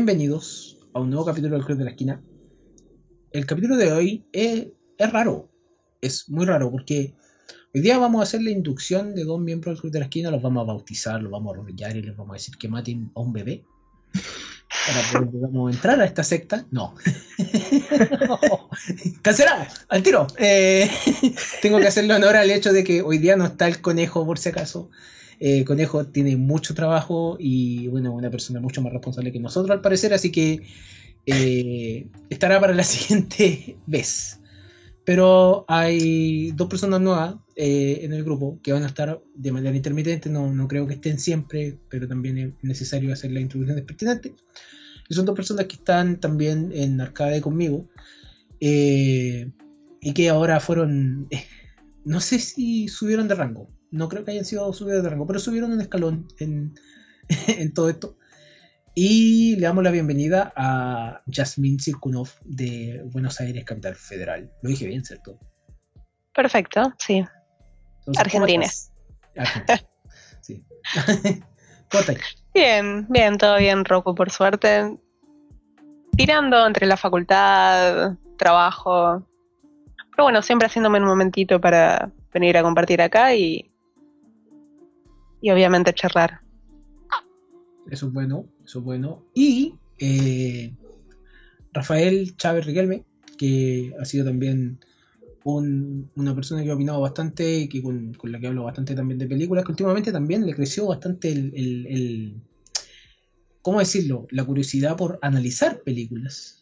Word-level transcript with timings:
bienvenidos 0.00 0.78
a 0.94 1.00
un 1.00 1.10
nuevo 1.10 1.26
capítulo 1.26 1.56
del 1.56 1.66
Club 1.66 1.76
de 1.76 1.84
la 1.84 1.90
Esquina. 1.90 2.22
El 3.32 3.44
capítulo 3.44 3.76
de 3.76 3.92
hoy 3.92 4.24
es, 4.32 4.68
raro, 4.98 5.50
es 6.00 6.26
muy 6.30 6.46
raro 6.46 6.70
porque 6.70 7.12
hoy 7.74 7.82
día 7.82 7.98
vamos 7.98 8.20
a 8.20 8.22
hacer 8.22 8.40
la 8.40 8.50
inducción 8.50 9.14
de 9.14 9.24
dos 9.24 9.38
miembros 9.38 9.74
del 9.74 9.80
Club 9.82 9.92
de 9.92 9.98
la 9.98 10.04
Esquina, 10.06 10.30
los 10.30 10.40
vamos 10.40 10.62
a 10.62 10.72
bautizar, 10.72 11.20
los 11.22 11.30
vamos 11.30 11.50
a 11.50 11.58
arrodillar 11.58 11.94
y 11.98 12.00
les 12.00 12.16
vamos 12.16 12.30
a 12.30 12.38
decir 12.38 12.56
que 12.56 12.66
maten 12.66 13.12
a 13.14 13.20
un 13.20 13.34
bebé 13.34 13.62
para 14.86 15.50
poder 15.52 15.74
entrar 15.74 16.00
a 16.00 16.06
esta 16.06 16.24
secta. 16.24 16.64
No. 16.70 16.94
Cancelamos, 19.20 19.68
al 19.90 20.02
tiro. 20.02 20.28
Eh, 20.38 20.90
tengo 21.60 21.78
que 21.78 21.88
hacerle 21.88 22.14
honor 22.14 22.36
al 22.36 22.50
hecho 22.50 22.72
de 22.72 22.84
que 22.84 23.02
hoy 23.02 23.18
día 23.18 23.36
no 23.36 23.44
está 23.44 23.68
el 23.68 23.82
conejo, 23.82 24.24
por 24.24 24.38
si 24.38 24.48
acaso. 24.48 24.88
Eh, 25.42 25.64
Conejo 25.64 26.06
tiene 26.06 26.36
mucho 26.36 26.74
trabajo 26.74 27.38
y, 27.40 27.88
bueno, 27.88 28.12
una 28.12 28.30
persona 28.30 28.60
mucho 28.60 28.82
más 28.82 28.92
responsable 28.92 29.32
que 29.32 29.40
nosotros 29.40 29.70
al 29.70 29.80
parecer, 29.80 30.12
así 30.12 30.30
que 30.30 30.62
eh, 31.24 32.06
estará 32.28 32.60
para 32.60 32.74
la 32.74 32.84
siguiente 32.84 33.78
vez. 33.86 34.38
Pero 35.06 35.64
hay 35.66 36.52
dos 36.52 36.68
personas 36.68 37.00
nuevas 37.00 37.36
eh, 37.56 38.00
en 38.02 38.12
el 38.12 38.22
grupo 38.22 38.60
que 38.62 38.72
van 38.72 38.82
a 38.82 38.88
estar 38.88 39.22
de 39.34 39.50
manera 39.50 39.74
intermitente, 39.74 40.28
no, 40.28 40.52
no 40.52 40.68
creo 40.68 40.86
que 40.86 40.94
estén 40.94 41.18
siempre, 41.18 41.78
pero 41.88 42.06
también 42.06 42.36
es 42.38 42.52
necesario 42.62 43.10
hacer 43.10 43.32
la 43.32 43.40
introducción 43.40 43.82
pertinente. 43.86 44.34
Y 45.08 45.14
son 45.14 45.24
dos 45.24 45.34
personas 45.34 45.64
que 45.66 45.76
están 45.76 46.20
también 46.20 46.70
en 46.74 47.00
Arcade 47.00 47.40
conmigo 47.40 47.88
y 48.60 50.12
que 50.14 50.28
ahora 50.28 50.60
fueron, 50.60 51.28
no 52.04 52.20
sé 52.20 52.38
si 52.38 52.88
subieron 52.88 53.26
de 53.26 53.34
rango, 53.34 53.68
no 53.90 54.08
creo 54.08 54.24
que 54.24 54.32
hayan 54.32 54.44
sido 54.44 54.72
subidos 54.72 55.02
de 55.02 55.10
rango, 55.10 55.26
pero 55.26 55.38
subieron 55.38 55.72
un 55.72 55.80
escalón 55.80 56.28
en, 56.38 56.74
todo 57.74 57.88
esto. 57.88 58.16
Y 58.94 59.56
le 59.56 59.62
damos 59.62 59.84
la 59.84 59.90
bienvenida 59.90 60.52
a 60.56 61.22
Jasmine 61.30 61.78
Sirkunov 61.78 62.28
de 62.44 63.02
Buenos 63.12 63.40
Aires, 63.40 63.64
Capital 63.64 63.94
Federal. 63.94 64.50
Lo 64.62 64.70
dije 64.70 64.86
bien, 64.86 65.04
¿cierto? 65.04 65.38
Perfecto, 66.34 66.92
sí. 66.98 67.24
Argentina. 68.16 68.66
sí. 70.40 70.64
bien, 72.54 73.06
bien, 73.08 73.38
todo 73.38 73.58
bien, 73.58 73.84
Rocco, 73.84 74.14
por 74.14 74.30
suerte. 74.30 74.98
Tirando 76.16 76.66
entre 76.66 76.86
la 76.86 76.96
facultad, 76.96 78.16
trabajo. 78.36 79.24
Pero 80.10 80.24
bueno, 80.24 80.42
siempre 80.42 80.66
haciéndome 80.66 80.98
un 80.98 81.06
momentito 81.06 81.60
para 81.60 82.10
venir 82.32 82.56
a 82.56 82.62
compartir 82.62 83.00
acá 83.00 83.34
y 83.34 83.69
y 85.40 85.50
obviamente 85.50 85.92
charlar. 85.94 86.40
Eso 87.90 88.06
es 88.06 88.12
bueno, 88.12 88.46
eso 88.64 88.78
es 88.78 88.84
bueno. 88.84 89.24
Y 89.34 89.74
eh, 89.98 90.72
Rafael 91.72 92.36
Chávez 92.36 92.66
Riquelme, 92.66 93.04
que 93.36 93.92
ha 94.00 94.04
sido 94.04 94.26
también 94.26 94.78
una 95.44 96.34
persona 96.34 96.62
que 96.62 96.70
ha 96.70 96.74
opinado 96.74 97.00
bastante 97.00 97.60
y 97.60 97.68
que 97.68 97.82
con, 97.82 98.16
la 98.24 98.38
que 98.38 98.46
hablo 98.46 98.64
bastante 98.64 98.94
también 98.94 99.18
de 99.18 99.26
películas, 99.26 99.64
que 99.64 99.72
últimamente 99.72 100.12
también 100.12 100.46
le 100.46 100.54
creció 100.54 100.86
bastante 100.86 101.32
el, 101.32 101.52
el, 101.56 102.34
¿cómo 103.62 103.78
decirlo? 103.78 104.26
La 104.30 104.44
curiosidad 104.44 104.96
por 104.96 105.18
analizar 105.22 105.80
películas. 105.82 106.58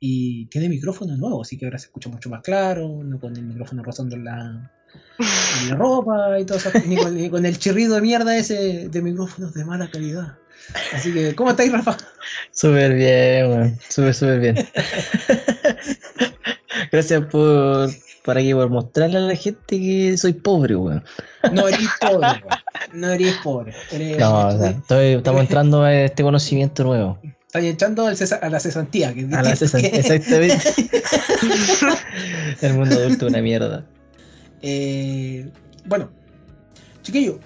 Y 0.00 0.46
tiene 0.46 0.68
micrófono 0.68 1.16
nuevo, 1.16 1.42
así 1.42 1.56
que 1.56 1.64
ahora 1.64 1.78
se 1.78 1.86
escucha 1.86 2.08
mucho 2.08 2.28
más 2.30 2.42
claro, 2.42 3.02
no 3.02 3.18
con 3.18 3.36
el 3.36 3.44
micrófono 3.44 3.82
rozando 3.82 4.16
la, 4.16 4.70
la 5.68 5.74
ropa 5.76 6.38
y 6.38 6.44
todo 6.44 6.58
eso, 6.58 6.70
ni 6.86 7.30
con, 7.30 7.44
el 7.44 7.58
chirrido 7.58 7.96
de 7.96 8.00
mierda 8.00 8.36
ese 8.36 8.88
de 8.88 9.02
micrófonos 9.02 9.54
de 9.54 9.64
mala 9.64 9.90
calidad. 9.90 10.36
Así 10.92 11.12
que, 11.12 11.34
¿cómo 11.34 11.50
estáis, 11.50 11.72
Rafa? 11.72 11.96
Súper 12.50 12.94
bien, 12.94 13.50
weón. 13.50 13.78
Súper, 13.88 14.14
súper 14.14 14.40
bien. 14.40 14.56
Gracias 16.92 17.24
por, 17.26 17.90
por 18.22 18.38
aquí, 18.38 18.52
por 18.52 18.68
mostrarle 18.68 19.16
a 19.16 19.20
la 19.22 19.34
gente 19.34 19.78
que 19.78 20.16
soy 20.18 20.34
pobre, 20.34 20.76
weón. 20.76 21.02
No 21.52 21.68
eres 21.68 21.88
pobre, 22.00 22.18
weón. 22.18 22.40
No 22.92 23.10
eres 23.10 23.34
pobre. 23.42 23.74
no, 24.18 24.48
o 24.48 24.58
sea, 24.58 24.70
estamos 24.70 25.40
entrando 25.40 25.82
a 25.82 25.94
este 25.94 26.22
conocimiento 26.22 26.84
nuevo. 26.84 27.18
Estás 27.46 27.64
entrando 27.64 28.06
a 28.06 28.50
la 28.50 28.60
cesantía. 28.60 29.14
Que 29.14 29.26
a 29.32 29.42
la 29.42 29.56
cesantía, 29.56 29.90
exactamente. 29.94 30.58
El 32.60 32.74
mundo 32.74 32.96
adulto 32.96 33.26
es 33.26 33.32
una 33.32 33.40
mierda. 33.40 33.86
Eh, 34.62 35.50
bueno, 35.86 36.10
chiquillo, 37.02 37.38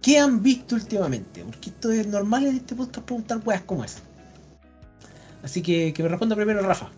¿qué 0.00 0.18
han 0.18 0.42
visto 0.42 0.74
últimamente? 0.74 1.42
Porque 1.44 1.70
esto 1.70 1.90
es 1.90 2.06
normal 2.06 2.46
en 2.46 2.56
este 2.56 2.74
podcast 2.74 3.04
preguntar 3.04 3.40
weas 3.44 3.62
como 3.62 3.84
es. 3.84 3.98
Así 5.42 5.60
que 5.62 5.92
que 5.92 6.02
me 6.02 6.08
responda 6.08 6.36
primero 6.36 6.62
Rafa. 6.62 6.90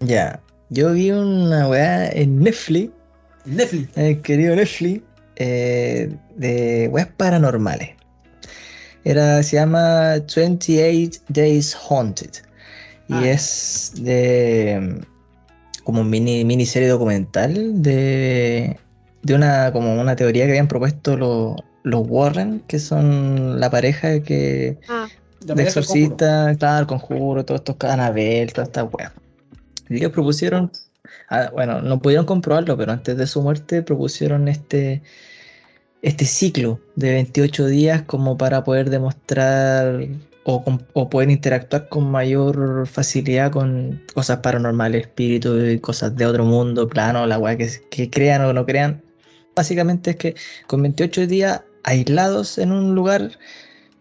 Ya, 0.00 0.40
yo 0.68 0.92
vi 0.92 1.10
una 1.10 1.68
weá 1.68 2.10
en 2.10 2.40
Netflix. 2.40 2.92
Netflix. 3.44 3.96
El 3.96 4.20
querido 4.22 4.54
Netflix. 4.56 5.02
Eh, 5.36 6.14
de 6.36 6.88
weas 6.92 7.08
paranormales. 7.16 7.90
Era, 9.04 9.42
se 9.42 9.56
llama 9.56 10.16
28 10.36 11.22
Days 11.28 11.74
Haunted. 11.74 12.30
Y 13.08 13.14
ah. 13.14 13.30
es 13.30 13.92
de 13.96 15.00
como 15.84 16.04
mini 16.04 16.44
miniserie 16.44 16.88
documental 16.88 17.82
de, 17.82 18.78
de 19.22 19.34
una 19.34 19.72
como 19.72 20.00
una 20.00 20.16
teoría 20.16 20.44
que 20.44 20.52
habían 20.52 20.68
propuesto 20.68 21.16
los, 21.16 21.56
los 21.82 22.06
Warren, 22.06 22.62
que 22.66 22.78
son 22.78 23.60
la 23.60 23.70
pareja 23.70 24.20
que 24.22 24.78
ah, 24.88 25.08
de 25.40 25.62
exorcista, 25.62 26.54
claro, 26.58 26.80
el 26.80 26.86
conjuro, 26.86 27.44
todos 27.44 27.60
estos 27.60 27.76
Anabel, 27.90 28.52
todas 28.52 28.68
estas 28.68 28.88
weas. 28.92 29.12
Ellos 29.88 30.12
propusieron, 30.12 30.70
ah, 31.30 31.50
bueno, 31.52 31.80
no 31.80 32.00
pudieron 32.00 32.26
comprobarlo, 32.26 32.76
pero 32.76 32.92
antes 32.92 33.16
de 33.16 33.26
su 33.26 33.42
muerte 33.42 33.82
propusieron 33.82 34.48
este 34.48 35.02
este 36.02 36.24
ciclo 36.24 36.80
de 36.96 37.12
28 37.12 37.66
días 37.66 38.02
como 38.02 38.38
para 38.38 38.64
poder 38.64 38.88
demostrar 38.90 40.00
o, 40.44 41.10
pueden 41.10 41.30
interactuar 41.30 41.88
con 41.88 42.10
mayor 42.10 42.86
facilidad 42.86 43.52
con 43.52 44.02
cosas 44.14 44.38
paranormales, 44.38 45.02
espíritus 45.02 45.72
y 45.72 45.78
cosas 45.78 46.16
de 46.16 46.26
otro 46.26 46.44
mundo, 46.44 46.88
plano, 46.88 47.26
la 47.26 47.38
weá 47.38 47.56
que, 47.56 48.10
crean 48.10 48.44
o 48.44 48.52
no 48.52 48.66
crean. 48.66 49.02
Básicamente 49.54 50.10
es 50.10 50.16
que 50.16 50.34
con 50.66 50.82
28 50.82 51.26
días 51.26 51.62
aislados 51.84 52.58
en 52.58 52.72
un 52.72 52.94
lugar 52.94 53.32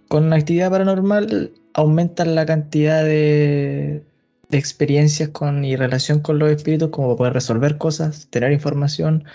con 0.08 0.32
actividad 0.34 0.72
paranormal 0.72 1.52
aumentan 1.74 2.36
la 2.36 2.46
cantidad 2.46 3.04
de, 3.04 4.04
experiencias 4.52 5.30
con 5.30 5.64
y 5.64 5.76
relación 5.76 6.22
con 6.22 6.40
los 6.40 6.50
espíritus 6.50 6.90
como 6.90 7.16
poder 7.16 7.34
resolver 7.34 7.78
cosas, 7.78 8.28
tener 8.32 8.52
información 8.52 9.26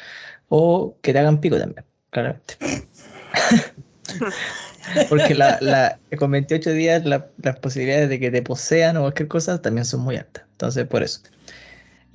o 0.49 0.97
que 1.03 1.13
te 1.13 1.21
hagan 1.21 1.41
pico 1.41 1.59
también, 1.59 1.85
claramente. 2.11 2.57
Porque 5.09 5.35
la, 5.35 5.99
con 6.19 6.31
28 6.31 6.71
días 6.73 7.05
las 7.05 7.59
posibilidades 7.61 8.09
de 8.09 8.21
que 8.21 8.31
te 8.31 8.43
posean 8.43 8.97
o 8.97 9.03
cualquier 9.03 9.29
cosa 9.29 9.61
también 9.61 9.85
son 9.85 10.01
muy 10.01 10.17
altas. 10.17 10.45
Entonces, 10.53 10.87
por 10.87 11.03
eso. 11.03 11.21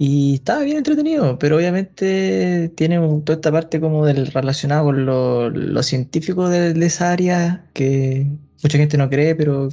Y 0.02 0.36
estaba 0.36 0.62
bien 0.64 0.78
entretenido, 0.78 1.38
pero 1.40 1.58
obviamente 1.58 2.72
tiene 2.76 2.98
toda 3.26 3.36
esta 3.36 3.52
parte 3.52 3.82
como 3.82 4.06
del 4.06 4.28
relacionado 4.28 4.86
con 4.86 5.06
lo, 5.06 5.84
científico 5.84 6.48
de, 6.48 6.72
esa 6.86 7.12
área 7.12 7.66
que 7.74 8.26
mucha 8.64 8.78
gente 8.78 8.98
no 8.98 9.10
cree, 9.10 9.36
pero 9.36 9.68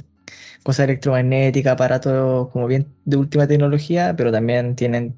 cosas 0.63 0.85
electromagnéticas, 0.85 1.73
aparatos 1.73 2.49
como 2.49 2.67
bien 2.67 2.87
de 3.05 3.17
última 3.17 3.47
tecnología, 3.47 4.15
pero 4.17 4.31
también 4.31 4.75
tienen 4.75 5.15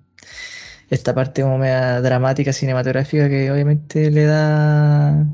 esta 0.91 1.15
parte 1.15 1.41
como 1.41 1.57
media 1.57 2.01
dramática 2.01 2.53
cinematográfica 2.53 3.29
que 3.29 3.51
obviamente 3.51 4.11
le 4.11 4.25
da 4.25 5.25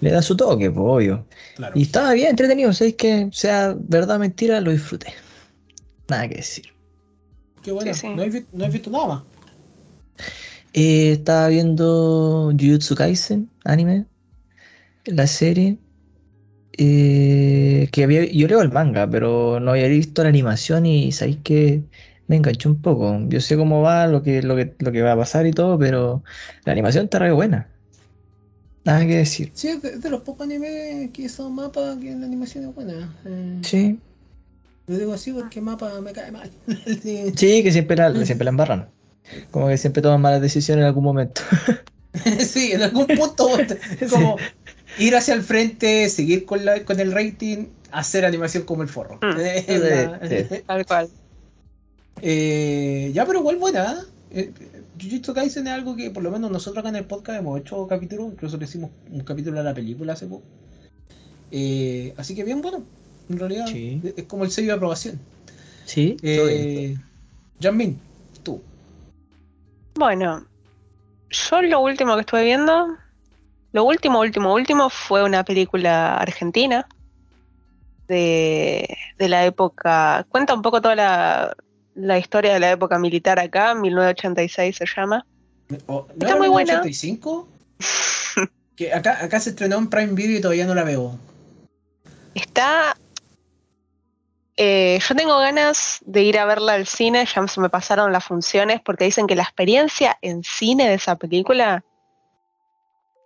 le 0.00 0.10
da 0.10 0.22
su 0.22 0.36
toque, 0.36 0.70
pues, 0.70 0.86
obvio. 0.86 1.26
Y 1.74 1.82
estaba 1.82 2.12
bien 2.12 2.30
entretenido, 2.30 2.72
¿sabéis 2.72 2.96
que 2.96 3.28
sea 3.32 3.76
verdad 3.78 4.16
o 4.16 4.18
mentira? 4.20 4.60
Lo 4.60 4.70
disfruté. 4.70 5.12
Nada 6.08 6.28
que 6.28 6.36
decir. 6.36 6.66
Qué 7.62 7.72
bueno, 7.72 7.90
¿No, 8.14 8.22
has 8.64 8.72
visto, 8.72 8.90
nada 8.90 9.06
más? 9.06 9.22
Eh, 10.72 11.12
estaba 11.12 11.48
viendo 11.48 12.52
Jujutsu 12.58 12.94
Kaisen, 12.94 13.50
anime, 13.64 14.06
la 15.04 15.26
serie. 15.26 15.78
Eh, 16.78 17.88
que 17.90 18.04
había, 18.04 18.24
yo 18.26 18.48
leo 18.48 18.60
el 18.60 18.70
manga, 18.70 19.08
pero 19.08 19.58
no 19.60 19.70
había 19.70 19.88
visto 19.88 20.22
la 20.22 20.28
animación 20.28 20.84
y 20.84 21.10
sabéis 21.10 21.38
que 21.42 21.82
me 22.28 22.36
enganchó 22.36 22.68
un 22.68 22.80
poco. 22.82 23.18
Yo 23.28 23.40
sé 23.40 23.56
cómo 23.56 23.82
va, 23.82 24.06
lo 24.06 24.22
que, 24.22 24.42
lo 24.42 24.56
que, 24.56 24.74
lo 24.78 24.92
que 24.92 25.02
va 25.02 25.12
a 25.12 25.16
pasar 25.16 25.46
y 25.46 25.52
todo, 25.52 25.78
pero 25.78 26.22
la 26.64 26.72
animación 26.72 27.04
está 27.04 27.18
re 27.18 27.32
buena. 27.32 27.75
Nada 28.86 29.04
que 29.04 29.16
decir. 29.16 29.50
Sí, 29.52 29.68
es 29.68 30.00
de, 30.00 30.10
los 30.10 30.20
pocos 30.20 30.46
animes 30.46 31.10
que 31.10 31.28
son 31.28 31.56
mapas 31.56 31.98
que 31.98 32.14
la 32.14 32.24
animación 32.24 32.68
es 32.68 32.74
buena. 32.74 33.12
Eh, 33.24 33.58
sí. 33.62 33.98
Lo 34.86 34.96
digo 34.96 35.12
así 35.12 35.32
porque 35.32 35.60
mapa 35.60 36.00
me 36.00 36.12
cae 36.12 36.30
mal. 36.30 36.48
sí. 37.02 37.34
que 37.34 37.72
siempre 37.72 37.96
la, 37.96 38.24
siempre 38.24 38.44
la 38.44 38.50
embarran. 38.50 38.88
Como 39.50 39.66
que 39.66 39.76
siempre 39.76 40.02
toman 40.02 40.20
malas 40.20 40.40
decisiones 40.40 40.82
en 40.82 40.86
algún 40.86 41.02
momento. 41.02 41.42
sí, 42.38 42.72
en 42.72 42.82
algún 42.82 43.08
punto. 43.08 43.48
Es 44.00 44.08
como 44.08 44.36
ir 45.00 45.16
hacia 45.16 45.34
el 45.34 45.42
frente, 45.42 46.08
seguir 46.08 46.44
con, 46.44 46.64
la, 46.64 46.84
con 46.84 47.00
el 47.00 47.10
rating, 47.10 47.66
hacer 47.90 48.24
animación 48.24 48.62
como 48.62 48.84
el 48.84 48.88
forro. 48.88 49.18
Mm. 49.20 49.36
La- 49.36 50.20
sí. 50.28 50.62
Tal 50.64 50.86
cual. 50.86 51.08
Eh, 52.22 53.10
ya, 53.12 53.26
pero 53.26 53.40
igual 53.40 53.56
buena. 53.56 54.04
¿eh? 54.30 54.52
Jujutsu 55.00 55.34
Kaisen 55.34 55.66
es 55.66 55.72
algo 55.72 55.94
que 55.96 56.10
por 56.10 56.22
lo 56.22 56.30
menos 56.30 56.50
nosotros 56.50 56.80
acá 56.80 56.88
en 56.88 56.96
el 56.96 57.04
podcast 57.04 57.40
hemos 57.40 57.60
hecho 57.60 57.86
capítulos, 57.86 58.32
incluso 58.32 58.56
le 58.56 58.64
hicimos 58.64 58.90
un 59.10 59.20
capítulo 59.20 59.60
a 59.60 59.62
la 59.62 59.74
película 59.74 60.14
hace 60.14 60.26
poco. 60.26 60.44
Eh, 61.50 62.14
así 62.16 62.34
que 62.34 62.44
bien 62.44 62.62
bueno, 62.62 62.82
en 63.28 63.38
realidad 63.38 63.66
Sí. 63.66 64.00
es 64.16 64.24
como 64.24 64.44
el 64.44 64.50
sello 64.50 64.68
de 64.68 64.72
aprobación. 64.74 65.20
Sí. 65.84 66.16
Eh, 66.22 66.96
Janmin, 67.60 67.98
tú. 68.42 68.60
Bueno, 69.94 70.44
yo 71.30 71.62
lo 71.62 71.80
último 71.80 72.14
que 72.14 72.20
estuve 72.20 72.44
viendo, 72.44 72.96
lo 73.72 73.84
último, 73.84 74.20
último, 74.20 74.54
último 74.54 74.90
fue 74.90 75.22
una 75.24 75.44
película 75.44 76.16
argentina 76.16 76.86
de, 78.08 78.96
de 79.18 79.28
la 79.28 79.44
época, 79.46 80.26
cuenta 80.28 80.54
un 80.54 80.62
poco 80.62 80.80
toda 80.80 80.94
la, 80.94 81.56
la 81.96 82.18
historia 82.18 82.52
de 82.54 82.60
la 82.60 82.70
época 82.70 82.98
militar 82.98 83.38
acá, 83.40 83.74
1986 83.74 84.76
se 84.76 84.84
llama. 84.86 85.26
Oh, 85.86 86.06
¿no 86.14 86.26
Está 86.26 86.36
muy 86.36 86.48
buena. 86.48 86.74
85? 86.80 87.48
Que 88.76 88.92
acá, 88.92 89.24
acá 89.24 89.40
se 89.40 89.50
estrenó 89.50 89.78
en 89.78 89.88
Prime 89.88 90.12
Video 90.12 90.36
y 90.36 90.40
todavía 90.42 90.66
no 90.66 90.74
la 90.74 90.84
veo. 90.84 91.18
Está... 92.34 92.94
eh, 94.58 94.98
yo 95.06 95.14
tengo 95.14 95.38
ganas 95.38 96.00
de 96.04 96.22
ir 96.22 96.38
a 96.38 96.44
verla 96.44 96.74
al 96.74 96.86
cine, 96.86 97.24
ya 97.24 97.48
se 97.48 97.60
me 97.60 97.70
pasaron 97.70 98.12
las 98.12 98.24
funciones 98.24 98.82
porque 98.84 99.04
dicen 99.04 99.26
que 99.26 99.34
la 99.34 99.44
experiencia 99.44 100.18
en 100.20 100.42
cine 100.44 100.88
de 100.90 100.94
esa 100.94 101.16
película 101.16 101.82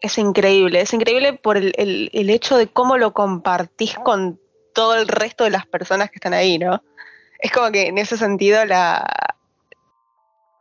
es 0.00 0.16
increíble. 0.18 0.80
Es 0.80 0.92
increíble 0.94 1.32
por 1.32 1.56
el, 1.56 1.72
el- 1.76 2.10
el 2.12 2.30
hecho 2.30 2.56
de 2.56 2.68
cómo 2.68 2.96
lo 2.96 3.12
compartís 3.12 3.94
con 3.96 4.38
todo 4.72 4.94
el 4.94 5.08
resto 5.08 5.42
de 5.42 5.50
las 5.50 5.66
personas 5.66 6.10
que 6.10 6.16
están 6.18 6.32
ahí, 6.32 6.58
¿no? 6.60 6.80
Es 7.42 7.52
como 7.52 7.70
que 7.70 7.86
en 7.88 7.98
ese 7.98 8.16
sentido 8.16 8.64
la, 8.64 9.06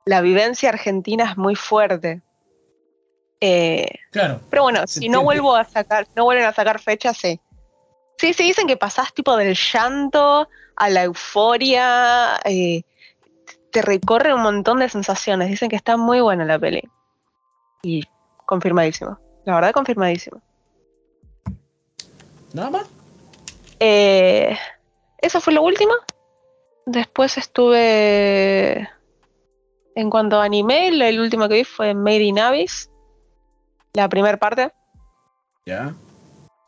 la 0.06 0.22
vivencia 0.22 0.70
argentina 0.70 1.26
es 1.32 1.38
muy 1.38 1.56
fuerte. 1.56 2.22
Eh, 3.42 3.88
Claro. 4.12 4.42
pero 4.50 4.64
bueno, 4.64 4.86
si 4.88 5.08
no 5.08 5.24
vuelvo 5.24 5.56
a 5.56 5.64
sacar, 5.64 6.08
no 6.16 6.26
vuelven 6.26 6.46
a 6.46 6.54
sacar 6.54 6.80
fechas, 6.80 7.18
sí. 7.18 7.40
Sí, 8.18 8.34
sí, 8.34 8.44
dicen 8.44 8.68
que 8.68 8.76
pasás 8.76 9.14
tipo 9.14 9.38
del 9.38 9.56
llanto 9.56 10.50
a 10.76 10.90
la 10.90 11.04
euforia, 11.04 12.38
eh, 12.44 12.82
te 13.72 13.82
recorre 13.82 14.34
un 14.34 14.42
montón 14.42 14.80
de 14.80 14.90
sensaciones. 14.90 15.50
Dicen 15.50 15.70
que 15.70 15.76
está 15.78 15.96
muy 15.96 16.20
buena 16.20 16.44
la 16.44 16.60
peli. 16.60 16.82
Y 17.82 18.04
confirmadísimo. 18.46 19.18
La 19.46 19.56
verdad, 19.56 19.72
confirmadísimo. 19.72 20.42
¿Nada 22.54 22.70
más? 22.72 22.88
Eh, 23.80 24.58
eso 25.20 25.40
fue 25.40 25.54
lo 25.54 25.62
último. 25.62 25.94
Después 26.92 27.38
estuve. 27.38 28.90
En 29.94 30.10
cuanto 30.10 30.40
a 30.42 30.46
anime, 30.46 30.88
el 30.88 31.20
último 31.20 31.48
que 31.48 31.56
vi 31.56 31.64
fue 31.64 31.94
Made 31.94 32.24
in 32.24 32.40
Abyss. 32.40 32.90
La 33.94 34.10
primera 34.10 34.38
parte. 34.38 34.72
Ya. 35.68 35.94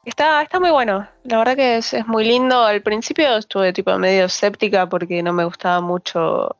Está, 0.05 0.43
está 0.43 0.59
muy 0.59 0.69
bueno. 0.69 1.07
La 1.23 1.39
verdad 1.39 1.55
que 1.55 1.77
es, 1.77 1.93
es 1.95 2.05
muy 2.05 2.23
lindo. 2.23 2.61
Al 2.61 2.83
principio 2.83 3.35
estuve 3.37 3.73
tipo 3.73 3.97
medio 3.97 4.25
escéptica 4.25 4.87
porque 4.87 5.23
no 5.23 5.33
me 5.33 5.43
gustaba 5.43 5.81
mucho 5.81 6.55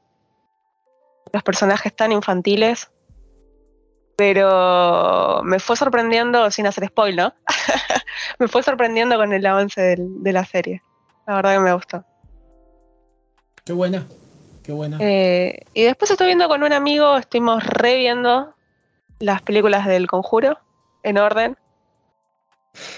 los 1.32 1.44
personajes 1.44 1.96
tan 1.96 2.12
infantiles. 2.12 2.90
Pero 4.16 5.42
me 5.44 5.60
fue 5.60 5.76
sorprendiendo, 5.76 6.50
sin 6.50 6.66
hacer 6.66 6.88
spoil, 6.88 7.16
¿no? 7.16 7.34
me 8.40 8.48
fue 8.48 8.64
sorprendiendo 8.64 9.18
con 9.18 9.34
el 9.34 9.46
avance 9.46 9.80
del- 9.82 10.24
de 10.24 10.34
la 10.34 10.46
serie. 10.46 10.82
La 11.28 11.36
verdad 11.36 11.54
que 11.54 11.60
me 11.60 11.74
gustó. 11.74 12.04
Qué 13.64 13.74
buena. 13.74 14.08
Qué 14.64 14.72
buena. 14.72 14.98
Eh, 15.00 15.60
y 15.74 15.84
después 15.84 16.12
estoy 16.12 16.28
viendo 16.28 16.48
con 16.48 16.64
un 16.64 16.74
amigo, 16.74 17.18
estuvimos 17.18 17.64
reviendo 17.64 18.54
las 19.20 19.42
películas 19.42 19.88
del 19.88 20.08
conjuro 20.08 20.60
en 21.04 21.18
orden. 21.18 21.58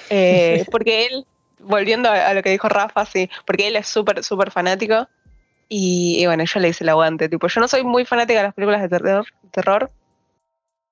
Eh, 0.09 0.65
porque 0.71 1.05
él, 1.05 1.25
volviendo 1.59 2.09
a, 2.09 2.33
lo 2.33 2.41
que 2.43 2.49
dijo 2.51 2.67
Rafa, 2.69 3.05
sí, 3.05 3.29
porque 3.45 3.67
él 3.67 3.75
es 3.75 3.87
súper, 3.87 4.23
súper 4.23 4.51
fanático. 4.51 5.07
Y, 5.69 6.17
y 6.19 6.25
bueno, 6.25 6.43
yo 6.43 6.59
le 6.59 6.69
hice 6.69 6.83
el 6.83 6.89
aguante. 6.89 7.29
Tipo, 7.29 7.47
yo 7.47 7.61
no 7.61 7.67
soy 7.67 7.83
muy 7.83 8.05
fanática 8.05 8.39
de 8.39 8.43
las 8.47 8.53
películas 8.53 8.81
de 8.81 8.89
terror, 8.89 9.25
terror 9.51 9.91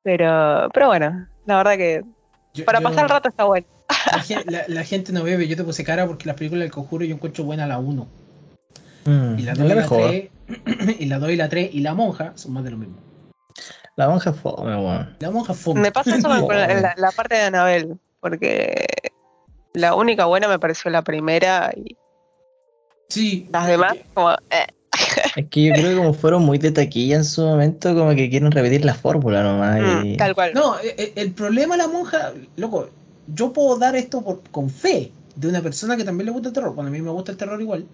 pero, 0.03 0.69
pero 0.73 0.88
bueno, 0.88 1.27
la 1.45 1.57
verdad 1.57 1.77
que 1.77 2.03
Yo- 2.53 2.65
para 2.65 2.79
yo- 2.79 2.83
pasar 2.83 3.03
el 3.03 3.09
rato 3.09 3.29
está 3.29 3.44
bueno. 3.44 3.68
La- 4.45 4.63
la 4.68 4.83
gente 4.83 5.12
no 5.12 5.23
bebe, 5.23 5.47
yo 5.47 5.56
te 5.56 5.63
puse 5.63 5.83
cara 5.83 6.07
porque 6.07 6.25
las 6.25 6.35
películas 6.35 6.63
del 6.63 6.71
conjuro 6.71 7.06
yo 7.06 7.13
encuentro 7.15 7.44
buena 7.44 7.68
la 7.68 7.77
1. 7.77 8.07
Mm, 9.06 9.39
Y 9.39 9.42
la 9.44 9.51
es 9.53 9.57
2 9.57 9.65
y 9.65 9.69
la 9.69 9.75
la 9.75 9.81
mejor. 9.81 10.09
3. 10.09 10.30
y 11.00 11.06
la 11.06 11.19
2 11.19 11.31
y 11.31 11.36
la 11.36 11.50
3 11.50 11.69
y 11.74 11.80
la 11.80 11.94
monja 11.94 12.31
son 12.36 12.53
más 12.53 12.63
de 12.63 12.71
lo 12.71 12.77
mismo. 12.77 12.95
La 13.95 14.07
monja 14.09 14.31
fome, 14.33 14.75
weón. 14.75 15.15
La 15.19 15.31
monja 15.31 15.53
fue. 15.53 15.75
Me 15.75 15.92
pasa 15.92 16.15
eso 16.15 16.27
con, 16.27 16.56
la, 16.56 16.68
la- 16.81 16.94
la 16.98 17.12
parte 17.12 17.36
de 17.36 17.42
Anabel, 17.42 17.98
porque 18.19 18.86
la 19.74 19.95
única 19.95 20.25
buena 20.25 20.48
me 20.48 20.59
pareció 20.59 20.89
la 20.92 21.01
primera 21.01 21.71
y 21.75 21.98
Sí. 23.09 23.48
las 23.51 23.68
demás 23.68 23.95
como... 24.13 24.31
eh. 24.31 24.68
Es 25.36 25.47
que 25.50 25.63
yo 25.63 25.74
creo 25.74 25.89
que 25.92 25.95
como 25.97 26.13
fueron 26.13 26.44
muy 26.44 26.57
de 26.57 26.71
taquilla 26.71 27.15
en 27.18 27.24
su 27.25 27.42
momento, 27.42 27.94
como 27.95 28.12
que 28.15 28.30
quieren 28.30 28.51
repetir 28.51 28.83
la 28.86 28.94
fórmula 28.94 29.44
nomás. 29.44 29.80
Mm, 29.81 30.06
y- 30.06 30.18
tal 30.18 30.33
cual. 30.36 30.54
No, 30.54 30.77
e- 30.80 30.95
e- 30.97 31.13
el, 31.15 31.31
problema 31.33 31.75
de 31.75 31.83
la 31.83 31.88
monja, 31.88 32.33
loco, 32.57 32.89
yo 33.27 33.51
puedo 33.54 33.77
dar 33.77 33.95
esto 33.95 34.21
por- 34.21 34.42
con 34.51 34.69
fe 34.69 35.12
de 35.35 35.47
una 35.47 35.61
persona 35.61 35.95
que 35.97 36.04
también 36.04 36.26
le 36.28 36.31
gusta 36.31 36.49
el 36.49 36.54
terror. 36.54 36.73
Cuando 36.76 36.90
a 36.90 36.92
mí 36.94 37.02
me 37.02 37.09
gusta 37.11 37.31
el 37.31 37.37
terror 37.37 37.61
igual. 37.61 37.85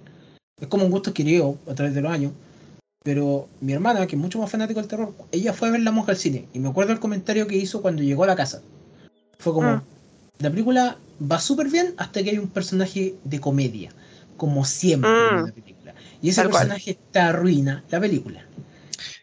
Es 0.59 0.67
como 0.67 0.85
un 0.85 0.91
gusto 0.91 1.11
adquirido 1.11 1.57
a 1.69 1.75
través 1.75 1.93
de 1.93 2.01
los 2.01 2.11
años. 2.11 2.31
Pero 3.03 3.47
mi 3.61 3.73
hermana, 3.73 4.05
que 4.07 4.15
es 4.15 4.21
mucho 4.21 4.39
más 4.39 4.49
fanática 4.49 4.79
del 4.79 4.89
terror, 4.89 5.13
ella 5.31 5.53
fue 5.53 5.69
a 5.69 5.71
ver 5.71 5.81
la 5.81 5.91
monja 5.91 6.11
al 6.11 6.17
cine. 6.17 6.47
Y 6.53 6.59
me 6.59 6.69
acuerdo 6.69 6.91
el 6.93 6.99
comentario 6.99 7.47
que 7.47 7.55
hizo 7.55 7.81
cuando 7.81 8.01
llegó 8.03 8.23
a 8.23 8.27
la 8.27 8.35
casa. 8.35 8.61
Fue 9.39 9.53
como, 9.53 9.75
Mm. 9.77 9.81
la 10.39 10.49
película 10.49 10.97
va 11.31 11.39
súper 11.39 11.69
bien 11.69 11.93
hasta 11.97 12.23
que 12.23 12.31
hay 12.31 12.37
un 12.37 12.47
personaje 12.49 13.15
de 13.23 13.39
comedia. 13.39 13.91
Como 14.35 14.65
siempre 14.65 15.09
en 15.09 15.45
la 15.45 15.51
película. 15.51 15.95
Y 16.21 16.29
ese 16.29 16.41
Tal 16.41 16.49
cual. 16.51 16.61
personaje 16.63 16.97
te 17.11 17.19
arruina 17.19 17.83
la 17.89 17.99
película. 17.99 18.45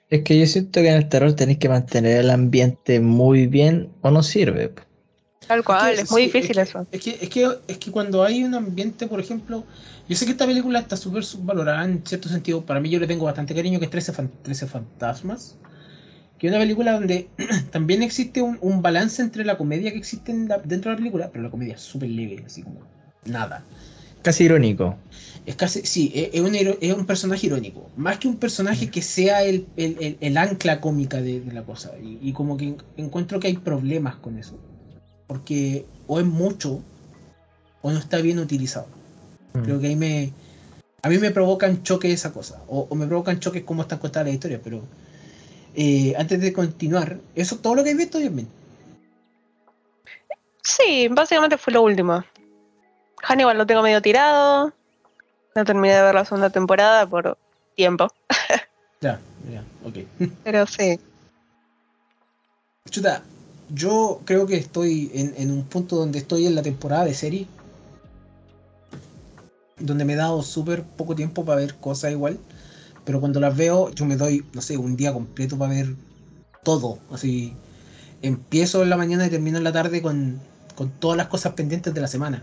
Es 0.08 0.22
que 0.22 0.38
yo 0.38 0.46
siento 0.46 0.80
que 0.80 0.88
en 0.88 0.96
el 0.96 1.08
terror 1.08 1.34
tenéis 1.34 1.58
que 1.58 1.68
mantener 1.68 2.18
el 2.18 2.30
ambiente 2.30 3.00
muy 3.00 3.46
bien 3.46 3.90
o 4.02 4.10
no 4.10 4.22
sirve. 4.22 4.72
Tal 5.46 5.64
cual, 5.64 5.98
que- 5.98 6.00
es 6.00 6.10
muy 6.10 6.22
sí, 6.22 6.24
difícil 6.24 6.58
es 6.58 6.68
eso. 6.68 6.86
Es 6.90 7.02
que, 7.02 7.10
es, 7.20 7.28
que, 7.30 7.48
es 7.66 7.78
que 7.78 7.90
cuando 7.90 8.22
hay 8.22 8.44
un 8.44 8.54
ambiente, 8.54 9.08
por 9.08 9.20
ejemplo, 9.20 9.66
yo 10.06 10.16
sé 10.16 10.26
que 10.26 10.32
esta 10.32 10.46
película 10.46 10.78
está 10.78 10.96
súper 10.96 11.24
subvalorada 11.24 11.84
en 11.84 12.04
cierto 12.06 12.28
sentido. 12.28 12.64
Para 12.66 12.80
mí 12.80 12.88
yo 12.90 13.00
le 13.00 13.06
tengo 13.08 13.24
bastante 13.24 13.54
cariño, 13.54 13.78
que 13.80 13.86
es 13.86 13.90
13, 13.90 14.12
fan- 14.12 14.38
13 14.42 14.66
Fantasmas. 14.66 15.58
Que 16.38 16.48
es 16.48 16.52
una 16.52 16.60
película 16.60 16.92
donde 16.92 17.34
también 17.72 18.02
existe 18.02 18.42
un, 18.42 18.58
un 18.62 18.82
balance 18.82 19.22
entre 19.22 19.44
la 19.44 19.56
comedia 19.58 19.92
que 19.92 19.98
existe 19.98 20.32
en 20.32 20.48
la- 20.48 20.58
dentro 20.58 20.90
de 20.90 20.96
la 20.96 20.98
película, 20.98 21.30
pero 21.32 21.44
la 21.44 21.50
comedia 21.50 21.74
es 21.76 21.82
súper 21.82 22.10
leve, 22.10 22.44
así 22.46 22.62
como 22.62 22.88
nada. 23.24 23.68
Casi 24.22 24.44
irónico. 24.44 25.04
Es 25.44 25.56
casi, 25.56 25.82
sí, 25.86 26.12
es, 26.14 26.30
es 26.34 26.40
un, 26.40 26.54
es 26.54 26.94
un 26.94 27.06
personaje 27.06 27.46
irónico. 27.46 27.92
Más 27.96 28.18
que 28.18 28.28
un 28.28 28.38
personaje 28.38 28.90
que 28.90 29.02
sea 29.02 29.42
el, 29.44 29.72
el- 29.76 29.96
el- 30.00 30.18
el 30.20 30.36
ancla 30.38 30.80
cómica 30.80 31.20
de, 31.22 31.40
de 31.40 31.52
la 31.52 31.64
cosa. 31.64 31.98
Y, 32.00 32.18
y 32.22 32.32
como 32.32 32.56
que 32.56 32.64
en- 32.66 32.78
encuentro 32.96 33.40
que 33.40 33.48
hay 33.48 33.58
problemas 33.58 34.16
con 34.16 34.38
eso. 34.38 34.62
Porque 35.34 35.84
o 36.06 36.20
es 36.20 36.24
mucho 36.24 36.80
o 37.82 37.90
no 37.90 37.98
está 37.98 38.18
bien 38.18 38.38
utilizado. 38.38 38.86
Mm. 39.52 39.62
Creo 39.62 39.80
que 39.80 39.88
ahí 39.88 39.96
me. 39.96 40.32
A 41.02 41.08
mí 41.08 41.18
me 41.18 41.32
provocan 41.32 41.82
choques 41.82 42.12
esa 42.12 42.32
cosa. 42.32 42.62
O, 42.68 42.86
o 42.88 42.94
me 42.94 43.08
provocan 43.08 43.40
choques 43.40 43.64
cómo 43.64 43.82
están 43.82 43.98
contadas 43.98 44.26
las 44.26 44.34
historias. 44.34 44.60
Pero 44.62 44.82
eh, 45.74 46.14
antes 46.16 46.40
de 46.40 46.52
continuar, 46.52 47.18
eso 47.34 47.58
todo 47.58 47.74
lo 47.74 47.82
que 47.82 47.90
he 47.90 47.94
visto, 47.96 48.18
mío. 48.18 48.46
Sí, 50.62 51.08
básicamente 51.10 51.58
fue 51.58 51.72
lo 51.72 51.82
último. 51.82 52.24
Hannibal 53.24 53.58
lo 53.58 53.66
tengo 53.66 53.82
medio 53.82 54.00
tirado. 54.00 54.72
No 55.56 55.64
terminé 55.64 55.94
de 55.94 56.02
ver 56.02 56.14
la 56.14 56.24
segunda 56.24 56.50
temporada 56.50 57.06
por 57.06 57.36
tiempo. 57.74 58.08
Ya, 59.00 59.20
ya, 59.52 59.62
ok. 59.84 59.98
Pero 60.44 60.66
sí. 60.66 60.98
Chuta, 62.88 63.22
yo 63.72 64.20
creo 64.24 64.46
que 64.46 64.56
estoy 64.56 65.10
en, 65.14 65.34
en 65.36 65.50
un 65.50 65.64
punto 65.64 65.96
donde 65.96 66.18
estoy 66.18 66.46
en 66.46 66.54
la 66.54 66.62
temporada 66.62 67.04
de 67.04 67.14
serie. 67.14 67.46
Donde 69.78 70.04
me 70.04 70.12
he 70.12 70.16
dado 70.16 70.42
súper 70.42 70.84
poco 70.84 71.14
tiempo 71.14 71.44
para 71.44 71.60
ver 71.60 71.74
cosas 71.76 72.12
igual. 72.12 72.38
Pero 73.04 73.20
cuando 73.20 73.40
las 73.40 73.56
veo, 73.56 73.90
yo 73.90 74.06
me 74.06 74.16
doy, 74.16 74.44
no 74.52 74.62
sé, 74.62 74.76
un 74.76 74.96
día 74.96 75.12
completo 75.12 75.58
para 75.58 75.72
ver 75.72 75.94
todo. 76.62 76.98
Así, 77.10 77.52
empiezo 78.22 78.82
en 78.82 78.90
la 78.90 78.96
mañana 78.96 79.26
y 79.26 79.30
termino 79.30 79.58
en 79.58 79.64
la 79.64 79.72
tarde 79.72 80.00
con, 80.00 80.40
con 80.74 80.90
todas 80.90 81.16
las 81.16 81.28
cosas 81.28 81.52
pendientes 81.52 81.92
de 81.92 82.00
la 82.00 82.08
semana. 82.08 82.42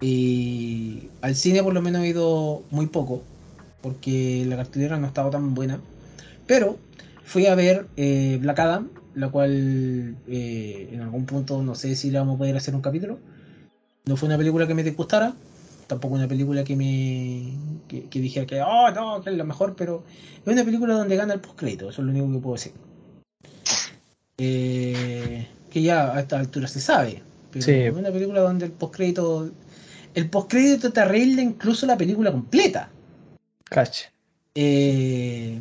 Y 0.00 1.08
al 1.22 1.34
cine 1.34 1.62
por 1.62 1.72
lo 1.72 1.82
menos 1.82 2.02
he 2.02 2.08
ido 2.08 2.62
muy 2.70 2.86
poco. 2.86 3.22
Porque 3.82 4.44
la 4.46 4.56
cartelera 4.56 4.96
no 4.98 5.06
ha 5.06 5.08
estado 5.08 5.30
tan 5.30 5.54
buena. 5.54 5.80
Pero 6.46 6.78
fui 7.24 7.46
a 7.46 7.54
ver 7.54 7.86
eh, 7.96 8.38
Black 8.40 8.58
Adam, 8.58 8.90
la 9.14 9.28
cual 9.30 10.16
eh, 10.28 10.88
en 10.92 11.00
algún 11.00 11.26
punto 11.26 11.62
no 11.62 11.74
sé 11.74 11.94
si 11.96 12.10
le 12.10 12.18
vamos 12.18 12.34
a 12.36 12.38
poder 12.38 12.56
hacer 12.56 12.74
un 12.74 12.82
capítulo. 12.82 13.18
No 14.06 14.16
fue 14.16 14.28
una 14.28 14.36
película 14.38 14.66
que 14.66 14.74
me 14.74 14.82
disgustara, 14.82 15.34
tampoco 15.86 16.14
una 16.14 16.28
película 16.28 16.64
que 16.64 16.76
me 16.76 17.52
que, 17.88 18.08
que 18.08 18.20
dije 18.20 18.46
que 18.46 18.60
oh 18.60 18.90
no, 18.90 19.22
que 19.22 19.30
es 19.30 19.36
la 19.36 19.44
mejor, 19.44 19.74
pero 19.76 20.04
es 20.44 20.52
una 20.52 20.64
película 20.64 20.94
donde 20.94 21.16
gana 21.16 21.34
el 21.34 21.40
postcrédito, 21.40 21.88
eso 21.90 22.02
es 22.02 22.06
lo 22.06 22.12
único 22.12 22.32
que 22.32 22.38
puedo 22.42 22.54
decir. 22.56 22.72
Eh, 24.36 25.46
que 25.70 25.82
ya 25.82 26.12
a 26.14 26.20
esta 26.20 26.38
altura 26.40 26.66
se 26.66 26.80
sabe, 26.80 27.22
pero 27.50 27.64
Sí. 27.64 27.72
es 27.72 27.94
una 27.94 28.10
película 28.10 28.40
donde 28.40 28.66
el 28.66 28.72
postcrédito 28.72 29.50
el 30.14 30.30
postcrédito 30.30 30.92
te 30.92 31.00
arregla 31.00 31.42
incluso 31.42 31.86
la 31.86 31.96
película 31.96 32.30
completa. 32.30 32.88
Cacha. 33.64 34.12
Eh, 34.54 35.60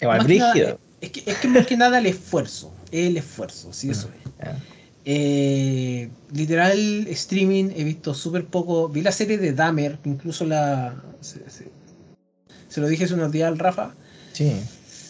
Igual 0.00 0.38
nada. 0.38 0.78
Es, 1.04 1.10
que, 1.10 1.22
es 1.30 1.36
que 1.38 1.48
más 1.48 1.66
que 1.66 1.76
nada 1.76 1.98
el 1.98 2.06
esfuerzo, 2.06 2.72
el 2.92 3.16
esfuerzo, 3.16 3.72
sí, 3.72 3.90
eso 3.90 4.08
es. 4.08 4.30
Ya. 4.44 4.58
Eh, 5.06 6.08
literal, 6.32 7.06
streaming, 7.08 7.70
he 7.76 7.84
visto 7.84 8.14
súper 8.14 8.46
poco. 8.46 8.88
Vi 8.88 9.02
la 9.02 9.12
serie 9.12 9.38
de 9.38 9.52
Dahmer, 9.52 9.98
que 9.98 10.08
incluso 10.08 10.44
la. 10.44 10.94
Se, 11.20 11.38
se- 11.50 11.68
se 12.68 12.80
lo 12.80 12.88
dije 12.88 13.04
hace 13.04 13.14
unos 13.14 13.30
días 13.30 13.48
al 13.48 13.58
Rafa. 13.58 13.94
Sí. 14.32 14.52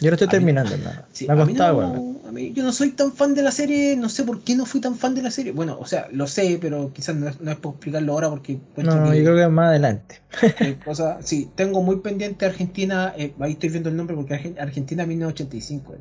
Yo 0.01 0.11
lo 0.11 0.17
estoy 0.17 0.27
A 0.27 0.29
mí- 0.29 0.31
terminando, 0.33 0.77
nada. 0.79 1.07
Sí, 1.13 1.27
Me 1.27 1.33
ha 1.33 1.37
mí 1.37 1.53
costado, 1.53 1.81
no-. 1.81 2.14
A 2.27 2.33
mí- 2.33 2.53
yo 2.55 2.63
no 2.65 2.73
soy 2.73 2.91
tan 2.93 3.13
fan 3.13 3.35
de 3.35 3.43
la 3.43 3.51
serie, 3.51 3.97
no 3.97 4.09
sé 4.09 4.25
por 4.25 4.41
qué 4.43 4.57
no 4.57 4.65
fui 4.67 4.81
tan 4.81 4.97
fan 4.97 5.15
de 5.15 5.23
la 5.23 5.31
serie. 5.31 5.53
Bueno, 5.53 5.77
o 5.79 5.87
sea, 5.87 6.09
lo 6.13 6.27
sé, 6.27 6.59
pero 6.61 6.93
quizás 6.93 7.15
no 7.17 7.29
es, 7.29 7.41
no 7.41 7.51
es 7.51 7.57
por 7.59 7.73
explicarlo 7.75 8.13
ahora 8.13 8.31
porque 8.31 8.59
No, 8.77 9.11
que- 9.11 9.19
yo 9.19 9.25
creo 9.25 9.37
que 9.37 9.49
más 9.49 9.69
adelante. 9.69 10.21
cosa- 10.85 11.19
sí, 11.23 11.51
tengo 11.55 11.83
muy 11.83 11.97
pendiente 12.01 12.47
Argentina, 12.47 13.13
eh, 13.17 13.35
ahí 13.41 13.53
estoy 13.53 13.69
viendo 13.69 13.89
el 13.91 13.97
nombre 13.97 14.17
porque 14.17 14.35
Argen- 14.35 14.59
Argentina 14.61 15.05
1985. 15.07 15.95
eh. 15.95 15.99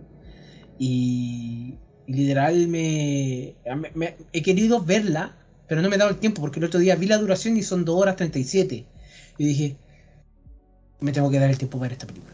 Y, 0.80 1.76
y 2.08 2.14
literal 2.14 2.68
me, 2.68 3.56
me- 3.76 3.92
me- 3.94 4.16
he 4.34 4.42
querido 4.42 4.82
verla, 4.84 5.36
pero 5.68 5.82
no 5.82 5.90
me 5.90 5.96
he 5.96 6.00
dado 6.00 6.12
el 6.12 6.18
tiempo 6.18 6.42
porque 6.42 6.60
el 6.60 6.66
otro 6.66 6.80
día 6.80 6.96
vi 6.96 7.08
la 7.08 7.18
duración 7.18 7.58
y 7.58 7.64
son 7.64 7.86
2 7.86 8.00
horas 8.02 8.16
37. 8.16 8.86
Y 9.38 9.46
dije, 9.46 9.78
me 11.00 11.12
tengo 11.12 11.30
que 11.30 11.40
dar 11.40 11.50
el 11.50 11.58
tiempo 11.58 11.78
para 11.78 11.90
ver 11.90 11.92
esta 11.94 12.08
película. 12.08 12.34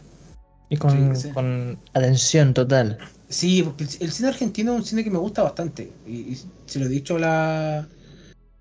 Y 0.68 0.76
con, 0.76 1.16
Sí, 1.16 1.22
sí. 1.28 1.30
con 1.34 1.78
atención 1.92 2.54
total. 2.54 2.98
Sí, 3.30 3.62
porque 3.62 3.84
el, 3.84 3.90
el 4.00 4.12
cine 4.12 4.28
argentino 4.28 4.72
es 4.74 4.80
un 4.80 4.86
cine 4.86 5.04
que 5.04 5.10
me 5.10 5.18
gusta 5.18 5.42
bastante. 5.42 5.92
Y, 6.06 6.32
y 6.32 6.36
se 6.66 6.80
lo 6.80 6.86
he 6.86 6.88
dicho 6.88 7.16
a 7.16 7.20
la, 7.20 7.88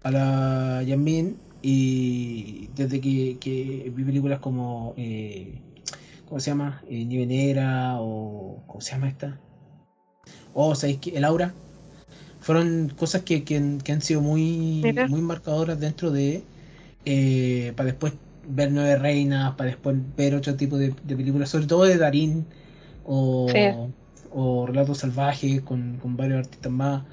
a 0.03 0.11
la 0.11 0.83
Yanmin. 0.83 1.37
Y 1.63 2.69
desde 2.75 3.01
que, 3.01 3.37
que 3.41 3.91
vi 3.95 4.03
películas 4.05 4.39
como. 4.39 4.95
eh, 4.97 5.61
¿Cómo 6.27 6.39
se 6.41 6.51
llama? 6.51 6.83
Eh, 6.89 7.05
Nieve 7.05 7.27
Negra 7.27 7.97
o. 7.99 8.63
¿Cómo 8.67 8.81
se 8.81 8.93
llama 8.93 9.09
esta? 9.09 9.39
O, 10.53 10.75
¿sabéis 10.75 10.99
qué? 10.99 11.17
El 11.17 11.23
Aura. 11.25 11.53
Fueron 12.41 12.89
cosas 12.97 13.23
que, 13.23 13.43
que- 13.43 13.79
que 13.83 13.91
han 13.93 14.01
sido 14.01 14.21
muy, 14.21 14.41
Mira. 14.83 15.09
muy 15.09 15.21
marcadoras 15.21 15.79
dentro 15.79 16.11
de. 16.11 16.43
eh, 17.05 17.73
para 17.77 17.87
después 17.91 18.13
ver 18.49 18.71
Nueve 18.71 18.97
Reinas, 18.97 19.55
para 19.55 19.71
después 19.71 19.97
ver 20.17 20.35
otro 20.35 20.55
tipo 20.55 20.77
de, 20.77 20.93
de 21.03 21.15
películas, 21.17 21.49
sobre 21.49 21.67
todo 21.67 21.83
de 21.85 21.97
Darín 21.97 22.45
o, 23.05 23.47
Sí. 23.51 23.59
O 24.33 24.65
Relatos 24.67 24.99
Salvajes 24.99 25.61
con, 25.61 25.97
con 26.01 26.17
varios 26.17 26.39
artistas 26.39 26.71
más. 26.71 27.03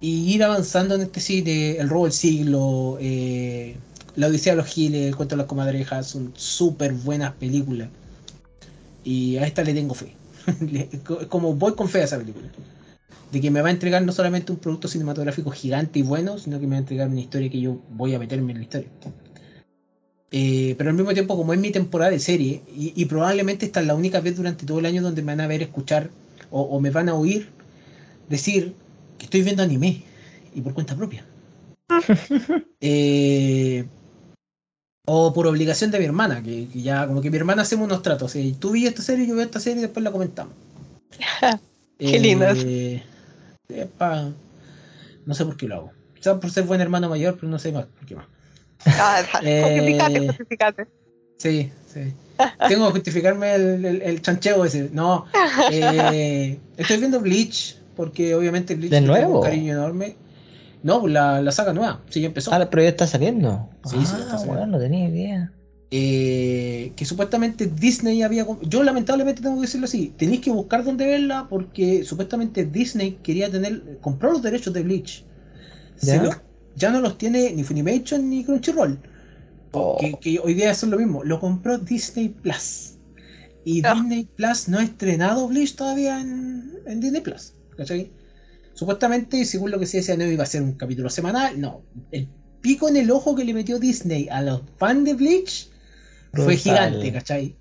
Y 0.00 0.34
ir 0.34 0.42
avanzando 0.42 0.96
en 0.96 1.02
este 1.02 1.20
cine, 1.20 1.76
El 1.76 1.88
robo 1.88 2.04
del 2.04 2.12
siglo, 2.12 2.98
eh, 3.00 3.76
La 4.16 4.26
Odisea 4.26 4.54
de 4.54 4.56
los 4.56 4.66
Giles, 4.66 5.06
El 5.06 5.16
cuento 5.16 5.36
de 5.36 5.38
las 5.38 5.46
comadrejas, 5.46 6.08
son 6.08 6.32
súper 6.34 6.92
buenas 6.92 7.32
películas. 7.34 7.88
Y 9.04 9.36
a 9.36 9.46
esta 9.46 9.62
le 9.62 9.74
tengo 9.74 9.94
fe. 9.94 10.14
Como 11.28 11.54
voy 11.54 11.74
con 11.74 11.88
fe 11.88 12.00
a 12.00 12.04
esa 12.04 12.18
película. 12.18 12.48
De 13.30 13.40
que 13.40 13.50
me 13.50 13.62
va 13.62 13.68
a 13.68 13.72
entregar 13.72 14.02
no 14.02 14.12
solamente 14.12 14.50
un 14.50 14.58
producto 14.58 14.88
cinematográfico 14.88 15.52
gigante 15.52 16.00
y 16.00 16.02
bueno, 16.02 16.36
sino 16.36 16.58
que 16.58 16.66
me 16.66 16.72
va 16.72 16.78
a 16.78 16.80
entregar 16.80 17.08
una 17.08 17.20
historia 17.20 17.48
que 17.48 17.60
yo 17.60 17.78
voy 17.90 18.14
a 18.14 18.18
meterme 18.18 18.52
en 18.52 18.58
la 18.58 18.64
historia. 18.64 18.88
Eh, 20.32 20.74
pero 20.78 20.90
al 20.90 20.96
mismo 20.96 21.12
tiempo, 21.12 21.36
como 21.36 21.52
es 21.52 21.60
mi 21.60 21.70
temporada 21.70 22.10
de 22.10 22.18
serie, 22.18 22.62
y, 22.74 22.92
y 23.00 23.04
probablemente 23.04 23.66
esta 23.66 23.80
es 23.80 23.86
la 23.86 23.94
única 23.94 24.20
vez 24.20 24.36
durante 24.36 24.66
todo 24.66 24.80
el 24.80 24.86
año 24.86 25.02
donde 25.02 25.22
me 25.22 25.32
van 25.32 25.42
a 25.42 25.46
ver 25.46 25.62
escuchar 25.62 26.10
o, 26.52 26.60
o 26.62 26.80
me 26.80 26.90
van 26.90 27.08
a 27.08 27.14
oír 27.14 27.48
decir 28.28 28.74
que 29.18 29.24
estoy 29.24 29.42
viendo 29.42 29.62
anime 29.64 30.02
y 30.54 30.60
por 30.60 30.74
cuenta 30.74 30.94
propia. 30.94 31.24
Eh, 32.84 33.84
o 35.06 35.32
por 35.32 35.46
obligación 35.46 35.92
de 35.92 35.98
mi 36.00 36.04
hermana, 36.04 36.42
que, 36.42 36.66
que 36.68 36.82
ya 36.82 37.06
como 37.06 37.20
que 37.20 37.30
mi 37.30 37.36
hermana 37.36 37.62
hacemos 37.62 37.86
unos 37.86 38.02
tratos. 38.02 38.34
eh, 38.34 38.54
tú 38.58 38.72
vi 38.72 38.86
esta 38.88 39.02
serie, 39.02 39.26
yo 39.26 39.34
veo 39.36 39.44
esta 39.44 39.60
serie 39.60 39.78
y 39.78 39.82
después 39.82 40.02
la 40.02 40.10
comentamos. 40.10 40.52
Qué 41.98 42.18
lindas. 42.18 42.58
Eh, 42.58 43.02
pa- 43.98 44.30
no 45.24 45.34
sé 45.34 45.44
por 45.44 45.56
qué 45.56 45.68
lo 45.68 45.74
hago. 45.76 45.92
Quizás 46.14 46.38
por 46.38 46.50
ser 46.50 46.64
buen 46.64 46.80
hermano 46.80 47.08
mayor, 47.08 47.36
pero 47.36 47.48
no 47.48 47.58
sé 47.60 47.70
más 47.70 47.86
por 47.86 48.04
qué 48.06 48.16
más. 48.16 48.26
Ah, 48.86 49.22
Eh, 49.42 49.62
justificate, 49.62 50.26
justificate. 50.26 50.88
Sí, 51.38 51.70
sí. 51.86 52.12
Tengo 52.68 52.86
que 52.88 52.92
justificarme 52.92 53.54
el, 53.54 53.84
el, 53.84 54.02
el 54.02 54.22
chancheo 54.22 54.64
ese. 54.64 54.90
No. 54.92 55.26
eh, 55.70 56.58
estoy 56.76 56.96
viendo 56.98 57.20
Bleach, 57.20 57.76
porque 57.96 58.34
obviamente 58.34 58.74
Bleach 58.74 58.90
¿De 58.90 58.98
tengo 59.00 59.12
nuevo? 59.12 59.38
un 59.40 59.44
cariño 59.44 59.72
enorme. 59.74 60.16
No, 60.82 61.06
la, 61.06 61.40
la 61.40 61.52
saga 61.52 61.72
nueva. 61.72 62.00
Sí, 62.10 62.20
ya 62.22 62.26
empezó. 62.28 62.52
Ah, 62.52 62.68
pero 62.70 62.82
ya 62.82 62.88
está 62.88 63.06
saliendo. 63.06 63.68
Sí, 63.84 63.96
sí, 64.04 64.12
ya 64.12 64.18
está 64.18 64.34
ah, 64.34 64.38
saliendo. 64.38 64.46
bueno, 64.54 64.66
no 64.66 64.78
tenía 64.78 65.08
idea. 65.08 65.52
Eh, 65.94 66.92
que 66.96 67.04
supuestamente 67.04 67.66
Disney 67.66 68.22
había. 68.22 68.46
Yo 68.62 68.82
lamentablemente 68.82 69.42
tengo 69.42 69.56
que 69.56 69.62
decirlo 69.62 69.84
así. 69.84 70.12
Tenéis 70.16 70.40
que 70.40 70.50
buscar 70.50 70.84
dónde 70.84 71.06
verla 71.06 71.46
porque 71.48 72.02
supuestamente 72.04 72.64
Disney 72.64 73.18
quería 73.22 73.50
tener. 73.50 73.98
comprar 74.00 74.32
los 74.32 74.42
derechos 74.42 74.72
de 74.72 74.82
Bleach. 74.82 75.24
¿Ya? 76.00 76.22
lo- 76.22 76.30
ya 76.74 76.90
no 76.90 77.00
los 77.00 77.18
tiene 77.18 77.52
ni 77.52 77.62
Funimation 77.62 78.28
ni 78.30 78.42
Crunchyroll. 78.42 78.98
Oh, 79.72 79.96
que, 79.98 80.12
que 80.20 80.38
hoy 80.38 80.54
día 80.54 80.74
son 80.74 80.90
lo 80.90 80.98
mismo. 80.98 81.24
Lo 81.24 81.40
compró 81.40 81.78
Disney 81.78 82.28
Plus. 82.28 82.94
Y 83.64 83.82
Ah. 83.84 83.94
Disney 83.94 84.28
Plus 84.36 84.68
no 84.68 84.78
ha 84.78 84.82
estrenado 84.84 85.48
Bleach 85.48 85.76
todavía 85.76 86.20
en, 86.20 86.72
en 86.86 87.00
Disney 87.00 87.20
Plus. 87.20 87.52
¿Cachai? 87.76 88.10
Supuestamente, 88.74 89.44
según 89.44 89.70
lo 89.70 89.78
que 89.78 89.86
se 89.86 89.98
decía, 89.98 90.16
no 90.16 90.24
iba 90.24 90.42
a 90.42 90.46
ser 90.46 90.62
un 90.62 90.72
capítulo 90.72 91.08
semanal. 91.10 91.60
No. 91.60 91.82
El 92.10 92.28
pico 92.60 92.88
en 92.88 92.96
el 92.96 93.10
ojo 93.10 93.34
que 93.34 93.44
le 93.44 93.54
metió 93.54 93.78
Disney 93.78 94.28
a 94.30 94.42
los 94.42 94.62
fans 94.78 95.04
de 95.04 95.14
Bleach 95.14 95.68
fue 96.34 96.56
gigante, 96.56 97.12
¿cachai? 97.12 97.54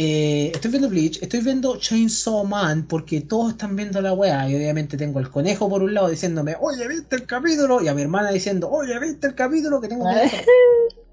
Eh, 0.00 0.52
estoy 0.54 0.70
viendo 0.70 0.88
Bleach, 0.88 1.18
estoy 1.20 1.40
viendo 1.40 1.76
Chainsaw 1.76 2.44
Man 2.44 2.86
porque 2.86 3.20
todos 3.22 3.50
están 3.52 3.74
viendo 3.74 4.00
la 4.00 4.12
weá 4.12 4.48
y 4.48 4.54
obviamente 4.54 4.96
tengo 4.96 5.18
al 5.18 5.28
conejo 5.28 5.68
por 5.68 5.82
un 5.82 5.92
lado 5.92 6.08
diciéndome, 6.08 6.54
oye, 6.60 6.86
¿viste 6.86 7.16
el 7.16 7.26
capítulo? 7.26 7.82
Y 7.82 7.88
a 7.88 7.94
mi 7.94 8.02
hermana 8.02 8.30
diciendo, 8.30 8.70
oye, 8.70 8.96
¿viste 9.00 9.26
el 9.26 9.34
capítulo 9.34 9.80
que 9.80 9.88
tengo 9.88 10.04
que 10.08 10.14
ver?". 10.14 10.30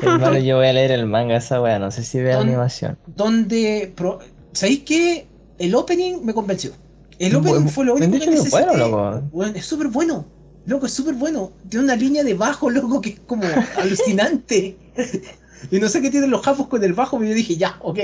Hermano, 0.00 0.38
yo 0.38 0.56
voy 0.56 0.66
a 0.66 0.72
leer 0.72 0.90
el 0.92 1.06
manga 1.06 1.36
esa 1.36 1.60
wea, 1.60 1.78
no 1.78 1.90
sé 1.90 2.02
si 2.04 2.20
veo 2.20 2.38
Don- 2.38 2.48
animación. 2.48 2.98
donde 3.06 3.92
pro- 3.96 4.18
¿sabéis 4.52 4.80
qué? 4.84 5.26
El 5.58 5.74
opening 5.74 6.24
me 6.24 6.34
convenció. 6.34 6.72
El 7.18 7.36
opening 7.36 7.52
Bueno, 7.54 7.68
fue 7.68 7.84
lo 7.84 7.94
único 7.94 8.12
que 8.12 8.18
que 8.20 8.30
necesité. 8.30 8.64
bueno, 8.64 8.76
loco. 8.76 9.22
Bueno, 9.30 9.52
es 9.56 9.64
súper 9.66 9.88
bueno. 9.88 10.26
Loco, 10.64 10.86
es 10.86 10.92
súper 10.92 11.14
bueno. 11.14 11.52
Tiene 11.68 11.84
una 11.84 11.96
línea 11.96 12.24
de 12.24 12.34
bajo, 12.34 12.70
loco, 12.70 13.00
que 13.00 13.10
es 13.10 13.20
como 13.20 13.44
alucinante. 13.76 14.76
y 15.70 15.78
no 15.78 15.88
sé 15.88 16.02
qué 16.02 16.10
tienen 16.10 16.30
los 16.30 16.42
japos 16.42 16.68
con 16.68 16.82
el 16.82 16.92
bajo, 16.94 17.18
pero 17.18 17.30
yo 17.30 17.36
dije, 17.36 17.56
ya, 17.56 17.76
ok, 17.80 17.98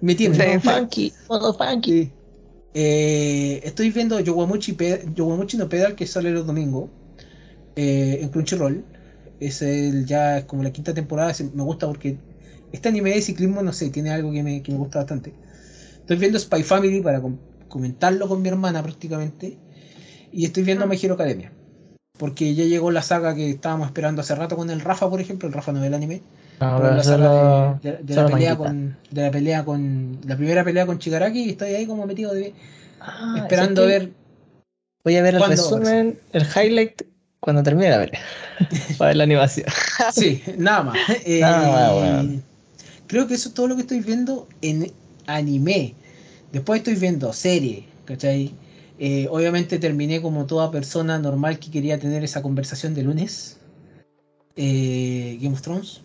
me 0.00 0.14
tiene. 0.14 0.60
Funky, 0.60 1.12
modo 1.28 1.54
funky. 1.54 1.90
Sí. 1.92 2.12
Eh, 2.72 3.60
estoy 3.64 3.90
viendo 3.90 4.20
Yowamuchi, 4.20 4.74
Pe- 4.74 5.04
Yowamuchi 5.14 5.56
no 5.56 5.68
Pedal 5.68 5.96
que 5.96 6.06
sale 6.06 6.30
los 6.30 6.46
domingos 6.46 6.90
eh, 7.76 8.20
en 8.22 8.28
Crunchyroll. 8.30 8.84
Es 9.40 9.62
el, 9.62 10.04
ya 10.06 10.38
es 10.38 10.44
como 10.44 10.62
la 10.62 10.70
quinta 10.70 10.92
temporada. 10.94 11.32
Me 11.54 11.62
gusta 11.62 11.86
porque 11.86 12.16
este 12.72 12.88
anime 12.88 13.10
de 13.10 13.22
ciclismo, 13.22 13.62
no 13.62 13.72
sé, 13.72 13.90
tiene 13.90 14.10
algo 14.10 14.30
que 14.32 14.42
me, 14.42 14.62
que 14.62 14.70
me 14.72 14.78
gusta 14.78 14.98
bastante. 15.00 15.32
Estoy 16.00 16.16
viendo 16.18 16.38
Spy 16.38 16.62
Family 16.62 17.00
para 17.00 17.20
com- 17.20 17.38
comentarlo 17.68 18.28
con 18.28 18.42
mi 18.42 18.48
hermana 18.48 18.82
prácticamente. 18.82 19.56
Y 20.32 20.44
estoy 20.44 20.62
viendo 20.62 20.84
Ah. 20.84 20.86
My 20.88 20.96
Hero 21.00 21.14
Academia. 21.14 21.52
Porque 22.18 22.54
ya 22.54 22.64
llegó 22.64 22.90
la 22.90 23.02
saga 23.02 23.34
que 23.34 23.48
estábamos 23.50 23.86
esperando 23.86 24.20
hace 24.20 24.34
rato 24.34 24.54
con 24.56 24.68
el 24.70 24.80
Rafa, 24.80 25.08
por 25.08 25.20
ejemplo. 25.20 25.48
El 25.48 25.54
Rafa 25.54 25.72
no 25.72 25.80
ve 25.80 25.86
el 25.86 25.94
anime. 25.94 26.20
Pero 26.58 26.94
la 26.94 27.02
saga 27.02 27.78
de, 27.82 27.90
de- 27.92 28.02
de 28.02 28.14
solo 28.14 28.28
la 28.28 28.34
pelea 28.34 28.56
con, 28.58 28.96
de 29.10 29.22
la 29.22 29.30
pelea 29.30 29.64
con. 29.64 30.18
La 30.26 30.36
primera 30.36 30.62
pelea 30.62 30.84
con 30.86 30.98
Chigaraki 30.98 31.44
y 31.44 31.50
estoy 31.50 31.74
ahí 31.74 31.86
como 31.86 32.06
metido 32.06 32.34
de, 32.34 32.52
Ah, 33.00 33.34
esperando 33.38 33.86
ver. 33.86 34.10
Voy 35.02 35.16
a 35.16 35.22
ver 35.22 35.34
el 35.36 35.38
¿Cuándo 35.40 35.56
resumen, 35.56 36.18
el 36.34 36.42
highlight, 36.42 37.02
cuando 37.40 37.62
termine 37.62 37.90
la 37.90 37.98
pelea. 38.04 38.20
Para 38.98 39.08
ver 39.08 39.16
la 39.16 39.24
animación. 39.24 39.66
Sí, 40.12 40.42
nada 40.56 40.82
más. 40.84 40.98
Eh, 41.24 41.40
Nada 41.40 41.70
más, 41.70 41.92
weón. 41.92 42.42
Creo 43.06 43.26
que 43.26 43.34
eso 43.34 43.48
es 43.48 43.54
todo 43.54 43.66
lo 43.66 43.74
que 43.74 43.82
estoy 43.82 44.00
viendo 44.00 44.46
en 44.62 44.92
anime. 45.26 45.94
Después 46.52 46.78
estoy 46.78 46.94
viendo 46.94 47.32
serie, 47.32 47.84
¿cachai? 48.04 48.52
Eh, 48.98 49.26
obviamente 49.30 49.78
terminé 49.78 50.20
como 50.20 50.46
toda 50.46 50.70
persona 50.70 51.18
normal 51.18 51.58
que 51.58 51.70
quería 51.70 51.98
tener 51.98 52.22
esa 52.22 52.42
conversación 52.42 52.94
de 52.94 53.02
lunes. 53.02 53.56
Eh, 54.56 55.38
Game 55.40 55.54
of 55.54 55.62
Thrones. 55.62 56.02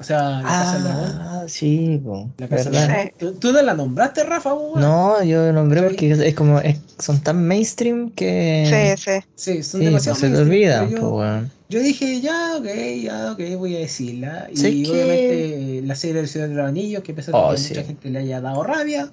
O 0.00 0.04
sea, 0.04 0.40
la 0.40 0.42
casa 0.42 0.74
del 0.74 0.82
dragón. 0.84 1.18
Ah, 1.20 1.44
sí, 1.48 2.00
po, 2.04 2.30
La 2.38 2.48
casa 2.48 2.64
del 2.70 2.72
¿verdad? 2.74 2.88
dragón. 2.88 3.12
¿Tú, 3.18 3.32
tú 3.34 3.52
no 3.52 3.62
la 3.62 3.74
nombraste, 3.74 4.22
Rafa? 4.24 4.54
weón? 4.54 4.80
No, 4.80 5.22
yo 5.24 5.52
nombré 5.52 5.82
porque 5.82 6.12
es 6.12 6.34
como 6.34 6.60
es- 6.60 6.78
son 6.98 7.20
tan 7.20 7.44
mainstream 7.46 8.10
que 8.10 8.94
Sí, 8.96 9.02
sí. 9.02 9.20
Sí, 9.34 9.62
son 9.62 9.80
sí, 9.80 9.84
no 9.86 9.90
demasiado 9.90 10.18
se 10.18 10.30
te 10.30 10.36
olvidan, 10.38 10.90
po, 10.90 10.96
yo, 10.96 11.08
weón. 11.16 11.50
yo 11.68 11.80
dije, 11.80 12.20
ya, 12.20 12.56
ok, 12.58 12.66
ya, 13.02 13.32
ok, 13.32 13.40
voy 13.58 13.74
a 13.76 13.78
decirla. 13.80 14.48
Y 14.54 14.88
obviamente 14.88 15.82
la 15.84 15.94
serie 15.96 16.16
del 16.16 16.28
Señor 16.28 16.48
de 16.50 16.54
los 16.54 16.66
Anillos, 16.68 17.02
que 17.02 17.12
a 17.12 17.14
pesar 17.16 17.34
de 17.34 17.40
Oh, 17.40 17.48
que 17.50 17.54
a 17.54 17.58
sí. 17.58 17.74
mucha 17.74 17.84
gente 17.86 18.10
le 18.10 18.18
haya 18.20 18.40
dado 18.40 18.62
rabia, 18.62 19.10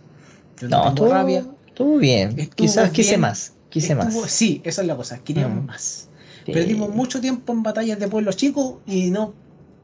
yo 0.62 0.70
no, 0.70 0.86
No, 0.86 0.94
tengo 0.94 1.10
rabia. 1.12 1.46
estuvo 1.68 1.98
bien. 1.98 2.30
Estuvo 2.39 2.56
Quizás 2.56 2.92
quise 2.92 3.18
más, 3.18 3.54
quise 3.70 3.94
Estuvo- 3.94 4.22
más. 4.22 4.32
Sí, 4.32 4.62
esa 4.63 4.82
es 4.82 4.88
la 4.88 4.96
cosa, 4.96 5.18
queríamos 5.24 5.63
Mm. 5.63 5.65
más. 5.68 6.10
Sí. 6.46 6.51
Perdimos 6.51 6.94
mucho 6.94 7.20
tiempo 7.22 7.54
en 7.54 7.63
batallas 7.63 7.98
de 8.00 8.08
pueblos 8.08 8.38
chicos 8.38 8.75
y 8.86 9.10
no, 9.10 9.34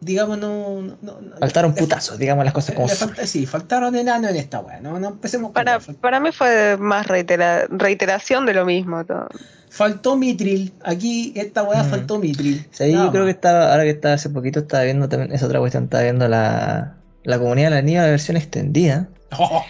digamos, 0.01 0.37
no. 0.37 0.81
no, 0.81 0.97
no- 1.01 1.21
no- 1.21 1.37
Faltaron 1.39 1.73
putazos, 1.73 2.17
digamos 2.17 2.43
las 2.43 2.53
cosas 2.53 2.75
como 2.75 2.87
le 2.87 2.95
son. 2.95 3.09
falta- 3.09 3.25
sí, 3.25 3.45
faltaron 3.45 3.95
enanos 3.95 4.31
en 4.31 4.35
esta 4.37 4.59
weá, 4.59 4.81
no, 4.81 4.99
no 4.99 5.07
empecemos 5.09 5.47
con 5.49 5.53
Para, 5.53 5.79
para 5.79 6.19
mí 6.19 6.31
fue 6.33 6.75
más 6.77 7.07
reitera- 7.07 7.67
reiteración 7.69 8.45
de 8.45 8.53
lo 8.53 8.65
mismo. 8.65 9.05
todo. 9.05 9.27
Faltó 9.69 10.17
Mitril, 10.17 10.73
aquí 10.83 11.31
esta 11.35 11.63
weá 11.63 11.83
Mm. 11.83 11.89
faltó 11.89 12.19
Mitril. 12.19 12.67
Sí, 12.71 12.91
Nada 12.91 13.05
yo 13.05 13.11
creo 13.13 13.23
que 13.25 13.31
estaba, 13.31 13.71
ahora 13.71 13.83
que 13.83 13.91
estaba 13.91 14.15
hace 14.15 14.29
poquito, 14.29 14.59
estaba 14.59 14.83
viendo 14.83 15.07
también, 15.07 15.31
esa 15.31 15.45
otra 15.45 15.59
cuestión, 15.59 15.85
estaba 15.85 16.03
viendo 16.03 16.27
la, 16.27 16.95
la 17.23 17.39
comunidad 17.39 17.69
de 17.69 17.75
la 17.75 17.81
niña, 17.81 18.01
la 18.03 18.09
versión 18.09 18.35
extendida. 18.37 19.07
Oh, 19.39 19.63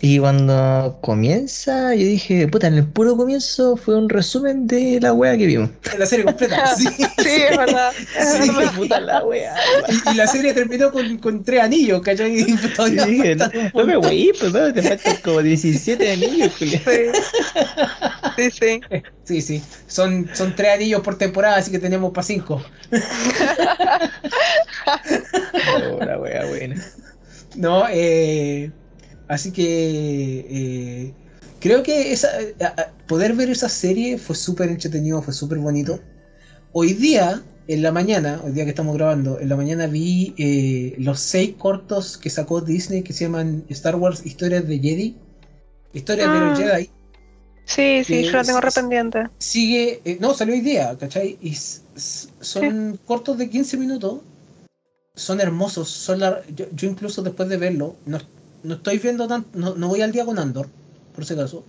Y 0.00 0.18
cuando 0.18 0.98
comienza, 1.00 1.94
yo 1.94 2.04
dije, 2.04 2.46
puta, 2.48 2.66
en 2.66 2.74
el 2.74 2.84
puro 2.84 3.16
comienzo 3.16 3.76
fue 3.76 3.96
un 3.96 4.08
resumen 4.08 4.66
de 4.66 5.00
la 5.00 5.12
wea 5.14 5.36
que 5.38 5.46
vimos. 5.46 5.70
la 5.98 6.04
serie 6.04 6.24
completa, 6.24 6.66
sí. 6.76 6.86
Sí, 6.86 7.42
es 7.50 7.56
verdad. 7.56 7.92
Sí. 7.92 8.50
puta 8.76 9.00
la 9.00 9.24
wea. 9.24 9.56
Y, 9.88 10.10
y 10.10 10.14
la 10.14 10.26
serie 10.26 10.52
terminó 10.52 10.92
con, 10.92 11.16
con 11.18 11.42
tres 11.42 11.62
anillos, 11.62 12.02
¿cachai? 12.02 12.32
Dije, 13.06 13.36
no, 13.36 13.48
no 13.74 13.84
me 13.86 13.96
wey, 13.96 14.32
pues 14.38 14.52
no, 14.52 14.72
te 14.72 14.82
faltan 14.82 15.16
como 15.24 15.42
17 15.42 16.12
anillos, 16.12 16.52
Julián. 16.58 16.82
Sí. 16.84 18.50
Sí, 18.50 18.50
sí. 18.50 18.80
Sí, 19.24 19.42
sí. 19.42 19.62
Son, 19.86 20.28
son 20.34 20.54
tres 20.54 20.74
anillos 20.74 21.00
por 21.00 21.16
temporada, 21.16 21.56
así 21.56 21.70
que 21.70 21.78
tenemos 21.78 22.12
para 22.12 22.26
cinco. 22.26 22.62
Oh, 25.82 26.04
la 26.04 26.18
wea 26.18 26.44
buena. 26.46 26.76
No, 27.56 27.86
eh, 27.90 28.70
así 29.28 29.50
que 29.52 30.46
eh, 30.48 31.12
creo 31.60 31.82
que 31.82 32.12
esa, 32.12 32.28
poder 33.06 33.34
ver 33.34 33.50
esa 33.50 33.68
serie 33.68 34.18
fue 34.18 34.36
súper 34.36 34.68
entretenido, 34.70 35.22
fue 35.22 35.32
súper 35.34 35.58
bonito. 35.58 36.00
Hoy 36.72 36.92
día, 36.92 37.42
en 37.68 37.82
la 37.82 37.90
mañana, 37.92 38.40
hoy 38.44 38.52
día 38.52 38.64
que 38.64 38.70
estamos 38.70 38.94
grabando, 38.96 39.40
en 39.40 39.48
la 39.48 39.56
mañana 39.56 39.86
vi 39.86 40.34
eh, 40.38 40.94
los 40.98 41.20
seis 41.20 41.54
cortos 41.58 42.16
que 42.18 42.30
sacó 42.30 42.60
Disney 42.60 43.02
que 43.02 43.12
se 43.12 43.24
llaman 43.24 43.64
Star 43.70 43.96
Wars 43.96 44.24
Historias 44.24 44.66
de 44.68 44.78
Jedi. 44.78 45.16
Historias 45.92 46.32
de 46.32 46.40
los 46.40 46.58
Ah. 46.58 46.62
Jedi. 46.62 46.90
Sí, 47.64 48.04
sí, 48.04 48.22
yo 48.22 48.30
la 48.32 48.44
tengo 48.44 48.60
rependiente. 48.60 49.24
Sigue, 49.38 50.00
eh, 50.04 50.18
no, 50.20 50.34
salió 50.34 50.54
hoy 50.54 50.60
día, 50.60 50.96
¿cachai? 50.96 51.36
Y 51.40 51.56
son 51.96 52.96
cortos 53.04 53.38
de 53.38 53.50
15 53.50 53.76
minutos. 53.76 54.20
Son 55.16 55.40
hermosos. 55.40 55.88
Son 55.88 56.20
lar- 56.20 56.42
yo, 56.54 56.66
yo 56.72 56.88
incluso 56.88 57.22
después 57.22 57.48
de 57.48 57.56
verlo, 57.56 57.96
no, 58.06 58.18
no 58.66 58.74
estoy 58.74 58.98
viendo 58.98 59.26
tan, 59.28 59.46
no, 59.54 59.74
no 59.76 59.88
voy 59.88 60.02
al 60.02 60.12
día 60.12 60.24
con 60.24 60.38
Andor, 60.38 60.68
por 61.14 61.24
si 61.24 61.34
acaso. 61.34 61.64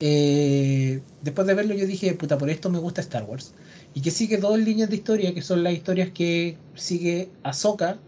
Eh, 0.00 1.00
después 1.22 1.46
de 1.46 1.54
verlo 1.54 1.74
yo 1.74 1.86
dije, 1.86 2.14
puta, 2.14 2.38
por 2.38 2.48
esto 2.50 2.70
me 2.70 2.78
gusta 2.78 3.00
Star 3.00 3.24
Wars. 3.24 3.52
Y 3.94 4.00
que 4.00 4.10
sigue 4.10 4.36
dos 4.36 4.58
líneas 4.58 4.88
de 4.90 4.96
historia, 4.96 5.34
que 5.34 5.42
son 5.42 5.64
las 5.64 5.72
historias 5.72 6.10
que 6.10 6.56
sigue 6.74 7.28
Ahsoka. 7.42 7.98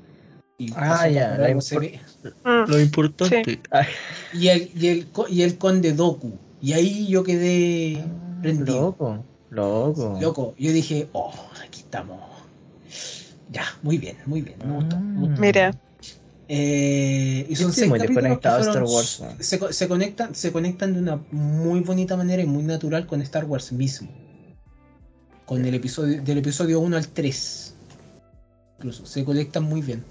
Y 0.56 0.72
Ah, 0.76 1.08
ya, 1.08 1.36
se 1.60 1.76
impor- 1.76 1.80
ve. 1.80 2.00
Mm. 2.44 2.70
Lo 2.70 2.80
importante. 2.80 3.60
Ay, 3.70 3.86
y, 4.34 4.48
el, 4.48 4.70
y, 4.74 4.86
el, 4.88 5.08
y 5.30 5.42
el 5.42 5.58
conde 5.58 5.92
Doku. 5.92 6.32
Y 6.62 6.74
ahí 6.74 7.08
yo 7.08 7.24
quedé 7.24 8.04
prendido. 8.42 8.80
loco, 8.82 9.24
loco. 9.50 10.18
Loco, 10.20 10.54
yo 10.58 10.72
dije, 10.72 11.08
oh, 11.12 11.32
aquí 11.64 11.80
estamos. 11.80 12.20
Ya, 13.50 13.64
muy 13.82 13.98
bien, 13.98 14.16
muy 14.26 14.42
bien. 14.42 14.58
Me 14.64 14.74
gustó. 14.76 15.00
me 15.00 15.20
gustó. 15.26 15.40
Mira, 15.40 15.74
Eh, 16.52 17.46
y 17.48 17.54
son 17.54 17.70
Estoy 17.70 17.80
seis 17.82 17.88
muy 17.90 17.98
capítulos 18.00 18.38
que 18.40 18.48
fueron- 18.48 18.68
Star 18.68 18.82
Wars, 18.82 19.22
se, 19.38 19.58
co- 19.60 19.72
se 19.72 19.86
conectan, 19.86 20.34
se 20.34 20.50
conectan 20.50 20.94
de 20.94 20.98
una 20.98 21.20
muy 21.30 21.78
bonita 21.80 22.16
manera 22.16 22.42
y 22.42 22.46
muy 22.46 22.64
natural 22.64 23.06
con 23.06 23.22
Star 23.22 23.44
Wars 23.44 23.70
mismo. 23.70 24.08
Con 25.46 25.64
el 25.64 25.74
episodio, 25.74 26.20
del 26.22 26.38
episodio 26.38 26.80
1 26.80 26.96
al 26.96 27.06
3. 27.06 27.74
Incluso, 28.78 29.06
se 29.06 29.24
conectan 29.24 29.62
muy 29.62 29.80
bien. 29.80 30.02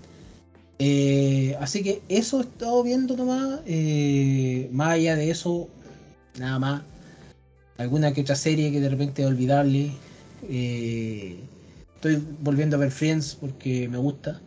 Eh, 0.79 1.57
así 1.59 1.83
que 1.83 2.01
eso 2.07 2.39
he 2.39 2.43
estado 2.43 2.83
viendo 2.83 3.17
nomás. 3.17 3.59
eh, 3.65 4.69
más 4.71 4.91
allá 4.91 5.17
de 5.17 5.29
eso, 5.31 5.67
nada 6.39 6.57
más. 6.57 6.81
Alguna 7.77 8.13
que 8.13 8.21
otra 8.21 8.35
serie 8.35 8.71
que 8.71 8.79
de 8.79 8.87
repente 8.87 9.23
es 9.23 9.27
olvidable. 9.27 9.91
eh, 10.47 11.37
estoy 11.95 12.23
volviendo 12.41 12.77
a 12.77 12.79
ver 12.79 12.91
Friends 12.91 13.35
porque 13.41 13.89
me 13.89 13.97
gusta. 13.97 14.39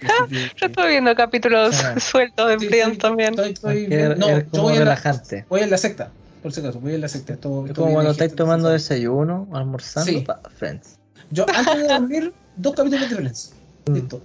Yo 0.30 0.66
estuve 0.66 0.88
viendo 0.88 1.14
capítulos 1.14 1.82
Ah. 1.84 1.98
sueltos 2.00 2.48
de 2.48 2.58
Sí, 2.58 2.66
Friends 2.68 2.92
estoy- 2.92 2.98
también. 2.98 3.30
estoy- 3.30 3.52
estoy 3.52 3.86
no, 4.18 4.28
yo 4.28 4.62
voy 4.62 4.72
en, 4.74 4.78
la, 4.80 4.84
relajante. 4.84 5.44
voy 5.48 5.60
en 5.62 5.70
la 5.70 5.78
secta, 5.78 6.10
por 6.42 6.52
si 6.52 6.60
acaso, 6.60 6.80
voy 6.80 6.94
en 6.94 7.00
la 7.00 7.08
secta. 7.08 7.32
Esto, 7.34 7.66
Es 7.66 7.72
como 7.72 7.92
cuando 7.92 8.10
estáis 8.10 8.34
tomando 8.34 8.68
desayuno, 8.68 9.48
almorzando, 9.52 10.10
Sí. 10.12 10.20
pa, 10.20 10.40
Friends. 10.56 10.98
Yo 11.30 11.46
antes 11.54 11.78
de 11.78 11.88
dormir, 11.88 12.32
dos 12.56 12.74
capítulos 12.74 13.08
de 13.10 13.16
Friends. 13.16 13.52
Mm. 13.86 13.94
Listo. 13.94 14.22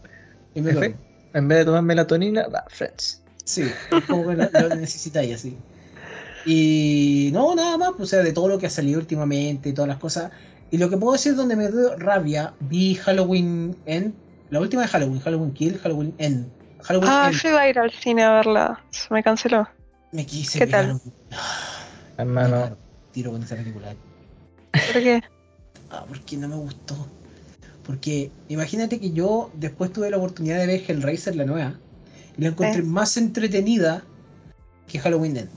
Y 0.56 0.62
me 0.62 0.74
duermo. 0.74 0.96
En 1.34 1.48
vez 1.48 1.60
de 1.60 1.66
tomar 1.66 1.84
melatonina, 1.84 2.48
va, 2.48 2.66
Friends. 2.70 3.22
Sí, 3.46 3.62
es 3.64 4.04
como 4.06 4.28
que 4.28 4.36
lo, 4.36 4.50
lo 4.70 4.76
necesitáis 4.76 5.36
así. 5.36 5.58
Y 6.46 7.30
no, 7.34 7.54
nada 7.56 7.78
más, 7.78 7.90
pues, 7.92 8.02
o 8.02 8.06
sea, 8.08 8.24
de 8.24 8.34
todo 8.34 8.48
lo 8.48 8.58
que 8.58 8.66
ha 8.68 8.70
salido 8.70 9.00
últimamente 9.00 9.70
y 9.70 9.74
todas 9.74 9.88
las 9.88 9.98
cosas. 10.00 10.32
Y 10.72 10.78
lo 10.78 10.90
que 10.90 10.98
puedo 10.98 11.14
decir 11.14 11.36
donde 11.36 11.56
me 11.56 11.70
dio 11.70 11.96
rabia, 11.98 12.54
vi 12.60 12.96
Halloween 12.96 13.76
End, 13.86 14.14
la 14.52 14.60
última 14.60 14.84
de 14.84 14.88
Halloween, 14.90 15.20
Halloween 15.22 15.54
Kill, 15.54 15.80
Halloween 15.80 16.14
End. 16.20 16.48
Halloween 16.84 17.10
Ah, 17.12 17.30
End. 17.32 17.42
yo 17.42 17.50
iba 17.50 17.62
a 17.62 17.70
ir 17.70 17.80
al 17.80 17.92
cine 17.92 18.24
a 18.24 18.32
verla. 18.34 18.84
Se 18.92 19.12
me 19.14 19.24
canceló. 19.24 19.68
Me 20.12 20.26
quise 20.26 20.60
¿Qué 20.60 20.68
tal? 20.68 20.92
un- 20.92 21.02
Hermano, 22.18 22.78
tiro 23.12 23.32
con 23.32 23.42
esa 23.42 23.56
película. 23.56 23.96
¿Por 24.72 25.02
qué? 25.02 25.22
Ah, 25.90 26.06
porque 26.08 26.38
no 26.38 26.48
me 26.48 26.56
gustó. 26.56 26.96
Porque 27.86 28.30
imagínate 28.50 29.00
que 29.00 29.12
yo 29.12 29.50
después 29.56 29.92
tuve 29.92 30.10
la 30.10 30.18
oportunidad 30.18 30.60
de 30.60 30.68
ver 30.68 30.84
Hellraiser, 30.88 31.36
la 31.36 31.46
nueva, 31.46 31.74
y 32.38 32.42
la 32.44 32.50
encontré 32.50 32.80
Eh. 32.80 32.84
más 32.84 33.18
entretenida 33.18 34.04
que 34.88 35.00
Halloween 35.00 35.38
End. 35.38 35.50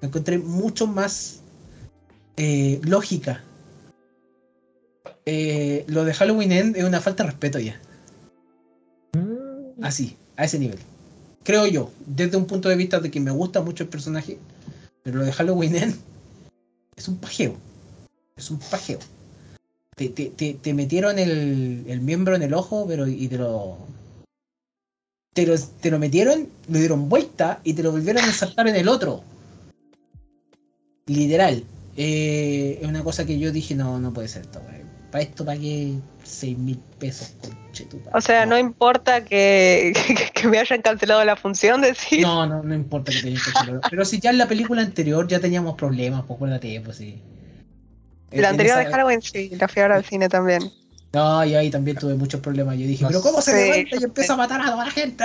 La 0.00 0.08
encontré 0.08 0.38
mucho 0.38 0.86
más 0.86 1.42
eh, 2.38 2.80
lógica. 2.84 3.42
Eh, 5.26 5.84
lo 5.88 6.04
de 6.04 6.14
Halloween 6.14 6.52
End 6.52 6.76
es 6.76 6.84
una 6.84 7.00
falta 7.00 7.24
de 7.24 7.30
respeto 7.30 7.58
ya. 7.58 7.80
mm, 9.14 9.82
Así, 9.82 10.16
a 10.36 10.44
ese 10.44 10.58
nivel. 10.58 10.78
Creo 11.42 11.66
yo, 11.66 11.90
desde 12.06 12.36
un 12.36 12.46
punto 12.46 12.68
de 12.68 12.76
vista 12.76 13.00
de 13.00 13.10
que 13.10 13.20
me 13.20 13.30
gusta 13.32 13.60
mucho 13.60 13.82
el 13.84 13.88
personaje, 13.88 14.38
pero 15.02 15.18
lo 15.18 15.24
de 15.24 15.32
Halloween 15.32 15.76
End 15.76 15.96
es 16.96 17.08
un 17.08 17.18
pajeo. 17.18 17.56
Es 18.36 18.50
un 18.50 18.58
pajeo. 18.58 18.98
Te, 19.96 20.08
te, 20.10 20.26
te, 20.26 20.54
te 20.54 20.74
metieron 20.74 21.18
el, 21.18 21.84
el 21.88 22.00
miembro 22.00 22.36
en 22.36 22.42
el 22.42 22.54
ojo, 22.54 22.86
pero 22.86 23.06
y 23.06 23.28
te 23.28 23.38
lo, 23.38 23.78
te 25.34 25.46
lo. 25.46 25.58
Te 25.58 25.90
lo 25.90 25.98
metieron, 25.98 26.48
lo 26.68 26.78
dieron 26.78 27.08
vuelta 27.08 27.60
y 27.64 27.72
te 27.74 27.82
lo 27.82 27.92
volvieron 27.92 28.22
a 28.22 28.26
insertar 28.26 28.68
en 28.68 28.76
el 28.76 28.88
otro. 28.88 29.22
Literal. 31.06 31.64
Eh, 31.96 32.78
es 32.82 32.88
una 32.88 33.02
cosa 33.02 33.24
que 33.24 33.38
yo 33.38 33.52
dije, 33.52 33.74
no, 33.74 33.98
no 33.98 34.12
puede 34.12 34.28
ser 34.28 34.42
esto, 34.42 34.60
güey. 34.60 34.85
Para 35.16 35.24
esto 35.24 35.46
pagué 35.46 35.94
6 36.24 36.58
mil 36.58 36.78
pesos, 36.98 37.32
conchetupa. 37.40 38.10
O 38.12 38.20
sea, 38.20 38.44
no 38.44 38.58
importa 38.58 39.24
que, 39.24 39.94
que, 40.06 40.30
que 40.42 40.46
me 40.46 40.58
hayan 40.58 40.82
cancelado 40.82 41.24
la 41.24 41.36
función, 41.36 41.80
decir. 41.80 42.20
No, 42.20 42.44
no, 42.44 42.62
no 42.62 42.74
importa 42.74 43.12
que 43.12 43.20
tenías 43.22 43.42
que 43.42 43.50
hacerlo. 43.50 43.80
Pero 43.88 44.04
si 44.04 44.20
ya 44.20 44.28
en 44.28 44.36
la 44.36 44.46
película 44.46 44.82
anterior 44.82 45.26
ya 45.26 45.40
teníamos 45.40 45.74
problemas, 45.74 46.24
pues 46.26 46.36
acuérdate, 46.36 46.82
pues 46.84 46.98
sí. 46.98 47.18
La 48.32 48.50
anterior 48.50 48.78
esa- 48.78 48.88
de 48.90 48.94
Halloween 48.94 49.22
sí, 49.22 49.52
la 49.58 49.68
fui 49.68 49.80
a 49.80 49.88
ver 49.88 49.92
al 49.92 50.04
cine 50.04 50.28
también. 50.28 50.70
No, 51.14 51.42
y 51.46 51.54
ahí 51.54 51.70
también 51.70 51.96
tuve 51.96 52.12
muchos 52.14 52.42
problemas. 52.42 52.76
Yo 52.76 52.86
dije, 52.86 53.04
No 53.04 53.08
pero 53.08 53.22
¿cómo 53.22 53.40
se 53.40 53.54
levanta 53.54 53.96
y 53.96 54.00
yo 54.00 54.06
empieza 54.08 54.34
a 54.34 54.36
matar 54.36 54.60
a 54.60 54.64
toda 54.66 54.84
la 54.84 54.90
gente? 54.90 55.24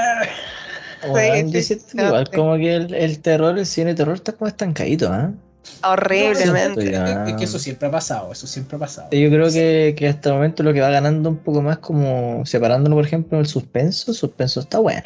weón, 1.09 1.47
sí, 1.49 1.53
yo 1.53 1.61
siento 1.63 1.85
sí, 1.91 1.97
igual, 1.97 2.27
sí. 2.31 2.37
como 2.37 2.55
que 2.55 2.75
el, 2.75 2.93
el 2.93 3.19
terror, 3.21 3.59
el 3.59 3.65
cine 3.65 3.93
terror 3.93 4.15
está 4.15 4.31
como 4.31 4.47
estancadito, 4.47 5.11
¿ah? 5.11 5.33
Horriblemente. 5.83 6.91
Es 7.27 7.33
que 7.35 7.43
eso 7.45 7.59
siempre 7.59 7.87
ha 7.87 7.91
pasado, 7.91 8.31
eso 8.31 8.47
siempre 8.47 8.75
ha 8.77 8.79
pasado. 8.79 9.09
Yo 9.11 9.29
creo 9.29 9.51
que, 9.51 9.93
que 9.97 10.07
hasta 10.07 10.29
el 10.29 10.35
momento 10.35 10.63
lo 10.63 10.73
que 10.73 10.81
va 10.81 10.89
ganando 10.89 11.29
un 11.29 11.37
poco 11.37 11.61
más 11.61 11.77
como 11.79 12.45
separándolo, 12.45 12.95
por 12.95 13.05
ejemplo, 13.05 13.39
el 13.39 13.47
suspenso, 13.47 14.11
el 14.11 14.17
suspenso 14.17 14.59
está 14.59 14.79
bueno. 14.79 15.03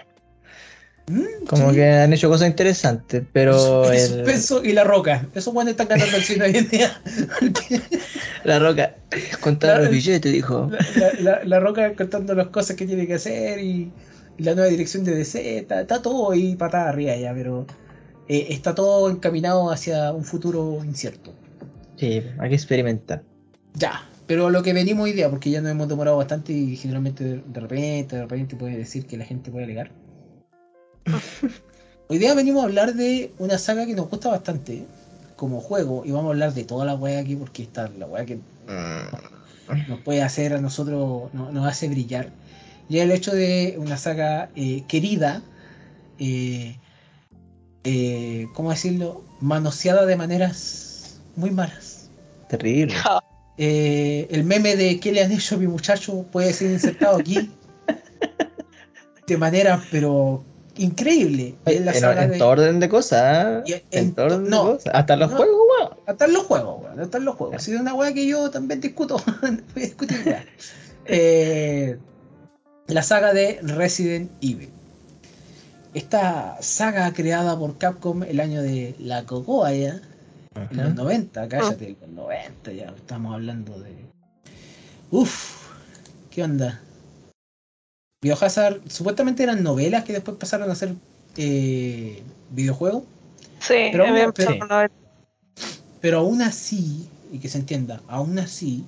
Mm, 1.07 1.45
Como 1.47 1.69
sí. 1.69 1.75
que 1.75 1.87
han 1.87 2.13
hecho 2.13 2.29
cosas 2.29 2.47
interesantes, 2.47 3.21
pero 3.31 3.91
el 3.91 3.93
el, 3.99 4.07
suspenso 4.07 4.63
y 4.65 4.73
la 4.73 4.83
roca. 4.83 5.27
Esos 5.35 5.53
buenos 5.53 5.71
están 5.71 5.87
ganando 5.87 6.17
el 6.17 6.23
cine 6.23 6.45
hoy 6.45 6.57
en 6.57 6.67
día. 6.69 6.99
La 8.43 8.59
roca 8.59 8.95
contando 9.39 9.83
los 9.83 9.91
billetes, 9.91 10.31
dijo. 10.31 10.69
La, 10.95 11.11
la- 11.19 11.43
la 11.43 11.59
roca 11.59 11.93
contando 11.95 12.33
las 12.35 12.47
cosas 12.47 12.75
que 12.75 12.85
tiene 12.85 13.07
que 13.07 13.15
hacer 13.15 13.59
y, 13.59 13.91
y 14.37 14.43
la 14.43 14.53
nueva 14.53 14.69
dirección 14.69 15.03
de 15.03 15.15
DC. 15.15 15.57
Está, 15.59 15.81
está 15.81 16.01
todo 16.01 16.31
ahí 16.31 16.55
patada 16.55 16.89
arriba 16.89 17.15
ya, 17.15 17.33
pero 17.33 17.65
eh, 18.27 18.47
está 18.49 18.73
todo 18.75 19.09
encaminado 19.09 19.71
hacia 19.71 20.11
un 20.11 20.23
futuro 20.23 20.83
incierto. 20.83 21.33
Sí, 21.97 22.21
hay 22.39 22.49
que 22.49 22.55
experimentar. 22.55 23.23
Ya, 23.73 24.07
pero 24.27 24.49
lo 24.49 24.63
que 24.63 24.73
venimos 24.73 25.05
hoy 25.05 25.13
día, 25.13 25.29
porque 25.29 25.49
ya 25.49 25.61
nos 25.61 25.71
hemos 25.71 25.87
demorado 25.87 26.17
bastante 26.17 26.51
y 26.53 26.75
generalmente 26.75 27.23
de, 27.23 27.41
de 27.45 27.59
repente, 27.59 28.15
de 28.15 28.21
repente 28.23 28.55
puede 28.55 28.77
decir 28.77 29.05
que 29.05 29.17
la 29.17 29.25
gente 29.25 29.51
puede 29.51 29.65
alegar. 29.65 29.91
hoy 32.07 32.17
día 32.17 32.33
venimos 32.33 32.63
a 32.63 32.65
hablar 32.65 32.93
de 32.93 33.31
una 33.39 33.57
saga 33.57 33.85
que 33.85 33.93
nos 33.93 34.09
gusta 34.09 34.29
bastante 34.29 34.85
como 35.35 35.59
juego 35.61 36.03
y 36.05 36.11
vamos 36.11 36.27
a 36.29 36.31
hablar 36.33 36.53
de 36.53 36.63
toda 36.63 36.85
la 36.85 36.95
wea 36.95 37.19
aquí 37.19 37.35
porque 37.35 37.63
esta 37.63 37.85
es 37.85 37.97
la 37.97 38.05
wea 38.07 38.25
que 38.25 38.39
nos 39.87 39.99
puede 39.99 40.21
hacer 40.21 40.53
a 40.53 40.61
nosotros, 40.61 41.33
no- 41.33 41.51
nos 41.51 41.67
hace 41.67 41.87
brillar. 41.89 42.29
Y 42.87 42.99
el 42.99 43.11
hecho 43.11 43.33
de 43.33 43.75
una 43.79 43.97
saga 43.97 44.49
eh, 44.55 44.83
querida, 44.87 45.41
eh, 46.19 46.77
eh, 47.85 48.47
¿cómo 48.53 48.71
decirlo? 48.71 49.23
Manoseada 49.39 50.05
de 50.05 50.15
maneras 50.15 51.19
muy 51.35 51.51
malas. 51.51 52.09
Terrible. 52.49 52.95
Eh, 53.57 54.27
el 54.31 54.43
meme 54.43 54.75
de 54.75 54.99
¿qué 54.99 55.11
le 55.13 55.23
han 55.23 55.31
hecho 55.31 55.55
a 55.55 55.57
mi 55.57 55.67
muchacho? 55.67 56.23
puede 56.31 56.51
ser 56.53 56.71
insertado 56.71 57.17
aquí 57.17 57.49
de 59.27 59.37
manera, 59.37 59.81
pero 59.91 60.43
increíble. 60.77 61.55
La 61.65 61.71
En, 61.93 61.99
saga 61.99 62.23
en 62.25 62.31
de- 62.31 62.37
todo 62.37 62.49
orden 62.49 62.79
de 62.79 62.89
cosas, 62.89 63.63
Y 63.65 63.73
¿eh? 63.73 63.85
en 63.91 64.05
En 64.07 64.13
todo 64.15 64.25
orden 64.25 64.49
no, 64.49 64.65
de 64.65 64.71
cosas. 64.75 64.93
Hasta 64.95 65.15
los 65.15 65.31
no. 65.31 65.37
juegos, 65.37 65.55
weón. 65.79 65.93
Hasta 66.05 66.25
en 66.25 66.33
los 66.33 66.43
juegos, 66.43 66.83
weón. 66.83 66.99
Hasta 66.99 67.19
los 67.19 67.35
juegos. 67.35 67.63
Si 67.63 67.73
es 67.73 67.79
una 67.79 67.93
weá 67.93 68.13
que 68.13 68.27
yo 68.27 68.49
también 68.51 68.81
discuto. 68.81 69.17
voy 69.41 69.51
a 69.75 69.79
discutir. 69.85 70.35
Eh, 71.05 71.97
la 72.87 73.01
saga 73.03 73.33
de 73.33 73.59
Resident 73.63 74.29
Evil. 74.41 74.69
Esta 75.95 76.57
saga 76.61 77.13
creada 77.13 77.57
por 77.57 77.77
Capcom 77.77 78.23
el 78.23 78.41
año 78.41 78.61
de 78.61 78.95
la 78.99 79.23
Cocoa 79.23 79.71
ya. 79.73 80.01
En 80.71 80.77
los 80.83 80.93
90, 80.95 81.47
cállate, 81.47 81.87
en 81.87 81.97
los 82.01 82.09
90 82.09 82.71
ya. 82.73 82.93
Estamos 82.97 83.33
hablando 83.33 83.79
de. 83.79 83.95
Uf, 85.09 85.69
¿qué 86.31 86.43
onda? 86.43 86.81
Biohazard, 88.21 88.81
supuestamente 88.89 89.43
eran 89.43 89.63
novelas 89.63 90.03
que 90.03 90.11
después 90.11 90.35
pasaron 90.37 90.69
a 90.69 90.75
ser 90.75 90.95
eh, 91.37 92.21
videojuegos. 92.51 93.03
Sí, 93.61 93.75
Pero 93.93 94.03
bueno, 94.11 94.33
pero- 94.33 94.89
Pero 96.01 96.19
aún 96.19 96.41
así, 96.41 97.07
y 97.31 97.39
que 97.39 97.47
se 97.47 97.57
entienda, 97.57 98.01
aún 98.09 98.37
así, 98.37 98.83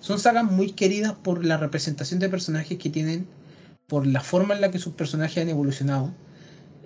son 0.00 0.18
sagas 0.18 0.44
muy 0.44 0.72
queridas 0.72 1.14
por 1.14 1.42
la 1.42 1.56
representación 1.56 2.20
de 2.20 2.28
personajes 2.28 2.78
que 2.78 2.90
tienen, 2.90 3.26
por 3.86 4.06
la 4.06 4.20
forma 4.20 4.54
en 4.54 4.60
la 4.60 4.70
que 4.70 4.78
sus 4.78 4.92
personajes 4.92 5.38
han 5.42 5.48
evolucionado, 5.48 6.10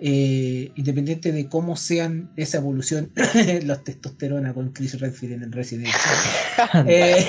eh, 0.01 0.71
independiente 0.75 1.31
de 1.31 1.49
cómo 1.49 1.75
sean 1.75 2.29
esa 2.35 2.57
evolución, 2.57 3.11
los 3.65 3.83
testosterona 3.83 4.53
con 4.53 4.71
Chris 4.71 4.99
Redfield 4.99 5.33
en 5.33 5.43
el 5.43 5.51
Resident 5.51 5.87
Evil. 5.87 6.85
Eh, 6.87 7.25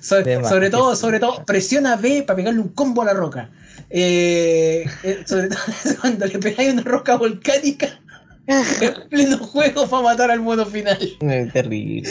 sobre, 0.00 0.70
todo, 0.70 0.96
sobre 0.96 1.20
todo, 1.20 1.44
presiona 1.44 1.96
B 1.96 2.24
para 2.26 2.36
pegarle 2.36 2.60
un 2.60 2.68
combo 2.68 3.02
a 3.02 3.06
la 3.06 3.14
roca. 3.14 3.50
Eh, 3.90 4.84
sobre 5.26 5.48
todo 5.48 5.58
cuando 6.00 6.26
le 6.26 6.38
pegáis 6.38 6.72
una 6.72 6.82
roca 6.82 7.16
volcánica 7.16 8.00
en 8.46 8.64
pleno 9.08 9.38
juego 9.38 9.86
para 9.88 10.02
matar 10.02 10.30
al 10.30 10.40
mono 10.40 10.66
final. 10.66 10.98
Terrible. 11.52 12.08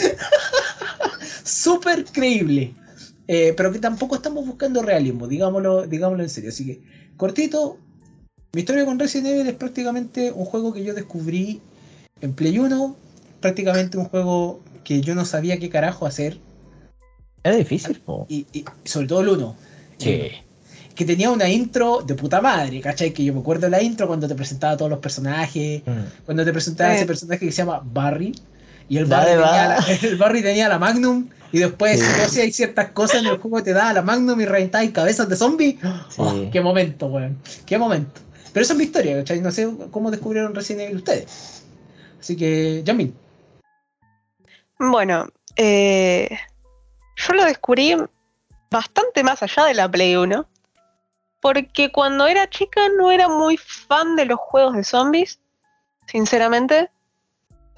Súper 1.44 2.04
creíble. 2.04 2.74
Eh, 3.28 3.54
pero 3.56 3.72
que 3.72 3.78
tampoco 3.78 4.16
estamos 4.16 4.44
buscando 4.44 4.82
realismo, 4.82 5.28
digámoslo, 5.28 5.86
digámoslo 5.86 6.22
en 6.22 6.28
serio. 6.28 6.50
Así 6.50 6.66
que, 6.66 6.82
cortito, 7.26 7.78
mi 8.52 8.62
historia 8.62 8.84
con 8.84 8.98
Resident 8.98 9.28
Evil 9.28 9.46
es 9.46 9.54
prácticamente 9.54 10.32
un 10.32 10.44
juego 10.44 10.72
que 10.72 10.82
yo 10.82 10.92
descubrí 10.92 11.60
en 12.20 12.32
Play 12.34 12.58
1, 12.58 12.96
prácticamente 13.40 13.96
un 13.96 14.06
juego 14.06 14.58
que 14.82 15.00
yo 15.02 15.14
no 15.14 15.24
sabía 15.24 15.56
qué 15.60 15.70
carajo 15.70 16.04
hacer, 16.04 16.38
Era 17.44 17.54
difícil, 17.54 18.00
po. 18.00 18.26
y, 18.28 18.44
y 18.52 18.64
sobre 18.84 19.06
todo 19.06 19.20
el 19.20 19.28
1. 19.28 19.56
Sí. 19.98 20.32
que 20.96 21.04
tenía 21.04 21.30
una 21.30 21.48
intro 21.48 22.02
de 22.04 22.14
puta 22.16 22.40
madre, 22.40 22.80
¿cachai? 22.80 23.12
Que 23.14 23.22
yo 23.24 23.32
me 23.32 23.38
acuerdo 23.40 23.62
de 23.66 23.70
la 23.70 23.80
intro 23.82 24.08
cuando 24.08 24.26
te 24.26 24.34
presentaba 24.34 24.72
a 24.72 24.76
todos 24.76 24.90
los 24.90 24.98
personajes, 25.00 25.82
Mm. 25.86 26.24
cuando 26.26 26.44
te 26.44 26.52
presentaba 26.52 26.90
Sí. 26.90 26.96
ese 26.96 27.06
personaje 27.06 27.46
que 27.46 27.52
se 27.52 27.58
llama 27.58 27.80
Barry, 27.84 28.34
y 28.88 28.98
el 28.98 29.08
La 29.08 29.18
Barry, 29.18 29.30
de 29.30 29.36
tenía 29.36 29.68
Bar- 29.68 29.88
la, 29.88 30.08
el 30.08 30.16
Barry 30.16 30.42
tenía 30.42 30.68
la 30.68 30.78
Magnum, 30.80 31.28
y 31.52 31.58
después, 31.58 32.00
Sí. 32.00 32.06
si 32.06 32.12
tú 32.16 32.22
hacías 32.22 32.56
ciertas 32.56 32.90
cosas 32.92 33.20
en 33.20 33.26
el 33.28 33.38
juego, 33.38 33.62
te 33.62 33.72
daba 33.72 33.92
la 33.92 34.02
Magnum 34.02 34.40
y 34.40 34.46
reventabas 34.46 34.90
cabezas 34.90 35.28
de 35.28 35.36
zombie. 35.36 35.78
Oh, 36.16 36.48
¡Qué 36.50 36.60
momento, 36.60 37.06
weón! 37.06 37.38
¡Qué 37.66 37.78
momento! 37.78 38.20
Pero 38.52 38.64
esa 38.64 38.72
es 38.72 38.78
mi 38.78 38.84
historia, 38.84 39.16
¿cachai? 39.18 39.40
No 39.40 39.50
sé 39.50 39.68
cómo 39.90 40.10
descubrieron 40.10 40.54
Resident 40.54 40.82
Evil 40.84 40.96
ustedes. 40.96 41.62
Así 42.20 42.36
que, 42.36 42.82
Yamin. 42.84 43.14
Bueno, 44.78 45.28
eh, 45.56 46.38
yo 47.16 47.32
lo 47.34 47.44
descubrí 47.44 47.96
bastante 48.70 49.22
más 49.22 49.42
allá 49.42 49.64
de 49.64 49.74
la 49.74 49.90
Play 49.90 50.16
1, 50.16 50.46
porque 51.40 51.90
cuando 51.92 52.26
era 52.26 52.48
chica 52.48 52.80
no 52.96 53.10
era 53.10 53.28
muy 53.28 53.56
fan 53.56 54.16
de 54.16 54.26
los 54.26 54.38
juegos 54.38 54.76
de 54.76 54.84
zombies, 54.84 55.40
sinceramente. 56.06 56.90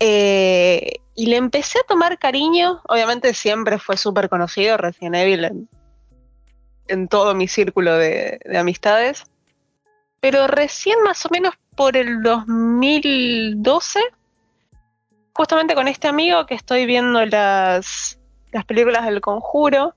Eh, 0.00 0.96
y 1.14 1.26
le 1.26 1.36
empecé 1.36 1.78
a 1.78 1.86
tomar 1.86 2.18
cariño, 2.18 2.80
obviamente 2.88 3.32
siempre 3.34 3.78
fue 3.78 3.96
súper 3.96 4.28
conocido 4.28 4.76
Resident 4.76 5.14
Evil 5.14 5.68
en, 6.88 7.08
todo 7.08 7.34
mi 7.34 7.48
círculo 7.48 7.96
de, 7.96 8.40
de 8.44 8.58
amistades, 8.58 9.24
pero 10.20 10.46
recién 10.46 11.00
más 11.02 11.24
o 11.24 11.28
menos 11.30 11.54
por 11.76 11.96
el 11.96 12.22
2012 12.22 14.00
justamente 15.34 15.74
con 15.74 15.88
este 15.88 16.08
amigo 16.08 16.46
que 16.46 16.54
estoy 16.54 16.86
viendo 16.86 17.24
las, 17.26 18.18
las 18.52 18.64
películas 18.64 19.04
del 19.04 19.20
conjuro, 19.20 19.94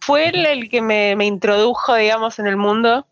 fue 0.00 0.28
él 0.28 0.46
el 0.46 0.68
que 0.68 0.80
me, 0.80 1.16
me 1.16 1.26
introdujo, 1.26 1.94
digamos, 1.94 2.38
en 2.38 2.46
el 2.46 2.56
mundo. 2.56 3.06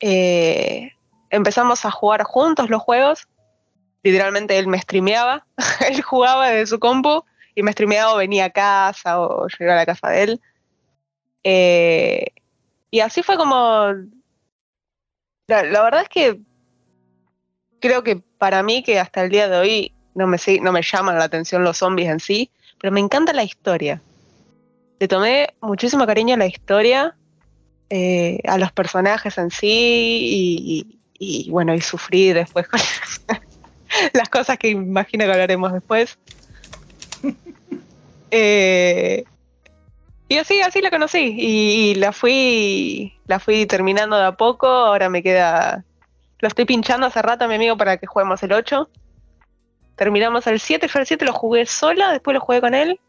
Eh, 0.00 0.92
empezamos 1.28 1.84
a 1.84 1.90
jugar 1.90 2.22
juntos 2.22 2.70
los 2.70 2.80
juegos. 2.80 3.28
Literalmente 4.02 4.58
él 4.58 4.68
me 4.68 4.78
streameaba, 4.80 5.46
él 5.88 6.02
jugaba 6.02 6.48
desde 6.50 6.66
su 6.66 6.78
compu 6.78 7.24
y 7.54 7.62
me 7.62 7.72
streameaba 7.72 8.14
o 8.14 8.18
venía 8.18 8.46
a 8.46 8.50
casa 8.50 9.20
o 9.20 9.46
yo 9.48 9.56
iba 9.60 9.72
a 9.72 9.76
la 9.76 9.86
casa 9.86 10.08
de 10.10 10.22
él. 10.22 10.40
Eh, 11.44 12.26
y 12.90 13.00
así 13.00 13.22
fue 13.22 13.36
como... 13.36 13.92
La, 15.48 15.62
verdad 15.62 16.02
es 16.02 16.08
que 16.10 16.38
creo 17.80 18.02
que 18.02 18.16
para 18.16 18.62
mí 18.62 18.82
que 18.82 18.98
hasta 19.00 19.22
el 19.24 19.30
día 19.30 19.48
de 19.48 19.56
hoy 19.56 19.92
no 20.14 20.26
me, 20.26 20.36
no 20.60 20.72
me 20.72 20.82
llaman 20.82 21.18
la 21.18 21.24
atención 21.24 21.64
los 21.64 21.78
zombies 21.78 22.10
en 22.10 22.20
sí, 22.20 22.50
pero 22.78 22.92
me 22.92 23.00
encanta 23.00 23.32
la 23.32 23.44
historia. 23.44 24.02
Le 25.00 25.08
tomé 25.08 25.48
muchísimo 25.62 26.06
cariño 26.06 26.34
a 26.34 26.38
la 26.38 26.46
historia, 26.46 27.16
eh, 27.88 28.40
a 28.46 28.58
los 28.58 28.72
personajes 28.72 29.38
en 29.38 29.50
sí, 29.50 29.68
y, 29.68 30.84
y- 30.90 30.98
y, 31.20 31.50
bueno, 31.50 31.74
y 31.74 31.80
sufrí 31.80 32.32
después 32.32 32.68
con 32.68 32.78
las 34.12 34.28
cosas 34.28 34.58
que 34.58 34.68
imagino 34.68 35.24
que 35.24 35.32
hablaremos 35.32 35.72
después. 35.72 36.18
Eh, 38.30 39.24
y 40.28 40.36
así, 40.36 40.60
así 40.60 40.82
la 40.82 40.90
conocí, 40.90 41.34
y, 41.38 41.94
la 41.94 42.12
fui, 42.12 43.14
la 43.26 43.38
fui 43.38 43.64
terminando 43.64 44.18
de 44.18 44.26
a 44.26 44.32
poco, 44.32 44.66
ahora 44.66 45.08
me 45.08 45.22
queda 45.22 45.82
lo 46.40 46.48
estoy 46.48 46.64
pinchando 46.64 47.06
hace 47.06 47.20
rato 47.20 47.44
a 47.44 47.48
mi 47.48 47.54
amigo 47.54 47.76
para 47.76 47.96
que 47.96 48.06
juguemos 48.06 48.42
el 48.42 48.52
8. 48.52 48.88
Terminamos 49.96 50.46
el 50.46 50.60
7, 50.60 50.86
yo 50.86 50.98
el 51.00 51.06
7 51.06 51.24
lo 51.24 51.32
jugué 51.32 51.66
sola, 51.66 52.12
después 52.12 52.34
lo 52.34 52.40
jugué 52.40 52.60
con 52.60 52.74
él. 52.74 53.00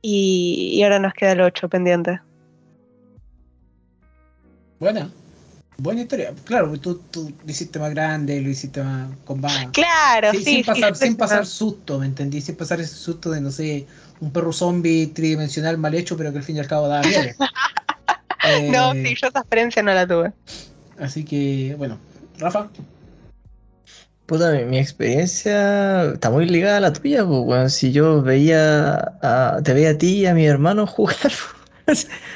Y, 0.00 0.70
y 0.72 0.82
ahora 0.82 0.98
nos 0.98 1.12
queda 1.12 1.32
el 1.32 1.42
8 1.42 1.68
pendiente. 1.68 2.20
Buena. 4.78 5.10
Buena 5.78 6.02
historia. 6.02 6.32
Claro, 6.44 6.68
pues 6.68 6.80
tú, 6.80 7.00
tú 7.10 7.32
lo 7.44 7.50
hiciste 7.50 7.78
más 7.78 7.90
grande, 7.90 8.40
lo 8.40 8.48
hiciste 8.48 8.82
más 8.82 9.08
con 9.24 9.40
más. 9.40 9.66
Claro, 9.72 10.32
Sí, 10.32 10.38
sí. 10.38 10.44
sin, 10.44 10.56
sí, 10.56 10.62
pasar, 10.64 10.96
sí, 10.96 11.04
sin 11.04 11.12
sí. 11.12 11.18
pasar 11.18 11.46
susto, 11.46 11.98
¿me 11.98 12.06
entendí? 12.06 12.40
Sin 12.40 12.56
pasar 12.56 12.80
ese 12.80 12.94
susto 12.94 13.30
de, 13.30 13.40
no 13.40 13.50
sé, 13.50 13.86
un 14.20 14.30
perro 14.30 14.52
zombie 14.52 15.08
tridimensional 15.08 15.76
mal 15.78 15.94
hecho, 15.94 16.16
pero 16.16 16.32
que 16.32 16.38
al 16.38 16.44
fin 16.44 16.56
y 16.56 16.60
al 16.60 16.66
cabo 16.66 16.88
daba 16.88 17.02
miedo. 17.02 17.22
Eh, 18.48 18.70
No, 18.70 18.92
sí, 18.92 19.14
yo 19.20 19.28
esa 19.28 19.40
experiencia 19.40 19.82
no 19.82 19.92
la 19.92 20.06
tuve. 20.06 20.32
Así 21.00 21.24
que, 21.24 21.74
bueno, 21.76 21.98
Rafa. 22.38 22.68
Puta, 24.26 24.52
mi, 24.52 24.64
mi 24.64 24.78
experiencia 24.78 26.12
está 26.12 26.30
muy 26.30 26.46
ligada 26.48 26.76
a 26.78 26.80
la 26.80 26.92
tuya, 26.92 27.24
pues, 27.26 27.40
weón. 27.44 27.70
Si 27.70 27.92
yo 27.92 28.22
veía 28.22 28.94
a, 29.22 29.60
te 29.64 29.72
veía 29.72 29.90
a 29.90 29.98
ti 29.98 30.18
y 30.20 30.26
a 30.26 30.34
mi 30.34 30.46
hermano 30.46 30.86
jugar, 30.86 31.16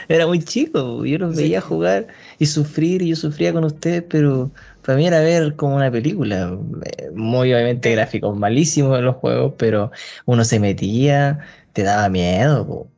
era 0.08 0.26
muy 0.26 0.42
chico, 0.42 0.98
pues, 0.98 1.10
yo 1.10 1.18
los 1.18 1.36
Sí. 1.36 1.42
veía 1.42 1.60
jugar 1.60 2.08
y 2.40 2.46
sufrir, 2.46 3.02
y 3.02 3.10
yo 3.10 3.16
sufría 3.16 3.52
con 3.52 3.64
ustedes, 3.64 4.02
pero 4.10 4.52
para 4.82 4.98
mí 4.98 5.06
era 5.06 5.20
ver 5.20 5.56
como 5.56 5.76
una 5.76 5.92
película. 5.92 6.58
eh, 6.98 7.10
Muy 7.14 7.52
obviamente 7.54 7.92
gráficos 7.92 8.36
malísimos 8.38 8.98
en 8.98 9.06
los 9.06 9.16
juegos, 9.16 9.54
pero 9.58 9.92
uno 10.26 10.44
se 10.44 10.60
metía, 10.60 11.40
te 11.74 11.84
daba 11.84 12.08
miedo. 12.10 12.66
po. 12.66 12.92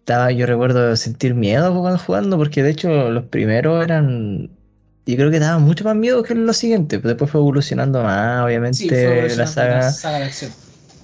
Estaba, 0.00 0.32
yo 0.32 0.46
recuerdo 0.46 0.96
sentir 0.96 1.34
miedo 1.34 1.72
po, 1.74 1.82
cuando 1.82 1.98
jugando, 1.98 2.36
porque 2.38 2.62
de 2.62 2.70
hecho 2.70 3.10
los 3.10 3.26
primeros 3.26 3.84
eran. 3.84 4.50
Yo 5.06 5.16
creo 5.16 5.30
que 5.30 5.38
daban 5.40 5.62
mucho 5.62 5.84
más 5.84 5.96
miedo 5.96 6.22
que 6.22 6.34
los 6.34 6.56
siguientes. 6.58 6.98
pero 7.00 7.10
Después 7.10 7.30
fue 7.30 7.40
evolucionando 7.40 8.02
más, 8.02 8.44
obviamente, 8.44 8.76
Sí, 8.76 8.88
fue 8.88 9.36
la 9.36 9.46
saga. 9.46 9.76
la 9.86 9.92
saga 9.92 10.18
de 10.20 10.24
acción. 10.26 10.60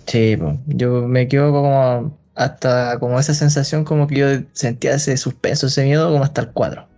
Sí, 0.07 0.37
po. 0.37 0.63
yo 0.67 1.09
me 1.09 1.29
quedo 1.29 1.53
como 1.53 2.21
hasta 2.35 2.99
como 2.99 3.19
esa 3.19 3.35
sensación 3.35 3.85
como 3.85 4.07
que 4.07 4.17
yo 4.17 4.27
sentía 4.53 4.95
ese 4.95 5.17
suspenso, 5.17 5.67
ese 5.69 5.85
miedo 5.85 6.11
como 6.13 6.25
hasta 6.25 6.43
el 6.43 6.53
4. 6.53 6.91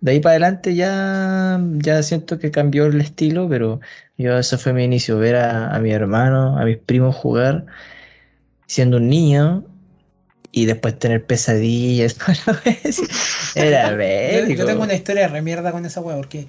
De 0.00 0.12
ahí 0.12 0.20
para 0.20 0.32
adelante 0.32 0.74
ya, 0.74 1.60
ya 1.78 2.02
siento 2.02 2.38
que 2.38 2.50
cambió 2.50 2.86
el 2.86 3.00
estilo, 3.00 3.48
pero 3.48 3.80
yo 4.18 4.38
eso 4.38 4.58
fue 4.58 4.72
mi 4.72 4.84
inicio, 4.84 5.18
ver 5.18 5.36
a, 5.36 5.74
a 5.74 5.80
mi 5.80 5.90
hermano, 5.90 6.58
a 6.58 6.64
mis 6.64 6.76
primos 6.76 7.14
jugar 7.14 7.66
siendo 8.66 8.98
un 8.98 9.08
niño 9.08 9.64
y 10.52 10.64
después 10.64 10.98
tener 10.98 11.24
pesadillas. 11.24 12.16
Era 13.54 13.90
Yo, 14.48 14.54
yo 14.54 14.66
tengo 14.66 14.82
una 14.82 14.94
historia 14.94 15.22
de 15.22 15.28
remierda 15.28 15.72
con 15.72 15.84
esa 15.84 16.00
wea, 16.00 16.16
porque 16.16 16.46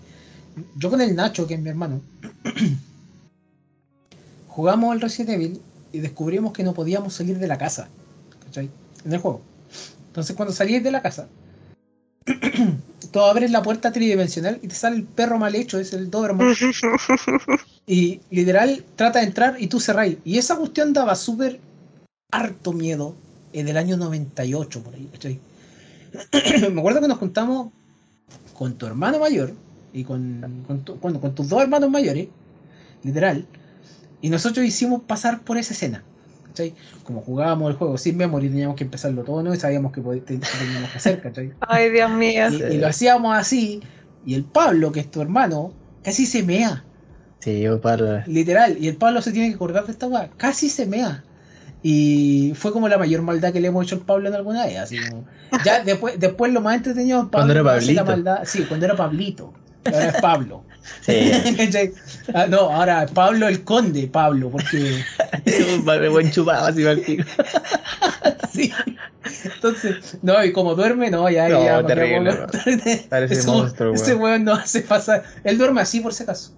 yo 0.75 0.89
con 0.89 1.01
el 1.01 1.15
Nacho, 1.15 1.47
que 1.47 1.55
es 1.55 1.59
mi 1.59 1.69
hermano, 1.69 2.01
jugamos 4.47 4.91
al 4.91 5.01
Resident 5.01 5.35
Evil 5.35 5.61
y 5.91 5.99
descubrimos 5.99 6.53
que 6.53 6.63
no 6.63 6.73
podíamos 6.73 7.13
salir 7.13 7.37
de 7.37 7.47
la 7.47 7.57
casa. 7.57 7.89
¿Cachai? 8.45 8.69
En 9.05 9.13
el 9.13 9.19
juego. 9.19 9.41
Entonces 10.07 10.35
cuando 10.35 10.53
salís 10.53 10.83
de 10.83 10.91
la 10.91 11.01
casa, 11.01 11.27
tú 13.11 13.19
abres 13.21 13.51
la 13.51 13.61
puerta 13.61 13.91
tridimensional 13.91 14.59
y 14.61 14.67
te 14.67 14.75
sale 14.75 14.97
el 14.97 15.03
perro 15.03 15.37
mal 15.37 15.55
hecho, 15.55 15.79
es 15.79 15.93
el 15.93 16.09
Doberman. 16.09 16.47
Y 17.87 18.19
literal 18.29 18.83
trata 18.95 19.19
de 19.19 19.25
entrar 19.25 19.55
y 19.59 19.67
tú 19.67 19.79
cerráis. 19.79 20.17
Y 20.25 20.37
esa 20.37 20.57
cuestión 20.57 20.91
daba 20.93 21.15
súper 21.15 21.59
harto 22.31 22.73
miedo 22.73 23.15
en 23.53 23.67
el 23.69 23.77
año 23.77 23.95
98 23.97 24.83
por 24.83 24.93
ahí, 24.95 25.07
¿cachai? 25.11 25.39
Me 26.73 26.79
acuerdo 26.79 27.01
que 27.01 27.07
nos 27.07 27.17
juntamos 27.17 27.71
con 28.57 28.73
tu 28.73 28.85
hermano 28.85 29.19
mayor 29.19 29.53
y 29.93 30.03
con, 30.03 30.63
con, 30.67 30.81
tu- 30.81 30.99
con 30.99 31.33
tus 31.35 31.47
dos 31.47 31.61
hermanos 31.61 31.89
mayores, 31.89 32.27
literal, 33.03 33.45
y 34.21 34.29
nosotros 34.29 34.65
hicimos 34.65 35.03
pasar 35.03 35.41
por 35.41 35.57
esa 35.57 35.73
escena. 35.73 36.03
¿Cachai? 36.57 36.73
Como 37.03 37.21
jugábamos 37.21 37.71
el 37.71 37.77
juego 37.77 37.97
sin 37.97 38.17
memoria, 38.17 38.49
teníamos 38.49 38.75
que 38.75 38.83
empezarlo 38.83 39.23
todo 39.23 39.43
¿no? 39.43 39.53
y 39.53 39.57
sabíamos 39.57 39.91
que 39.91 40.01
teníamos 40.01 40.91
que 40.91 40.97
hacer, 40.97 41.21
¿cachai? 41.21 41.53
Ay, 41.61 41.91
Dios 41.91 42.09
mío. 42.11 42.49
Y, 42.49 42.75
y 42.75 42.77
lo 42.77 42.87
hacíamos 42.87 43.35
así, 43.35 43.81
y 44.25 44.33
el 44.33 44.43
Pablo, 44.43 44.91
que 44.91 45.01
es 45.01 45.11
tu 45.11 45.21
hermano, 45.21 45.73
casi 46.03 46.25
se 46.25 46.43
mea. 46.43 46.83
Sí, 47.39 47.61
yo 47.61 47.79
para... 47.79 48.25
Literal, 48.25 48.77
y 48.79 48.87
el 48.87 48.97
Pablo 48.97 49.21
se 49.21 49.31
tiene 49.31 49.49
que 49.49 49.55
acordar 49.55 49.85
de 49.85 49.91
esta 49.91 50.07
weá, 50.07 50.29
casi 50.37 50.69
se 50.69 50.85
mea. 50.85 51.23
Y 51.83 52.53
fue 52.55 52.73
como 52.73 52.89
la 52.89 52.97
mayor 52.97 53.21
maldad 53.21 53.53
que 53.53 53.61
le 53.61 53.67
hemos 53.67 53.85
hecho 53.85 53.95
al 53.95 54.01
Pablo 54.01 54.27
en 54.27 54.35
alguna 54.35 54.65
vez. 54.65 54.77
Así 54.77 54.97
como, 54.99 55.25
ya 55.63 55.83
después, 55.85 56.19
después 56.19 56.51
lo 56.51 56.59
más 56.59 56.75
entretenido 56.77 57.19
Pablo 57.19 57.31
Cuando 57.31 57.53
era 57.53 57.63
la 57.63 57.71
Pablito. 57.71 58.05
maldad. 58.05 58.39
Sí, 58.45 58.63
cuando 58.63 58.85
era 58.87 58.95
Pablito. 58.95 59.53
Ahora 59.85 60.09
es 60.09 60.21
Pablo. 60.21 60.63
Sí. 61.05 61.31
Ah, 62.33 62.45
no, 62.47 62.69
ahora 62.69 63.05
Pablo 63.13 63.47
el 63.47 63.63
conde, 63.63 64.07
Pablo, 64.07 64.49
porque 64.49 65.01
Me 65.85 66.09
buen 66.09 66.29
chupado 66.29 66.65
así 66.65 66.83
pico. 67.05 67.23
sí. 68.53 68.73
Entonces, 69.45 70.17
no, 70.21 70.43
y 70.43 70.51
como 70.51 70.75
duerme, 70.75 71.09
no, 71.09 71.29
ya, 71.29 71.47
No, 71.47 71.63
ya, 71.63 71.85
terrible, 71.85 72.33
Parece 73.09 73.33
ese, 73.35 73.47
monstruo, 73.47 73.93
ese 73.93 74.11
weón. 74.15 74.21
weón 74.21 74.43
no 74.43 74.53
hace 74.53 74.81
pasar. 74.81 75.23
Él 75.45 75.57
duerme 75.57 75.79
así 75.81 76.01
por 76.01 76.13
si 76.13 76.23
acaso. 76.23 76.51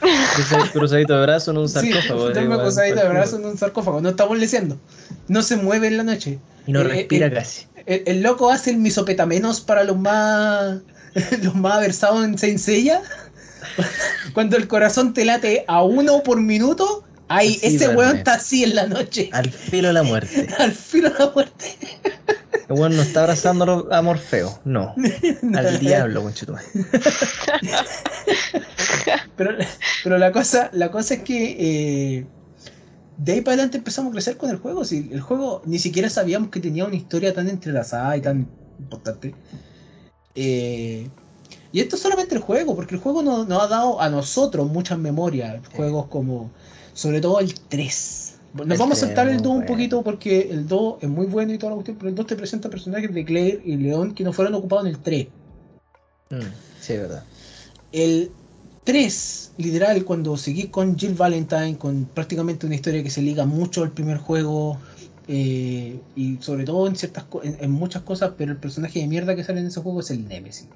Cruzadito- 0.00 0.72
Cruzadito 0.72 1.14
de 1.16 1.22
brazo 1.22 1.50
en 1.52 1.58
un 1.58 1.68
Sí, 1.68 1.92
sarcófago. 1.92 2.20
duerme 2.22 2.42
igual, 2.42 2.60
cruzadito 2.62 3.00
de 3.00 3.08
brazo 3.08 3.36
en 3.38 3.44
un 3.46 3.56
sarcófago. 3.58 4.00
No 4.00 4.08
está 4.08 4.24
boleceando. 4.24 4.78
No 5.28 5.42
se 5.42 5.56
mueve 5.56 5.86
en 5.86 5.96
la 5.96 6.02
noche. 6.02 6.38
Y 6.66 6.72
no 6.72 6.80
Eh, 6.80 6.84
respira 6.84 7.26
eh, 7.28 7.32
casi. 7.32 7.66
El, 7.86 8.02
el 8.06 8.22
loco 8.22 8.50
hace 8.50 8.70
el 8.70 8.78
misopetamenos 8.78 9.60
para 9.60 9.84
los 9.84 9.96
más 9.96 10.78
los 11.42 11.54
más 11.54 11.78
versados 11.80 12.24
en 12.24 12.38
Saint 12.38 12.58
Seiya. 12.58 13.02
Cuando 14.34 14.56
el 14.56 14.68
corazón 14.68 15.14
te 15.14 15.24
late 15.24 15.64
a 15.68 15.82
uno 15.82 16.22
por 16.22 16.40
minuto, 16.40 17.04
ahí 17.28 17.58
ese 17.62 17.88
weón 17.88 18.18
está 18.18 18.34
así 18.34 18.64
en 18.64 18.74
la 18.74 18.86
noche. 18.86 19.30
Al 19.32 19.50
filo 19.50 19.88
de 19.88 19.94
la 19.94 20.02
muerte. 20.04 20.48
Al 20.58 20.72
filo 20.72 21.10
de 21.10 21.18
la 21.18 21.30
muerte. 21.30 21.76
El 22.68 22.78
weón 22.78 22.96
no 22.96 23.02
está 23.02 23.20
abrazando 23.20 23.88
a 23.92 24.02
Morfeo, 24.02 24.60
no. 24.64 24.94
Al 25.54 25.78
diablo, 25.78 26.22
conchetumare. 26.22 26.66
Pero, 29.36 29.56
pero 30.04 30.18
la 30.18 30.32
cosa, 30.32 30.70
la 30.72 30.90
cosa 30.90 31.14
es 31.14 31.22
que 31.22 31.56
eh, 31.58 32.26
de 33.16 33.32
ahí 33.32 33.40
para 33.40 33.54
adelante 33.54 33.78
empezamos 33.78 34.10
a 34.10 34.14
crecer 34.14 34.36
con 34.36 34.50
el 34.50 34.56
juego. 34.56 34.84
Si 34.84 35.10
el 35.12 35.20
juego 35.20 35.62
ni 35.64 35.78
siquiera 35.78 36.10
sabíamos 36.10 36.50
que 36.50 36.60
tenía 36.60 36.84
una 36.84 36.96
historia 36.96 37.32
tan 37.32 37.48
entrelazada 37.48 38.16
y 38.16 38.20
tan 38.20 38.48
importante. 38.78 39.34
Eh, 40.34 41.08
y 41.72 41.80
esto 41.80 41.96
es 41.96 42.02
solamente 42.02 42.34
el 42.34 42.40
juego, 42.40 42.76
porque 42.76 42.94
el 42.94 43.00
juego 43.00 43.22
nos 43.22 43.48
no 43.48 43.60
ha 43.60 43.66
dado 43.66 44.00
a 44.00 44.08
nosotros 44.10 44.70
muchas 44.70 44.98
memorias. 44.98 45.66
Juegos 45.74 46.06
como, 46.08 46.50
sobre 46.92 47.20
todo 47.20 47.40
el 47.40 47.54
3. 47.54 48.34
Nos 48.54 48.66
El 48.66 48.78
vamos 48.78 48.98
a 48.98 49.06
3 49.06 49.08
saltar 49.08 49.28
el 49.28 49.36
muy 49.36 49.42
2 49.42 49.52
un 49.54 49.66
poquito 49.66 50.02
porque 50.02 50.50
el 50.50 50.68
2 50.68 50.96
es 51.00 51.08
muy 51.08 51.26
bueno 51.26 51.54
y 51.54 51.58
toda 51.58 51.70
la 51.70 51.76
cuestión, 51.76 51.96
pero 51.96 52.10
el 52.10 52.14
2 52.14 52.26
te 52.26 52.36
presenta 52.36 52.68
personajes 52.68 53.12
de 53.14 53.24
Claire 53.24 53.62
y 53.64 53.76
León 53.76 54.14
que 54.14 54.22
no 54.22 54.34
fueron 54.34 54.54
ocupados 54.54 54.86
en 54.86 54.92
el 54.92 54.98
3. 54.98 55.28
Mm, 56.30 56.40
sí, 56.80 56.92
es 56.92 57.00
verdad. 57.00 57.24
El 57.92 58.30
3, 58.84 59.52
literal, 59.56 60.04
cuando 60.04 60.36
seguí 60.36 60.68
con 60.68 60.98
Jill 60.98 61.14
Valentine, 61.14 61.78
con 61.78 62.04
prácticamente 62.04 62.66
una 62.66 62.74
historia 62.74 63.02
que 63.02 63.10
se 63.10 63.22
liga 63.22 63.46
mucho 63.46 63.82
al 63.82 63.92
primer 63.92 64.18
juego, 64.18 64.78
eh, 65.28 66.00
y 66.16 66.36
sobre 66.40 66.64
todo 66.64 66.86
en 66.86 66.96
ciertas 66.96 67.24
en 67.42 67.70
muchas 67.70 68.02
cosas, 68.02 68.32
pero 68.36 68.52
el 68.52 68.58
personaje 68.58 69.00
de 69.00 69.06
mierda 69.06 69.36
que 69.36 69.44
sale 69.44 69.60
en 69.60 69.66
ese 69.68 69.80
juego 69.80 70.00
es 70.00 70.10
el 70.10 70.26
Nemesis. 70.26 70.68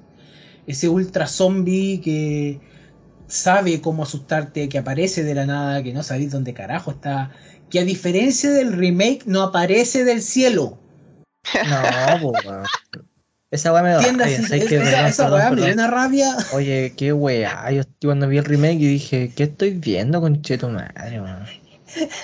Ese 0.67 0.89
ultra 0.89 1.27
zombie 1.27 2.01
que 2.03 2.59
sabe 3.27 3.81
cómo 3.81 4.03
asustarte, 4.03 4.69
que 4.69 4.77
aparece 4.77 5.23
de 5.23 5.33
la 5.35 5.45
nada, 5.45 5.81
que 5.81 5.93
no 5.93 6.03
sabéis 6.03 6.31
dónde 6.31 6.53
carajo 6.53 6.91
está, 6.91 7.31
que 7.69 7.79
a 7.79 7.83
diferencia 7.85 8.51
del 8.51 8.73
remake 8.73 9.21
no 9.25 9.41
aparece 9.43 10.03
del 10.03 10.21
cielo. 10.21 10.77
No, 11.69 12.31
pues. 12.31 12.43
Esa 13.49 13.71
weá 13.71 13.81
me 13.81 13.89
da. 13.91 13.97
¿Entiendes? 13.99 14.27
Oye, 14.27 14.47
¿sabes 14.47 14.63
Es- 14.63 14.69
qué? 14.69 15.07
esa 15.07 15.31
weá 15.31 15.49
me 15.51 15.55
perdón. 15.55 15.73
una 15.73 15.87
rabia. 15.87 16.35
Oye, 16.51 16.93
qué 16.97 17.13
weá. 17.13 17.71
Yo 17.71 17.83
cuando 18.03 18.27
vi 18.27 18.37
el 18.39 18.43
remake 18.43 18.79
y 18.81 18.87
dije, 18.87 19.31
¿qué 19.33 19.43
estoy 19.43 19.71
viendo, 19.71 20.19
concheto 20.19 20.67
madre, 20.69 21.21
weón? 21.21 21.45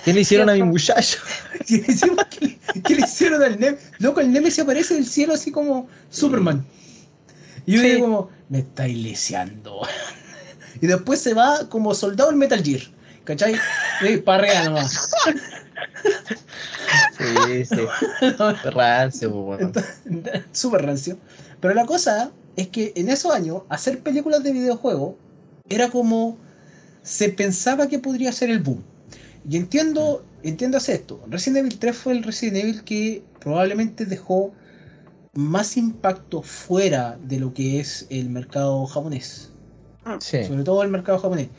¿Qué 0.04 0.12
le 0.14 0.20
hicieron 0.22 0.50
a 0.50 0.54
mi 0.54 0.64
muchacho? 0.64 1.20
Que 1.66 1.78
le, 1.78 2.82
que 2.84 2.96
le 2.96 3.02
hicieron 3.04 3.42
al 3.42 3.58
Nemesis. 3.58 3.92
Loco, 4.00 4.20
el 4.20 4.34
Nemesis 4.34 4.60
aparece 4.60 4.96
del 4.96 5.06
cielo 5.06 5.34
así 5.34 5.50
como 5.52 5.88
Superman. 6.10 6.66
Y 7.66 7.74
yo 7.74 7.82
Sí. 7.82 7.90
digo 7.92 8.06
como, 8.06 8.30
me 8.50 8.60
está 8.60 8.88
iglesiando. 8.88 9.82
Y 10.82 10.88
después 10.88 11.22
se 11.22 11.34
va 11.34 11.70
como 11.70 11.94
soldado 11.94 12.32
en 12.32 12.38
Metal 12.40 12.62
Gear. 12.62 12.82
¿Cachai? 13.24 13.56
Sí, 14.02 14.18
parrea 14.18 14.66
nomás. 14.66 15.12
Sí, 17.18 17.66
sí. 17.66 17.76
Rancio. 18.72 19.58
Súper 20.52 20.86
rancio. 20.86 21.18
Pero 21.62 21.74
la 21.74 21.86
cosa 21.86 22.32
es 22.56 22.68
que 22.68 22.92
en 22.96 23.10
esos 23.10 23.34
años, 23.34 23.64
hacer 23.70 24.00
películas 24.02 24.44
de 24.44 24.52
videojuegos 24.52 25.16
era 25.70 25.90
como 25.90 26.38
se 27.02 27.30
pensaba 27.30 27.88
que 27.88 28.00
podría 28.00 28.32
ser 28.32 28.50
el 28.50 28.60
boom. 28.60 28.84
Y 29.50 29.58
entiendo, 29.58 30.26
entiendo 30.44 30.78
esto. 30.78 31.22
Resident 31.28 31.60
Evil 31.66 31.80
3 31.80 31.96
fue 31.96 32.14
el 32.14 32.24
Resident 32.24 32.58
Evil 32.58 32.84
que 32.84 33.24
probablemente 33.40 34.06
dejó 34.06 34.54
más 35.34 35.78
impacto 35.78 36.42
fuera 36.42 37.18
de 37.22 37.40
lo 37.40 37.54
que 37.54 37.80
es 37.80 38.08
el 38.10 38.30
mercado 38.30 38.86
japonés. 38.86 39.52
Sí. 40.20 40.44
Sobre 40.44 40.64
todo 40.64 40.84
el 40.84 40.90
mercado 40.90 41.18
japonés. 41.18 41.50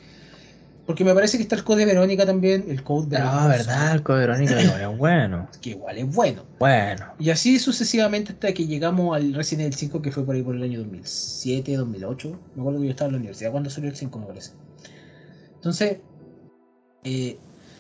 Porque 0.87 1.03
me 1.03 1.15
parece 1.15 1.39
que 1.39 1.45
está 1.45 1.57
el 1.57 1.65
Code 1.65 1.87
Verónica 1.87 2.27
también, 2.27 2.67
el 2.69 2.83
Code 2.83 3.17
Ah, 3.17 3.47
Verónica, 3.49 3.49
verdad, 3.49 3.95
el 3.95 4.03
Code 4.03 4.19
Verónica 4.19 4.63
igual 4.63 4.81
es 4.83 4.99
bueno. 4.99 5.49
Que 5.63 5.71
igual 5.71 5.99
es 5.99 6.15
bueno. 6.15 6.43
Bueno. 6.59 7.07
Y 7.19 7.31
así 7.31 7.59
sucesivamente 7.59 8.33
hasta 8.33 8.53
que 8.53 8.67
llegamos 8.67 9.17
al 9.17 9.33
Resident 9.33 9.63
Evil 9.69 9.75
5 9.79 10.03
que 10.03 10.13
fue 10.13 10.25
por 10.25 10.35
ahí 10.35 10.43
por 10.43 10.55
el 10.55 10.63
año 10.63 10.81
2007, 10.81 11.77
2008. 11.77 12.39
Me 12.55 12.61
acuerdo 12.61 12.81
que 12.81 12.85
yo 12.85 12.91
estaba 12.91 13.09
en 13.09 13.13
la 13.13 13.19
universidad 13.19 13.51
cuando 13.51 13.71
salió 13.71 13.89
el 13.89 13.97
5 13.97 14.19
me 14.19 14.27
parece. 14.27 14.51
Entonces, 15.55 15.99
eh, 17.03 17.39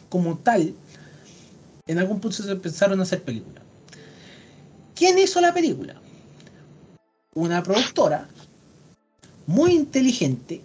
como 0.09 0.38
tal, 0.38 0.74
en 1.87 1.98
algún 1.98 2.20
punto 2.20 2.42
se 2.42 2.50
empezaron 2.50 3.00
a 3.00 3.02
hacer 3.02 3.22
películas. 3.22 3.63
¿Quién 4.94 5.18
hizo 5.18 5.40
la 5.40 5.52
película? 5.52 5.94
Una 7.35 7.62
productora 7.62 8.28
muy 9.46 9.72
inteligente, 9.72 10.61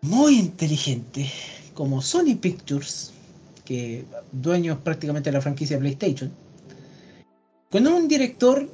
muy 0.00 0.38
inteligente, 0.38 1.30
como 1.74 2.02
Sony 2.02 2.36
Pictures, 2.40 3.12
que 3.64 4.04
dueños 4.32 4.78
prácticamente 4.78 5.30
de 5.30 5.34
la 5.34 5.40
franquicia 5.40 5.78
PlayStation, 5.78 6.32
con 7.70 7.86
un 7.86 8.08
director 8.08 8.68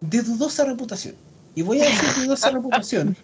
de 0.00 0.22
dudosa 0.22 0.64
reputación. 0.64 1.16
Y 1.54 1.62
voy 1.62 1.80
a 1.80 1.86
decir 1.86 2.24
dudosa 2.24 2.50
reputación 2.50 3.16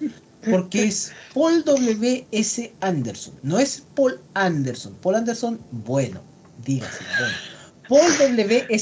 porque 0.50 0.85
es 0.85 1.12
Paul 1.33 1.64
W.S. 1.64 2.72
Anderson. 2.81 3.35
No 3.42 3.59
es 3.59 3.83
Paul 3.94 4.20
Anderson. 4.35 4.94
Paul 5.03 5.16
Anderson, 5.16 5.61
bueno, 5.70 6.20
dígase, 6.64 7.05
bueno. 7.18 7.54
Paul. 7.88 8.03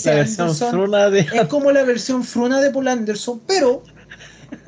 La 0.05 0.15
versión 0.15 0.51
Anderson 0.61 0.91
de. 1.13 1.21
es 1.21 1.47
como 1.49 1.71
la 1.73 1.83
versión 1.83 2.25
fruna 2.25 2.61
de 2.61 2.71
Paul 2.71 2.89
Anderson, 2.89 3.41
pero 3.47 3.83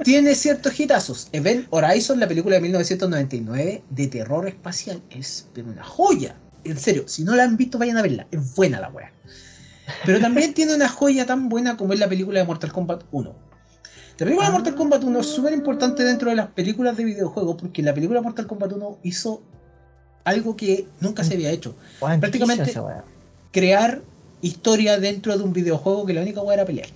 tiene 0.02 0.34
ciertos 0.34 0.78
hitazos. 0.78 1.28
Event 1.32 1.66
Horizon, 1.70 2.20
la 2.20 2.28
película 2.28 2.56
de 2.56 2.62
1999 2.62 3.82
de 3.90 4.06
terror 4.06 4.48
espacial, 4.48 5.02
es 5.10 5.48
una 5.56 5.84
joya. 5.84 6.36
En 6.64 6.78
serio, 6.78 7.04
si 7.06 7.24
no 7.24 7.34
la 7.34 7.44
han 7.44 7.56
visto, 7.56 7.78
vayan 7.78 7.98
a 7.98 8.02
verla. 8.02 8.26
Es 8.30 8.54
buena 8.54 8.80
la 8.80 8.88
wea. 8.88 9.12
Pero 10.06 10.20
también 10.20 10.54
tiene 10.54 10.74
una 10.74 10.88
joya 10.88 11.26
tan 11.26 11.48
buena 11.48 11.76
como 11.76 11.92
es 11.92 11.98
la 11.98 12.08
película 12.08 12.40
de 12.40 12.46
Mortal 12.46 12.72
Kombat 12.72 13.04
1. 13.12 13.34
La 14.18 14.24
película 14.24 14.46
de 14.46 14.52
Mortal 14.52 14.74
Kombat 14.74 15.04
1 15.04 15.20
es 15.20 15.26
súper 15.26 15.52
importante 15.52 16.04
dentro 16.04 16.30
de 16.30 16.36
las 16.36 16.46
películas 16.48 16.96
de 16.96 17.04
videojuegos 17.04 17.56
porque 17.60 17.82
la 17.82 17.92
película 17.92 18.20
de 18.20 18.24
Mortal 18.24 18.46
Kombat 18.46 18.72
1 18.72 18.98
hizo 19.02 19.42
algo 20.24 20.56
que 20.56 20.88
nunca 21.00 21.24
se 21.24 21.34
había 21.34 21.50
hecho. 21.50 21.74
Weón, 22.00 22.20
¿qué 22.20 22.20
prácticamente-? 22.20 22.74
Crear 23.50 24.00
historia 24.46 24.98
dentro 25.00 25.36
de 25.36 25.42
un 25.44 25.52
videojuego 25.52 26.06
que 26.06 26.12
la 26.14 26.22
única 26.22 26.40
hueá 26.42 26.54
era 26.54 26.64
pelear. 26.64 26.88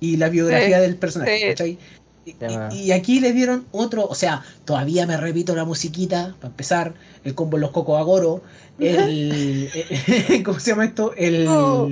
Y 0.00 0.16
la 0.16 0.28
biografía 0.28 0.76
Sí, 0.76 0.82
del 0.82 0.96
personaje, 0.96 1.38
sí. 1.38 1.46
¿cachai? 1.48 1.78
Y, 2.26 2.34
Ya. 2.40 2.68
y- 2.72 2.82
y 2.82 2.92
aquí 2.92 3.18
le 3.20 3.32
dieron 3.32 3.64
otro, 3.72 4.06
o 4.06 4.14
sea, 4.14 4.42
todavía 4.64 5.06
me 5.06 5.16
repito 5.16 5.54
la 5.56 5.64
musiquita, 5.64 6.34
para 6.40 6.48
empezar, 6.50 6.94
el 7.24 7.34
combo 7.34 7.56
en 7.56 7.62
los 7.62 7.70
cocos 7.70 7.98
agoro, 7.98 8.42
el, 8.78 9.68
¿cómo 10.44 10.58
se 10.60 10.70
llama 10.70 10.84
esto? 10.84 11.12
El, 11.16 11.46
Oh. 11.48 11.88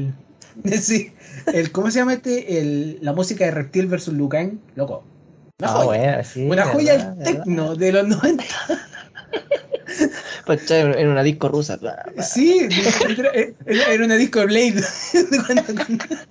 sí, 0.80 1.12
el, 1.52 1.70
¿cómo 1.72 1.90
se 1.90 1.98
llama 2.00 2.14
este? 2.14 2.58
El, 2.60 2.98
la 3.00 3.12
música 3.12 3.44
de 3.46 3.50
Reptil 3.52 3.86
versus 3.86 4.14
Lucan, 4.14 4.60
loco. 4.76 5.04
Una 5.60 5.68
Ah, 5.70 5.74
joya. 5.74 5.86
bueno, 6.00 6.24
sí. 6.24 6.42
Una 6.46 6.64
joya 6.66 6.98
del 7.14 7.24
tecno 7.24 7.74
de 7.76 7.92
los 7.92 8.06
90. 8.08 8.44
Pues, 10.48 10.64
cha, 10.64 10.80
en 10.80 11.08
una 11.08 11.22
disco 11.22 11.48
rusa. 11.50 11.78
Sí, 12.22 12.66
era, 13.06 13.30
era- 13.66 14.04
una 14.04 14.16
disco 14.16 14.40
de 14.40 14.46
Blade. 14.46 14.82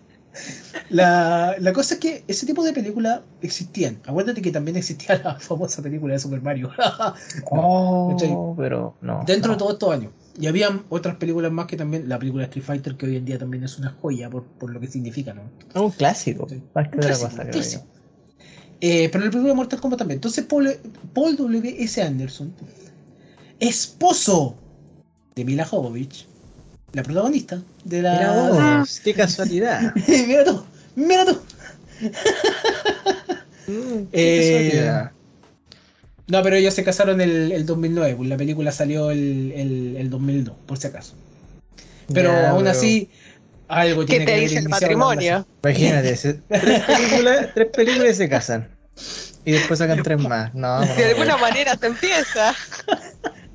La, 0.90 1.56
la 1.60 1.74
cosa 1.74 1.96
es 1.96 2.00
que 2.00 2.24
ese 2.28 2.46
tipo 2.46 2.64
de 2.64 2.74
películas 2.74 3.22
existían. 3.42 4.00
Acuérdate 4.06 4.42
que 4.42 4.52
también 4.52 4.76
existía 4.78 5.22
la 5.24 5.40
famosa 5.40 5.82
película 5.84 6.14
de 6.14 6.20
Super 6.20 6.42
Mario. 6.42 6.72
Oh, 7.52 8.10
¿Cachai? 8.12 8.36
pero 8.58 8.96
no. 9.02 9.24
Dentro 9.28 9.50
no. 9.50 9.54
de 9.56 9.60
todos 9.60 9.74
estos 9.74 9.92
años. 9.94 10.12
Y 10.40 10.48
había 10.48 10.70
otras 10.90 11.18
películas 11.18 11.52
más 11.52 11.68
que 11.68 11.78
también, 11.78 12.10
la 12.10 12.18
película 12.18 12.46
Street 12.46 12.66
Fighter, 12.66 12.96
que 12.98 13.06
hoy 13.06 13.18
en 13.18 13.26
día 13.26 13.38
también 13.38 13.64
es 13.64 13.78
una 13.78 13.96
joya 14.02 14.30
por, 14.32 14.46
por 14.46 14.72
lo 14.72 14.80
que 14.80 14.88
significa, 14.88 15.34
¿no? 15.34 15.42
Es 15.70 15.76
un 15.82 15.92
clásico. 15.92 16.48
Sí. 16.50 16.62
Más 16.74 16.88
que 16.90 16.96
Un 16.98 17.04
otra 17.04 17.10
clásico, 17.10 17.30
cosa, 17.30 17.50
clásico. 17.50 17.84
Eh, 18.82 19.10
pero 19.12 19.26
la 19.26 19.30
película 19.32 19.50
de 19.52 19.56
Mortal 19.56 19.80
Kombat 19.82 20.00
también. 20.00 20.18
Entonces 20.18 20.46
Paul, 20.46 20.76
Paul 21.14 21.36
W.S. 21.36 22.02
Anderson, 22.02 22.54
esposo 23.60 24.56
de 25.36 25.46
Mila 25.46 25.66
Jovovich, 25.66 26.28
la 26.94 27.04
protagonista 27.04 27.62
de 27.84 28.02
la... 28.02 28.12
Mira 28.12 28.34
vos, 28.34 29.00
qué 29.04 29.14
casualidad. 29.14 29.94
mira 30.08 30.44
tú, 30.46 30.66
mira 30.96 31.26
tú. 31.26 31.40
Mm, 33.68 34.06
qué 34.20 34.30
Eh, 34.30 34.32
casualidad. 34.32 35.12
No, 36.28 36.44
pero 36.44 36.56
ellos 36.58 36.74
se 36.74 36.84
casaron 36.84 37.22
el, 37.22 37.52
el 37.52 37.66
2009, 37.66 38.16
pues 38.18 38.30
la 38.30 38.38
película 38.38 38.72
salió 38.72 39.12
el, 39.12 39.52
el, 39.56 39.96
el 39.98 40.10
2002, 40.10 40.56
por 40.66 40.78
si 40.78 40.88
acaso. 40.88 41.16
Pero 42.12 42.32
Ya, 42.32 42.50
aún 42.50 42.68
así, 42.68 43.12
algo 43.68 44.06
¿Qué 44.08 44.20
tiene 44.20 44.26
que 44.28 44.34
te 44.34 44.36
dice 44.36 44.60
el 44.60 44.66
iniciado 44.66 44.98
la 44.98 45.06
matrimonio? 45.06 45.48
Imagínate, 45.64 46.16
tres, 46.60 46.82
películas, 46.82 47.50
tres 47.54 47.68
películas 47.76 48.12
y 48.12 48.16
se 48.16 48.30
casan. 48.30 48.70
Y 49.46 49.54
después 49.54 49.80
sacan 49.80 50.04
tres 50.04 50.20
más. 50.20 50.54
No, 50.54 50.86
no, 50.86 50.96
De 50.96 51.06
no. 51.06 51.08
alguna 51.08 51.38
manera 51.38 51.76
se 51.78 51.88
empieza. 51.88 52.60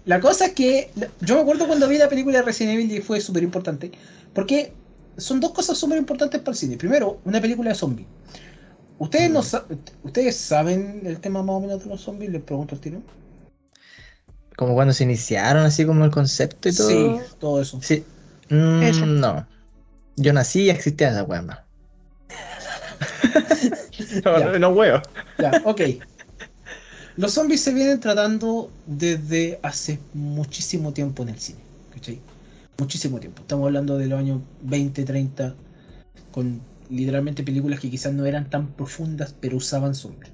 La 0.05 0.21
cosa 0.21 0.47
es 0.47 0.53
que 0.53 0.91
yo 1.21 1.37
me 1.37 1.41
acuerdo 1.43 1.67
cuando 1.67 1.87
vi 1.89 1.97
la 1.99 2.09
película 2.09 2.39
de 2.39 2.45
Resident 2.45 2.75
Evil 2.75 2.91
y 2.91 3.01
fue 3.01 3.21
súper 3.21 3.43
importante. 3.43 3.93
Porque 4.35 4.73
son 5.17 5.41
dos 5.41 5.53
cosas 5.53 5.79
súper 5.79 5.99
importantes 5.99 6.41
para 6.41 6.53
el 6.53 6.57
cine. 6.59 6.77
Primero, 6.77 7.21
una 7.25 7.41
película 7.41 7.71
de 7.71 7.75
zombies. 7.77 8.09
¿Ustedes, 8.99 9.31
no 9.31 9.43
sa- 9.43 9.65
¿Ustedes 10.03 10.37
saben 10.37 11.03
el 11.05 11.21
tema 11.21 11.43
más 11.43 11.57
o 11.57 11.61
menos 11.61 11.83
de 11.83 11.91
los 11.91 12.01
zombies? 12.01 12.31
Les 12.33 12.43
pregunto 12.43 12.75
al 12.75 12.81
tiro. 12.81 13.01
Como 14.57 14.75
cuando 14.75 14.93
se 14.93 15.05
iniciaron, 15.05 15.65
así 15.65 15.85
como 15.85 16.05
el 16.05 16.11
concepto 16.11 16.69
y 16.69 16.75
todo. 16.75 16.89
Sí, 16.89 17.17
todo 17.39 17.61
eso. 17.63 17.79
Sí. 17.83 18.05
Mm, 18.49 18.83
Eso. 18.83 19.07
no. 19.07 19.47
Yo 20.17 20.33
nací 20.33 20.63
y 20.65 20.71
existía 20.71 21.11
esa 21.11 21.25
weá 21.25 21.43
más. 21.43 21.59
Ya. 24.25 24.59
no 24.59 24.71
huevo. 24.71 25.01
Ya, 25.39 25.63
ok. 25.65 25.81
Los 27.17 27.33
zombies 27.33 27.61
se 27.61 27.75
vienen 27.75 28.01
tratando 28.01 28.71
desde 28.87 29.59
hace 29.63 29.99
muchísimo 30.15 30.93
tiempo 30.93 31.23
en 31.23 31.31
el 31.31 31.39
cine. 31.39 31.61
¿Cachai? 31.95 32.19
Muchísimo 32.79 33.21
tiempo. 33.21 33.43
Estamos 33.43 33.67
hablando 33.67 33.99
de 33.99 34.07
los 34.07 34.19
años 34.19 34.41
20, 34.63 35.05
30, 35.05 35.55
con 36.33 36.61
literalmente 36.91 37.43
películas 37.43 37.81
que 37.81 37.91
quizás 37.91 38.13
no 38.13 38.25
eran 38.27 38.49
tan 38.51 38.69
profundas, 38.69 39.35
pero 39.41 39.57
usaban 39.59 39.95
zombies. 39.95 40.33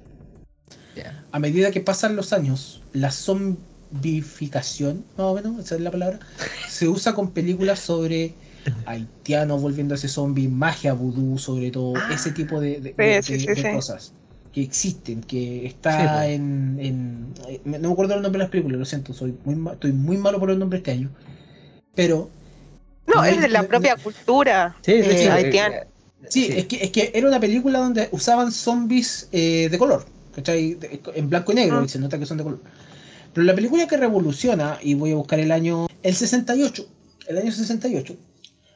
Ya. 0.95 1.23
A 1.31 1.39
medida 1.39 1.71
que 1.71 1.81
pasan 1.81 2.15
los 2.15 2.33
años, 2.33 2.81
la 2.93 3.11
zombificación, 3.11 5.03
más 5.17 5.25
o 5.27 5.35
menos, 5.35 5.59
esa 5.59 5.75
es 5.75 5.81
la 5.81 5.91
palabra, 5.91 6.19
se 6.69 6.87
usa 6.87 7.13
con 7.13 7.31
películas 7.31 7.79
sobre 7.79 8.33
haitianos 8.85 9.61
volviéndose 9.61 10.07
zombies, 10.07 10.49
magia 10.49 10.93
vudú, 10.93 11.37
sobre 11.37 11.71
todo, 11.71 11.93
ese 12.13 12.31
tipo 12.31 12.59
de, 12.59 12.79
de- 12.81 12.93
Sí, 12.97 13.23
sí, 13.23 13.39
de- 13.39 13.39
sí, 13.39 13.55
de 13.55 13.61
sí. 13.61 13.69
cosas 13.69 14.13
que 14.53 14.61
existen, 14.61 15.21
que 15.21 15.59
Sí, 15.61 15.65
está 15.67 16.17
pues. 16.17 16.29
en, 16.29 16.77
en- 16.81 17.33
eh, 17.47 17.61
No 17.65 17.79
me 17.89 17.93
acuerdo 17.93 18.15
el 18.15 18.21
nombre 18.21 18.39
de 18.39 18.43
las 18.45 18.51
películas, 18.51 18.79
lo 18.79 18.85
siento, 18.85 19.13
soy 19.13 19.35
muy 19.45 19.55
ma- 19.55 19.73
estoy 19.73 19.91
muy 19.93 20.17
malo 20.17 20.39
por 20.39 20.49
el 20.51 20.57
nombre 20.59 20.77
este 20.79 20.91
año. 20.91 21.09
Pero 21.95 22.29
No, 23.07 23.23
es 23.23 23.39
de 23.41 23.47
la 23.47 23.61
de- 23.63 23.67
propia 23.67 23.95
cultura 23.95 24.75
Sí, 24.81 24.93
sí, 25.03 25.09
Eh, 25.09 25.17
sí. 25.17 25.27
haitiana. 25.27 25.75
eh, 25.77 25.87
Sí, 26.29 26.45
sí. 26.45 26.53
Es, 26.57 26.65
que, 26.65 26.83
es 26.83 26.91
que 26.91 27.11
era 27.15 27.27
una 27.27 27.39
película 27.39 27.79
donde 27.79 28.09
usaban 28.11 28.51
zombies 28.51 29.29
eh, 29.31 29.69
de 29.71 29.77
color, 29.77 30.05
¿cachai? 30.35 30.73
De- 30.75 30.99
en 31.15 31.29
blanco 31.29 31.51
y 31.53 31.55
negro, 31.55 31.79
Ah. 31.79 31.83
y 31.85 31.89
se 31.89 31.97
nota 31.99 32.19
que 32.19 32.25
son 32.25 32.37
de 32.37 32.43
color. 32.43 32.59
Pero 33.33 33.45
la 33.45 33.55
película 33.55 33.87
que 33.87 33.95
revoluciona, 33.97 34.77
y 34.81 34.95
voy 34.95 35.11
a 35.11 35.15
buscar 35.15 35.39
el 35.39 35.51
año, 35.51 35.87
el 36.03 36.13
68, 36.15 36.85
el 37.27 37.37
año 37.37 37.51
68, 37.51 38.15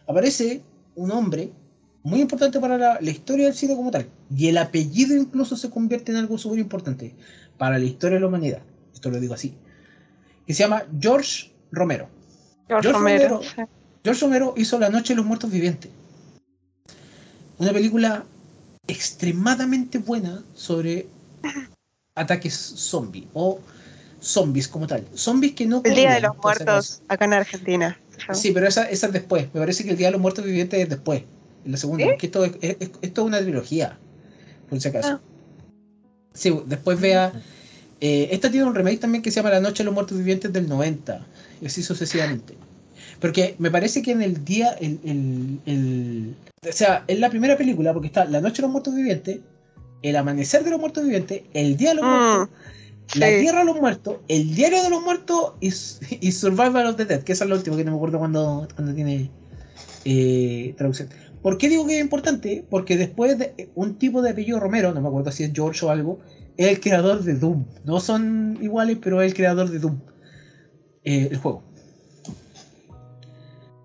aparece 0.07 0.61
un 0.95 1.11
hombre 1.11 1.49
muy 2.03 2.21
importante 2.21 2.59
para 2.59 2.77
la, 2.77 2.97
la 2.99 3.09
historia 3.09 3.45
del 3.45 3.55
cine 3.55 3.75
como 3.75 3.91
tal. 3.91 4.07
Y 4.35 4.49
el 4.49 4.57
apellido 4.57 5.15
incluso 5.15 5.55
se 5.55 5.69
convierte 5.69 6.11
en 6.11 6.17
algo 6.17 6.37
súper 6.37 6.59
importante 6.59 7.15
para 7.57 7.77
la 7.77 7.85
historia 7.85 8.15
de 8.15 8.21
la 8.21 8.27
humanidad. 8.27 8.61
Esto 8.93 9.09
lo 9.09 9.19
digo 9.19 9.33
así. 9.33 9.55
Que 10.45 10.53
se 10.53 10.63
llama 10.63 10.83
George 10.99 11.51
Romero. 11.71 12.09
George 12.67 12.89
George 12.89 12.99
Romero. 12.99 13.37
Romero. 13.37 13.69
George 14.03 14.21
Romero 14.21 14.53
hizo 14.57 14.77
La 14.79 14.89
Noche 14.89 15.13
de 15.13 15.17
los 15.17 15.25
Muertos 15.25 15.49
Vivientes. 15.49 15.89
Una 17.57 17.71
película 17.71 18.25
extremadamente 18.87 19.97
buena 19.97 20.43
sobre 20.53 21.07
ataques 22.15 22.53
zombie 22.53 23.27
o 23.33 23.59
zombies 24.19 24.67
como 24.67 24.87
tal. 24.87 25.05
Zombies 25.15 25.53
que 25.53 25.65
no 25.65 25.81
El 25.85 25.95
Día 25.95 26.15
de 26.15 26.21
los 26.21 26.35
Muertos 26.37 27.01
acá 27.07 27.25
en 27.25 27.33
Argentina. 27.33 27.97
Sí, 28.33 28.51
pero 28.51 28.67
esa, 28.67 28.89
esa 28.89 29.07
es 29.07 29.13
después. 29.13 29.47
Me 29.53 29.61
parece 29.61 29.83
que 29.83 29.91
el 29.91 29.97
Día 29.97 30.07
de 30.07 30.13
los 30.13 30.21
Muertos 30.21 30.43
Vivientes 30.43 30.79
es 30.79 30.89
después. 30.89 31.23
La 31.65 31.77
segunda. 31.77 32.03
¿Sí? 32.05 32.09
Porque 32.11 32.25
esto 32.27 32.45
es, 32.45 32.51
es- 32.61 32.77
esto 33.01 33.21
es 33.21 33.27
una 33.27 33.39
trilogía. 33.41 33.97
Por 34.69 34.79
si 34.81 34.87
acaso. 34.87 35.07
Ah. 35.13 35.21
Sí, 36.33 36.53
después 36.65 36.99
vea. 36.99 37.31
eh, 38.01 38.29
esta 38.31 38.49
tiene 38.51 38.65
un 38.65 38.75
remake 38.75 38.97
también 38.99 39.21
que 39.21 39.31
se 39.31 39.37
llama 39.37 39.49
La 39.51 39.59
Noche 39.61 39.83
de 39.83 39.85
los 39.85 39.93
Muertos 39.93 40.17
Vivientes 40.17 40.51
del 40.51 40.67
90. 40.67 41.25
Y 41.61 41.67
así 41.67 41.83
sucesivamente. 41.83 42.55
Porque 43.19 43.55
me 43.59 43.71
parece 43.71 44.01
que 44.01 44.11
en 44.11 44.21
el 44.21 44.43
día. 44.43 44.71
El, 44.81 44.99
el- 45.05 45.59
el- 45.65 46.35
o 46.67 46.71
sea, 46.71 47.03
en 47.07 47.19
la 47.21 47.29
primera 47.29 47.55
película, 47.57 47.93
porque 47.93 48.07
está 48.07 48.25
La 48.25 48.41
Noche 48.41 48.57
de 48.57 48.61
los 48.63 48.71
Muertos 48.71 48.95
Vivientes, 48.95 49.39
El 50.01 50.15
Amanecer 50.15 50.63
de 50.63 50.71
los 50.71 50.79
Muertos 50.79 51.03
Vivientes, 51.03 51.43
El 51.53 51.77
Día 51.77 51.89
de 51.89 51.95
los 51.95 52.05
Mm, 52.05 52.07
Muertos, 52.09 52.49
La. 53.15 53.27
Tierra 53.39 53.59
de 53.59 53.65
los 53.65 53.79
Muertos, 53.79 54.17
El 54.27 54.55
Diario 54.55 54.81
de 54.83 54.89
los 54.89 55.01
Muertos 55.03 55.53
y, 55.61 55.67
y 56.27 56.31
Survival 56.31 56.87
of 56.87 56.95
the 56.97 57.05
Dead, 57.05 57.21
que 57.23 57.33
esa 57.33 57.43
es 57.43 57.49
la 57.49 57.55
última 57.57 57.75
que 57.77 57.83
no 57.83 57.91
me 57.91 57.97
acuerdo 57.97 58.17
cuando, 58.19 58.67
cuando 58.75 58.93
tiene 58.95 59.29
eh, 60.05 60.73
traducción. 60.77 61.09
¿Por 61.43 61.57
qué 61.57 61.67
digo 61.67 61.85
que 61.85 61.97
es 61.97 62.01
importante? 62.01 62.65
Porque 62.69 62.95
después 62.95 63.37
de 63.37 63.69
un 63.75 63.95
tipo 63.99 64.21
de 64.21 64.29
apellido 64.29 64.61
Romero, 64.61 64.93
no 64.93 65.01
me 65.01 65.09
acuerdo 65.09 65.29
si 65.29 65.43
es 65.43 65.51
George 65.53 65.85
o 65.85 65.89
algo, 65.89 66.19
es 66.55 66.69
el 66.69 66.79
creador 66.79 67.21
de 67.21 67.35
Doom. 67.35 67.65
No 67.83 67.99
son 67.99 68.57
iguales, 68.61 68.97
pero 69.01 69.21
es 69.21 69.31
el 69.31 69.35
creador 69.35 69.69
de 69.69 69.79
Doom. 69.79 69.99
Eh, 71.03 71.27
el 71.31 71.37
juego. 71.37 71.61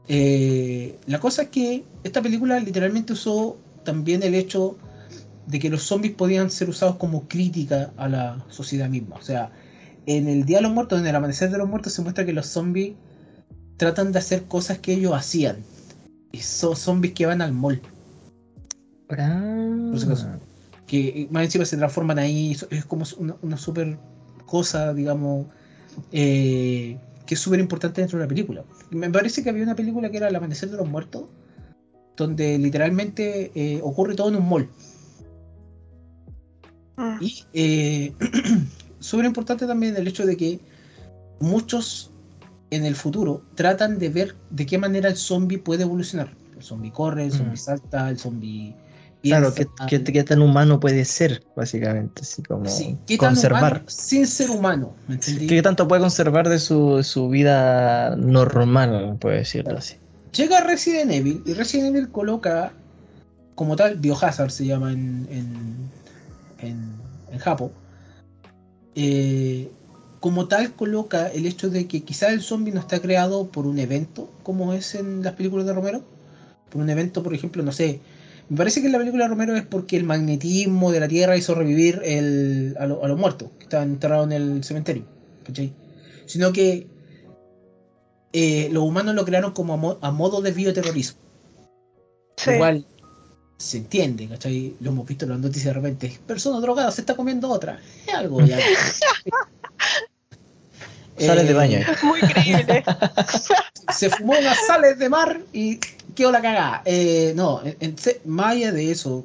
Eh, 0.07 0.97
la 1.07 1.19
cosa 1.19 1.43
es 1.43 1.49
que 1.49 1.85
esta 2.05 2.23
película 2.23 2.61
literalmente 2.61 3.13
usó 3.13 3.59
también 3.85 4.23
el 4.23 4.37
hecho 4.37 4.79
de 5.49 5.59
que 5.59 5.69
los 5.69 5.83
zombies 5.83 6.15
podían 6.15 6.51
ser 6.51 6.69
usados 6.69 6.95
como 6.97 7.27
crítica 7.27 7.93
a 7.97 8.09
la 8.09 8.45
sociedad 8.51 8.89
misma. 8.89 9.17
O 9.17 9.23
sea, 9.23 9.51
en 10.07 10.29
el 10.29 10.45
Día 10.45 10.59
de 10.59 10.63
los 10.63 10.73
Muertos, 10.73 11.01
en 11.01 11.07
el 11.09 11.17
Amanecer 11.17 11.51
de 11.51 11.59
los 11.59 11.69
Muertos, 11.69 11.93
se 11.93 12.03
muestra 12.03 12.25
que 12.25 12.33
los 12.33 12.47
zombies 12.47 12.95
tratan 13.77 14.13
de 14.13 14.21
hacer 14.21 14.45
cosas 14.45 14.79
que 14.79 14.93
ellos 14.93 15.13
hacían. 15.13 15.57
Y 16.33 16.39
son 16.39 16.77
zombies 16.77 17.15
que 17.15 17.27
van 17.27 17.41
al 17.43 17.53
mall. 17.53 17.81
Ah. 19.11 19.89
Por 19.91 19.99
si 19.99 20.07
acaso. 20.07 20.29
que 20.87 21.29
más 21.31 21.45
encima 21.45 21.65
se 21.65 21.77
transforman 21.77 22.19
ahí, 22.19 22.55
so- 22.55 22.67
es 22.71 22.85
como 22.85 23.05
una, 23.19 23.37
una 23.43 23.57
super 23.57 23.99
cosa, 24.47 24.95
digamos, 24.95 25.47
eh, 26.13 26.99
que 27.27 27.35
es 27.35 27.41
súper 27.41 27.61
importante 27.61 28.01
dentro 28.01 28.19
de 28.19 28.25
la 28.25 28.29
película. 28.29 28.65
Me 28.91 29.11
parece 29.11 29.43
que 29.43 29.51
había 29.51 29.63
una 29.65 29.75
película 29.77 30.11
que 30.11 30.17
era 30.17 30.29
El 30.29 30.37
Amanecer 30.37 30.71
de 30.71 30.79
los 30.79 30.89
Muertos, 30.89 31.25
donde 32.17 32.59
literalmente 32.59 33.51
eh, 33.55 33.81
ocurre 33.83 34.15
todo 34.15 34.29
en 34.29 34.37
un 34.37 34.49
mall. 34.49 34.69
Mm. 36.97 37.19
Y 37.23 37.45
eh, 37.53 38.13
súper 38.99 39.27
importante 39.27 39.67
también 39.67 39.97
el 39.97 40.09
hecho 40.09 40.27
de 40.27 40.37
que 40.37 40.61
muchos 41.41 42.11
en 42.71 42.85
el 42.85 42.95
futuro 42.95 43.43
tratan 43.55 43.99
de 43.99 44.09
ver 44.11 44.35
de 44.51 44.67
qué 44.67 44.79
manera 44.79 45.09
el 45.09 45.17
zombie 45.17 45.59
puede 45.59 45.83
evolucionar. 45.85 46.35
El 46.57 46.63
zombie 46.63 46.91
corre, 46.93 47.25
el 47.25 47.33
zombie 47.33 47.55
Mm. 47.55 47.57
salta, 47.57 48.09
el 48.11 48.19
zombie... 48.19 48.75
Claro, 49.23 49.53
¿qué, 49.53 49.67
qué, 49.89 50.03
qué 50.05 50.23
tan 50.25 50.41
humano 50.43 50.79
puede 50.79 51.05
ser, 51.05 51.43
básicamente? 51.57 52.23
Así 52.23 52.41
como 52.43 52.67
sí, 52.67 52.97
¿qué 53.07 53.19
tan 53.19 53.31
conservar. 53.31 53.73
humano 53.73 53.85
sin 53.89 54.27
ser 54.29 54.51
humano? 54.51 54.95
¿me 55.09 55.15
entendí? 55.17 55.47
¿Qué 55.49 55.61
tanto 55.61 55.89
puede 55.89 56.01
conservar 56.03 56.49
de 56.49 56.59
su, 56.61 57.03
su 57.03 57.29
vida 57.29 58.15
normal, 58.17 59.17
puede 59.21 59.39
decirlo 59.39 59.65
Claro. 59.71 59.79
así? 59.81 59.97
Llega 60.33 60.61
Resident 60.63 61.11
Evil 61.11 61.43
y 61.47 61.53
Resident 61.55 61.97
Evil 61.97 62.11
coloca 62.11 62.73
como 63.57 63.75
tal 63.75 63.97
Biohazard 63.97 64.51
se 64.51 64.67
llama 64.67 64.93
en 64.93 65.27
en, 65.31 65.91
en, 66.61 66.93
en 67.33 67.39
Japón. 67.41 67.73
Eh, 68.95 69.71
como 70.21 70.49
tal 70.49 70.73
coloca 70.75 71.29
el 71.29 71.47
hecho 71.47 71.71
de 71.71 71.87
que 71.87 72.03
quizá 72.03 72.31
el 72.33 72.43
zombie 72.43 72.73
no 72.73 72.81
está 72.81 73.01
creado 73.01 73.49
por 73.49 73.67
un 73.67 73.79
evento 73.79 74.31
como 74.43 74.73
es 74.73 74.95
en 74.95 75.23
las 75.23 75.35
películas 75.35 75.67
de 75.67 75.73
Romero. 75.73 76.03
Por 76.71 76.83
un 76.83 76.91
evento, 76.91 77.23
por 77.23 77.35
ejemplo, 77.35 77.63
no 77.63 77.73
sé. 77.73 78.01
Me 78.49 78.57
parece 78.57 78.81
que 78.81 78.87
en 78.87 78.93
la 78.93 78.99
película 78.99 79.25
de 79.25 79.29
Romero 79.29 79.57
es 79.57 79.65
porque 79.65 79.97
el 79.97 80.05
magnetismo 80.05 80.91
de 80.91 81.01
la 81.01 81.09
Tierra 81.09 81.37
hizo 81.37 81.55
revivir 81.55 82.01
el, 82.05 82.77
a, 82.79 82.87
lo- 82.87 83.05
a 83.05 83.09
los 83.09 83.19
muertos 83.19 83.51
que 83.59 83.65
estaban 83.65 83.91
enterrados 83.91 84.27
en 84.27 84.33
el 84.33 84.65
cementerio. 84.65 85.05
¿cachai? 85.45 85.73
Sino 86.27 86.53
que 86.53 86.87
eh, 88.33 88.69
los 88.73 88.83
humanos 88.85 89.15
lo 89.15 89.25
crearon 89.25 89.53
como 89.53 89.75
a, 89.75 89.77
mo- 89.77 89.99
a 90.01 90.11
modo 90.11 90.41
de 90.43 90.51
bioterrorismo. 90.53 91.19
Sí. 92.37 92.51
Igual 92.53 92.87
se 93.57 93.79
entiende, 93.79 94.29
¿cachai? 94.29 94.77
Lo 94.81 94.91
hemos 94.91 95.07
visto 95.07 95.25
en 95.25 95.33
las 95.33 95.41
noticias 95.41 95.67
de 95.75 95.81
repente. 95.81 96.19
Persona 96.27 96.61
drogada 96.61 96.91
se 96.93 97.01
está 97.03 97.17
comiendo 97.17 97.49
otra. 97.51 97.81
Es 98.07 98.15
algo 98.15 98.45
ya. 98.45 98.59
Sales 101.19 101.45
de 101.45 101.51
Eh, 101.51 101.55
baño. 101.55 101.79
Muy 102.03 102.21
creíble. 102.21 102.85
se 103.95 104.11
fumó 104.11 104.35
unas 104.39 104.59
sales 104.67 104.99
de 104.99 105.09
mar 105.09 105.41
y 105.53 105.79
quedó 106.15 106.31
la 106.33 106.41
cagada. 106.43 106.83
Eh, 106.85 107.33
no, 107.37 107.61
en- 107.65 107.97
más 108.25 108.53
allá 108.53 108.73
de 108.73 108.91
eso, 108.91 109.25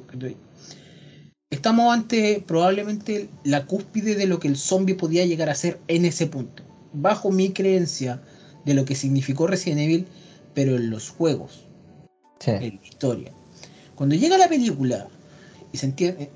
estamos 1.50 1.92
ante 1.94 2.42
probablemente 2.46 3.28
la 3.44 3.66
cúspide 3.66 4.14
de 4.16 4.26
lo 4.26 4.38
que 4.40 4.48
el 4.48 4.56
zombie 4.56 4.94
podía 4.94 5.24
llegar 5.24 5.50
a 5.50 5.54
ser 5.54 5.78
en 5.88 6.04
ese 6.04 6.26
punto. 6.26 6.62
Bajo 6.92 7.30
mi 7.30 7.50
creencia 7.50 8.20
de 8.64 8.74
lo 8.74 8.84
que 8.84 8.94
significó 8.94 9.46
Resident 9.46 9.80
Evil, 9.80 10.06
pero 10.54 10.76
en 10.76 10.90
los 10.90 11.10
juegos, 11.10 11.64
Sí. 12.40 12.50
en 12.50 12.78
la 12.80 12.86
historia. 12.86 13.32
Cuando 13.94 14.14
llega 14.14 14.36
la 14.38 14.48
película 14.48 15.06
y 15.72 15.78
se 15.78 15.86
entiende. 15.86 16.30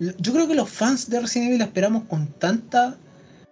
Yo 0.00 0.32
creo 0.32 0.46
que 0.46 0.54
los 0.54 0.68
fans 0.70 1.10
de 1.10 1.20
Resident 1.20 1.48
Evil 1.48 1.58
la 1.60 1.64
esperamos 1.66 2.04
con 2.04 2.26
tanta. 2.28 2.96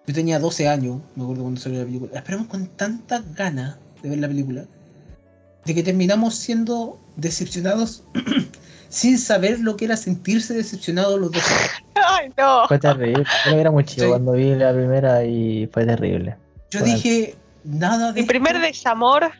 Yo 0.06 0.14
tenía 0.14 0.38
12 0.38 0.68
años, 0.68 1.00
me 1.16 1.24
acuerdo 1.24 1.42
cuando 1.42 1.60
salió 1.60 1.80
la 1.80 1.84
película. 1.86 2.12
La 2.12 2.18
esperamos 2.20 2.46
con 2.46 2.66
tanta 2.68 3.22
ganas 3.34 3.76
de 4.02 4.10
ver 4.10 4.18
la 4.18 4.28
película. 4.28 4.64
De 5.64 5.74
que 5.74 5.82
terminamos 5.82 6.36
siendo 6.36 6.98
decepcionados 7.16 8.04
sin 8.88 9.18
saber 9.18 9.58
lo 9.60 9.76
que 9.76 9.86
era 9.86 9.96
sentirse 9.96 10.54
decepcionado 10.54 11.18
los 11.18 11.32
dos. 11.32 11.42
Ay, 11.94 12.28
no. 12.38 12.68
Fue 12.68 12.78
terrible. 12.78 13.24
Yo 13.46 13.56
era 13.56 13.70
muy 13.70 13.84
chico 13.84 14.02
Sí. 14.02 14.08
cuando 14.08 14.32
vi 14.32 14.54
la 14.54 14.72
primera 14.72 15.24
y 15.24 15.68
fue 15.72 15.84
terrible. 15.84 16.36
Yo 16.70 16.82
dije, 16.84 17.34
nada 17.64 18.12
de. 18.12 18.20
Mi 18.22 18.26
primer 18.28 18.60
desamor. 18.60 19.32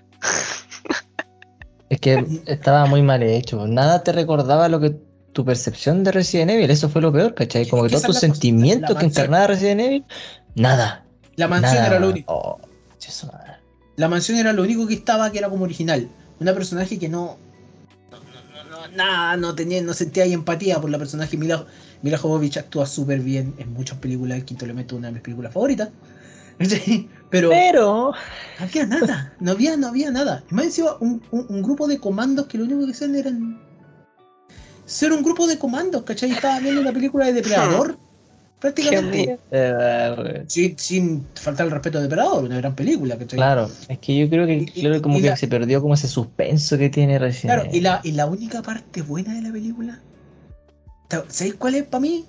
Es 1.89 2.01
que 2.01 2.25
estaba 2.47 2.87
muy 2.87 3.03
mal 3.03 3.23
hecho. 3.23 3.67
Nada 3.69 4.03
te 4.03 4.11
recordaba 4.11 4.69
lo 4.69 4.81
que 4.81 4.97
tu 5.33 5.45
percepción 5.45 6.03
de 6.03 6.11
Resident 6.13 6.51
Evil. 6.51 6.71
Eso 6.71 6.89
fue 6.89 7.03
lo 7.03 7.13
peor, 7.13 7.35
¿cachai? 7.35 7.69
Como 7.69 7.85
que 7.85 7.91
todos 7.91 8.03
tus 8.03 8.19
sentimientos 8.19 8.97
que 8.97 9.07
encarnaba 9.07 9.47
Resident 9.49 9.81
Evil, 9.81 10.05
nada. 10.57 11.05
La 11.37 11.47
mansión 11.49 11.75
nada. 11.77 11.87
era 11.87 12.01
lo 12.01 12.09
único. 12.11 12.33
Oh. 12.33 12.61
La 13.97 14.09
mansión 14.09 14.39
era 14.39 14.53
lo 14.53 14.63
único 14.63 14.87
que 14.87 14.95
estaba 14.95 15.31
que 15.31 15.39
era 15.39 15.49
como 15.49 15.65
original. 15.65 16.09
Una 16.41 16.53
personaje 16.53 16.99
que 16.99 17.09
no. 17.09 17.39
no, 18.11 18.19
no, 18.19 18.65
no, 18.65 18.89
no, 18.89 18.97
nada, 18.97 19.37
no 19.37 19.55
tenía, 19.55 19.81
no 19.83 19.95
sentía 19.95 20.25
ahí 20.25 20.33
empatía 20.33 20.81
por 20.81 20.91
la 20.91 20.99
personaje. 20.99 21.37
Mila, 21.37 21.65
Mila 22.03 22.19
Jovovich 22.19 22.57
actúa 22.59 22.87
súper 22.87 23.21
bien 23.21 23.55
en 23.59 23.73
muchas 23.73 23.99
películas. 23.99 24.37
El 24.39 24.45
quinto 24.45 24.65
elemento 24.65 24.95
es 24.95 24.99
una 24.99 25.09
de 25.09 25.13
mis 25.15 25.23
películas 25.23 25.53
favoritas. 25.53 25.89
Sí, 26.59 27.11
Pero 27.29 27.51
Pero. 27.51 28.13
no 28.59 28.65
había 28.65 28.87
nada. 28.87 29.35
No 29.41 29.51
había, 29.53 29.77
no 29.77 29.89
había 29.89 30.11
nada. 30.11 30.43
Y 30.51 30.55
más 30.55 30.65
encima, 30.65 30.97
un, 31.01 31.23
un- 31.31 31.45
un 31.51 31.63
grupo 31.63 31.87
de 31.87 31.99
comandos 31.99 32.47
que 32.47 32.57
lo 32.57 32.65
único 32.65 32.87
que 32.87 32.93
hacían 32.93 33.15
eran. 33.15 33.61
Ser 34.87 35.13
un 35.13 35.23
grupo 35.23 35.47
de 35.47 35.59
comandos, 35.59 36.03
¿cachai? 36.05 36.31
Estaba 36.31 36.59
viendo 36.61 36.81
una 36.81 36.93
película 36.93 37.27
de 37.27 37.35
Depredador. 37.35 37.99
Prácticamente. 38.61 39.27
mío. 39.27 39.39
eh, 39.51 40.45
Sin, 40.49 40.79
sin 40.79 41.27
faltar 41.35 41.67
el 41.67 41.73
respeto 41.73 41.99
a 41.99 42.03
Depredador, 42.03 42.45
una 42.45 42.57
gran 42.57 42.75
película, 42.75 43.17
¿cachai? 43.19 43.37
claro, 43.37 43.71
es 43.89 43.99
que 43.99 44.17
yo 44.17 44.29
creo 44.31 44.47
que 44.47 44.55
Y- 44.75 44.81
claro, 44.81 45.03
como 45.03 45.21
que 45.21 45.27
la- 45.29 45.37
se 45.37 45.47
perdió 45.49 45.81
como 45.83 45.95
ese 45.95 46.09
suspenso 46.09 46.79
que 46.79 46.89
tiene 46.89 47.19
Resident 47.19 47.61
Claro, 47.63 47.71
y 47.73 47.81
la, 47.81 48.01
y 48.03 48.13
la 48.13 48.27
única 48.27 48.63
parte 48.63 49.03
buena 49.03 49.35
de 49.35 49.43
la 49.43 49.53
película. 49.53 50.01
¿Sabéis 51.29 51.55
cuál 51.55 51.75
es 51.77 51.85
para 51.85 52.01
mí? 52.01 52.25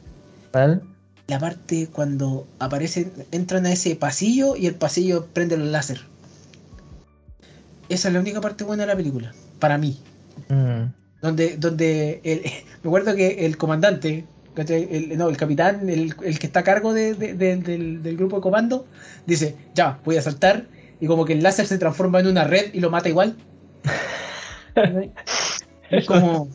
¿Cuál? 0.51 0.81
La 1.27 1.39
parte 1.39 1.87
cuando 1.91 2.47
aparecen, 2.59 3.11
entran 3.31 3.65
a 3.65 3.71
ese 3.71 3.95
pasillo 3.95 4.55
y 4.55 4.67
el 4.67 4.75
pasillo 4.75 5.25
prende 5.33 5.57
los 5.57 5.67
láser. 5.67 6.01
Esa 7.89 8.09
es 8.09 8.13
la 8.13 8.19
única 8.19 8.41
parte 8.41 8.63
buena 8.63 8.83
de 8.83 8.87
la 8.87 8.95
película, 8.95 9.33
para 9.59 9.77
mí. 9.77 9.97
Mm. 10.49 10.91
Donde, 11.21 11.57
donde 11.57 12.19
el- 12.23 12.41
me 12.83 12.89
acuerdo 12.89 13.15
que 13.15 13.45
el 13.45 13.57
comandante, 13.57 14.25
¿cachai? 14.57 14.87
el, 14.91 15.17
no, 15.17 15.29
el 15.29 15.37
capitán, 15.37 15.87
el, 15.87 16.13
el 16.23 16.39
que 16.39 16.47
está 16.47 16.61
a 16.61 16.63
cargo 16.63 16.91
de- 16.93 17.13
de- 17.13 17.35
de- 17.35 17.57
del, 17.57 18.01
del 18.01 18.17
grupo 18.17 18.37
de 18.37 18.41
comando, 18.41 18.85
dice, 19.27 19.55
ya, 19.75 19.99
voy 20.03 20.17
a 20.17 20.21
saltar, 20.21 20.65
y 20.99 21.05
como 21.05 21.25
que 21.25 21.33
el 21.33 21.43
láser 21.43 21.67
se 21.67 21.77
transforma 21.77 22.19
en 22.19 22.27
una 22.27 22.43
red 22.43 22.73
y 22.73 22.79
lo 22.79 22.89
mata 22.89 23.07
igual. 23.09 23.35
Es 25.89 26.05
como, 26.05 26.49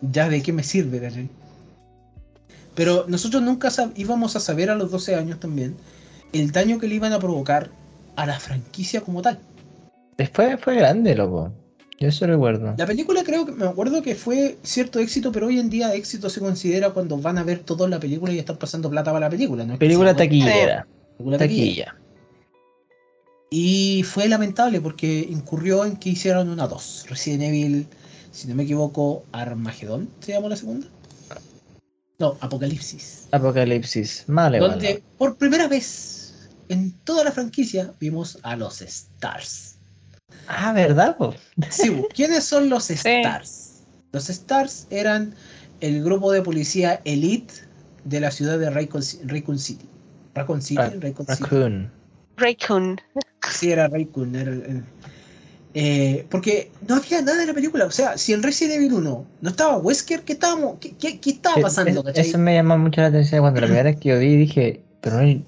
ya, 0.00 0.28
¿de 0.30 0.40
qué 0.42 0.52
me 0.52 0.62
sirve? 0.62 1.00
¿cachai? 1.00 1.28
Pero 2.74 3.04
nosotros 3.08 3.42
nunca 3.42 3.68
íbamos 3.96 4.34
a 4.36 4.40
saber 4.40 4.70
a 4.70 4.74
los 4.74 4.90
12 4.90 5.14
años 5.14 5.38
también 5.38 5.76
el 6.32 6.52
daño 6.52 6.78
que 6.78 6.88
le 6.88 6.94
iban 6.94 7.12
a 7.12 7.18
provocar 7.18 7.68
a 8.16 8.24
la 8.24 8.40
franquicia 8.40 9.02
como 9.02 9.20
tal. 9.20 9.38
Después 10.16 10.58
fue 10.60 10.76
grande, 10.76 11.14
loco. 11.14 11.52
Yo 12.02 12.08
eso 12.08 12.26
recuerdo. 12.26 12.74
La 12.76 12.84
película 12.84 13.22
creo 13.22 13.46
que 13.46 13.52
me 13.52 13.64
acuerdo 13.64 14.02
que 14.02 14.16
fue 14.16 14.58
cierto 14.64 14.98
éxito, 14.98 15.30
pero 15.30 15.46
hoy 15.46 15.60
en 15.60 15.70
día 15.70 15.94
éxito 15.94 16.28
se 16.28 16.40
considera 16.40 16.90
cuando 16.90 17.16
van 17.16 17.38
a 17.38 17.44
ver 17.44 17.60
toda 17.60 17.88
la 17.88 18.00
película 18.00 18.32
y 18.32 18.40
están 18.40 18.56
pasando 18.56 18.90
plata 18.90 19.12
para 19.12 19.26
la 19.26 19.30
película. 19.30 19.64
Película 19.78 20.12
taquillera. 20.16 20.84
película 21.16 21.38
taquilla. 21.38 21.84
Taquilla. 21.84 21.96
Y 23.50 24.02
fue 24.02 24.28
lamentable 24.28 24.80
porque 24.80 25.24
incurrió 25.30 25.84
en 25.84 25.96
que 25.96 26.08
hicieron 26.08 26.48
una 26.48 26.66
2. 26.66 27.06
Resident 27.08 27.44
Evil, 27.44 27.86
si 28.32 28.48
no 28.48 28.56
me 28.56 28.64
equivoco, 28.64 29.22
Armagedón 29.30 30.08
se 30.18 30.32
llamó 30.32 30.48
la 30.48 30.56
segunda. 30.56 30.88
No, 32.18 32.36
Apocalipsis. 32.40 33.28
Apocalipsis. 33.30 34.24
Vale, 34.26 34.58
donde 34.58 35.04
por 35.18 35.36
primera 35.36 35.68
vez 35.68 36.48
en 36.68 36.98
toda 37.04 37.22
la 37.22 37.30
franquicia 37.30 37.94
vimos 38.00 38.40
a 38.42 38.56
los 38.56 38.82
Stars. 38.82 39.71
Ah, 40.48 40.72
¿verdad? 40.72 41.16
po? 41.16 41.34
Sí, 41.70 41.90
¿quiénes 42.14 42.44
son 42.44 42.68
los 42.68 42.90
Stars? 42.90 43.82
Los 44.12 44.28
Stars 44.28 44.86
eran 44.90 45.34
el 45.80 46.02
grupo 46.04 46.30
de 46.32 46.42
policía 46.42 47.00
elite 47.04 47.54
de 48.04 48.20
la 48.20 48.30
ciudad 48.30 48.58
de 48.58 48.70
Raycon, 48.70 49.02
Raycon 49.24 49.58
City. 49.58 49.86
Raycon 50.34 50.62
City, 50.62 50.76
Ra- 50.76 50.92
Raycon 51.00 51.26
City. 51.26 51.42
Raccoon. 51.44 51.90
Raycon. 52.36 53.00
Sí, 53.50 53.70
era 53.72 53.88
Raycon. 53.88 54.34
era 54.34 54.52
eh, 55.74 56.26
porque 56.30 56.70
no 56.86 56.96
había 56.96 57.22
nada 57.22 57.40
en 57.42 57.48
la 57.48 57.54
película. 57.54 57.86
O 57.86 57.90
sea, 57.90 58.18
si 58.18 58.32
en 58.34 58.42
Resident 58.42 58.74
Evil 58.76 58.92
1 58.92 59.26
no 59.40 59.50
estaba 59.50 59.78
Wesker, 59.78 60.20
¿qué, 60.22 60.34
estábamos, 60.34 60.76
qué, 60.80 60.92
qué- 60.96 61.18
qué 61.18 61.30
estaba 61.30 61.56
Eh, 61.58 61.62
pasando? 61.62 62.00
es- 62.00 62.06
cachai? 62.06 62.28
Eso 62.28 62.38
me 62.38 62.54
llamó 62.54 62.76
mucho 62.76 63.00
la 63.00 63.06
atención 63.06 63.40
cuando 63.40 63.60
la 63.60 63.66
primera 63.68 63.90
vez 63.90 63.98
que 63.98 64.10
yo 64.10 64.18
vi 64.18 64.36
dije, 64.36 64.82
pero 65.00 65.16
no 65.16 65.22
hay- 65.22 65.44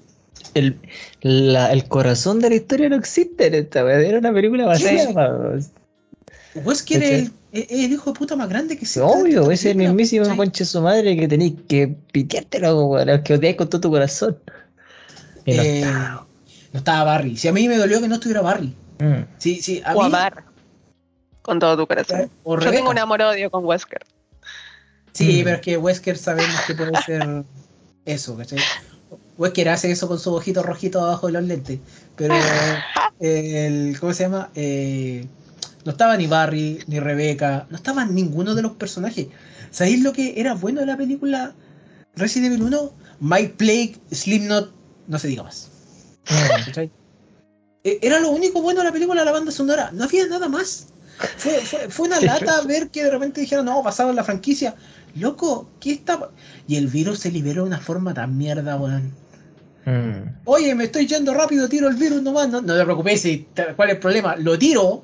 el, 0.53 0.79
la- 1.21 1.71
el 1.71 1.87
corazón 1.87 2.39
de 2.39 2.49
la 2.49 2.55
historia 2.55 2.89
no 2.89 2.95
existe 2.95 3.47
en 3.47 3.55
esta 3.55 3.83
wea, 3.83 3.99
Era 3.99 4.19
una 4.19 4.33
película 4.33 4.65
vacía. 4.67 5.07
Sí. 5.07 5.13
vamos. 5.13 5.65
Wesker 6.55 7.03
es 7.03 7.29
¿Cachai? 7.29 7.67
el, 7.83 7.91
hijo 7.91 8.11
de 8.13 8.17
puta 8.19 8.35
más 8.37 8.47
grande 8.47 8.77
que 8.77 8.85
se 8.85 9.01
Obvio, 9.01 9.51
ese 9.51 9.69
es 9.69 9.75
el 9.75 9.77
mismísimo 9.77 10.35
conche 10.37 10.63
su 10.65 10.81
madre 10.81 11.17
que 11.17 11.27
tenéis 11.27 11.55
que 11.67 11.95
piteártelo, 12.13 12.85
weón, 12.85 13.23
que 13.23 13.33
odiáis 13.33 13.57
con 13.57 13.69
todo 13.69 13.81
tu 13.81 13.89
corazón. 13.91 14.37
Y 15.45 15.53
no 15.55 15.63
Eh, 15.63 15.85
no 16.73 16.77
estaba 16.79 17.03
Barry. 17.03 17.35
Si 17.37 17.47
a 17.49 17.53
mí 17.53 17.67
me 17.67 17.77
dolió 17.77 17.99
que 18.01 18.07
no 18.07 18.15
estuviera 18.15 18.41
Barry. 18.41 18.73
Mm. 18.99 19.25
Sí, 19.37 19.61
sí, 19.61 19.81
a 19.85 19.93
O 19.95 19.99
mí- 20.01 20.05
amar. 20.07 20.43
Con 21.41 21.59
todo 21.59 21.75
tu 21.77 21.85
corazón. 21.87 22.29
Yo 22.45 22.55
Rebeca. 22.55 22.71
tengo 22.77 22.89
un 22.89 22.97
amor-odio 22.99 23.51
con 23.51 23.65
Wesker. 23.65 24.01
Sí, 25.11 25.41
Mm. 25.41 25.43
pero 25.43 25.55
es 25.57 25.61
que 25.61 25.77
Wesker 25.77 26.17
sabemos 26.17 26.55
que 26.65 26.73
puede 26.73 26.91
ser 27.05 27.43
eso, 28.05 28.35
¿cachai? 28.37 28.59
Wesker 29.37 29.69
hace 29.69 29.91
eso 29.91 30.07
con 30.07 30.17
sus 30.17 30.33
ojitos 30.33 30.65
rojitos 30.65 31.01
abajo 31.01 31.27
de 31.27 31.33
los 31.33 31.43
lentes. 31.43 31.79
Pero 32.15 32.35
el. 33.19 33.97
¿Cómo 33.99 34.13
se 34.13 34.23
llama? 34.23 34.49
Eh, 34.55 35.27
no 35.85 35.91
estaba 35.91 36.17
ni 36.17 36.25
Barry, 36.25 36.79
ni 36.87 36.99
Rebecca, 36.99 37.67
no 37.69 37.77
estaba 37.77 38.05
ninguno 38.05 38.55
de 38.55 38.63
los 38.63 38.73
personajes. 38.73 39.27
¿Sabéis 39.69 40.01
lo 40.01 40.13
que 40.13 40.33
era 40.39 40.55
bueno 40.55 40.79
de 40.79 40.87
la 40.87 40.97
película 40.97 41.53
Resident 42.15 42.53
Evil 42.53 42.63
1? 42.63 42.93
Mike 43.19 43.53
Plague, 43.57 43.95
Slipknot, 44.11 44.71
no 45.07 45.19
se 45.19 45.27
diga 45.27 45.43
más. 45.43 45.69
¿cachai? 46.65 46.91
Eh, 47.83 47.99
Era 48.01 48.19
lo 48.19 48.29
único 48.29 48.61
bueno 48.61 48.79
de 48.79 48.85
la 48.87 48.91
película, 48.91 49.23
la 49.23 49.31
banda 49.31 49.51
sonora. 49.51 49.91
No 49.93 50.05
había 50.05 50.25
nada 50.27 50.49
más. 50.49 50.87
Fue, 51.37 51.61
fue, 51.61 51.89
fue 51.89 52.07
una 52.07 52.19
lata 52.19 52.61
ver 52.61 52.89
que 52.89 53.03
de 53.03 53.11
repente 53.11 53.41
dijeron, 53.41 53.65
no, 53.65 53.83
pasado 53.83 54.09
en 54.09 54.15
la 54.15 54.23
franquicia. 54.23 54.75
Loco, 55.13 55.69
¿qué 55.79 55.93
está? 55.93 56.31
Y 56.67 56.75
el 56.77 56.87
virus 56.87 57.19
se 57.19 57.31
liberó 57.31 57.63
de 57.63 57.67
una 57.67 57.79
forma 57.79 58.13
tan 58.13 58.37
mierda, 58.37 58.75
weón. 58.75 59.13
Mm. 59.85 60.39
Oye, 60.45 60.73
me 60.75 60.85
estoy 60.85 61.05
yendo 61.07 61.33
rápido, 61.33 61.69
tiro 61.69 61.87
el 61.87 61.95
virus 61.95 62.21
nomás. 62.21 62.49
No, 62.49 62.61
no 62.61 62.75
te 62.75 62.83
preocupes, 62.83 63.27
¿cuál 63.75 63.89
es 63.89 63.95
el 63.95 64.01
problema? 64.01 64.35
Lo 64.35 64.57
tiro 64.57 65.03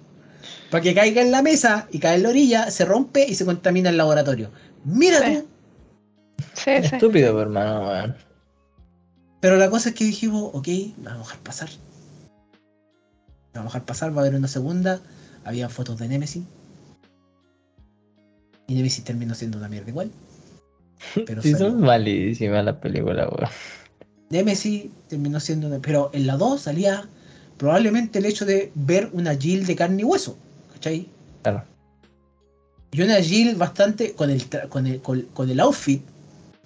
para 0.72 0.82
que 0.82 0.94
caiga 0.96 1.22
en 1.22 1.32
la 1.32 1.42
mesa 1.42 1.88
y 1.92 2.00
cae 2.00 2.16
en 2.16 2.24
la 2.24 2.30
orilla, 2.30 2.72
se 2.72 2.86
rompe 2.86 3.26
y 3.28 3.36
se 3.36 3.46
contamina 3.46 3.90
el 3.90 3.98
laboratorio. 3.98 4.50
Mira 4.86 5.20
Sí. 5.20 5.36
tú. 5.42 5.48
Sí, 6.54 6.72
sí. 6.82 6.96
Estúpido, 6.96 7.28
pero, 7.30 7.42
hermano. 7.42 8.16
Pero 9.40 9.58
la 9.58 9.70
cosa 9.70 9.90
es 9.90 9.96
que 9.96 10.04
dijimos, 10.06 10.50
ok, 10.54 10.68
vamos 10.98 11.20
a 11.20 11.24
dejar 11.24 11.40
pasar. 11.40 11.70
Vamos 13.54 13.72
a 13.74 13.80
dejar 13.80 13.86
pasar, 13.86 14.12
va 14.16 14.18
a 14.22 14.26
haber 14.26 14.36
una 14.36 14.48
segunda. 14.48 15.00
Había 15.44 15.68
fotos 15.70 16.00
de 16.00 16.08
Nemesis. 16.08 16.44
Y 18.68 18.76
Nemesis 18.76 19.04
terminó 19.04 19.36
siendo 19.36 19.58
una 19.58 19.68
mierda 19.68 19.90
igual. 19.90 20.12
Pero 21.26 21.42
Sí, 21.42 21.52
salió. 21.52 21.70
son 21.70 21.82
malísimas 21.82 22.64
las 22.64 22.76
películas, 22.78 23.28
weón. 23.30 23.50
Nemesis 24.32 24.86
terminó 25.08 25.40
siendo 25.40 25.68
una... 25.68 25.80
Pero 25.80 26.10
en 26.14 26.26
la 26.26 26.38
2 26.38 26.62
salía 26.62 27.08
probablemente 27.58 28.20
el 28.20 28.26
hecho 28.26 28.46
de 28.46 28.72
ver 28.74 29.10
una 29.14 29.36
Jill 29.36 29.66
de 29.66 29.76
carne 29.76 30.02
y 30.02 30.06
hueso. 30.06 30.36
¿Cachai? 30.74 31.08
Claro. 31.44 31.64
Y 32.92 33.02
una 33.02 33.22
Jill 33.22 33.56
bastante 33.56 34.14
con 34.14 34.30
el, 34.30 34.44
con 34.70 34.88
el, 34.88 35.02
con, 35.02 35.22
con 35.34 35.50
el 35.50 35.60
outfit. 35.60 36.02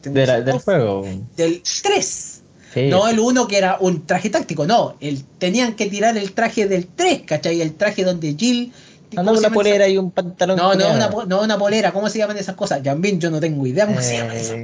De 0.04 0.26
la- 0.26 0.42
del 0.42 0.60
juego. 0.60 1.06
Del 1.36 1.62
3. 1.84 2.42
Sí. 2.74 2.88
No 2.90 3.08
el 3.08 3.20
1 3.20 3.48
que 3.48 3.58
era 3.58 3.78
un 3.80 4.06
traje 4.06 4.30
táctico, 4.30 4.66
no. 4.66 4.96
El, 5.00 5.24
tenían 5.24 5.76
que 5.76 5.88
tirar 5.88 6.18
el 6.18 6.34
traje 6.34 6.68
del 6.68 6.88
3, 6.88 7.22
¿cachai? 7.26 7.62
El 7.62 7.74
traje 7.74 8.04
donde 8.04 8.36
Jill. 8.36 8.72
Ah, 9.12 9.18
¿cómo 9.18 9.32
no, 9.32 9.38
se 9.38 9.48
una 9.48 9.54
polera 9.54 9.88
y 9.88 9.98
un 9.98 10.12
pantalón. 10.12 10.58
No, 10.58 10.76
no, 10.76 10.94
una, 10.94 11.10
no 11.26 11.42
una 11.42 11.58
polera, 11.58 11.94
¿cómo 11.94 12.10
se 12.10 12.18
llaman 12.18 12.38
esas 12.38 12.56
cosas? 12.56 12.82
Jambin, 12.84 13.20
yo 13.20 13.30
no 13.32 13.40
tengo 13.40 13.66
idea 13.66 13.86
cómo 13.86 14.02
se 14.02 14.18
llaman 14.18 14.36
esas. 14.36 14.58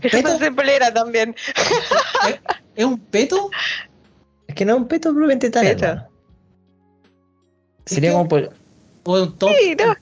Peto. 0.00 0.22
pensé 0.28 0.50
polera 0.52 0.92
también. 0.92 1.34
¿Es 2.76 2.84
un 2.84 2.98
peto? 2.98 3.50
Es 4.46 4.54
que 4.54 4.64
no 4.64 4.72
es 4.74 4.78
un 4.78 4.88
peto 4.88 5.10
probablemente 5.10 5.50
tal. 5.50 5.64
Peto. 5.66 6.08
Sería 7.86 8.10
que- 8.10 8.14
como 8.14 8.28
por... 8.28 8.50
¿O 9.04 9.16
es 9.18 9.22
un 9.24 9.38
top? 9.38 9.50
Sí, 9.58 9.76
no. 9.76 9.92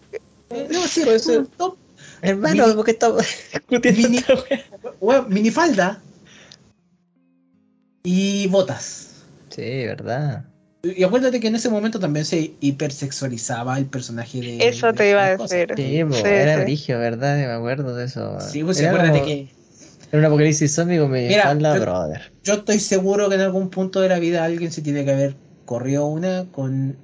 Eh, 0.50 0.68
No, 0.70 0.86
sí, 0.86 1.00
Puede 1.02 1.16
es 1.16 1.26
un 1.26 1.46
ser. 1.46 1.46
top. 1.56 1.76
Hermano, 2.22 2.64
Mini- 2.66 2.76
porque 2.76 2.90
estamos 2.90 3.24
discutiendo 3.52 4.08
Mini-? 4.08 4.24
Weón, 5.00 5.26
minifalda. 5.30 6.00
Y 8.02 8.46
botas. 8.48 9.24
Sí, 9.50 9.62
verdad. 9.86 10.44
Y 10.82 11.02
acuérdate 11.04 11.40
que 11.40 11.48
en 11.48 11.56
ese 11.56 11.68
momento 11.68 12.00
también 12.00 12.24
se 12.24 12.54
hipersexualizaba 12.60 13.76
el 13.78 13.86
personaje 13.86 14.40
de. 14.40 14.66
Eso 14.68 14.86
de 14.88 14.92
te 14.94 15.10
iba 15.10 15.24
a 15.24 15.36
decir. 15.36 15.72
Sí, 15.76 15.96
era 16.24 16.56
sí. 16.56 16.62
brigio, 16.62 16.98
¿verdad? 16.98 17.36
Me 17.36 17.44
acuerdo 17.52 17.94
de 17.94 18.06
eso. 18.06 18.38
Sí, 18.40 18.64
pues 18.64 18.80
Era 18.80 18.90
acuérdate 18.90 19.18
como- 19.20 19.26
que 19.30 19.48
Era 20.12 20.18
un 20.18 20.24
apocalipsis 20.24 20.74
zombie 20.74 20.98
con 20.98 21.10
mi 21.10 21.20
Mira, 21.28 21.42
espalda, 21.42 21.74
yo- 21.76 21.80
brother. 21.82 22.32
yo 22.42 22.54
estoy 22.54 22.80
seguro 22.80 23.28
que 23.28 23.36
en 23.36 23.42
algún 23.42 23.70
punto 23.70 24.00
de 24.00 24.08
la 24.08 24.18
vida 24.18 24.44
alguien 24.44 24.72
se 24.72 24.82
tiene 24.82 25.04
que 25.04 25.12
haber 25.12 25.36
corrido 25.64 26.06
una 26.06 26.46
con. 26.50 26.96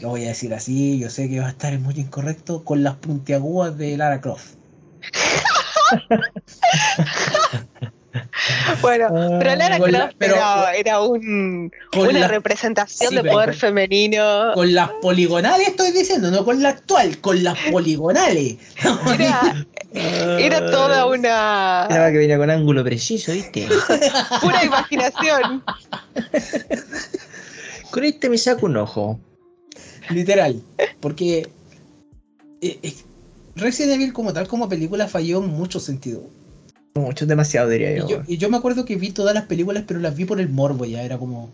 Lo 0.00 0.08
voy 0.10 0.24
a 0.24 0.28
decir 0.28 0.54
así, 0.54 0.98
yo 0.98 1.10
sé 1.10 1.28
que 1.28 1.40
va 1.40 1.46
a 1.46 1.50
estar 1.50 1.76
muy 1.78 1.94
incorrecto, 1.96 2.64
con 2.64 2.82
las 2.82 2.96
puntiagudas 2.96 3.76
de 3.76 3.96
Lara 3.96 4.20
Croft. 4.20 4.54
Bueno, 8.80 9.08
pero 9.38 9.54
Lara 9.56 9.78
la- 9.78 9.84
Croft 9.86 10.14
pero- 10.18 10.34
era, 10.36 10.72
era 10.74 11.00
un, 11.00 11.70
una 11.96 12.12
la- 12.20 12.28
representación 12.28 13.10
Sí, 13.10 13.16
de 13.16 13.24
poder 13.24 13.50
con- 13.50 13.58
femenino. 13.58 14.52
Con 14.54 14.72
las 14.74 14.88
poligonales 15.02 15.68
estoy 15.68 15.92
diciendo, 15.92 16.30
no 16.30 16.44
con 16.44 16.62
la 16.62 16.70
actual, 16.70 17.18
con 17.18 17.42
las 17.44 17.58
poligonales. 17.70 18.56
Era, 19.94 20.38
era 20.38 20.70
toda 20.70 21.04
una 21.04 21.86
Era 21.90 22.10
que 22.10 22.16
venía 22.16 22.38
con 22.38 22.48
ángulo 22.48 22.82
preciso, 22.82 23.32
¿viste? 23.32 23.68
pura 24.40 24.64
imaginación. 24.64 25.62
Con 27.90 28.04
este 28.04 28.30
me 28.30 28.38
saco 28.38 28.64
un 28.66 28.78
ojo. 28.78 29.20
Literal. 30.08 30.62
Porque 31.00 31.48
eh, 32.62 32.78
eh, 32.82 32.94
Resident 33.54 33.94
Evil 33.96 34.12
como 34.14 34.32
tal, 34.32 34.48
como 34.48 34.66
película, 34.68 35.06
falló 35.08 35.38
en 35.44 35.48
muchos 35.50 35.82
sentidos. 35.84 36.22
Mucho, 36.94 37.26
demasiado 37.26 37.68
diría 37.70 37.92
Y 37.92 37.98
yo. 38.00 38.08
yo, 38.08 38.16
weón. 38.16 38.24
y 38.28 38.36
yo 38.38 38.50
me 38.50 38.56
acuerdo 38.56 38.84
que 38.84 38.96
vi 38.96 39.10
todas 39.10 39.34
las 39.34 39.46
películas, 39.46 39.84
pero 39.86 40.00
las 40.00 40.14
vi 40.14 40.24
por 40.24 40.40
el 40.40 40.48
morbo 40.48 40.84
ya. 40.84 41.02
Era 41.02 41.18
como, 41.18 41.50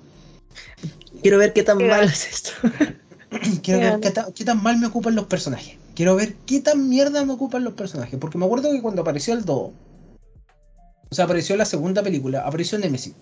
Quiero 1.23 1.39
ver 1.39 1.53
qué 1.53 1.63
tan 1.63 1.79
Mira. 1.79 1.97
malo 1.97 2.09
es 2.09 2.27
esto. 2.29 2.51
quiero 3.63 3.81
ver 3.81 4.01
qué, 4.01 4.11
ta- 4.11 4.29
qué 4.35 4.45
tan 4.45 4.63
mal 4.63 4.79
me 4.79 4.87
ocupan 4.87 5.15
los 5.15 5.27
personajes. 5.27 5.77
Quiero 5.95 6.17
ver 6.17 6.35
qué 6.47 6.61
tan 6.61 6.89
mierda 6.89 7.25
me 7.25 7.33
ocupan 7.33 7.65
los 7.65 7.75
personajes. 7.75 8.19
Porque 8.19 8.39
me 8.39 8.45
acuerdo 8.47 8.71
que 8.73 8.81
cuando 8.83 9.03
apareció 9.03 9.35
el 9.35 9.45
2, 9.45 9.71
o 11.11 11.15
sea, 11.15 11.25
apareció 11.25 11.57
la 11.57 11.65
segunda 11.65 12.03
película, 12.03 12.41
apareció 12.47 12.79
Nemesis. 12.79 13.15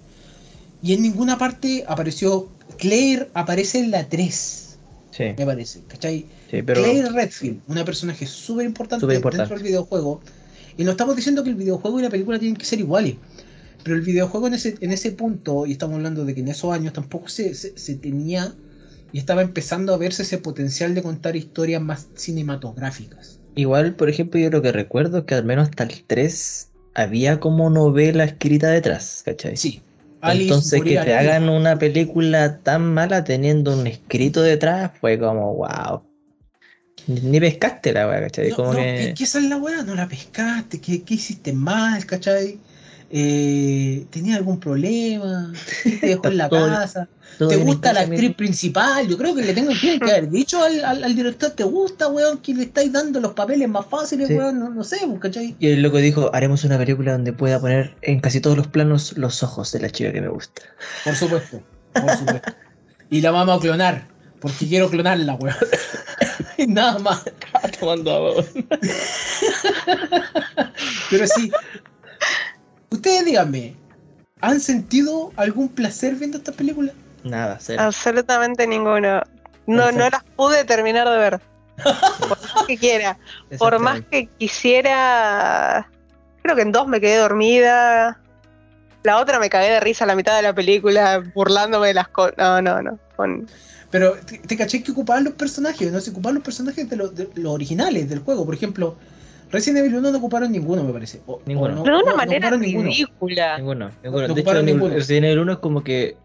Y 0.82 0.92
en 0.94 1.02
ninguna 1.02 1.38
parte 1.38 1.84
apareció 1.86 2.48
Claire, 2.78 3.28
aparece 3.34 3.78
en 3.78 3.90
la 3.90 4.08
3, 4.08 4.62
Sí, 5.10 5.24
me 5.38 5.46
parece. 5.46 5.80
¿Cachai? 5.88 6.26
sí, 6.50 6.60
pero. 6.62 6.82
Claire 6.82 7.08
Redfield, 7.08 7.60
una 7.68 7.84
personaje 7.84 8.26
súper 8.26 8.66
importante 8.66 9.00
Súper 9.00 9.16
importante. 9.16 9.42
dentro 9.44 9.56
del 9.56 9.66
videojuego. 9.66 10.20
Y 10.76 10.84
no 10.84 10.92
estamos 10.92 11.16
diciendo 11.16 11.42
que 11.42 11.50
el 11.50 11.56
videojuego 11.56 11.98
y 11.98 12.02
la 12.02 12.10
película 12.10 12.38
tienen 12.38 12.56
que 12.56 12.64
ser 12.64 12.80
iguales. 12.80 13.16
Pero 13.82 13.96
el 13.96 14.02
videojuego 14.02 14.48
en 14.48 14.54
ese, 14.54 14.76
en 14.80 14.92
ese 14.92 15.12
punto, 15.12 15.66
y 15.66 15.72
estamos 15.72 15.96
hablando 15.96 16.24
de 16.24 16.34
que 16.34 16.40
en 16.40 16.48
esos 16.48 16.72
años 16.72 16.92
tampoco 16.92 17.28
se, 17.28 17.54
se, 17.54 17.76
se 17.76 17.94
tenía 17.94 18.54
y 19.12 19.18
estaba 19.18 19.42
empezando 19.42 19.94
a 19.94 19.96
verse 19.96 20.22
ese 20.22 20.38
potencial 20.38 20.94
de 20.94 21.02
contar 21.02 21.36
historias 21.36 21.80
más 21.80 22.08
cinematográficas. 22.14 23.40
Igual, 23.54 23.94
por 23.94 24.10
ejemplo, 24.10 24.38
yo 24.38 24.50
lo 24.50 24.60
que 24.60 24.72
recuerdo 24.72 25.18
es 25.18 25.24
que 25.24 25.34
al 25.34 25.44
menos 25.44 25.68
hasta 25.68 25.84
el 25.84 26.04
3 26.06 26.68
había 26.94 27.40
como 27.40 27.70
novela 27.70 28.24
escrita 28.24 28.68
detrás, 28.70 29.22
¿cachai? 29.24 29.56
Sí. 29.56 29.82
Entonces 30.22 30.82
que 30.82 30.98
te 30.98 31.14
hagan 31.14 31.48
una 31.48 31.78
película 31.78 32.58
tan 32.58 32.92
mala 32.94 33.22
teniendo 33.22 33.78
un 33.78 33.86
escrito 33.86 34.42
detrás 34.42 34.90
fue 35.00 35.18
como 35.18 35.54
wow. 35.54 36.02
Ni, 37.06 37.38
pescaste 37.40 37.92
la 37.92 38.08
weá, 38.08 38.20
¿cachai? 38.22 38.50
No, 38.50 38.56
como 38.56 38.72
no, 38.74 38.78
que... 38.80 39.14
esa 39.18 39.38
es 39.38 39.44
la 39.44 39.56
weá, 39.58 39.82
no 39.82 39.94
la 39.94 40.08
pescaste, 40.08 40.80
¿qué, 40.80 41.02
qué 41.02 41.14
hiciste 41.14 41.52
mal, 41.52 42.04
cachai? 42.04 42.58
Eh, 43.10 44.04
¿Tenía 44.10 44.36
algún 44.36 44.58
problema? 44.58 45.52
¿Quién 45.82 46.00
te 46.00 46.06
dejó 46.08 46.26
en 46.28 46.36
la 46.38 46.48
Todo- 46.50 46.66
casa? 46.68 47.08
todo 47.38 47.48
¿Te 47.50 47.56
gusta 47.58 47.92
la 47.92 48.00
actriz 48.00 48.34
principal? 48.34 49.06
Yo 49.06 49.16
creo 49.18 49.34
que 49.34 49.42
le 49.44 49.52
tengo 49.52 49.70
que 49.78 49.98
haber 50.02 50.30
dicho 50.30 50.62
al, 50.64 50.82
al- 50.84 51.04
al 51.04 51.14
director, 51.14 51.50
¿te 51.50 51.64
gusta, 51.64 52.08
weón? 52.08 52.38
Que 52.38 52.54
le 52.54 52.62
estáis 52.64 52.90
dando 52.92 53.20
los 53.20 53.34
papeles 53.34 53.68
más 53.68 53.86
fáciles, 53.86 54.26
Sí. 54.28 54.34
weón? 54.34 54.58
No, 54.58 54.70
no 54.70 54.82
sé, 54.82 54.98
pues, 55.06 55.20
¿cachai? 55.20 55.54
Y 55.60 55.68
el 55.68 55.82
loco 55.82 55.98
dijo, 55.98 56.34
haremos 56.34 56.64
una 56.64 56.78
película 56.78 57.12
donde 57.12 57.32
pueda 57.32 57.60
poner 57.60 57.94
en 58.02 58.20
casi 58.20 58.40
todos 58.40 58.56
los 58.56 58.66
planos 58.68 59.16
los 59.18 59.42
ojos 59.42 59.70
de 59.72 59.80
la 59.80 59.90
chica 59.90 60.12
que 60.12 60.20
me 60.22 60.28
gusta. 60.28 60.62
Por 61.04 61.14
supuesto, 61.14 61.62
por 61.92 62.10
supuesto. 62.16 62.52
Y 63.10 63.20
la 63.20 63.30
vamos 63.30 63.58
a 63.58 63.60
clonar, 63.60 64.08
porque 64.40 64.66
quiero 64.66 64.88
clonarla, 64.90 65.34
weón. 65.34 65.56
Y 66.58 66.66
Nada 66.66 66.98
más. 66.98 67.24
Tomando 67.78 68.14
agua. 68.14 68.44
Pero 71.10 71.26
sí. 71.26 71.52
Ustedes 72.90 73.24
díganme, 73.24 73.74
¿han 74.40 74.60
sentido 74.60 75.32
algún 75.36 75.68
placer 75.68 76.14
viendo 76.14 76.38
esta 76.38 76.52
película? 76.52 76.92
Nada, 77.24 77.58
cero. 77.60 77.82
Absolutamente 77.82 78.66
ninguno. 78.66 79.22
No, 79.66 79.90
no 79.92 80.08
las 80.08 80.22
pude 80.36 80.64
terminar 80.64 81.08
de 81.08 81.18
ver. 81.18 81.40
Por 81.82 82.40
más 82.40 82.66
que 82.66 82.78
quiera. 82.78 83.18
Por 83.58 83.78
más 83.80 84.00
que 84.10 84.26
quisiera. 84.38 85.90
Creo 86.42 86.56
que 86.56 86.62
en 86.62 86.72
dos 86.72 86.86
me 86.86 87.00
quedé 87.00 87.16
dormida. 87.16 88.20
La 89.02 89.18
otra 89.18 89.38
me 89.38 89.50
cagué 89.50 89.70
de 89.70 89.80
risa 89.80 90.04
a 90.04 90.06
la 90.06 90.14
mitad 90.16 90.36
de 90.36 90.42
la 90.42 90.54
película 90.54 91.22
burlándome 91.34 91.88
de 91.88 91.94
las 91.94 92.08
cosas. 92.08 92.34
No, 92.38 92.62
no, 92.62 92.82
no. 92.82 92.98
Con- 93.16 93.48
Pero 93.98 94.14
te, 94.26 94.38
te 94.38 94.56
caché 94.56 94.82
que 94.82 94.92
ocupaban 94.92 95.24
los 95.24 95.32
personajes, 95.34 95.90
no 95.90 96.00
se 96.00 96.10
ocupaban 96.10 96.34
los 96.34 96.44
personajes 96.44 96.88
de, 96.90 96.96
los- 96.96 97.14
de 97.14 97.28
los 97.36 97.52
originales 97.54 98.08
del 98.10 98.18
juego. 98.18 98.44
Por 98.44 98.54
ejemplo, 98.54 98.96
Resident 99.50 99.78
Evil 99.86 99.96
1 99.98 100.10
no 100.10 100.18
ocuparon 100.18 100.52
ninguno, 100.52 100.84
me 100.84 100.92
parece. 100.92 101.20
O- 101.26 101.34
o 101.34 101.42
Ninguno. 101.46 101.76
no- 101.76 101.82
Pero 101.82 101.96
de 101.98 102.02
una 102.02 102.10
no- 102.12 102.16
no 102.16 102.16
manera 102.18 102.50
ninguno. 102.56 102.88
ridícula. 102.90 103.56
Ninguno, 103.58 103.86
No 103.88 103.94
ninguno. 104.02 104.34
De 104.34 104.40
hecho, 104.42 104.62
ninguno. 104.62 104.94
Resident 104.94 105.24
Evil 105.26 105.38
1 105.38 105.52
es 105.52 105.58
como 105.58 105.82
que 105.82 106.16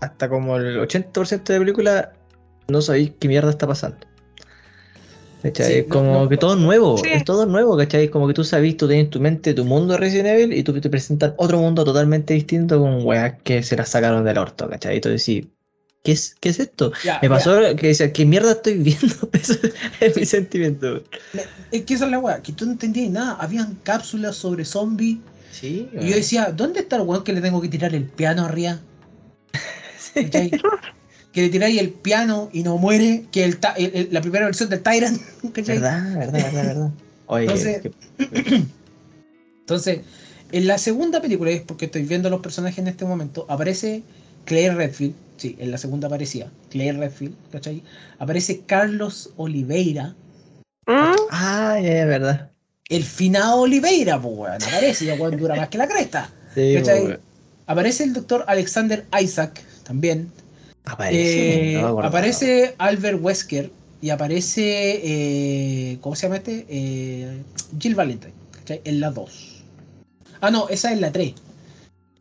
hasta 0.00 0.28
como 0.30 0.56
el 0.56 0.78
80% 0.80 1.52
de 1.52 1.58
película 1.58 2.12
no 2.68 2.80
sabéis 2.80 3.12
qué 3.18 3.28
mierda 3.28 3.50
está 3.50 3.66
pasando. 3.66 3.98
¿Cachai? 5.42 5.72
Sí, 5.74 5.82
no- 5.88 5.94
como 5.94 6.12
no- 6.22 6.28
que 6.28 6.36
todo 6.36 6.54
es 6.54 6.60
nuevo, 6.60 6.98
Sí. 6.98 7.08
es 7.12 7.24
todo 7.24 7.46
nuevo, 7.46 7.76
¿cachai? 7.76 8.08
Como 8.08 8.28
que 8.28 8.34
tú 8.34 8.44
sabes, 8.44 8.76
tú 8.76 8.86
tienes 8.86 9.06
en 9.06 9.10
tu 9.10 9.20
mente 9.20 9.54
tu 9.54 9.64
mundo 9.64 9.94
de 9.94 9.98
Resident 9.98 10.28
Evil 10.28 10.52
y 10.52 10.62
tú 10.62 10.78
te 10.80 10.90
presentan 10.90 11.34
otro 11.38 11.58
mundo 11.58 11.82
totalmente 11.84 12.34
distinto 12.34 12.78
con 12.78 13.04
weas 13.06 13.34
que 13.42 13.62
se 13.62 13.74
las 13.76 13.88
sacaron 13.88 14.22
del 14.24 14.36
orto, 14.38 14.68
¿cachai? 14.68 14.98
Y 14.98 15.00
tú 15.00 15.08
decís, 15.08 15.46
¿qué 16.02 16.12
es, 16.12 16.34
¿qué 16.40 16.48
es 16.48 16.58
esto? 16.60 16.92
Ya, 17.04 17.18
Me 17.22 17.28
pasó 17.28 17.58
que 17.76 17.88
decía, 17.88 18.12
¿qué 18.12 18.24
mierda 18.24 18.52
estoy 18.52 18.74
viendo? 18.78 19.14
Eso 19.32 19.54
es 20.00 20.16
mi 20.16 20.24
sentimiento. 20.26 21.02
Es 21.70 21.82
que 21.84 21.94
esa 21.94 22.04
es 22.06 22.10
la 22.10 22.18
weá, 22.18 22.42
que 22.42 22.52
tú 22.52 22.66
no 22.66 22.72
entendías 22.72 23.10
nada. 23.10 23.36
Habían 23.40 23.74
cápsulas 23.82 24.36
sobre 24.36 24.64
zombies. 24.64 25.18
Sí, 25.52 25.88
Y 26.00 26.08
yo 26.08 26.14
decía, 26.16 26.52
¿dónde 26.56 26.80
está 26.80 26.96
el 26.96 27.02
weón 27.02 27.24
que 27.24 27.32
le 27.32 27.40
tengo 27.40 27.60
que 27.60 27.68
tirar 27.68 27.94
el 27.94 28.04
piano 28.04 28.44
arriba? 28.44 28.80
¿Cachai? 30.14 30.50
que 31.32 31.42
le 31.42 31.48
tiráis 31.48 31.78
el 31.78 31.90
piano 31.90 32.50
y 32.52 32.64
no 32.64 32.76
muere, 32.76 33.26
que 33.30 33.44
el, 33.44 33.58
ta- 33.58 33.74
el- 33.74 33.94
el- 33.94 34.08
la 34.10 34.20
primera 34.20 34.46
versión 34.46 34.68
del 34.68 34.80
Tyrant. 34.82 35.20
¿cachai? 35.52 35.78
¿Verdad? 35.78 36.16
¿Verdad? 36.18 36.32
¿Verdad? 36.32 36.64
¿Verdad? 36.66 36.90
Oye, 37.26 37.44
Entonces- 37.44 37.82
que- 37.82 38.62
Entonces, 39.60 40.00
en 40.52 40.66
la 40.66 40.78
segunda 40.78 41.20
película, 41.20 41.50
es 41.52 41.60
porque 41.62 41.84
estoy 41.84 42.02
viendo 42.02 42.28
los 42.30 42.40
personajes 42.40 42.78
en 42.78 42.88
este 42.88 43.04
momento, 43.04 43.46
aparece 43.48 44.02
Claire 44.44 44.74
Redfield, 44.74 45.14
sí, 45.36 45.56
en 45.58 45.70
la 45.70 45.78
segunda 45.78 46.06
aparecía 46.08 46.50
Claire 46.70 46.98
Redfield, 46.98 47.34
¿cachai? 47.52 47.82
Aparece 48.18 48.60
Carlos 48.66 49.30
Oliveira, 49.36 50.14
¿Mm? 50.86 51.14
Ah, 51.30 51.78
ya, 51.82 52.04
verdad. 52.06 52.50
el 52.88 53.04
finado 53.04 53.60
Oliveira, 53.62 54.20
pues 54.20 54.34
weón, 54.36 54.62
aparece, 54.62 55.04
ya 55.06 55.14
weón 55.14 55.36
dura 55.36 55.54
más 55.54 55.68
que 55.68 55.78
la 55.78 55.86
cresta. 55.88 56.30
Sí, 56.54 56.74
¿Cachai? 56.76 57.04
weón. 57.04 57.20
Aparece 57.66 58.02
el 58.04 58.12
doctor 58.14 58.44
Alexander 58.48 59.06
Isaac, 59.22 59.62
también. 59.84 60.30
Aparece. 60.86 61.74
Eh, 61.76 61.80
no 61.80 62.00
aparece 62.00 62.74
Albert 62.78 63.18
Wesker 63.22 63.70
y 64.00 64.10
aparece, 64.10 65.00
eh, 65.04 65.98
¿cómo 66.00 66.16
se 66.16 66.22
llama 66.22 66.36
este? 66.38 66.66
Eh, 66.68 67.42
Jill 67.78 67.94
Valentine, 67.94 68.32
¿cachai? 68.52 68.80
En 68.84 68.98
la 68.98 69.10
2. 69.10 69.62
Ah, 70.40 70.50
no, 70.50 70.68
esa 70.68 70.92
es 70.92 71.00
la 71.00 71.12
3. 71.12 71.34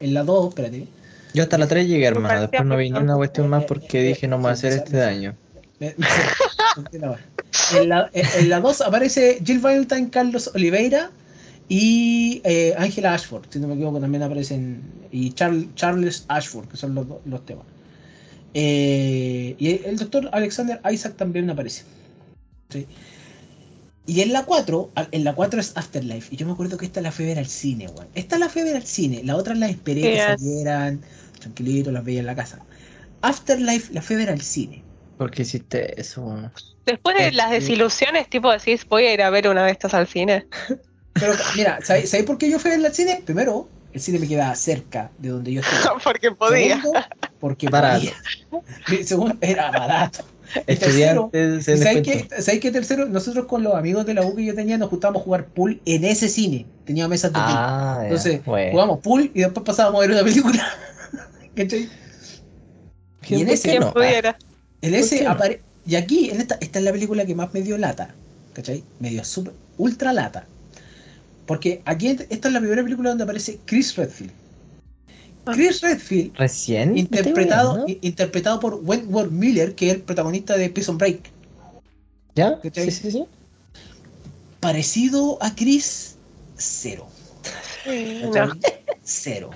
En 0.01 0.13
la 0.13 0.23
2, 0.23 0.49
espérate. 0.49 0.87
Yo 1.33 1.43
hasta 1.43 1.57
la 1.57 1.67
3 1.67 1.87
llegué, 1.87 2.05
hermano. 2.05 2.41
Después 2.41 2.65
no 2.65 2.77
vi 2.77 2.89
ni 2.91 2.97
una 2.99 3.15
cuestión 3.15 3.47
más 3.49 3.63
porque 3.65 4.01
dije 4.01 4.27
no 4.27 4.37
me 4.37 4.45
va 4.45 4.49
a 4.51 4.53
hacer 4.53 4.73
este 4.73 4.97
daño. 4.97 5.35
Me- 5.79 5.95
en, 7.73 7.89
la, 7.89 8.09
en- 8.13 8.25
en 8.39 8.49
la 8.49 8.59
2 8.59 8.81
aparece 8.81 9.39
Jill 9.45 9.59
Valentine, 9.59 10.09
Carlos 10.09 10.51
Oliveira 10.53 11.11
y 11.69 12.41
eh, 12.43 12.73
Angela 12.77 13.13
Ashford, 13.13 13.45
si 13.49 13.59
no 13.59 13.67
me 13.67 13.75
equivoco, 13.75 13.99
también 13.99 14.23
aparecen. 14.23 14.81
Y 15.11 15.31
Charl- 15.33 15.73
Charles 15.75 16.25
Ashford, 16.27 16.67
que 16.67 16.77
son 16.77 16.95
los, 16.95 17.05
los 17.25 17.45
temas. 17.45 17.65
Eh, 18.53 19.55
y 19.57 19.69
el, 19.71 19.85
el 19.85 19.97
doctor 19.97 20.29
Alexander 20.31 20.81
Isaac 20.91 21.15
también 21.15 21.49
aparece. 21.49 21.83
Sí. 22.69 22.87
Y 24.09 24.21
en 24.21 24.33
la 24.33 24.43
4, 24.43 24.89
a- 24.95 25.07
en 25.11 25.23
la 25.23 25.33
4 25.35 25.59
es 25.59 25.73
Afterlife. 25.75 26.33
Y 26.33 26.37
yo 26.37 26.45
me 26.47 26.53
acuerdo 26.53 26.77
que 26.77 26.85
esta 26.85 26.99
la 27.01 27.11
fui 27.11 27.25
a 27.25 27.27
ver 27.29 27.39
al 27.39 27.45
cine, 27.47 27.87
weón. 27.87 28.07
Esta 28.15 28.39
la 28.39 28.49
fui 28.49 28.63
a 28.63 28.65
ver 28.65 28.75
al 28.77 28.85
cine. 28.85 29.21
La 29.23 29.35
otra 29.35 29.53
la 29.53 29.69
esperé 29.69 30.01
que 30.01 30.17
es. 30.17 30.23
salieran, 30.23 31.01
tranquilito, 31.39 31.91
las 31.91 32.03
veía 32.03 32.21
en 32.21 32.25
la 32.25 32.35
casa. 32.35 32.59
Afterlife 33.21 33.93
la 33.93 34.01
fui 34.01 34.15
a 34.15 34.19
ver 34.19 34.29
al 34.31 34.41
cine. 34.41 34.83
¿Por 35.17 35.29
qué 35.31 35.43
hiciste 35.43 35.99
eso? 35.99 36.21
weón? 36.21 36.51
Después 36.85 37.17
de 37.17 37.25
Este- 37.25 37.35
las 37.35 37.51
desilusiones, 37.51 38.29
tipo 38.29 38.51
decís, 38.51 38.85
voy 38.87 39.05
a 39.05 39.13
ir 39.13 39.21
a 39.21 39.29
ver 39.29 39.47
una 39.47 39.63
de 39.65 39.71
estas 39.71 39.93
al 39.93 40.07
cine. 40.07 40.47
Pero 41.13 41.33
mira, 41.55 41.79
¿sabéis 41.83 42.09
sabéis 42.09 42.25
por 42.25 42.37
qué 42.37 42.49
yo 42.49 42.57
fui 42.59 42.71
a 42.71 42.77
ver 42.77 42.85
al 42.85 42.93
cine? 42.95 43.21
Primero, 43.25 43.69
el 43.93 44.01
cine 44.01 44.17
me 44.19 44.27
quedaba 44.27 44.55
cerca 44.55 45.11
de 45.19 45.29
donde 45.29 45.53
yo 45.53 45.61
estoy. 45.61 45.77
Porque 46.03 46.31
podía. 46.31 46.77
Segundo, 46.81 46.99
porque 47.39 47.67
Barato. 47.69 48.05
podía. 48.49 49.03
Segundo, 49.05 49.37
era 49.41 49.69
barato. 49.71 50.25
Tercero, 50.65 51.29
Estudiantes 51.31 51.67
¿y 51.67 51.71
en 51.71 51.77
¿Sabéis 51.77 52.03
descuento. 52.03 52.35
qué, 52.35 52.41
¿sabéis 52.41 52.61
qué 52.61 52.71
tercero? 52.71 53.05
Nosotros 53.07 53.45
con 53.45 53.63
los 53.63 53.75
amigos 53.75 54.05
de 54.05 54.13
la 54.13 54.23
U 54.25 54.35
que 54.35 54.45
yo 54.45 54.55
tenía 54.55 54.77
nos 54.77 54.89
juntábamos 54.89 55.21
a 55.21 55.25
jugar 55.25 55.45
pool 55.47 55.81
en 55.85 56.03
ese 56.05 56.27
cine. 56.29 56.65
Tenía 56.85 57.07
mesas 57.07 57.31
de 57.31 57.39
pool. 57.39 57.45
Ah, 57.55 57.97
ya, 57.99 58.03
Entonces, 58.05 58.45
bueno. 58.45 58.71
Jugamos 58.71 58.99
pool 58.99 59.31
y 59.33 59.39
después 59.41 59.63
pasábamos 59.65 59.99
a 59.99 60.07
ver 60.07 60.11
una 60.11 60.23
película. 60.23 60.67
¿Cachai? 61.55 61.89
y 63.27 63.33
en 63.35 63.45
¿Por 63.45 63.53
ese 63.53 63.79
no? 63.79 63.93
pudiera. 63.93 64.37
En 64.81 64.91
¿Por 64.91 64.99
ese 64.99 65.27
apare- 65.27 65.59
Y 65.85 65.95
aquí, 65.95 66.29
en 66.31 66.41
esta, 66.41 66.57
esta 66.61 66.79
es 66.79 66.85
la 66.85 66.91
película 66.91 67.25
que 67.25 67.35
más 67.35 67.53
me 67.53 67.61
dio 67.61 67.77
lata. 67.77 68.15
¿Cachai? 68.53 68.83
Me 68.99 69.09
dio 69.09 69.23
super, 69.23 69.53
ultra 69.77 70.13
lata. 70.13 70.45
Porque 71.45 71.81
aquí, 71.85 72.07
esta 72.29 72.47
es 72.47 72.53
la 72.53 72.59
primera 72.59 72.83
película 72.83 73.09
donde 73.09 73.23
aparece 73.23 73.59
Chris 73.65 73.95
Redfield. 73.95 74.31
Chris 75.45 75.81
Redfield, 75.81 76.35
Recién. 76.37 76.93
¿Me 76.93 77.01
estoy 77.01 77.17
interpretado, 77.19 77.85
interpretado 77.87 78.59
por 78.59 78.75
Wentworth 78.83 79.31
Miller, 79.31 79.75
que 79.75 79.89
es 79.89 79.95
el 79.95 80.01
protagonista 80.01 80.57
de 80.57 80.69
Prison 80.69 80.97
Break. 80.97 81.31
¿Ya? 82.35 82.59
¿cachai? 82.61 82.91
Sí, 82.91 82.91
sí, 82.91 83.11
sí. 83.11 83.25
Parecido 84.59 85.37
a 85.41 85.55
Chris, 85.55 86.15
cero. 86.57 87.07
Cero. 89.03 89.49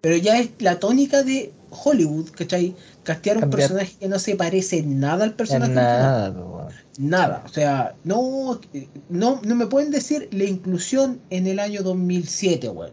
Pero 0.00 0.16
ya 0.16 0.38
es 0.38 0.50
la 0.58 0.78
tónica 0.80 1.22
de 1.22 1.52
Hollywood, 1.70 2.30
¿cachai? 2.30 2.74
Castear 3.04 3.36
un 3.36 3.42
Cambiar. 3.42 3.60
personaje 3.60 3.96
que 4.00 4.08
no 4.08 4.18
se 4.18 4.34
parece 4.34 4.82
nada 4.82 5.24
al 5.24 5.34
personaje. 5.34 5.72
Nada, 5.72 6.30
weón. 6.30 6.72
Nada, 6.98 7.42
o 7.44 7.48
sea, 7.48 7.94
no, 8.04 8.60
no, 9.08 9.40
no 9.42 9.54
me 9.54 9.66
pueden 9.66 9.90
decir 9.90 10.28
la 10.32 10.44
inclusión 10.44 11.20
en 11.30 11.46
el 11.46 11.58
año 11.58 11.82
2007, 11.82 12.68
weón. 12.70 12.92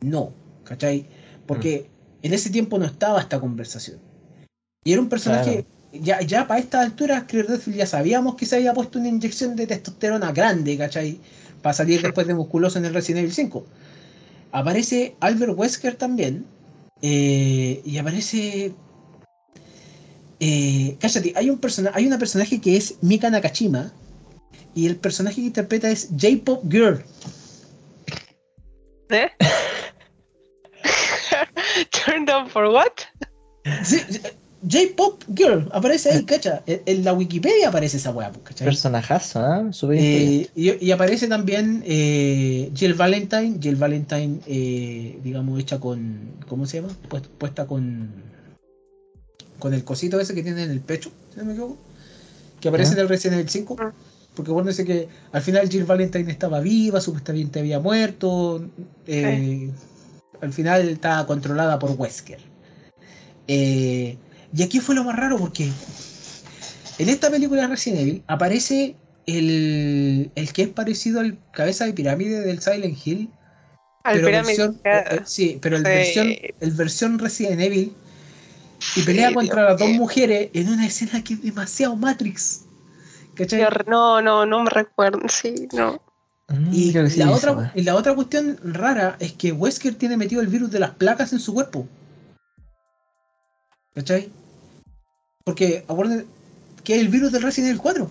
No, 0.00 0.32
¿cachai? 0.64 1.06
Porque 1.46 1.88
en 2.22 2.32
ese 2.32 2.50
tiempo 2.50 2.78
no 2.78 2.84
estaba 2.84 3.20
esta 3.20 3.40
conversación. 3.40 3.98
Y 4.84 4.92
era 4.92 5.00
un 5.00 5.08
personaje, 5.08 5.66
ya, 5.92 6.20
ya 6.20 6.46
para 6.46 6.60
esta 6.60 6.80
altura, 6.80 7.26
Chris 7.26 7.46
Redfield 7.46 7.78
ya 7.78 7.86
sabíamos 7.86 8.36
que 8.36 8.46
se 8.46 8.56
había 8.56 8.74
puesto 8.74 8.98
una 8.98 9.08
inyección 9.08 9.56
de 9.56 9.66
testosterona 9.66 10.32
grande, 10.32 10.76
¿cachai? 10.76 11.20
Para 11.62 11.74
salir 11.74 12.02
después 12.02 12.26
de 12.26 12.34
musculoso 12.34 12.78
en 12.78 12.84
el 12.84 12.94
Resident 12.94 13.20
Evil 13.20 13.34
5. 13.34 13.66
Aparece 14.52 15.16
Albert 15.20 15.54
Wesker 15.56 15.96
también. 15.96 16.46
eh, 17.02 17.82
y 17.84 17.98
aparece 17.98 18.74
eh, 20.38 20.96
cállate, 21.00 21.32
hay 21.34 21.48
un 21.48 21.58
persona, 21.58 21.90
hay 21.94 22.06
una 22.06 22.18
personaje 22.18 22.60
que 22.60 22.76
es 22.76 22.96
Mika 23.00 23.30
Nakashima 23.30 23.92
y 24.74 24.86
el 24.86 24.96
personaje 24.96 25.36
que 25.36 25.46
interpreta 25.46 25.90
es 25.90 26.08
J-Pop 26.10 26.64
Girl. 26.70 27.02
¿Eh? 29.08 29.28
Turned 32.06 32.30
on 32.30 32.48
for 32.48 32.66
what? 32.68 32.92
Sí, 33.84 33.98
J-Pop 34.68 35.22
Girl, 35.34 35.68
aparece 35.72 36.10
ahí, 36.10 36.24
cacha. 36.24 36.62
En, 36.66 37.04
la 37.04 37.12
Wikipedia 37.12 37.68
aparece 37.68 37.98
esa 37.98 38.10
weá, 38.10 38.32
pues, 38.32 38.44
¿cachai? 38.44 38.64
Personajazo, 38.66 39.40
¿ah? 39.40 39.68
Súper 39.72 39.96
inteligente. 39.98 40.50
Eh, 40.56 40.78
y, 40.80 40.86
y 40.86 40.90
aparece 40.92 41.28
también 41.28 41.82
eh, 41.86 42.70
Jill 42.74 42.94
Valentine, 42.94 43.58
Jill 43.60 43.76
Valentine, 43.76 44.40
eh, 44.46 45.18
digamos, 45.22 45.60
hecha 45.60 45.78
con, 45.78 46.32
¿cómo 46.48 46.66
se 46.66 46.80
llama? 46.80 46.92
Puest- 47.08 47.28
puesta 47.38 47.66
con, 47.66 48.10
con 49.58 49.74
el 49.74 49.84
cosito 49.84 50.18
ese 50.20 50.34
que 50.34 50.42
tiene 50.42 50.62
en 50.64 50.70
el 50.70 50.80
pecho, 50.80 51.10
si 51.32 51.38
no 51.38 51.44
me 51.44 51.52
equivoco, 51.52 51.76
que 52.60 52.68
aparece 52.68 52.94
en 52.94 53.00
el 53.00 53.08
Resident 53.08 53.34
Evil 53.40 53.50
5. 53.50 53.76
Ah. 53.78 53.92
Porque 54.34 54.50
bueno, 54.50 54.68
dice 54.68 54.84
que 54.84 55.08
al 55.32 55.42
final 55.42 55.68
Jill 55.68 55.84
Valentine 55.84 56.30
estaba 56.30 56.60
viva, 56.60 57.00
supuestamente 57.00 57.58
había 57.60 57.78
muerto. 57.80 58.64
eh, 59.06 59.70
Al 60.46 60.52
final 60.52 60.88
estaba 60.88 61.26
controlada 61.26 61.78
por 61.78 61.90
Wesker. 61.90 62.38
Eh, 63.48 64.16
y 64.54 64.62
aquí 64.62 64.78
fue 64.80 64.94
lo 64.94 65.02
más 65.02 65.16
raro 65.16 65.38
porque 65.38 65.68
en 66.98 67.08
esta 67.08 67.30
película 67.30 67.62
de 67.62 67.68
Resident 67.68 68.00
Evil 68.00 68.22
aparece 68.28 68.94
el, 69.26 70.30
el 70.36 70.52
que 70.52 70.62
es 70.62 70.68
parecido 70.68 71.18
al 71.20 71.36
cabeza 71.50 71.84
de 71.84 71.92
pirámide 71.92 72.40
del 72.42 72.60
Silent 72.60 72.96
Hill. 73.04 73.28
Al 74.04 74.14
pero 74.14 74.26
pirámide. 74.28 74.56
versión, 74.56 74.80
eh, 74.84 75.04
eh, 75.10 75.20
sí, 75.24 75.58
pero 75.60 75.76
el 75.76 75.82
Sí. 75.82 75.88
versión, 75.90 76.28
el 76.60 76.70
versión 76.70 77.18
Resident 77.18 77.60
Evil. 77.60 77.92
Y 78.94 79.02
pelea 79.02 79.28
Sí, 79.30 79.34
contra 79.34 79.62
Dios 79.62 79.70
las 79.72 79.80
dos 79.80 79.88
mujeres 79.90 80.50
en 80.52 80.68
una 80.68 80.86
escena 80.86 81.24
que 81.24 81.34
es 81.34 81.42
demasiado 81.42 81.96
Matrix. 81.96 82.62
No, 83.88 84.22
no, 84.22 84.46
no 84.46 84.62
me 84.62 84.70
recuerdo. 84.70 85.18
Sí, 85.28 85.66
no. 85.72 86.00
Mm, 86.48 86.72
Y 86.72 86.92
sí 87.10 87.18
la, 87.18 87.30
otra, 87.32 87.72
y 87.74 87.82
la 87.82 87.96
otra 87.96 88.14
cuestión 88.14 88.58
rara 88.62 89.16
es 89.18 89.32
que 89.32 89.50
Wesker 89.52 89.94
tiene 89.96 90.16
metido 90.16 90.40
el 90.40 90.46
virus 90.48 90.70
de 90.70 90.78
las 90.78 90.90
placas 90.90 91.32
en 91.32 91.40
su 91.40 91.52
cuerpo. 91.54 91.86
¿Cachai? 93.94 94.28
Porque, 95.44 95.84
acuérdense 95.88 96.26
que 96.84 96.94
es 96.94 97.00
el 97.00 97.08
virus 97.08 97.32
del 97.32 97.42
Resident 97.42 97.70
Evil 97.70 97.82
4. 97.82 98.10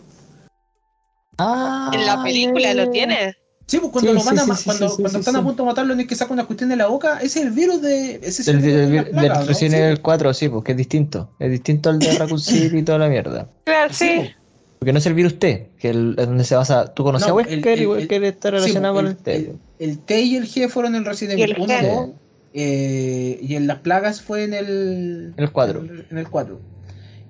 Ah, 1.38 1.92
¿En 1.94 2.06
la 2.06 2.22
película 2.24 2.74
lo 2.74 2.90
tiene? 2.92 3.36
Sí, 3.68 3.80
pues 3.80 3.92
cuando 3.92 4.12
Sí, 4.12 4.18
lo 4.18 4.24
van 4.24 4.38
sí, 4.58 4.64
cuando, 4.66 4.88
cuando 4.96 5.10
sí, 5.10 5.18
están 5.18 5.34
sí. 5.34 5.40
a 5.40 5.44
punto 5.44 5.64
de 5.64 5.68
matarlo 5.68 6.00
y 6.00 6.06
que 6.08 6.16
saca 6.16 6.34
una 6.34 6.46
cuestión 6.46 6.70
de 6.70 6.76
la 6.76 6.88
boca, 6.88 7.18
ese 7.20 7.40
es 7.40 7.46
el 7.48 7.52
virus 7.52 7.82
de. 7.82 8.16
Ese 8.22 8.42
es 8.44 8.48
el 8.48 8.58
virus 8.60 8.76
del, 8.76 8.92
de 8.92 9.12
las 9.14 9.22
del 9.22 9.30
¿no? 9.30 9.46
Resident 9.46 9.76
Sí. 9.76 9.82
Evil 9.82 10.02
4, 10.02 10.34
sí, 10.34 10.50
porque 10.50 10.72
es 10.74 10.78
distinto. 10.78 11.36
Es 11.40 11.52
distinto 11.52 11.90
al 11.90 12.00
de 12.00 12.12
Raccoon 12.20 12.40
City 12.40 12.78
y 12.78 12.84
toda 12.84 13.00
la 13.00 13.08
mierda. 13.10 13.50
Claro, 13.64 13.94
Sí, 13.94 14.06
sí. 14.08 14.14
pues. 14.18 14.45
Porque 14.86 14.94
no 14.94 15.00
es 15.00 15.06
el 15.08 15.16
virus 15.16 15.40
T, 15.40 15.72
que 15.80 15.90
es 15.90 15.96
donde 15.96 16.44
se 16.44 16.54
basa. 16.54 16.94
¿Tú 16.94 17.04
conoces 17.04 17.28
No, 17.28 17.34
a 17.34 17.38
Wesker 17.38 17.58
el- 17.58 17.68
el- 17.70 17.82
y 17.82 17.86
Wesker 17.88 18.24
está 18.26 18.52
relacionado 18.52 18.94
Sí, 18.94 19.02
con 19.02 19.08
el 19.08 19.18
T? 19.18 19.36
el, 19.36 19.52
el 19.80 19.98
T 19.98 20.22
y 20.22 20.36
el 20.36 20.44
G 20.46 20.70
fueron 20.70 20.94
en 20.94 21.00
el 21.02 21.06
Resident 21.08 21.40
Y 21.40 21.42
Evil 21.42 21.56
el 21.56 21.62
1 21.64 21.74
G. 21.74 21.96
2, 21.96 22.10
eh, 22.54 23.40
y 23.42 23.56
en 23.56 23.66
las 23.66 23.80
plagas 23.80 24.22
fue 24.22 24.44
en 24.44 24.54
el. 24.54 25.34
El 25.38 25.52
4. 25.52 25.80
En 25.80 25.90
el, 25.90 26.06
en 26.12 26.18
el 26.20 26.30
4. 26.30 26.60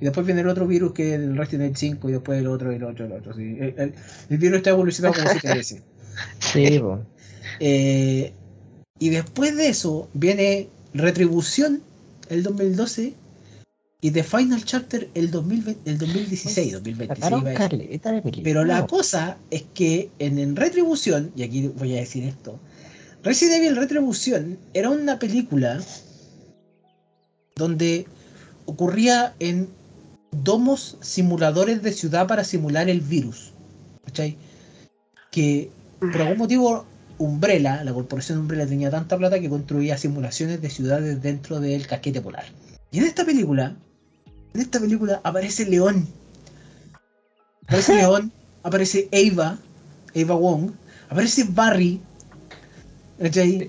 Y 0.02 0.04
después 0.04 0.26
viene 0.26 0.42
el 0.42 0.50
otro 0.50 0.68
virus 0.68 0.92
que 0.92 1.14
es 1.14 1.16
el 1.22 1.38
Resident 1.38 1.64
Evil 1.68 1.78
5 1.78 2.10
y 2.10 2.12
después 2.12 2.38
el 2.42 2.48
otro 2.48 2.74
y 2.74 2.76
el 2.76 2.84
otro 2.84 3.06
y 3.06 3.08
el 3.08 3.14
otro. 3.14 3.34
sí. 3.34 3.56
El, 3.58 3.74
el- 3.78 3.94
el 4.32 4.38
virus 4.38 4.58
está 4.58 4.72
evolucionando 4.72 5.18
como 5.18 5.32
siete 5.32 5.56
veces. 5.58 5.82
Sí, 6.40 6.78
po. 6.80 7.00
Eh, 7.62 8.34
y 9.00 9.10
después 9.12 9.56
de 9.56 9.70
eso 9.70 10.10
viene 10.14 10.68
Retribución 10.94 11.80
el 12.30 12.44
2012 12.44 13.14
y 14.06 14.12
The 14.12 14.22
Final 14.22 14.64
Chapter 14.64 15.10
el, 15.16 15.32
2020, 15.32 15.90
el 15.90 15.98
2016, 15.98 16.74
2026. 16.74 17.08
Sacaron 17.08 17.40
iba 17.42 17.50
a 17.50 17.54
decir. 17.54 17.70
caleta 17.70 18.12
de 18.12 18.22
películas. 18.22 18.44
Pero 18.44 18.64
la 18.64 18.86
cosa 18.86 19.36
es 19.50 19.64
que 19.74 20.12
en, 20.20 20.38
en 20.38 20.56
Retribución, 20.56 21.32
y 21.36 21.42
aquí 21.42 21.70
voy 21.70 21.98
a 21.98 22.02
decir 22.02 22.24
esto, 22.24 22.60
Resident 23.24 23.64
Evil 23.64 23.76
Retribución 23.76 24.60
era 24.76 24.92
una 24.92 25.18
película 25.18 25.82
donde 27.56 28.06
ocurría 28.68 29.34
en 29.40 29.70
domos 30.32 31.00
simuladores 31.02 31.82
de 31.82 31.92
ciudad 31.92 32.28
para 32.28 32.44
simular 32.44 32.92
el 32.92 33.02
virus. 33.02 33.54
¿Cachai? 34.06 34.38
Que 35.32 35.72
por 36.00 36.22
algún 36.22 36.38
motivo 36.38 36.86
Umbrella, 37.18 37.84
la 37.84 37.92
corporación 37.92 38.38
Umbrella 38.38 38.68
tenía 38.68 38.92
tanta 38.92 39.18
plata 39.18 39.40
que 39.40 39.50
construía 39.50 39.98
simulaciones 39.98 40.62
de 40.62 40.70
ciudades 40.70 41.24
dentro 41.24 41.60
del 41.60 41.88
casquete 41.88 42.22
polar. 42.22 42.46
Y 42.92 43.00
en 43.00 43.06
esta 43.06 43.26
película, 43.26 43.76
en 44.56 44.62
esta 44.62 44.80
película 44.80 45.22
aparece 45.24 45.66
León. 45.66 46.08
Aparece 47.68 47.96
León, 48.02 48.32
aparece 48.64 49.10
Ava, 49.14 49.58
Ava 50.16 50.36
Wong, 50.36 50.72
aparece 51.10 51.46
Barry. 51.50 52.02
¿cachai? 53.20 53.68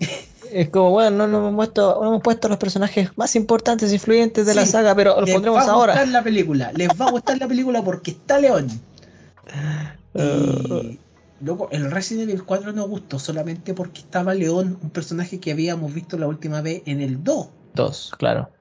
Es 0.51 0.69
como, 0.71 0.91
bueno, 0.91 1.11
no, 1.11 1.27
no 1.27 1.39
hemos 1.49 1.55
puesto, 1.57 1.99
no 2.01 2.09
hemos 2.09 2.23
puesto 2.23 2.49
los 2.49 2.59
personajes 2.59 3.11
más 3.17 3.35
importantes, 3.37 3.93
influyentes 3.93 4.47
de 4.47 4.55
la 4.55 4.65
saga, 4.65 4.95
pero 4.95 5.21
los 5.21 5.29
Les 5.29 5.35
pondremos 5.35 5.59
va 5.59 5.65
a 5.65 5.73
ahora. 5.73 5.93
gustar 5.95 6.09
la 6.09 6.23
película, 6.23 6.73
les 6.73 6.89
va 6.89 7.07
a 7.07 7.11
gustar 7.11 7.39
la 7.39 7.49
película 7.49 7.83
porque 7.83 8.13
está 8.13 8.39
León. 8.39 8.69
Uh, 10.15 10.97
Y 11.39 11.45
luego 11.45 11.69
el 11.73 11.91
Resident 11.91 12.31
Evil 12.31 12.43
4 12.45 12.73
nos 12.73 12.89
gustó 12.89 13.19
solamente 13.19 13.75
porque 13.75 14.01
estaba 14.01 14.33
León, 14.35 14.79
un 14.83 14.91
personaje 14.91 15.39
que 15.41 15.53
habíamos 15.53 15.93
visto 15.93 16.17
la 16.17 16.27
última 16.27 16.63
vez 16.63 16.83
en 16.87 17.03
el 17.03 17.23
2. 17.23 17.49
dos, 17.75 18.13
claro. 18.19 18.56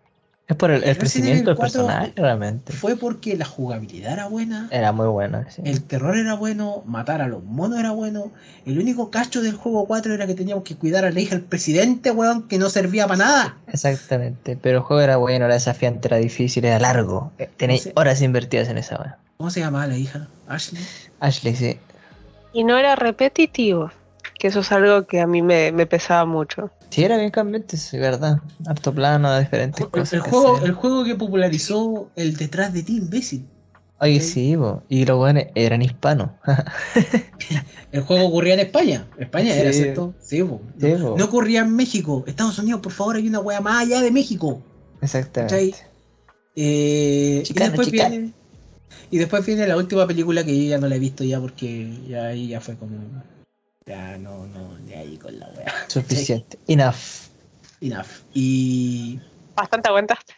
Es 0.48 0.56
por 0.58 0.70
el, 0.70 0.84
el 0.84 0.96
crecimiento 0.98 1.38
del 1.39 1.43
Evil 1.43 1.56
4 1.56 1.86
personaje, 1.86 2.14
realmente. 2.16 2.72
Fue 2.72 2.96
porque 2.96 3.36
la 3.36 3.46
jugabilidad 3.46 4.14
era 4.14 4.28
buena, 4.28 4.68
Era 4.72 4.91
muy 4.91 5.08
bueno. 5.08 5.43
sí. 5.50 5.64
el 5.66 5.82
terror 5.84 6.16
era 6.16 6.36
bueno, 6.36 6.84
matar 6.86 7.22
a 7.22 7.28
los 7.28 7.43
monos 7.43 7.80
era 7.80 7.89
bueno. 7.91 8.32
El 8.66 8.78
único 8.78 9.10
cacho 9.10 9.41
del 9.41 9.56
juego 9.56 9.88
4 9.88 10.14
era 10.14 10.28
que 10.28 10.36
teníamos 10.36 10.64
que 10.64 10.76
cuidar 10.76 11.04
a 11.04 11.10
la 11.10 11.20
hija 11.20 11.34
del 11.36 11.43
presidente, 11.46 12.12
weón, 12.12 12.48
que 12.48 12.60
no 12.60 12.70
servía 12.70 13.08
para 13.08 13.18
nada. 13.26 13.58
Exactamente. 13.68 14.56
Pero 14.62 14.78
el 14.78 14.84
juego 14.84 15.02
era 15.02 15.18
bueno, 15.18 15.46
era 15.46 15.56
desafiante, 15.56 16.08
era 16.08 16.18
difícil, 16.18 16.64
era 16.64 16.80
largo. 16.80 17.32
Eh, 17.39 17.50
Tenéis 17.58 17.82
Sí. 17.84 17.91
horas 17.96 18.22
invertidas 18.22 18.70
en 18.70 18.78
esa 18.78 18.98
hora. 19.00 19.18
¿Cómo 19.38 19.50
se 19.50 19.62
llamaba 19.62 19.88
la 19.88 19.98
hija? 19.98 20.28
Ashley. 20.48 20.84
Ashley, 21.20 21.56
sí. 21.56 21.78
Y 22.54 22.64
no 22.64 22.78
era 22.78 22.96
repetitivo, 22.96 23.89
que 24.40 24.48
eso 24.48 24.60
es 24.60 24.72
algo 24.72 25.06
que 25.08 25.22
a 25.22 25.28
mí 25.28 25.42
me, 25.42 25.72
me 25.72 25.86
pesaba 25.86 26.26
mucho. 26.26 26.72
Sí, 26.90 27.04
era 27.04 27.18
bien 27.18 27.32
cambiante, 27.32 27.78
sí, 27.78 27.98
verdad. 27.98 28.38
Harto 28.66 28.94
plano, 28.94 29.38
diferentes 29.40 29.82
El, 29.82 29.92
cosas. 29.92 30.14
el 30.14 30.20
juego, 30.22 30.56
hacer. 30.56 30.68
el 30.70 30.74
juego 30.74 31.04
que 31.04 31.16
popularizó 31.16 32.10
el 32.16 32.36
detrás 32.38 32.74
de 32.74 32.84
ti, 32.84 32.98
imbécil. 32.98 33.46
Oye, 34.00 34.20
sí, 34.20 34.58
po. 34.58 34.84
y 34.90 35.06
los 35.06 35.18
buenos 35.18 35.46
eran 35.56 35.82
hispanos. 35.82 36.32
El 37.94 38.02
juego 38.02 38.26
ocurría 38.26 38.56
en 38.56 38.60
España. 38.60 39.08
España 39.18 39.56
era. 39.56 39.72
¿cierto? 39.72 40.14
Sí, 40.20 40.44
po. 40.44 40.62
Sí, 40.78 40.94
no, 41.00 41.14
ocurría 41.14 41.62
en 41.62 41.74
México. 41.74 42.26
Estados 42.28 42.60
Unidos, 42.60 42.82
por 42.82 42.92
favor, 42.92 43.16
hay 43.16 43.28
una 43.28 43.40
wea 43.40 43.62
más 43.62 43.84
allá 43.84 44.02
de 44.02 44.12
México. 44.12 44.62
Exactamente. 45.02 45.76
Eh, 46.58 47.40
y, 47.42 47.44
Chicano, 47.44 47.68
después 47.68 47.88
chicano. 47.90 48.10
viene, 48.10 48.34
y 49.12 49.18
después 49.18 49.46
viene 49.46 49.66
la 49.66 49.78
última 49.78 50.06
película 50.06 50.44
que 50.44 50.58
yo 50.58 50.70
ya 50.72 50.78
no 50.78 50.88
la 50.88 50.96
he 50.96 51.00
visto 51.00 51.24
ya 51.24 51.40
porque 51.40 51.90
ya 52.10 52.28
ahí 52.28 52.50
ya 52.50 52.60
fue 52.60 52.76
como. 52.76 52.98
Ya 53.88 54.18
no, 54.18 54.48
no, 54.48 54.76
de 54.88 54.96
ahí 54.96 55.18
con 55.18 55.38
la 55.40 55.48
wea. 55.56 55.72
Suficiente. 55.88 56.58
Enough. 56.68 56.96
Enough. 57.82 58.08
Y. 58.34 59.20
Bastante 59.56 59.90
aguantaste. 59.90 60.34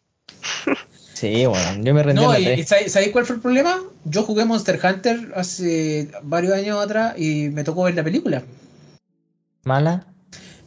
Sí, 1.17 1.47
bueno, 1.47 1.83
yo 1.83 1.95
me 1.95 2.03
rendí 2.03 2.21
No, 2.21 2.31
en 2.35 2.43
la 2.43 2.53
y. 2.53 2.63
¿sabéis 2.63 3.09
cuál 3.11 3.25
fue 3.25 3.37
el 3.37 3.41
problema? 3.41 3.81
Yo 4.05 4.21
jugué 4.21 4.45
Monster 4.45 4.79
Hunter 4.83 5.31
hace 5.35 6.11
varios 6.21 6.53
años 6.53 6.77
atrás 6.79 7.15
y 7.17 7.49
me 7.49 7.63
tocó 7.63 7.85
ver 7.85 7.95
la 7.95 8.03
película. 8.03 8.43
Mala. 9.63 10.05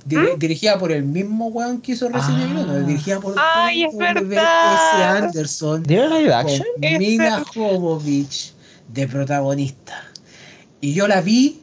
Dir- 0.05 0.37
Dirigida 0.39 0.77
por 0.77 0.91
el 0.91 1.05
mismo 1.05 1.47
weón 1.51 1.81
que 1.81 1.93
hizo 1.93 2.09
Resident 2.09 2.43
Evil 2.51 2.65
1, 2.65 2.73
Ah. 2.73 2.79
dirigida 2.81 3.21
por 3.21 3.37
Ay, 3.39 3.85
es 3.85 3.97
verdad. 3.97 5.19
Anderson 5.19 5.85
¿Dieron 5.85 6.13
live 6.15 6.35
action? 6.35 6.67
Mina 6.81 7.45
Jovovich 7.55 8.53
de 8.89 9.07
protagonista. 9.07 10.03
Y 10.81 10.95
yo 10.95 11.07
la 11.07 11.21
vi 11.21 11.60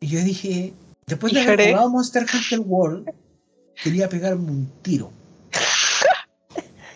y 0.00 0.06
yo 0.06 0.22
dije, 0.22 0.72
después 1.06 1.32
de 1.32 1.40
haber 1.40 1.70
jugado 1.70 1.90
Monster 1.90 2.26
Hunter 2.32 2.60
World, 2.60 3.10
quería 3.82 4.08
pegarme 4.08 4.50
un 4.50 4.70
tiro. 4.82 5.10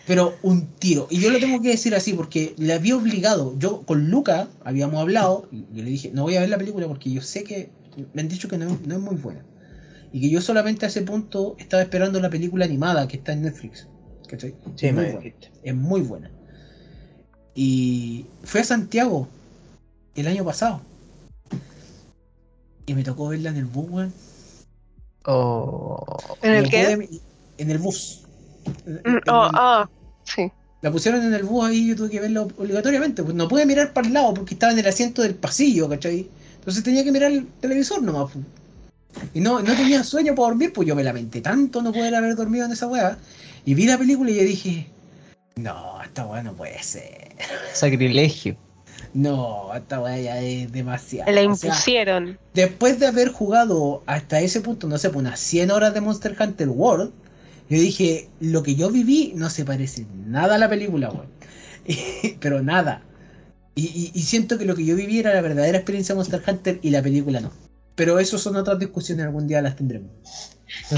Pero 0.05 0.35
un 0.41 0.67
tiro. 0.79 1.07
Y 1.09 1.19
yo 1.19 1.29
lo 1.29 1.39
tengo 1.39 1.61
que 1.61 1.69
decir 1.69 1.95
así 1.95 2.13
porque 2.13 2.53
le 2.57 2.73
había 2.73 2.97
obligado. 2.97 3.57
Yo 3.57 3.83
con 3.83 4.09
Luca 4.09 4.49
habíamos 4.63 4.99
hablado 4.99 5.47
y 5.51 5.65
yo 5.73 5.83
le 5.83 5.89
dije, 5.89 6.11
no 6.13 6.23
voy 6.23 6.35
a 6.35 6.41
ver 6.41 6.49
la 6.49 6.57
película 6.57 6.87
porque 6.87 7.09
yo 7.09 7.21
sé 7.21 7.43
que 7.43 7.69
me 8.13 8.21
han 8.21 8.27
dicho 8.27 8.49
que 8.49 8.57
no, 8.57 8.77
no 8.85 8.95
es 8.95 9.01
muy 9.01 9.15
buena. 9.15 9.45
Y 10.11 10.21
que 10.21 10.29
yo 10.29 10.41
solamente 10.41 10.85
a 10.85 10.89
ese 10.89 11.01
punto 11.03 11.55
estaba 11.57 11.81
esperando 11.81 12.19
la 12.19 12.29
película 12.29 12.65
animada 12.65 13.07
que 13.07 13.17
está 13.17 13.31
en 13.31 13.43
Netflix. 13.43 13.87
¿Cachai? 14.27 14.55
Sí, 14.75 14.87
Es 14.87 14.93
muy 14.93 15.05
buena. 15.05 15.31
Es 15.63 15.75
muy 15.75 16.01
buena. 16.01 16.31
Y 17.55 18.25
fui 18.43 18.61
a 18.61 18.63
Santiago 18.63 19.27
el 20.15 20.27
año 20.27 20.43
pasado. 20.43 20.81
Y 22.85 22.93
me 22.93 23.03
tocó 23.03 23.29
verla 23.29 23.49
en 23.49 23.57
el 23.57 23.65
bus, 23.65 23.89
weón. 23.89 24.13
Oh. 25.25 26.35
¿En 26.41 26.53
Y 26.53 26.57
el 26.57 26.69
qué? 26.69 27.09
En 27.57 27.71
el 27.71 27.77
bus. 27.77 28.23
Mm, 28.85 29.07
en 29.07 29.17
oh, 29.29 29.49
ah, 29.53 29.89
sí. 30.23 30.51
La 30.81 30.91
pusieron 30.91 31.23
en 31.23 31.33
el 31.33 31.43
bus 31.43 31.65
ahí 31.65 31.87
yo 31.87 31.95
tuve 31.95 32.09
que 32.09 32.19
verla 32.19 32.41
obligatoriamente. 32.41 33.23
Pues 33.23 33.35
no 33.35 33.47
pude 33.47 33.65
mirar 33.65 33.93
para 33.93 34.07
el 34.07 34.13
lado 34.13 34.33
porque 34.33 34.55
estaba 34.55 34.73
en 34.73 34.79
el 34.79 34.87
asiento 34.87 35.21
del 35.21 35.35
pasillo, 35.35 35.87
¿cachai? 35.87 36.29
Entonces 36.55 36.83
tenía 36.83 37.03
que 37.03 37.11
mirar 37.11 37.31
el 37.31 37.47
televisor 37.61 38.01
nomás. 38.01 38.31
pues. 38.31 38.45
Y 39.33 39.39
no, 39.39 39.61
no 39.61 39.75
tenía 39.75 40.03
sueño 40.03 40.35
para 40.35 40.49
dormir, 40.49 40.73
pues 40.73 40.87
yo 40.87 40.95
me 40.95 41.03
lamenté 41.03 41.41
tanto 41.41 41.81
no 41.81 41.91
poder 41.91 42.15
haber 42.15 42.35
dormido 42.35 42.65
en 42.65 42.71
esa 42.71 42.87
weá. 42.87 43.17
Y 43.65 43.73
vi 43.75 43.85
la 43.85 43.97
película 43.97 44.31
y 44.31 44.35
yo 44.35 44.43
dije, 44.43 44.87
no, 45.55 46.01
esta 46.01 46.25
weá 46.25 46.43
no 46.43 46.53
puede 46.53 46.81
ser. 46.81 47.35
Sacrilegio. 47.73 48.57
No, 49.13 49.73
esta 49.75 50.01
weá 50.01 50.19
ya 50.19 50.41
es 50.41 50.71
demasiado. 50.71 51.31
La 51.31 51.41
O 51.47 51.55
sea, 51.55 51.69
impusieron. 51.69 52.39
después 52.53 52.99
de 52.99 53.07
haber 53.07 53.29
jugado 53.29 54.03
hasta 54.07 54.41
ese 54.41 54.61
punto, 54.61 54.87
no 54.87 54.97
sé, 54.97 55.09
pues 55.09 55.19
unas 55.19 55.39
100 55.39 55.71
horas 55.71 55.93
de 55.93 56.01
Monster 56.01 56.35
Hunter 56.39 56.69
World, 56.69 57.13
yo 57.69 57.79
dije, 57.79 58.29
lo 58.39 58.63
que 58.63 58.75
yo 58.75 58.89
viví 58.91 59.33
no 59.35 59.49
se 59.49 59.65
parece 59.65 60.05
nada 60.25 60.55
a 60.55 60.57
la 60.57 60.69
película, 60.69 61.09
weón. 61.11 61.27
Pero 62.39 62.61
nada. 62.63 63.03
Y, 63.75 63.83
y- 63.87 64.11
y 64.13 64.21
siento 64.23 64.57
que 64.57 64.65
lo 64.65 64.75
que 64.75 64.85
yo 64.85 64.95
viví 64.95 65.19
era 65.19 65.33
la 65.33 65.41
verdadera 65.41 65.77
experiencia 65.77 66.13
de 66.13 66.17
Monster 66.17 66.41
Hunter 66.47 66.79
y 66.81 66.89
la 66.91 67.01
película 67.01 67.39
no. 67.41 67.51
Pero 67.95 68.19
eso 68.19 68.37
son 68.39 68.55
otras 68.55 68.79
discusiones, 68.79 69.25
algún 69.25 69.47
día 69.47 69.61
las 69.61 69.75
tendremos. 69.75 70.11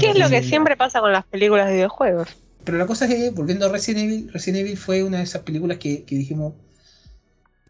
¿Qué 0.00 0.10
es 0.10 0.18
lo 0.18 0.30
que 0.30 0.42
siempre 0.42 0.76
pasa 0.76 1.00
con 1.00 1.12
las 1.12 1.24
películas 1.26 1.66
de 1.68 1.74
videojuegos? 1.74 2.28
Pero 2.64 2.78
la 2.78 2.86
cosa 2.86 3.04
es 3.06 3.14
que, 3.14 3.30
volviendo 3.30 3.66
a 3.66 3.68
Resident 3.68 4.04
Evil, 4.04 4.32
Resident 4.32 4.60
Evil 4.66 4.76
fue 4.78 5.02
una 5.04 5.18
de 5.18 5.24
esas 5.24 5.42
películas 5.42 5.78
que, 5.78 6.04
que 6.04 6.16
dijimos, 6.16 6.54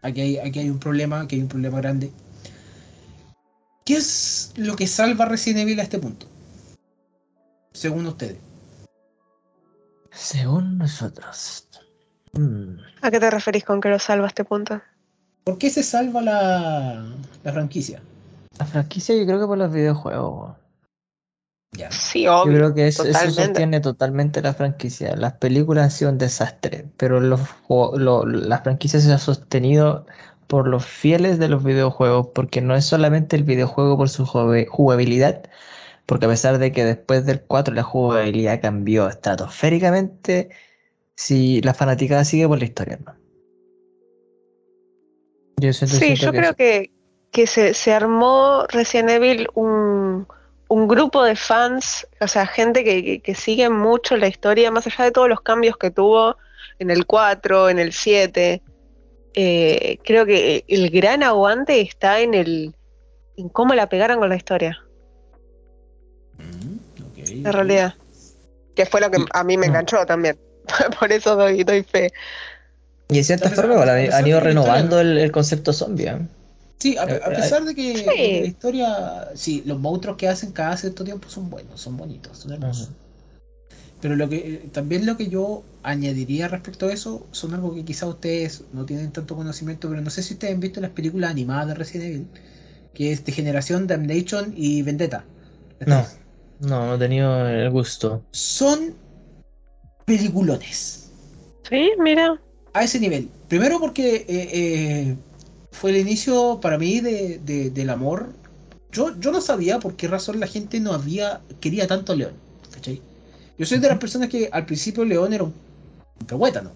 aquí 0.07 0.21
hay, 0.21 0.37
aquí 0.37 0.59
hay 0.59 0.69
un 0.69 0.79
problema, 0.79 1.21
aquí 1.21 1.35
hay 1.35 1.41
un 1.41 1.47
problema 1.47 1.77
grande. 1.79 2.11
¿Qué 3.85 3.95
es 3.95 4.53
lo 4.57 4.75
que 4.75 4.87
salva 4.87 5.25
a 5.25 5.29
Resident 5.29 5.61
Evil 5.61 5.79
a 5.79 5.83
este 5.83 5.99
punto? 5.99 6.25
Según 7.73 8.05
ustedes. 8.05 8.37
Según 10.11 10.77
nosotros. 10.77 11.67
Mm. 12.33 12.79
¿A 13.01 13.11
qué 13.11 13.19
te 13.19 13.29
referís 13.29 13.63
con 13.63 13.79
que 13.79 13.89
lo 13.89 13.99
salva 13.99 14.25
a 14.25 14.27
este 14.27 14.43
punto? 14.43 14.81
¿Por 15.43 15.57
qué 15.57 15.69
se 15.69 15.83
salva 15.83 16.21
la, 16.21 17.05
la 17.43 17.53
franquicia? 17.53 18.01
La 18.59 18.65
franquicia 18.65 19.15
yo 19.15 19.25
creo 19.25 19.39
que 19.39 19.45
por 19.45 19.57
los 19.57 19.71
videojuegos. 19.71 20.55
Ya. 21.77 21.91
Sí, 21.91 22.25
Yo 22.25 22.41
obvio. 22.41 22.57
creo 22.57 22.73
que 22.73 22.87
eso, 22.87 23.03
sostiene 23.13 23.79
totalmente 23.81 24.41
la 24.41 24.53
franquicia. 24.53 25.15
Las 25.15 25.33
películas 25.33 25.83
han 25.85 25.91
sido 25.91 26.11
un 26.11 26.17
desastre, 26.17 26.85
pero 26.97 27.19
los, 27.19 27.41
lo- 27.69 28.25
la 28.25 28.59
franquicia 28.59 28.99
se 28.99 29.11
ha 29.13 29.17
sostenido 29.19 30.05
por 30.47 30.67
los 30.67 30.85
fieles 30.85 31.39
de 31.39 31.49
los 31.49 31.63
videojuegos, 31.63 32.29
porque 32.33 32.61
no 32.61 32.75
es 32.75 32.85
solamente 32.85 33.35
el 33.35 33.43
videojuego 33.43 33.97
por 33.97 34.09
su 34.09 34.25
jugabilidad, 34.25 35.43
porque 36.05 36.25
a 36.25 36.29
pesar 36.29 36.57
de 36.57 36.71
que 36.71 36.85
después 36.85 37.25
del 37.25 37.41
4 37.41 37.73
la 37.73 37.83
jugabilidad 37.83 38.61
cambió 38.61 39.09
estratosféricamente, 39.09 40.49
si 41.15 41.61
la 41.61 41.73
fanaticada 41.73 42.23
sigue 42.25 42.47
por 42.47 42.59
la 42.59 42.65
historia, 42.65 42.99
¿no? 43.05 43.15
Yo 45.59 45.73
siento, 45.73 45.97
Sí, 45.97 46.15
siento 46.15 46.25
yo 46.25 46.31
que 46.31 46.37
creo 46.37 46.49
eso- 46.49 46.55
que, 46.55 46.91
que 47.31 47.47
se, 47.47 47.73
se 47.73 47.93
armó 47.93 48.65
Resident 48.69 49.09
Evil 49.09 49.47
un, 49.55 50.27
un 50.69 50.87
grupo 50.87 51.23
de 51.23 51.35
fans, 51.35 52.07
o 52.19 52.27
sea, 52.27 52.45
gente 52.45 52.83
que, 52.83 53.03
que, 53.03 53.19
que 53.21 53.35
sigue 53.35 53.69
mucho 53.69 54.17
la 54.17 54.27
historia, 54.27 54.71
más 54.71 54.85
allá 54.87 55.05
de 55.05 55.11
todos 55.11 55.29
los 55.29 55.41
cambios 55.41 55.77
que 55.77 55.91
tuvo. 55.91 56.35
en 56.79 56.91
el 56.91 57.05
4, 57.05 57.69
en 57.69 57.79
el 57.79 57.91
7. 57.93 58.61
Eh, 59.33 59.99
creo 60.03 60.25
que 60.25 60.63
el 60.67 60.89
gran 60.89 61.23
aguante 61.23 61.81
está 61.81 62.19
en 62.19 62.33
el 62.33 62.75
en 63.37 63.49
cómo 63.49 63.73
la 63.75 63.87
pegaron 63.87 64.19
con 64.19 64.29
la 64.29 64.35
historia. 64.35 64.77
Mm, 66.37 67.03
ok, 67.03 67.29
En 67.45 67.53
realidad. 67.53 67.93
Que 68.75 68.85
fue 68.85 69.01
lo 69.01 69.09
que 69.09 69.17
a 69.31 69.43
mí 69.43 69.57
me 69.57 69.67
Mm. 69.67 69.69
enganchó 69.69 70.05
también. 70.05 70.37
Por 70.99 71.11
eso 71.11 71.35
doy, 71.35 71.63
doy 71.63 71.83
fe. 71.83 72.11
Y 73.09 73.17
de 73.17 73.23
cierta 73.23 73.49
forma 73.49 73.81
han, 73.81 74.27
ido 74.27 74.39
renovando 74.39 74.99
el, 74.99 75.17
el 75.17 75.31
concepto 75.31 75.71
zombie. 75.71 76.11
¿Eh? 76.79 76.83
Sí, 76.83 76.97
a, 76.97 77.03
a 77.03 77.05
Eh, 77.05 77.21
eh, 77.27 77.33
pesar 77.35 77.63
de 77.65 77.75
que 77.75 77.93
Sí. 77.93 78.41
la 78.41 78.47
historia, 78.47 79.29
sí, 79.35 79.63
los 79.65 79.79
monstruos 79.79 80.17
que 80.17 80.27
hacen 80.27 80.51
cada 80.51 80.77
cierto 80.77 81.03
tiempo 81.03 81.29
son 81.29 81.49
buenos, 81.49 81.81
son 81.81 81.97
bonitos, 81.97 82.37
son 82.37 82.53
hermosos. 82.53 82.89
Pero 83.99 84.15
lo 84.15 84.29
que 84.29 84.37
eh, 84.37 84.69
también 84.71 85.05
lo 85.05 85.17
que 85.17 85.27
yo 85.29 85.63
añadiría 85.83 86.47
respecto 86.47 86.87
a 86.87 86.93
eso 86.93 87.27
son 87.31 87.53
algo 87.53 87.73
que 87.73 87.85
quizás 87.85 88.09
ustedes 88.09 88.63
no 88.73 88.85
tienen 88.85 89.11
tanto 89.11 89.35
conocimiento, 89.35 89.89
pero 89.89 90.01
no 90.01 90.09
sé 90.09 90.21
si 90.23 90.33
ustedes 90.35 90.53
han 90.53 90.59
visto 90.59 90.81
las 90.81 90.91
películas 90.91 91.31
animadas 91.31 91.67
de 91.67 91.73
Resident 91.75 92.05
Evil, 92.09 92.27
que 92.93 93.11
es 93.11 93.25
de 93.25 93.31
Generación, 93.33 93.87
Damnation 93.87 94.53
y 94.55 94.81
Vendetta. 94.83 95.25
No, 95.85 96.07
no, 96.59 96.85
no 96.87 96.95
he 96.95 96.99
tenido 96.99 97.47
el 97.47 97.69
gusto. 97.71 98.27
Son 98.31 98.95
peliculones. 100.05 101.11
Sí, 101.69 101.91
mira. 101.99 102.41
a 102.73 102.83
ese 102.83 102.99
nivel. 102.99 103.29
Primero 103.47 103.79
porque 103.79 104.25
eh, 104.27 104.49
eh, 104.53 105.17
fue 105.79 105.91
el 105.91 105.97
inicio 105.97 106.59
para 106.61 106.77
mí 106.77 106.99
de, 107.01 107.39
de- 107.45 107.69
del 107.69 107.89
amor. 107.89 108.29
Yo, 108.91 109.17
yo 109.19 109.31
no 109.31 109.41
sabía 109.41 109.79
por 109.79 109.95
qué 109.95 110.07
razón 110.07 110.39
la 110.39 110.47
gente 110.47 110.79
no 110.79 110.93
había 110.93 111.41
quería 111.59 111.87
tanto 111.87 112.13
a 112.13 112.15
León. 112.15 112.33
¿cachai? 112.73 113.01
Yo 113.57 113.65
soy 113.65 113.79
de 113.79 113.87
las 113.87 113.97
personas 113.97 114.29
que 114.29 114.49
al 114.51 114.65
principio 114.65 115.03
León 115.05 115.33
era 115.33 115.43
un, 115.43 115.53
cahuétano. 116.25 116.71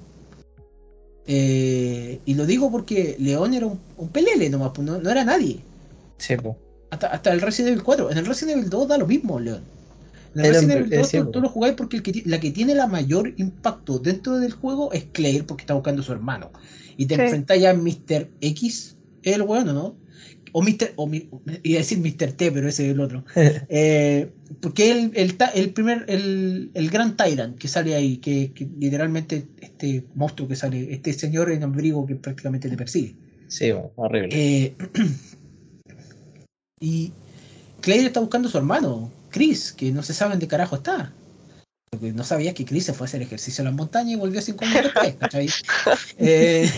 Eh, 1.26 2.20
y 2.26 2.34
lo 2.34 2.46
digo 2.46 2.72
porque 2.72 3.16
León 3.20 3.54
era 3.54 3.68
un, 3.68 3.80
un 3.98 4.10
pelele 4.10 4.50
nomás, 4.50 4.72
pues, 4.74 4.86
no, 4.88 5.00
no 5.00 5.10
era 5.10 5.24
nadie. 5.24 5.60
Sí. 6.18 6.36
Hasta, 6.90 7.08
hasta 7.08 7.32
el 7.32 7.42
Resident 7.42 7.72
Evil 7.74 7.84
4. 7.84 8.12
En 8.12 8.18
el 8.18 8.26
Resident 8.26 8.58
Evil 8.58 8.70
2 8.70 8.88
da 8.88 8.98
lo 8.98 9.08
mismo, 9.08 9.40
León. 9.40 9.62
El 10.36 10.46
Era 10.46 10.54
Resident 10.54 10.80
Evil 10.80 10.90
2 11.00 11.00
eh, 11.14 11.18
sí, 11.20 11.32
tú, 11.32 11.42
lo 11.42 11.50
jugáis 11.50 11.74
porque 11.76 11.98
el 11.98 12.04
que 12.04 12.24
la 12.26 12.40
que 12.40 12.52
tiene 12.52 12.74
la 12.76 12.88
mayor 12.88 13.34
impacto 13.38 14.00
dentro 14.00 14.38
del 14.40 14.54
juego 14.54 14.92
es 14.94 15.06
Claire 15.12 15.44
porque 15.44 15.64
está 15.64 15.74
buscando 15.74 16.02
a 16.02 16.06
su 16.06 16.12
hermano. 16.14 16.52
Y 16.98 17.06
te 17.06 17.16
Sí. 17.16 17.22
enfrentas 17.22 17.60
ya 17.60 17.72
a 17.72 17.74
Mr. 17.74 18.30
X, 18.42 18.98
es 19.24 19.36
el 19.36 19.44
bueno, 19.44 19.74
¿no? 19.74 19.98
O 20.54 20.62
Mr. 20.62 20.94
O, 20.98 21.08
mi- 21.08 21.30
iba 21.64 21.78
a 21.78 21.84
decir 21.84 21.98
Mr. 22.00 22.34
T, 22.34 22.52
pero 22.52 22.68
ese 22.68 22.86
es 22.88 22.92
el 22.94 23.00
otro. 23.00 23.24
Eh, 23.70 24.30
porque 24.62 24.92
el, 24.92 25.12
el, 25.16 25.38
el 25.56 25.70
primer, 25.72 26.06
el, 26.08 26.72
el 26.74 26.90
gran 26.90 27.16
Tyrant 27.16 27.58
que 27.58 27.68
sale 27.68 27.96
ahí, 27.96 28.18
que, 28.18 28.52
que 28.54 28.68
literalmente 28.78 29.48
este 29.62 30.06
monstruo 30.16 30.48
que 30.48 30.56
sale, 30.58 30.94
este 30.94 31.14
señor 31.14 31.52
en 31.52 31.64
abrigo 31.64 32.06
que 32.06 32.16
prácticamente 32.16 32.70
te 32.70 32.76
persigue. 32.78 33.16
Sí, 33.48 33.72
horrible. 33.96 34.30
Eh, 34.32 34.76
y 36.80 37.12
Claire 37.82 38.08
está 38.08 38.20
buscando 38.20 38.48
a 38.48 38.52
su 38.52 38.58
hermano, 38.58 39.12
Chris, 39.32 39.72
que 39.72 39.92
no 39.92 40.04
se 40.04 40.14
sabe 40.14 40.32
dónde 40.32 40.48
carajo 40.48 40.76
está. 40.76 41.14
Porque 41.90 42.12
no 42.14 42.24
sabías 42.24 42.54
que 42.54 42.64
Chris 42.66 42.86
se 42.86 42.94
fue 42.94 43.06
a 43.06 43.10
hacer 43.10 43.22
ejercicio 43.22 43.62
en 43.62 43.66
las 43.66 43.74
montañas 43.74 44.14
y 44.14 44.16
volvió 44.16 44.42
cinco 44.42 44.64
años 44.66 44.84
después, 44.84 45.16
¿cachai? 45.16 45.48
Eh, 46.18 46.70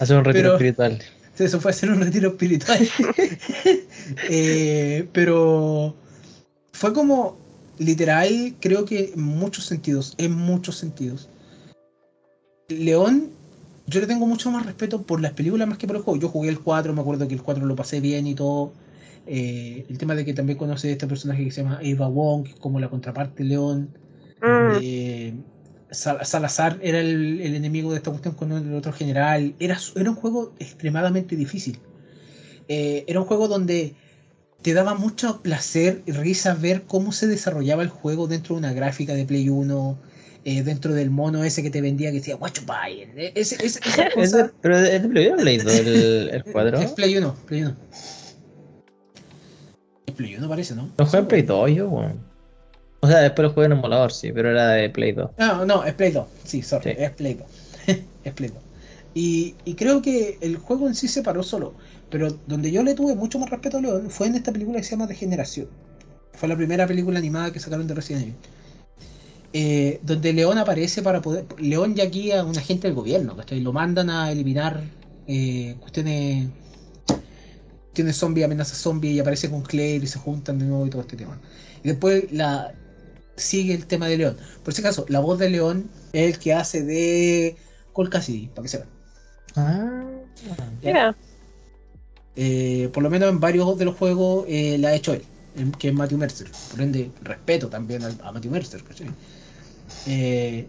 Hacer 0.00 0.16
un 0.16 0.24
retiro 0.24 0.42
pero- 0.50 0.54
espiritual. 0.54 1.02
eso 1.38 1.60
fue 1.60 1.70
a 1.70 1.74
hacer 1.74 1.90
un 1.90 2.00
retiro 2.00 2.30
espiritual. 2.30 2.88
Eh, 4.30 5.06
pero 5.12 5.94
fue 6.72 6.92
como 6.94 7.36
literal, 7.78 8.54
creo 8.58 8.84
que 8.86 9.12
en 9.14 9.20
muchos 9.22 9.66
sentidos, 9.66 10.14
en 10.18 10.32
muchos 10.32 10.76
sentidos. 10.76 11.28
León, 12.68 13.30
yo 13.86 14.00
le 14.00 14.06
tengo 14.06 14.26
mucho 14.26 14.50
más 14.50 14.64
respeto 14.66 15.02
por 15.02 15.20
las 15.20 15.32
películas 15.32 15.68
más 15.68 15.78
que 15.78 15.86
por 15.86 15.96
el 15.96 16.02
juego. 16.02 16.18
Yo 16.20 16.28
jugué 16.28 16.48
el 16.48 16.60
4, 16.60 16.92
me 16.94 17.00
acuerdo 17.00 17.28
que 17.28 17.34
el 17.34 17.42
4 17.42 17.64
lo 17.66 17.76
pasé 17.76 18.00
bien 18.00 18.26
y 18.26 18.34
todo. 18.34 18.72
Eh, 19.28 19.84
el 19.88 19.98
tema 19.98 20.14
de 20.14 20.24
que 20.24 20.32
también 20.34 20.58
conoce 20.58 20.88
a 20.88 20.92
este 20.92 21.06
personaje 21.06 21.44
que 21.44 21.50
se 21.50 21.62
llama 21.62 21.78
Eva 21.82 22.08
Wong, 22.08 22.48
como 22.60 22.80
la 22.80 22.88
contraparte 22.88 23.44
León. 23.44 23.90
Mm, 24.40 24.78
Eh, 24.82 25.34
Sal- 25.90 26.24
Salazar 26.24 26.78
era 26.82 27.00
el, 27.00 27.40
el 27.40 27.54
enemigo 27.54 27.90
de 27.90 27.96
esta 27.98 28.10
cuestión 28.10 28.34
con 28.34 28.52
el 28.52 28.74
otro 28.74 28.92
general. 28.92 29.54
Era, 29.58 29.78
era 29.96 30.10
un 30.10 30.16
juego 30.16 30.52
extremadamente 30.58 31.34
difícil. 31.36 31.78
Eh, 32.68 33.04
era 33.06 33.20
un 33.20 33.26
juego 33.26 33.48
donde 33.48 33.94
te 34.62 34.74
daba 34.74 34.94
mucho 34.94 35.40
placer 35.42 36.02
y 36.06 36.12
risa 36.12 36.54
ver 36.54 36.82
cómo 36.82 37.12
se 37.12 37.26
desarrollaba 37.26 37.82
el 37.82 37.88
juego 37.88 38.26
dentro 38.26 38.54
de 38.54 38.58
una 38.60 38.72
gráfica 38.72 39.14
de 39.14 39.24
Play 39.24 39.48
1, 39.48 39.98
eh, 40.44 40.62
dentro 40.62 40.92
del 40.94 41.10
mono 41.10 41.44
ese 41.44 41.62
que 41.62 41.70
te 41.70 41.80
vendía 41.80 42.10
que 42.10 42.18
decía, 42.18 42.36
what 42.36 42.52
you 42.54 42.62
buying?". 42.66 43.10
Ese, 43.34 43.54
ese- 43.64 43.80
esa 43.80 43.80
Es 44.08 44.14
cosa- 44.14 44.42
de- 44.44 44.50
pero 44.60 44.78
es 44.78 45.02
de 45.02 45.08
Play 45.08 45.26
1 45.28 45.36
o 45.36 45.40
Play 45.40 45.56
2 45.58 45.74
el, 45.74 46.30
el 46.32 46.42
cuadro. 46.44 46.80
Es 46.80 46.90
Play 46.92 47.16
1, 47.16 47.34
Play 47.46 47.62
1. 47.62 47.76
Play 50.18 50.34
1 50.34 50.48
parece, 50.48 50.74
¿no? 50.74 50.90
Lo 50.98 51.06
jugué 51.06 51.18
en 51.18 51.26
Play 51.28 51.42
2 51.42 51.70
yo, 51.70 51.88
weón. 51.88 52.18
O 53.00 53.06
sea, 53.06 53.20
después 53.20 53.48
lo 53.48 53.54
jugué 53.54 53.66
en 53.66 53.72
emulador, 53.72 54.12
sí, 54.12 54.32
pero 54.32 54.50
era 54.50 54.68
de 54.70 54.90
Play 54.90 55.12
2. 55.12 55.30
No, 55.38 55.64
no, 55.64 55.84
es 55.84 55.94
Play 55.94 56.10
2. 56.10 56.26
Sí, 56.44 56.60
sorry, 56.62 56.90
Sí. 56.90 56.96
es 56.98 57.10
Play 57.12 57.34
2. 57.34 57.46
es 58.24 58.32
Play 58.32 58.50
2. 58.50 58.58
Y, 59.14 59.54
y 59.64 59.74
creo 59.74 60.02
que 60.02 60.36
el 60.40 60.56
juego 60.56 60.88
en 60.88 60.94
sí 60.94 61.06
se 61.08 61.22
paró 61.22 61.42
solo. 61.42 61.74
Pero 62.10 62.36
donde 62.46 62.70
yo 62.72 62.82
le 62.82 62.94
tuve 62.94 63.14
mucho 63.14 63.38
más 63.38 63.48
respeto 63.50 63.78
a 63.78 63.80
León 63.80 64.10
fue 64.10 64.26
en 64.26 64.34
esta 64.34 64.52
película 64.52 64.78
que 64.78 64.84
se 64.84 64.90
llama 64.90 65.06
De 65.06 65.14
Generación. 65.14 65.68
Fue 66.32 66.48
la 66.48 66.56
primera 66.56 66.86
película 66.86 67.18
animada 67.18 67.52
que 67.52 67.60
sacaron 67.60 67.86
de 67.86 67.94
Resident 67.94 68.22
Evil. 68.24 68.34
Eh, 69.52 70.00
donde 70.02 70.32
León 70.32 70.58
aparece 70.58 71.02
para 71.02 71.22
poder. 71.22 71.46
León 71.58 71.94
ya 71.94 72.04
aquí 72.04 72.32
a 72.32 72.44
un 72.44 72.56
agente 72.58 72.86
del 72.88 72.94
gobierno, 72.94 73.34
¿cachai? 73.36 73.60
Lo 73.60 73.72
mandan 73.72 74.10
a 74.10 74.30
eliminar 74.30 74.82
eh, 75.26 75.76
cuestiones. 75.80 76.48
Tiene 77.98 78.12
zombie, 78.12 78.44
amenaza 78.44 78.76
zombie 78.76 79.10
y 79.10 79.18
aparece 79.18 79.50
con 79.50 79.62
Claire 79.62 80.04
y 80.04 80.06
se 80.06 80.20
juntan 80.20 80.60
de 80.60 80.66
nuevo 80.66 80.86
y 80.86 80.90
todo 80.90 81.00
este 81.02 81.16
tema. 81.16 81.36
Y 81.82 81.88
después 81.88 82.30
la 82.30 82.72
sigue 83.34 83.74
el 83.74 83.86
tema 83.86 84.06
de 84.06 84.18
León. 84.18 84.36
Por 84.62 84.72
si 84.72 84.82
acaso, 84.82 85.04
la 85.08 85.18
voz 85.18 85.40
de 85.40 85.50
León 85.50 85.90
es 86.12 86.32
el 86.32 86.38
que 86.38 86.54
hace 86.54 86.84
de 86.84 87.56
Cole 87.92 88.08
Cassidy, 88.08 88.46
para 88.54 88.62
que 88.62 88.68
sepan. 88.68 88.88
Ah. 89.56 90.04
mira. 90.80 91.16
Eh, 92.36 92.88
por 92.94 93.02
lo 93.02 93.10
menos 93.10 93.30
en 93.30 93.40
varios 93.40 93.76
de 93.76 93.84
los 93.84 93.96
juegos 93.96 94.44
eh, 94.46 94.78
la 94.78 94.90
ha 94.90 94.94
hecho 94.94 95.12
él, 95.12 95.24
que 95.76 95.88
es 95.88 95.94
Matthew 95.94 96.18
Mercer. 96.18 96.46
Por 96.70 96.80
ende, 96.80 97.10
respeto 97.22 97.66
también 97.68 98.04
a, 98.04 98.30
Matthew 98.30 98.52
Mercer. 98.52 98.84
¿cachai? 98.84 99.08
Eh, 100.06 100.68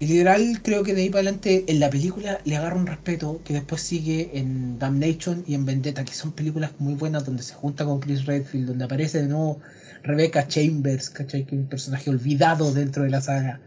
y 0.00 0.06
literal, 0.06 0.60
creo 0.62 0.82
que 0.82 0.92
de 0.92 1.02
ahí 1.02 1.08
para 1.08 1.20
adelante 1.20 1.64
en 1.68 1.78
la 1.78 1.88
película 1.88 2.40
le 2.44 2.56
agarra 2.56 2.76
un 2.76 2.86
respeto 2.86 3.40
que 3.44 3.54
después 3.54 3.80
sigue 3.80 4.30
en 4.34 4.78
Damnation 4.78 5.44
y 5.46 5.54
en 5.54 5.64
Vendetta, 5.64 6.04
que 6.04 6.14
son 6.14 6.32
películas 6.32 6.72
muy 6.78 6.94
buenas 6.94 7.24
donde 7.24 7.42
se 7.42 7.54
junta 7.54 7.84
con 7.84 8.00
Chris 8.00 8.26
Redfield, 8.26 8.66
donde 8.66 8.84
aparece 8.84 9.22
de 9.22 9.28
nuevo 9.28 9.60
Rebecca 10.02 10.48
Chambers, 10.48 11.10
¿cachai? 11.10 11.44
que 11.44 11.54
es 11.54 11.60
un 11.60 11.68
personaje 11.68 12.10
olvidado 12.10 12.72
dentro 12.72 13.04
de 13.04 13.10
la 13.10 13.20
saga. 13.20 13.60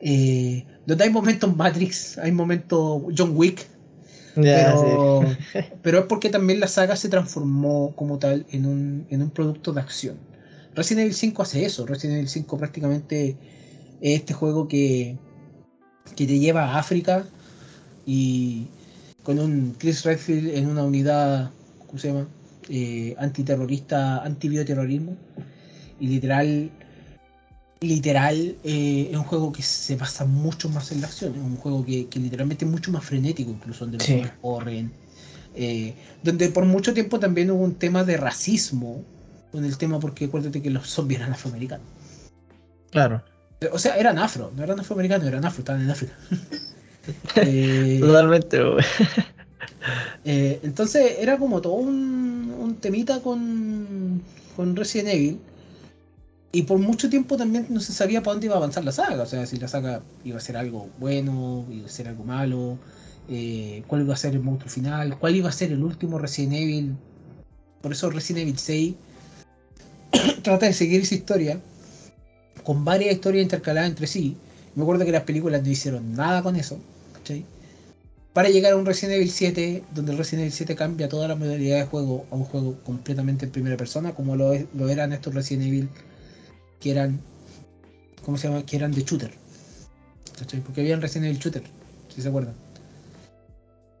Eh, 0.00 0.66
donde 0.86 1.04
hay 1.04 1.10
momentos 1.10 1.56
Matrix, 1.56 2.18
hay 2.18 2.32
momentos 2.32 3.02
John 3.16 3.32
Wick, 3.36 3.66
pero, 4.34 5.22
sí. 5.52 5.58
pero 5.82 6.00
es 6.00 6.04
porque 6.06 6.30
también 6.30 6.58
la 6.58 6.66
saga 6.66 6.96
se 6.96 7.08
transformó 7.08 7.94
como 7.94 8.18
tal 8.18 8.44
en 8.50 8.66
un, 8.66 9.06
en 9.08 9.22
un 9.22 9.30
producto 9.30 9.72
de 9.72 9.80
acción. 9.80 10.16
Resident 10.74 11.04
Evil 11.04 11.14
5 11.14 11.42
hace 11.42 11.64
eso. 11.64 11.86
Resident 11.86 12.16
Evil 12.16 12.28
5 12.28 12.58
prácticamente 12.58 13.36
es 14.00 14.20
este 14.20 14.34
juego 14.34 14.66
que, 14.66 15.16
que 16.16 16.26
te 16.26 16.38
lleva 16.38 16.64
a 16.64 16.78
África 16.78 17.24
y 18.06 18.66
con 19.22 19.38
un 19.38 19.74
Chris 19.78 20.04
Redfield 20.04 20.54
en 20.56 20.66
una 20.68 20.84
unidad, 20.84 21.50
¿cómo 21.86 21.98
se 21.98 22.08
llama? 22.08 22.26
Eh, 22.68 23.14
antiterrorista, 23.18 24.22
antibioterrorismo. 24.22 25.16
Y 26.00 26.08
literal, 26.08 26.70
literal, 27.80 28.56
eh, 28.64 29.08
es 29.10 29.16
un 29.16 29.24
juego 29.24 29.52
que 29.52 29.62
se 29.62 29.96
basa 29.96 30.24
mucho 30.24 30.68
más 30.68 30.92
en 30.92 31.00
la 31.00 31.06
acción. 31.06 31.32
Es 31.34 31.40
un 31.40 31.56
juego 31.56 31.84
que, 31.84 32.06
que 32.08 32.18
literalmente 32.20 32.64
es 32.64 32.70
mucho 32.70 32.90
más 32.90 33.04
frenético, 33.04 33.50
incluso 33.50 33.84
donde 33.84 33.98
los 33.98 34.06
Sí. 34.06 34.12
zombies 34.14 34.32
corren. 34.40 34.92
eh, 35.56 35.94
donde 36.24 36.48
por 36.48 36.64
mucho 36.64 36.92
tiempo 36.94 37.20
también 37.20 37.48
hubo 37.48 37.62
un 37.62 37.76
tema 37.76 38.02
de 38.02 38.16
racismo 38.16 39.02
con 39.52 39.64
el 39.64 39.78
tema, 39.78 40.00
porque 40.00 40.24
acuérdate 40.24 40.60
que 40.60 40.68
los 40.68 40.88
zombies 40.88 41.20
eran 41.20 41.32
afroamericanos. 41.32 41.86
Claro. 42.90 43.22
O 43.72 43.78
sea, 43.78 43.96
eran 43.96 44.18
afro, 44.18 44.52
no 44.56 44.64
eran 44.64 44.80
afroamericanos, 44.80 45.26
eran 45.26 45.44
afro, 45.44 45.60
estaban 45.60 45.82
en 45.82 45.90
África. 45.90 46.14
Eh, 47.36 47.98
Totalmente. 48.00 48.58
Eh, 50.24 50.60
entonces 50.62 51.16
era 51.18 51.36
como 51.36 51.60
todo 51.60 51.74
un, 51.74 52.54
un 52.58 52.76
temita 52.76 53.20
con, 53.20 54.22
con 54.56 54.74
Resident 54.74 55.08
Evil. 55.10 55.38
Y 56.52 56.62
por 56.62 56.78
mucho 56.78 57.10
tiempo 57.10 57.36
también 57.36 57.66
no 57.68 57.80
se 57.80 57.92
sabía 57.92 58.22
para 58.22 58.34
dónde 58.34 58.46
iba 58.46 58.54
a 58.54 58.58
avanzar 58.58 58.84
la 58.84 58.92
saga. 58.92 59.24
O 59.24 59.26
sea, 59.26 59.44
si 59.44 59.58
la 59.58 59.68
saga 59.68 60.02
iba 60.24 60.38
a 60.38 60.40
ser 60.40 60.56
algo 60.56 60.88
bueno, 60.98 61.66
iba 61.70 61.86
a 61.86 61.90
ser 61.90 62.08
algo 62.08 62.24
malo, 62.24 62.78
eh, 63.28 63.82
cuál 63.86 64.02
iba 64.02 64.14
a 64.14 64.16
ser 64.16 64.34
el 64.34 64.40
monstruo 64.40 64.70
final, 64.70 65.18
cuál 65.18 65.34
iba 65.34 65.48
a 65.48 65.52
ser 65.52 65.72
el 65.72 65.82
último 65.82 66.18
Resident 66.18 66.54
Evil. 66.54 66.96
Por 67.82 67.92
eso 67.92 68.08
Resident 68.08 68.42
Evil 68.42 68.58
6 68.58 68.94
trata 70.42 70.66
de 70.66 70.72
seguir 70.72 71.02
esa 71.02 71.16
historia 71.16 71.60
con 72.64 72.84
varias 72.84 73.14
historias 73.14 73.42
intercaladas 73.44 73.90
entre 73.90 74.06
sí. 74.06 74.36
Me 74.74 74.82
acuerdo 74.82 75.04
que 75.04 75.12
las 75.12 75.22
películas 75.22 75.62
no 75.62 75.68
hicieron 75.70 76.14
nada 76.14 76.42
con 76.42 76.56
eso. 76.56 76.78
¿cachai? 77.14 77.44
Para 78.32 78.48
llegar 78.48 78.72
a 78.72 78.76
un 78.76 78.84
Resident 78.86 79.14
Evil 79.16 79.30
7, 79.30 79.84
donde 79.94 80.10
el 80.12 80.18
Resident 80.18 80.40
Evil 80.42 80.52
7 80.52 80.74
cambia 80.74 81.08
toda 81.08 81.28
la 81.28 81.36
modalidad 81.36 81.78
de 81.78 81.86
juego 81.86 82.26
a 82.30 82.34
un 82.34 82.44
juego 82.44 82.74
completamente 82.84 83.44
en 83.46 83.52
primera 83.52 83.76
persona, 83.76 84.12
como 84.12 84.34
lo, 84.34 84.52
es- 84.52 84.66
lo 84.74 84.88
eran 84.88 85.12
estos 85.12 85.32
Resident 85.34 85.66
Evil 85.68 85.88
que 86.80 86.90
eran. 86.90 87.20
¿Cómo 88.24 88.36
se 88.38 88.48
llama? 88.48 88.64
Que 88.66 88.76
eran 88.76 88.90
de 88.92 89.02
shooter. 89.04 89.32
¿cachai? 90.38 90.60
Porque 90.60 90.80
habían 90.80 91.00
Resident 91.00 91.26
Evil 91.26 91.38
shooter, 91.38 91.62
si 92.12 92.22
se 92.22 92.28
acuerdan. 92.28 92.54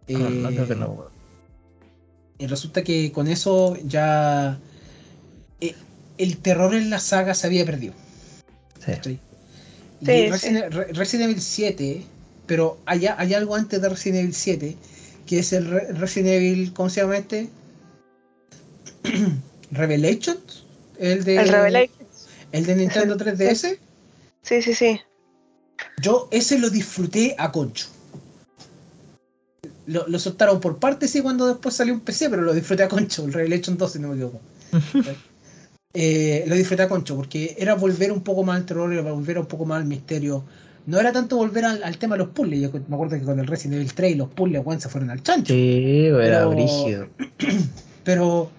No, 0.08 0.18
no 0.30 0.48
creo 0.48 0.66
que 0.66 0.72
Eh, 0.72 0.76
no. 0.76 1.04
y 2.38 2.46
resulta 2.46 2.82
que 2.82 3.12
con 3.12 3.28
eso 3.28 3.76
ya 3.86 4.58
eh, 5.60 5.74
el 6.18 6.36
terror 6.38 6.74
en 6.74 6.90
la 6.90 6.98
saga 6.98 7.34
se 7.34 7.46
había 7.46 7.64
perdido. 7.64 7.94
Sí. 8.84 8.92
¿cachai? 8.92 9.20
Y 10.00 10.06
Sí, 10.06 10.28
Resident, 10.30 10.72
Re- 10.74 10.92
Resident 10.92 11.30
Evil 11.30 11.40
7, 11.42 12.04
pero 12.46 12.78
hay, 12.86 13.06
hay 13.06 13.34
algo 13.34 13.54
antes 13.54 13.80
de 13.80 13.88
Resident 13.88 14.20
Evil 14.22 14.34
7, 14.34 14.76
que 15.26 15.38
es 15.38 15.52
el 15.52 15.66
Re- 15.70 15.92
Resident 15.92 16.32
Evil, 16.34 16.72
¿cómo 16.74 16.90
se 16.90 17.00
llama 17.00 17.16
este? 17.16 17.48
Revelations, 19.70 20.64
el 20.98 21.24
de, 21.24 21.36
El 21.36 21.48
Revelations. 21.48 22.28
el 22.52 22.66
de 22.66 22.76
Nintendo 22.76 23.16
3DS. 23.16 23.78
Sí, 24.42 24.62
sí, 24.62 24.74
sí. 24.74 25.00
Yo 26.00 26.28
ese 26.30 26.58
lo 26.58 26.70
disfruté 26.70 27.34
a 27.38 27.50
concho. 27.50 27.86
Lo, 29.86 30.06
lo 30.08 30.18
soltaron 30.18 30.60
por 30.60 30.78
partes 30.78 31.10
sí 31.10 31.20
cuando 31.20 31.46
después 31.46 31.74
salió 31.74 31.92
un 31.94 32.00
PC, 32.00 32.30
pero 32.30 32.42
lo 32.42 32.52
disfruté 32.54 32.82
a 32.84 32.88
concho, 32.88 33.24
el 33.24 33.32
Revelation 33.32 33.76
2 33.76 33.92
si 33.92 33.98
no 33.98 34.08
me 34.08 34.14
equivoco. 34.14 34.40
Eh, 35.96 36.44
lo 36.48 36.56
disfruté 36.56 36.82
a 36.82 36.88
concho 36.88 37.14
porque 37.14 37.54
era 37.56 37.74
volver 37.76 38.10
un 38.10 38.22
poco 38.22 38.42
más 38.42 38.56
al 38.56 38.66
terror, 38.66 38.92
era 38.92 39.02
volver 39.02 39.38
un 39.38 39.46
poco 39.46 39.64
más 39.64 39.78
al 39.78 39.86
misterio. 39.86 40.44
No 40.86 40.98
era 41.00 41.12
tanto 41.12 41.36
volver 41.36 41.64
al, 41.64 41.82
al 41.82 41.96
tema 41.98 42.16
de 42.16 42.24
los 42.24 42.28
puzzles. 42.34 42.60
Yo 42.60 42.70
me 42.88 42.94
acuerdo 42.96 43.16
que 43.18 43.22
con 43.22 43.38
el 43.38 43.46
Resident 43.46 43.76
Evil 43.76 43.94
3 43.94 44.12
y 44.12 44.14
los 44.16 44.28
puzzles, 44.28 44.62
weón, 44.66 44.80
se 44.80 44.88
fueron 44.88 45.10
al 45.10 45.22
chancho. 45.22 45.54
Sí, 45.54 46.06
era 46.06 46.18
Pero- 46.40 46.50
brígido. 46.50 47.06
Pero 48.04 48.50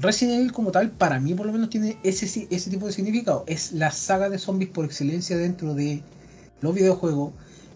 Resident 0.00 0.38
Evil 0.40 0.52
como 0.52 0.70
tal, 0.70 0.90
para 0.90 1.18
mí 1.18 1.34
por 1.34 1.46
lo 1.46 1.52
menos 1.52 1.70
tiene 1.70 1.96
ese, 2.04 2.46
ese 2.50 2.70
tipo 2.70 2.86
de 2.86 2.92
significado. 2.92 3.44
Es 3.46 3.72
la 3.72 3.90
saga 3.90 4.28
de 4.28 4.38
zombies 4.38 4.70
por 4.70 4.84
excelencia 4.84 5.36
dentro 5.38 5.74
de 5.74 6.02
los 6.60 6.74
videojuegos. 6.74 7.32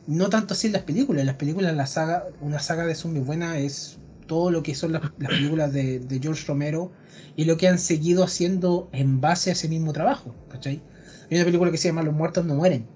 No 0.07 0.29
tanto 0.29 0.55
así 0.55 0.67
en 0.67 0.75
las 0.75 0.83
películas. 0.83 1.21
En 1.21 1.27
las 1.27 1.37
películas, 1.37 1.75
la 1.75 1.87
saga, 1.87 2.27
una 2.41 2.59
saga 2.59 2.85
de 2.85 2.95
zombies 2.95 3.25
buena 3.25 3.59
es 3.59 3.97
todo 4.31 4.53
lo 4.53 4.63
que 4.63 4.77
son 4.77 4.93
las, 4.93 5.03
las 5.19 5.29
películas 5.29 5.73
de, 5.73 5.99
de 5.99 6.21
George 6.21 6.47
Romero 6.47 6.93
y 7.35 7.47
lo 7.47 7.57
que 7.57 7.67
han 7.67 7.81
seguido 7.81 8.23
haciendo 8.23 8.89
en 8.93 9.21
base 9.21 9.51
a 9.51 9.55
ese 9.55 9.69
mismo 9.69 9.93
trabajo. 9.93 10.33
¿cachai? 10.49 10.81
Hay 11.29 11.37
una 11.37 11.45
película 11.45 11.73
que 11.73 11.79
se 11.79 11.89
llama 11.89 12.05
Los 12.05 12.15
muertos 12.15 12.45
no 12.45 12.55
mueren. 12.55 12.87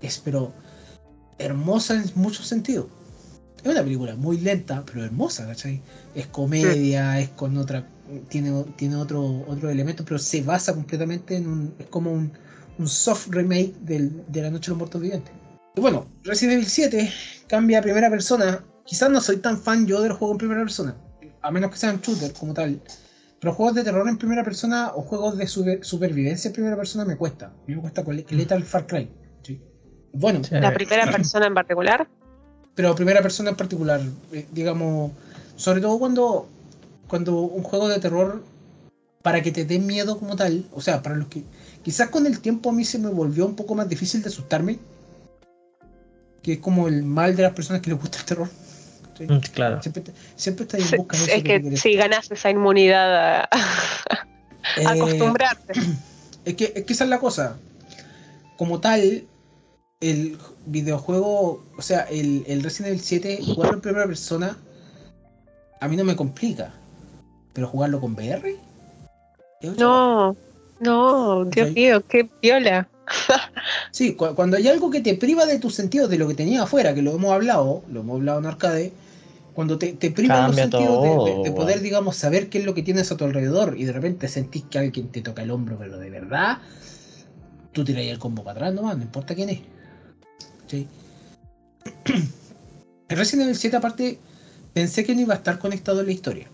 Es 0.00 0.22
pero 0.24 0.54
hermosa 1.38 1.96
en 1.96 2.04
muchos 2.14 2.46
sentidos. 2.46 2.86
Es 3.62 3.70
una 3.70 3.82
película 3.82 4.16
muy 4.16 4.38
lenta, 4.38 4.82
pero 4.86 5.04
hermosa, 5.04 5.46
¿cachai? 5.46 5.82
Es 6.14 6.28
comedia, 6.28 7.20
es 7.20 7.28
con 7.28 7.58
otra. 7.58 7.86
Tiene, 8.30 8.64
tiene 8.76 8.96
otro, 8.96 9.44
otro 9.46 9.68
elemento, 9.68 10.02
pero 10.02 10.18
se 10.18 10.40
basa 10.40 10.72
completamente 10.72 11.36
en 11.36 11.46
un. 11.46 11.74
Es 11.78 11.88
como 11.88 12.10
un, 12.10 12.32
un 12.78 12.88
soft 12.88 13.28
remake 13.28 13.74
del, 13.82 14.24
de 14.28 14.40
La 14.40 14.50
Noche 14.50 14.66
de 14.66 14.70
los 14.70 14.78
Muertos 14.78 15.02
Vivientes. 15.02 15.32
Y 15.76 15.80
bueno, 15.82 16.06
Resident 16.22 16.54
Evil 16.54 16.66
7 16.66 17.12
cambia 17.48 17.80
a 17.80 17.82
primera 17.82 18.08
persona. 18.08 18.64
Quizás 18.84 19.10
no 19.10 19.20
soy 19.20 19.38
tan 19.38 19.58
fan 19.58 19.86
yo 19.86 20.00
de 20.02 20.08
los 20.10 20.18
juegos 20.18 20.34
en 20.34 20.38
primera 20.38 20.60
persona, 20.62 20.94
a 21.42 21.50
menos 21.50 21.70
que 21.70 21.76
sean 21.78 22.00
shooter 22.00 22.32
como 22.34 22.52
tal. 22.54 22.80
Pero 23.40 23.52
juegos 23.54 23.74
de 23.74 23.84
terror 23.84 24.08
en 24.08 24.16
primera 24.16 24.42
persona 24.44 24.92
o 24.94 25.02
juegos 25.02 25.36
de 25.36 25.46
super- 25.46 25.84
supervivencia 25.84 26.48
en 26.48 26.54
primera 26.54 26.76
persona 26.76 27.04
me 27.04 27.16
cuesta. 27.16 27.46
A 27.46 27.52
mí 27.66 27.74
me 27.74 27.80
cuesta 27.80 28.02
con 28.04 28.16
Lethal 28.16 28.62
Far 28.62 28.86
Cry. 28.86 29.10
¿sí? 29.42 29.60
Bueno. 30.12 30.40
La 30.50 30.72
primera 30.72 31.10
persona 31.10 31.46
en 31.46 31.54
particular. 31.54 32.08
pero 32.74 32.94
primera 32.94 33.22
persona 33.22 33.50
en 33.50 33.56
particular, 33.56 34.00
eh, 34.32 34.46
digamos, 34.52 35.12
sobre 35.56 35.80
todo 35.80 35.98
cuando, 35.98 36.48
cuando 37.06 37.40
un 37.40 37.62
juego 37.62 37.88
de 37.88 38.00
terror, 38.00 38.42
para 39.22 39.42
que 39.42 39.52
te 39.52 39.64
dé 39.64 39.78
miedo 39.78 40.18
como 40.18 40.36
tal, 40.36 40.64
o 40.72 40.80
sea, 40.80 41.02
para 41.02 41.14
los 41.16 41.28
que, 41.28 41.44
quizás 41.82 42.08
con 42.10 42.26
el 42.26 42.40
tiempo 42.40 42.70
a 42.70 42.72
mí 42.72 42.84
se 42.84 42.98
me 42.98 43.08
volvió 43.08 43.46
un 43.46 43.56
poco 43.56 43.74
más 43.74 43.88
difícil 43.88 44.22
de 44.22 44.28
asustarme, 44.28 44.78
que 46.42 46.54
es 46.54 46.58
como 46.58 46.88
el 46.88 47.02
mal 47.04 47.36
de 47.36 47.42
las 47.44 47.52
personas 47.52 47.80
que 47.80 47.90
les 47.90 47.98
gusta 48.00 48.18
el 48.18 48.24
terror. 48.24 48.48
¿Sí? 49.16 49.26
Mm, 49.26 49.40
Claro. 49.52 49.82
Siempre, 49.82 50.02
te- 50.02 50.12
siempre 50.36 50.64
estás 50.64 50.92
en 50.92 50.96
busca 50.98 51.16
de 51.16 51.24
eso 51.24 51.34
es 51.36 51.42
que 51.42 51.76
si 51.76 51.94
ganas 51.94 52.30
esa 52.30 52.50
inmunidad 52.50 53.42
a, 53.42 53.48
Eh, 54.76 54.86
acostumbrarte. 54.88 55.72
Es 56.44 56.54
que, 56.56 56.72
es 56.76 56.84
que 56.84 56.92
esa 56.92 57.04
es 57.04 57.10
la 57.10 57.18
cosa. 57.20 57.56
Como 58.58 58.78
tal, 58.80 59.24
el 60.00 60.36
videojuego, 60.66 61.64
o 61.78 61.80
sea, 61.82 62.00
el, 62.02 62.44
el 62.46 62.62
Resident 62.62 62.88
Evil 62.92 63.00
7, 63.02 63.38
jugarlo 63.42 63.74
en 63.76 63.80
primera 63.80 64.06
persona, 64.06 64.58
a 65.80 65.88
mí 65.88 65.96
no 65.96 66.04
me 66.04 66.14
complica. 66.16 66.72
Pero 67.54 67.68
jugarlo 67.68 67.98
con 68.00 68.12
VR. 68.14 68.56
No, 69.78 70.36
no, 70.80 71.44
Dios 71.46 71.72
mío, 71.72 72.02
qué 72.06 72.28
viola. 72.42 72.88
Sí, 73.90 74.14
cu- 74.14 74.34
cuando 74.34 74.56
hay 74.58 74.68
algo 74.68 74.90
que 74.90 75.00
te 75.00 75.14
priva 75.14 75.46
de 75.46 75.58
tus 75.58 75.74
sentidos, 75.74 76.10
de 76.10 76.18
lo 76.18 76.28
que 76.28 76.34
tenía 76.34 76.64
afuera, 76.64 76.94
que 76.94 77.00
lo 77.02 77.12
hemos 77.14 77.32
hablado, 77.32 77.82
lo 77.90 78.00
hemos 78.00 78.16
hablado 78.16 78.38
en 78.40 78.46
arcade, 78.46 78.92
cuando 79.54 79.78
te, 79.78 79.92
te 79.94 80.10
priva 80.10 80.46
los 80.48 80.56
sentidos 80.56 81.00
de- 81.02 81.08
de, 81.08 81.14
todo, 81.16 81.42
de 81.44 81.52
poder, 81.52 81.80
digamos, 81.80 82.16
saber 82.16 82.48
qué 82.50 82.58
es 82.58 82.64
lo 82.64 82.74
que 82.74 82.82
tienes 82.82 83.10
a 83.12 83.16
tu 83.16 83.24
alrededor 83.24 83.76
y 83.78 83.84
de 83.84 83.92
repente 83.92 84.28
sentís 84.28 84.64
que 84.64 84.78
alguien 84.78 85.08
te 85.08 85.22
toca 85.22 85.42
el 85.42 85.50
hombro, 85.50 85.78
pero 85.78 85.96
de 85.98 86.10
verdad, 86.10 86.58
tú 87.72 87.84
tiras 87.84 88.02
el 88.04 88.18
combo 88.18 88.42
para 88.44 88.56
atrás 88.58 88.74
nomás, 88.74 88.96
no 88.96 89.04
importa 89.04 89.34
quién 89.34 89.48
es. 89.50 89.60
¿Sí? 90.66 90.88
El 93.08 93.18
Resident 93.18 93.44
Evil 93.44 93.56
7 93.56 93.76
aparte, 93.76 94.18
pensé 94.72 95.04
que 95.04 95.14
no 95.14 95.20
iba 95.20 95.34
a 95.34 95.36
estar 95.36 95.58
conectado 95.58 96.00
en 96.00 96.06
la 96.06 96.12
historia. 96.12 96.48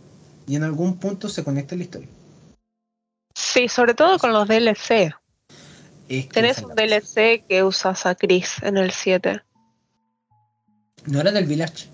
Y 0.48 0.56
en 0.56 0.64
algún 0.64 0.98
punto 0.98 1.28
se 1.28 1.44
conecta 1.44 1.74
en 1.74 1.78
la 1.78 1.84
historia. 1.84 2.08
Sí, 3.34 3.68
sobre 3.68 3.94
todo 3.94 4.18
con 4.18 4.32
los 4.32 4.48
DLC. 4.48 5.14
Es 6.08 6.26
que 6.26 6.30
Tenés 6.32 6.58
un. 6.58 6.74
DLC 6.74 7.44
que 7.48 7.62
usas 7.62 8.04
a 8.04 8.16
Chris 8.16 8.56
en 8.62 8.76
el 8.78 8.90
7. 8.90 9.40
No 11.06 11.20
era 11.20 11.30
del 11.30 11.46
Village. 11.46 11.86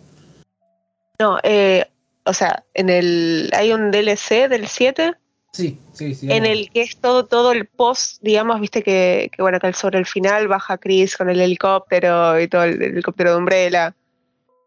No, 1.18 1.38
eh, 1.42 1.86
o 2.24 2.32
sea, 2.32 2.64
en 2.74 2.90
el 2.90 3.50
hay 3.54 3.72
un 3.72 3.90
DLC 3.90 4.48
del 4.48 4.66
7 4.66 5.14
Sí, 5.52 5.80
sí, 5.92 6.14
sí. 6.14 6.30
en 6.30 6.44
el 6.44 6.70
que 6.70 6.82
es 6.82 6.98
todo, 6.98 7.24
todo 7.24 7.52
el 7.52 7.66
post, 7.66 8.20
digamos, 8.20 8.60
viste 8.60 8.82
que, 8.82 9.30
que 9.34 9.40
bueno, 9.40 9.58
que 9.58 9.72
sobre 9.72 9.98
el 9.98 10.04
final 10.04 10.48
baja 10.48 10.76
Chris 10.76 11.16
con 11.16 11.30
el 11.30 11.40
helicóptero 11.40 12.38
y 12.38 12.46
todo 12.46 12.64
el, 12.64 12.82
el 12.82 12.92
helicóptero 12.92 13.30
de 13.30 13.36
Umbrella 13.38 13.94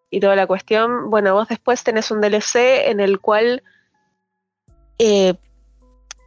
y 0.10 0.20
toda 0.20 0.36
la 0.36 0.48
cuestión. 0.48 1.12
Bueno, 1.12 1.36
vos 1.36 1.48
después 1.48 1.84
tenés 1.84 2.10
un 2.10 2.22
DLC 2.22 2.88
en 2.90 3.00
el 3.00 3.20
cual 3.20 3.62
eh, 4.98 5.36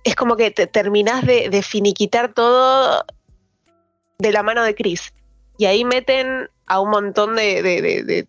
es 0.04 0.14
como 0.14 0.36
que 0.36 0.52
te 0.52 0.68
terminás 0.68 1.26
de, 1.26 1.48
de 1.48 1.62
finiquitar 1.62 2.32
todo 2.32 3.04
de 4.18 4.30
la 4.32 4.44
mano 4.44 4.62
de 4.62 4.76
Chris. 4.76 5.12
Y 5.58 5.64
ahí 5.64 5.84
meten 5.84 6.48
a 6.66 6.80
un 6.80 6.90
montón 6.90 7.34
de 7.34 8.26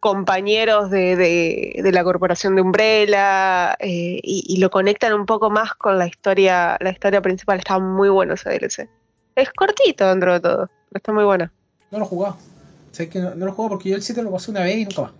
compañeros 0.00 0.90
de, 0.90 1.16
de- 1.16 1.92
la 1.92 2.04
corporación 2.04 2.54
de 2.54 2.62
Umbrella 2.62 3.74
eh, 3.78 4.20
y, 4.22 4.56
lo 4.58 4.70
conectan 4.70 5.12
un 5.14 5.26
poco 5.26 5.50
más 5.50 5.74
con 5.74 5.98
la 5.98 6.06
historia, 6.06 6.76
la 6.80 6.90
historia 6.90 7.20
principal. 7.20 7.58
Está 7.58 7.78
muy 7.78 8.08
bueno 8.08 8.34
ese 8.34 8.50
DLC. 8.50 8.88
Es 9.34 9.50
cortito 9.52 10.08
dentro 10.08 10.34
de 10.34 10.40
todo, 10.40 10.66
pero 10.66 10.98
está 10.98 11.12
muy 11.12 11.24
bueno. 11.24 11.50
No 11.90 11.98
lo 11.98 12.04
he 12.04 12.08
jugado. 12.08 12.36
Que 12.96 13.20
no, 13.20 13.34
lo 13.34 13.48
he 13.52 13.68
porque 13.68 13.90
yo 13.90 13.96
el 13.96 14.02
7 14.02 14.22
lo 14.22 14.30
pasé 14.30 14.50
una 14.50 14.62
vez 14.62 14.78
y 14.78 14.84
nunca 14.84 15.02
más. 15.02 15.12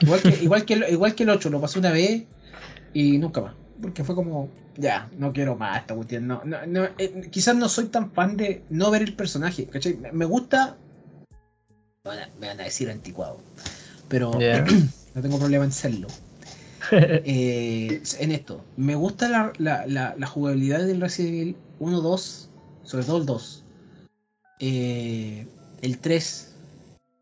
Igual 0.00 0.22
que, 0.22 0.28
igual 0.42 0.64
que, 0.64 0.74
el, 0.74 0.84
igual 0.90 1.14
que 1.14 1.22
el 1.24 1.30
8 1.30 1.50
lo 1.50 1.60
pasé 1.60 1.78
una 1.78 1.92
vez 1.92 2.24
y 2.94 3.18
nunca 3.18 3.40
más. 3.40 3.54
Porque 3.80 4.04
fue 4.04 4.14
como, 4.14 4.48
ya, 4.76 5.08
no 5.18 5.32
quiero 5.32 5.56
más 5.56 5.80
esta 5.80 5.94
cuestión. 5.94 6.26
No, 6.26 6.42
no, 6.44 6.58
no, 6.66 6.84
eh, 6.98 7.28
quizás 7.30 7.56
no 7.56 7.68
soy 7.68 7.86
tan 7.86 8.10
fan 8.12 8.36
de 8.36 8.62
no 8.70 8.90
ver 8.90 9.02
el 9.02 9.14
personaje. 9.14 9.66
¿Cachai? 9.66 9.98
Me 10.12 10.24
gusta. 10.24 10.76
Me 12.04 12.10
van, 12.10 12.18
a, 12.18 12.28
me 12.40 12.48
van 12.48 12.60
a 12.60 12.64
decir 12.64 12.90
anticuado. 12.90 13.38
Pero 14.08 14.38
Ya. 14.40 14.64
no 15.14 15.22
tengo 15.22 15.38
problema 15.38 15.64
en 15.64 15.72
serlo. 15.72 16.08
Eh, 16.90 18.02
en 18.18 18.32
esto, 18.32 18.64
me 18.76 18.96
gusta 18.96 19.28
la, 19.28 19.52
la, 19.58 19.86
la, 19.86 20.16
la 20.18 20.26
jugabilidad 20.26 20.84
del 20.84 21.00
Resident 21.00 21.34
Evil 21.34 21.56
1, 21.78 22.00
2, 22.00 22.50
sobre 22.82 23.04
todo 23.04 23.18
el 23.18 23.26
2, 23.26 23.64
eh, 24.58 25.46
el 25.80 25.98
3 25.98 26.54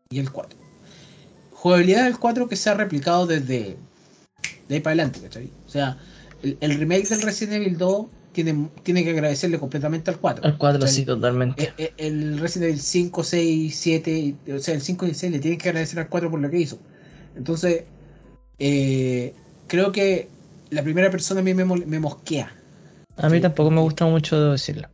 y 0.09 0.19
el 0.19 0.31
4. 0.31 0.59
Jugabilidad 1.51 2.05
del 2.05 2.17
4 2.17 2.49
que 2.49 2.55
se 2.55 2.71
ha 2.71 2.73
replicado 2.73 3.27
desde 3.27 3.77
de 4.67 4.75
ahí 4.75 4.81
para 4.81 4.93
adelante, 4.93 5.21
¿cachai? 5.21 5.51
O 5.67 5.69
sea, 5.69 5.95
el, 6.41 6.57
el 6.59 6.79
remake 6.79 7.07
del 7.07 7.21
Resident 7.21 7.53
Evil 7.57 7.77
2 7.77 8.05
tiene, 8.31 8.69
tiene 8.83 9.03
que 9.03 9.11
agradecerle 9.11 9.59
completamente 9.59 10.09
al 10.11 10.17
4. 10.17 10.45
Al 10.45 10.57
4 10.57 10.79
¿cachai? 10.79 10.95
sí, 10.95 11.05
totalmente. 11.05 11.63
Eh, 11.63 11.73
eh, 11.77 11.93
El 11.97 12.39
Resident 12.39 12.69
Evil 12.69 12.81
5, 12.81 13.23
6, 13.23 13.75
7, 13.77 14.35
o 14.55 14.59
sea, 14.59 14.73
el 14.75 14.81
5 14.81 15.05
y 15.05 15.09
el 15.09 15.15
6 15.15 15.31
le 15.31 15.39
tienen 15.39 15.59
que 15.59 15.69
agradecer 15.69 15.99
al 15.99 16.09
4 16.09 16.29
por 16.31 16.39
lo 16.39 16.49
que 16.49 16.59
hizo. 16.59 16.79
Entonces, 17.35 17.83
eh, 18.59 19.33
creo 19.67 19.91
que 19.91 20.27
la 20.69 20.83
primera 20.83 21.09
persona 21.11 21.41
a 21.41 21.43
mí 21.43 21.53
me, 21.53 21.65
me 21.65 21.99
mosquea. 21.99 22.53
A 23.17 23.29
mí 23.29 23.39
tampoco 23.41 23.71
me 23.71 23.81
gusta 23.81 24.05
mucho, 24.05 24.39
debo 24.39 24.51
decirlo. 24.53 24.87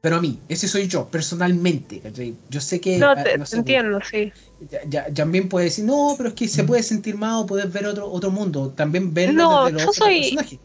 Pero 0.00 0.16
a 0.16 0.20
mí, 0.20 0.38
ese 0.48 0.68
soy 0.68 0.86
yo, 0.86 1.08
personalmente. 1.08 2.00
¿cachai? 2.00 2.34
Yo 2.50 2.60
sé 2.60 2.78
que. 2.80 2.98
No, 2.98 3.10
ah, 3.10 3.22
te, 3.24 3.38
no 3.38 3.44
te 3.44 3.50
sé, 3.50 3.56
entiendo, 3.56 3.98
sí. 4.08 4.32
Ya, 4.70 4.80
ya- 4.88 5.14
también 5.14 5.48
puede 5.48 5.66
decir, 5.66 5.84
no, 5.84 6.14
pero 6.16 6.28
es 6.28 6.34
que 6.34 6.46
se 6.46 6.62
puede 6.64 6.82
sentir 6.82 7.16
más 7.16 7.42
o 7.42 7.46
puedes 7.46 7.72
ver 7.72 7.86
otro, 7.86 8.10
otro 8.10 8.30
mundo. 8.30 8.70
También 8.76 9.12
verlo 9.14 9.42
No, 9.42 9.64
desde 9.64 9.72
los 9.72 9.82
yo 9.82 9.88
otros 9.90 9.96
soy- 9.96 10.20
personajes. 10.20 10.58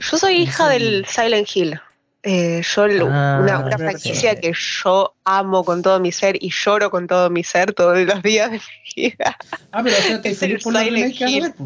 Yo 0.00 0.18
soy 0.18 0.36
hija 0.36 0.68
del 0.68 1.06
Silent 1.06 1.48
Hill. 1.54 1.80
Eh, 2.28 2.60
yo 2.74 2.86
Ah, 3.08 3.38
una, 3.40 3.78
franquicia 3.78 4.34
que 4.40 4.52
yo 4.52 5.14
amo 5.24 5.64
con 5.64 5.80
todo 5.80 6.00
mi 6.00 6.10
ser 6.10 6.36
y 6.42 6.50
lloro 6.50 6.90
con 6.90 7.06
todo 7.06 7.30
mi 7.30 7.44
ser 7.44 7.72
todos 7.72 7.98
los 7.98 8.20
días 8.20 8.50
de 8.50 8.58
mi 8.58 9.02
vida. 9.08 9.36
Ah, 9.70 9.80
pero 9.84 9.96
espérate, 9.96 10.30
Es 10.30 10.42
el 10.42 10.58
por 10.58 10.76
Silent 10.76 11.22
a 11.22 11.28
Hill. 11.28 11.54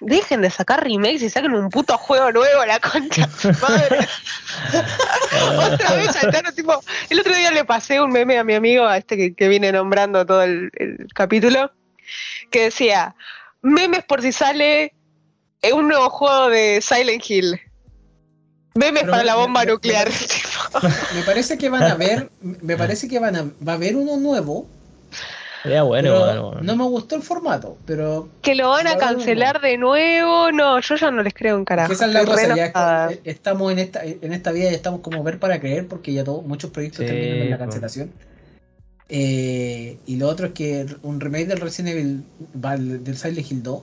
Dejen 0.00 0.42
de 0.42 0.50
sacar 0.50 0.84
remakes 0.84 1.22
y 1.22 1.30
saquen 1.30 1.54
un 1.54 1.70
puto 1.70 1.96
juego 1.98 2.30
nuevo, 2.30 2.64
la 2.66 2.78
concha 2.78 3.26
de 3.26 3.32
su 3.32 3.48
madre. 3.60 3.98
Otra 5.72 5.94
vez 5.94 6.12
saltaron, 6.12 6.54
tipo, 6.54 6.80
el 7.10 7.18
otro 7.18 7.34
día 7.34 7.50
le 7.50 7.64
pasé 7.64 8.00
un 8.00 8.12
meme 8.12 8.38
a 8.38 8.44
mi 8.44 8.54
amigo, 8.54 8.86
a 8.86 8.96
este 8.96 9.16
que, 9.16 9.34
que 9.34 9.48
viene 9.48 9.72
nombrando 9.72 10.24
todo 10.24 10.42
el, 10.42 10.70
el 10.74 11.08
capítulo, 11.14 11.72
que 12.50 12.64
decía, 12.64 13.16
memes 13.60 14.04
por 14.04 14.22
si 14.22 14.30
sale 14.30 14.94
eh, 15.62 15.72
un 15.72 15.88
nuevo 15.88 16.08
juego 16.10 16.48
de 16.50 16.80
Silent 16.82 17.22
Hill. 17.28 17.60
Memes 18.74 19.02
Pero 19.02 19.10
para 19.10 19.22
me- 19.22 19.26
la 19.26 19.34
bomba 19.36 19.60
me- 19.64 19.72
nuclear. 19.72 20.08
Me 21.14 21.22
parece 21.22 21.58
que 21.58 21.68
van 21.68 21.82
a 21.82 21.94
ver, 21.94 22.30
me 22.42 22.76
parece 22.76 23.08
que 23.08 23.18
van 23.18 23.34
a, 23.36 23.42
va 23.66 23.72
a 23.72 23.74
haber 23.76 23.96
uno 23.96 24.16
nuevo. 24.18 24.68
Ya 25.64 25.82
bueno, 25.82 26.10
pero 26.10 26.20
bueno, 26.24 26.46
bueno. 26.48 26.60
No 26.62 26.76
me 26.76 26.84
gustó 26.84 27.16
el 27.16 27.22
formato, 27.22 27.76
pero 27.84 28.28
que 28.42 28.54
lo 28.54 28.68
van 28.68 28.86
a 28.86 28.96
cancelar 28.96 29.60
de 29.60 29.76
nuevo. 29.78 30.52
No, 30.52 30.78
yo 30.80 30.94
ya 30.94 31.10
no 31.10 31.22
les 31.22 31.34
creo 31.34 31.56
un 31.56 31.64
carajo. 31.64 31.92
esa 31.92 32.06
es 32.06 32.12
la 32.12 32.24
cosa, 32.24 32.54
ya 32.54 33.08
est- 33.10 33.20
estamos 33.26 33.72
en 33.72 33.80
esta, 33.80 34.04
en 34.04 34.32
esta 34.32 34.52
vida, 34.52 34.70
ya 34.70 34.76
estamos 34.76 35.00
como 35.00 35.22
ver 35.24 35.40
para 35.40 35.58
creer, 35.58 35.88
porque 35.88 36.12
ya 36.12 36.22
todo, 36.22 36.42
muchos 36.42 36.70
proyectos 36.70 37.00
Sí, 37.00 37.06
terminan 37.06 37.38
en 37.38 37.50
la 37.50 37.58
cancelación. 37.58 38.12
Eh, 39.08 39.98
y 40.06 40.16
lo 40.16 40.28
otro 40.28 40.46
es 40.48 40.52
que 40.52 40.86
un 41.02 41.18
remake 41.20 41.46
del 41.46 41.60
Resident 41.60 41.96
Evil 41.96 42.24
del 43.04 43.16
Silent 43.16 43.50
Hill 43.50 43.62
2. 43.62 43.82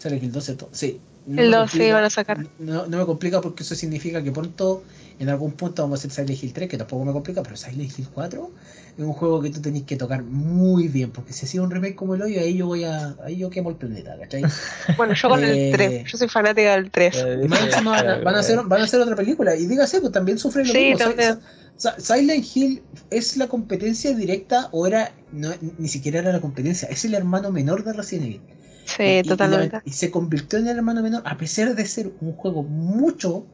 Silent 0.00 0.22
Hill 0.22 0.32
2, 0.32 0.44
¿cierto? 0.44 0.68
Sí. 0.72 0.98
No 1.26 1.42
El 1.42 1.50
me 1.50 1.56
2 1.58 1.70
sí 1.70 1.78
complica- 1.78 1.94
van 1.94 2.04
a 2.04 2.10
sacar. 2.10 2.46
No, 2.58 2.86
no 2.86 2.96
me 2.98 3.04
complica 3.04 3.40
porque 3.42 3.62
eso 3.62 3.74
significa 3.74 4.22
que 4.24 4.32
pronto, 4.32 4.82
en 5.18 5.28
algún 5.28 5.52
punto, 5.52 5.82
vamos 5.82 5.98
a 5.98 6.08
hacer 6.08 6.10
Silent 6.26 6.42
Hill 6.42 6.52
3, 6.54 6.68
que 6.68 6.78
tampoco 6.78 7.04
me 7.04 7.12
complica, 7.12 7.42
pero 7.42 7.56
Silent 7.56 7.98
Hill 7.98 8.08
4 8.12 8.50
es 8.96 9.04
un 9.04 9.12
juego 9.12 9.40
que 9.42 9.50
tú 9.50 9.60
tenés 9.60 9.82
que 9.82 9.96
tocar 9.96 10.22
muy 10.22 10.88
bien, 10.88 11.10
porque 11.10 11.34
si 11.34 11.44
hacía 11.44 11.60
un 11.62 11.70
remake 11.70 11.94
como 11.94 12.14
el 12.14 12.22
hoyo, 12.22 12.40
ahí 12.40 12.56
yo 12.56 12.66
voy 12.66 12.84
a. 12.84 13.14
Ahí 13.22 13.36
yo 13.36 13.50
quemo 13.50 13.68
el 13.70 13.76
planeta, 13.76 14.16
¿cachai? 14.18 14.42
Bueno, 14.96 15.12
yo 15.14 15.28
con 15.28 15.44
Eh, 15.44 15.68
el 15.70 15.76
3. 15.76 16.04
Yo 16.10 16.16
soy 16.18 16.28
fanática 16.28 16.72
del 16.72 16.90
3. 16.90 17.14
Eh, 17.16 17.46
Más 17.48 17.84
van, 17.84 18.34
a, 18.34 18.38
hacer, 18.40 18.58
van 18.64 18.80
a 18.80 18.84
hacer 18.84 19.00
otra 19.00 19.14
película. 19.14 19.54
Y 19.54 19.66
dígase, 19.66 20.00
pues 20.00 20.12
también 20.12 20.38
sufre 20.38 20.64
lo 20.64 20.72
Sí, 20.72 20.78
mismo. 20.92 20.98
También. 20.98 21.38
Si- 21.76 21.88
Silent 21.98 22.44
Hill 22.56 22.82
es 23.10 23.36
la 23.36 23.46
competencia 23.48 24.14
directa 24.16 24.68
o 24.72 24.86
era. 24.86 25.12
No, 25.32 25.50
ni 25.78 25.88
siquiera 25.88 26.20
era 26.20 26.32
la 26.32 26.40
competencia, 26.40 26.88
es 26.88 27.04
el 27.04 27.14
hermano 27.14 27.52
menor 27.52 27.84
de 27.84 27.92
Resident 27.92 28.26
Evil. 28.26 28.40
Sí, 28.84 29.02
Y- 29.18 29.22
totalmente. 29.22 29.80
Y, 29.84 29.92
se 29.92 30.10
convirtió 30.10 30.58
en 30.58 30.68
el 30.68 30.76
hermano 30.76 31.02
menor, 31.02 31.22
a 31.24 31.36
pesar 31.36 31.74
de 31.74 31.86
ser 31.86 32.10
un 32.20 32.32
juego 32.32 32.62
mucho 32.62 33.46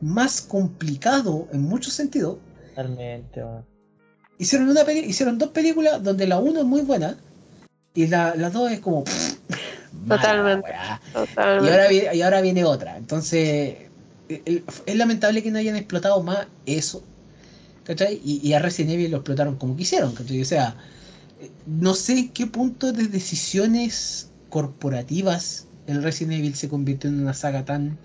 más 0.00 0.40
complicado 0.40 1.48
en 1.52 1.62
muchos 1.62 1.92
sentidos. 1.94 2.38
Totalmente. 2.70 3.42
Hicieron, 4.38 4.68
una 4.68 4.84
peli- 4.84 5.04
hicieron 5.06 5.36
dos 5.38 5.50
películas 5.50 6.02
donde 6.02 6.26
la 6.26 6.38
uno 6.38 6.60
es 6.60 6.66
muy 6.66 6.82
buena 6.82 7.16
y 7.94 8.06
la, 8.06 8.34
la 8.36 8.50
dos 8.50 8.70
es 8.70 8.78
como. 8.80 9.02
mala, 10.06 10.22
Totalmente. 10.22 10.70
weá. 10.70 11.00
Y 11.08 11.12
totalmente. 11.12 11.70
ahora, 11.72 11.88
viene, 11.88 12.14
y 12.16 12.22
ahora 12.22 12.40
viene 12.40 12.64
otra. 12.64 12.96
Entonces, 12.96 13.76
es 14.28 14.94
lamentable 14.96 15.42
que 15.42 15.50
no 15.50 15.58
hayan 15.58 15.74
explotado 15.76 16.22
más 16.22 16.46
eso. 16.66 17.02
¿Cachai? 17.82 18.20
Y, 18.24 18.46
y 18.46 18.52
a 18.52 18.58
Resident 18.60 18.92
Evil 18.92 19.10
lo 19.10 19.16
explotaron 19.16 19.56
como 19.56 19.74
quisieron. 19.74 20.14
¿cachai? 20.14 20.40
O 20.40 20.44
sea, 20.44 20.76
no 21.66 21.94
sé 21.94 22.12
en 22.18 22.28
qué 22.28 22.46
punto 22.46 22.92
de 22.92 23.08
decisiones 23.08 24.27
corporativas 24.48 25.66
el 25.86 26.02
Resident 26.02 26.38
Evil 26.38 26.54
se 26.54 26.68
convirtió 26.68 27.08
en 27.08 27.20
una 27.20 27.32
saga 27.34 27.64
tan 27.64 27.96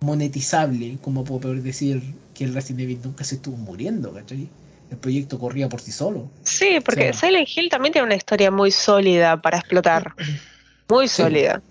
monetizable 0.00 0.98
como 1.02 1.24
puedo 1.24 1.40
poder 1.40 1.62
decir 1.62 2.02
que 2.34 2.44
el 2.44 2.54
Resident 2.54 2.80
Evil 2.82 3.00
nunca 3.04 3.24
se 3.24 3.36
estuvo 3.36 3.56
muriendo. 3.56 4.12
¿cachai? 4.12 4.48
El 4.90 4.96
proyecto 4.98 5.38
corría 5.38 5.68
por 5.68 5.80
sí 5.80 5.90
solo. 5.92 6.28
Sí, 6.44 6.78
porque. 6.84 7.12
Silent 7.12 7.48
Hill 7.54 7.68
también 7.70 7.92
tiene 7.92 8.06
una 8.06 8.14
historia 8.16 8.50
muy 8.50 8.70
sólida 8.70 9.40
para 9.40 9.58
explotar. 9.58 10.14
Muy 10.88 11.08
Sí. 11.08 11.22
sólida. 11.22 11.62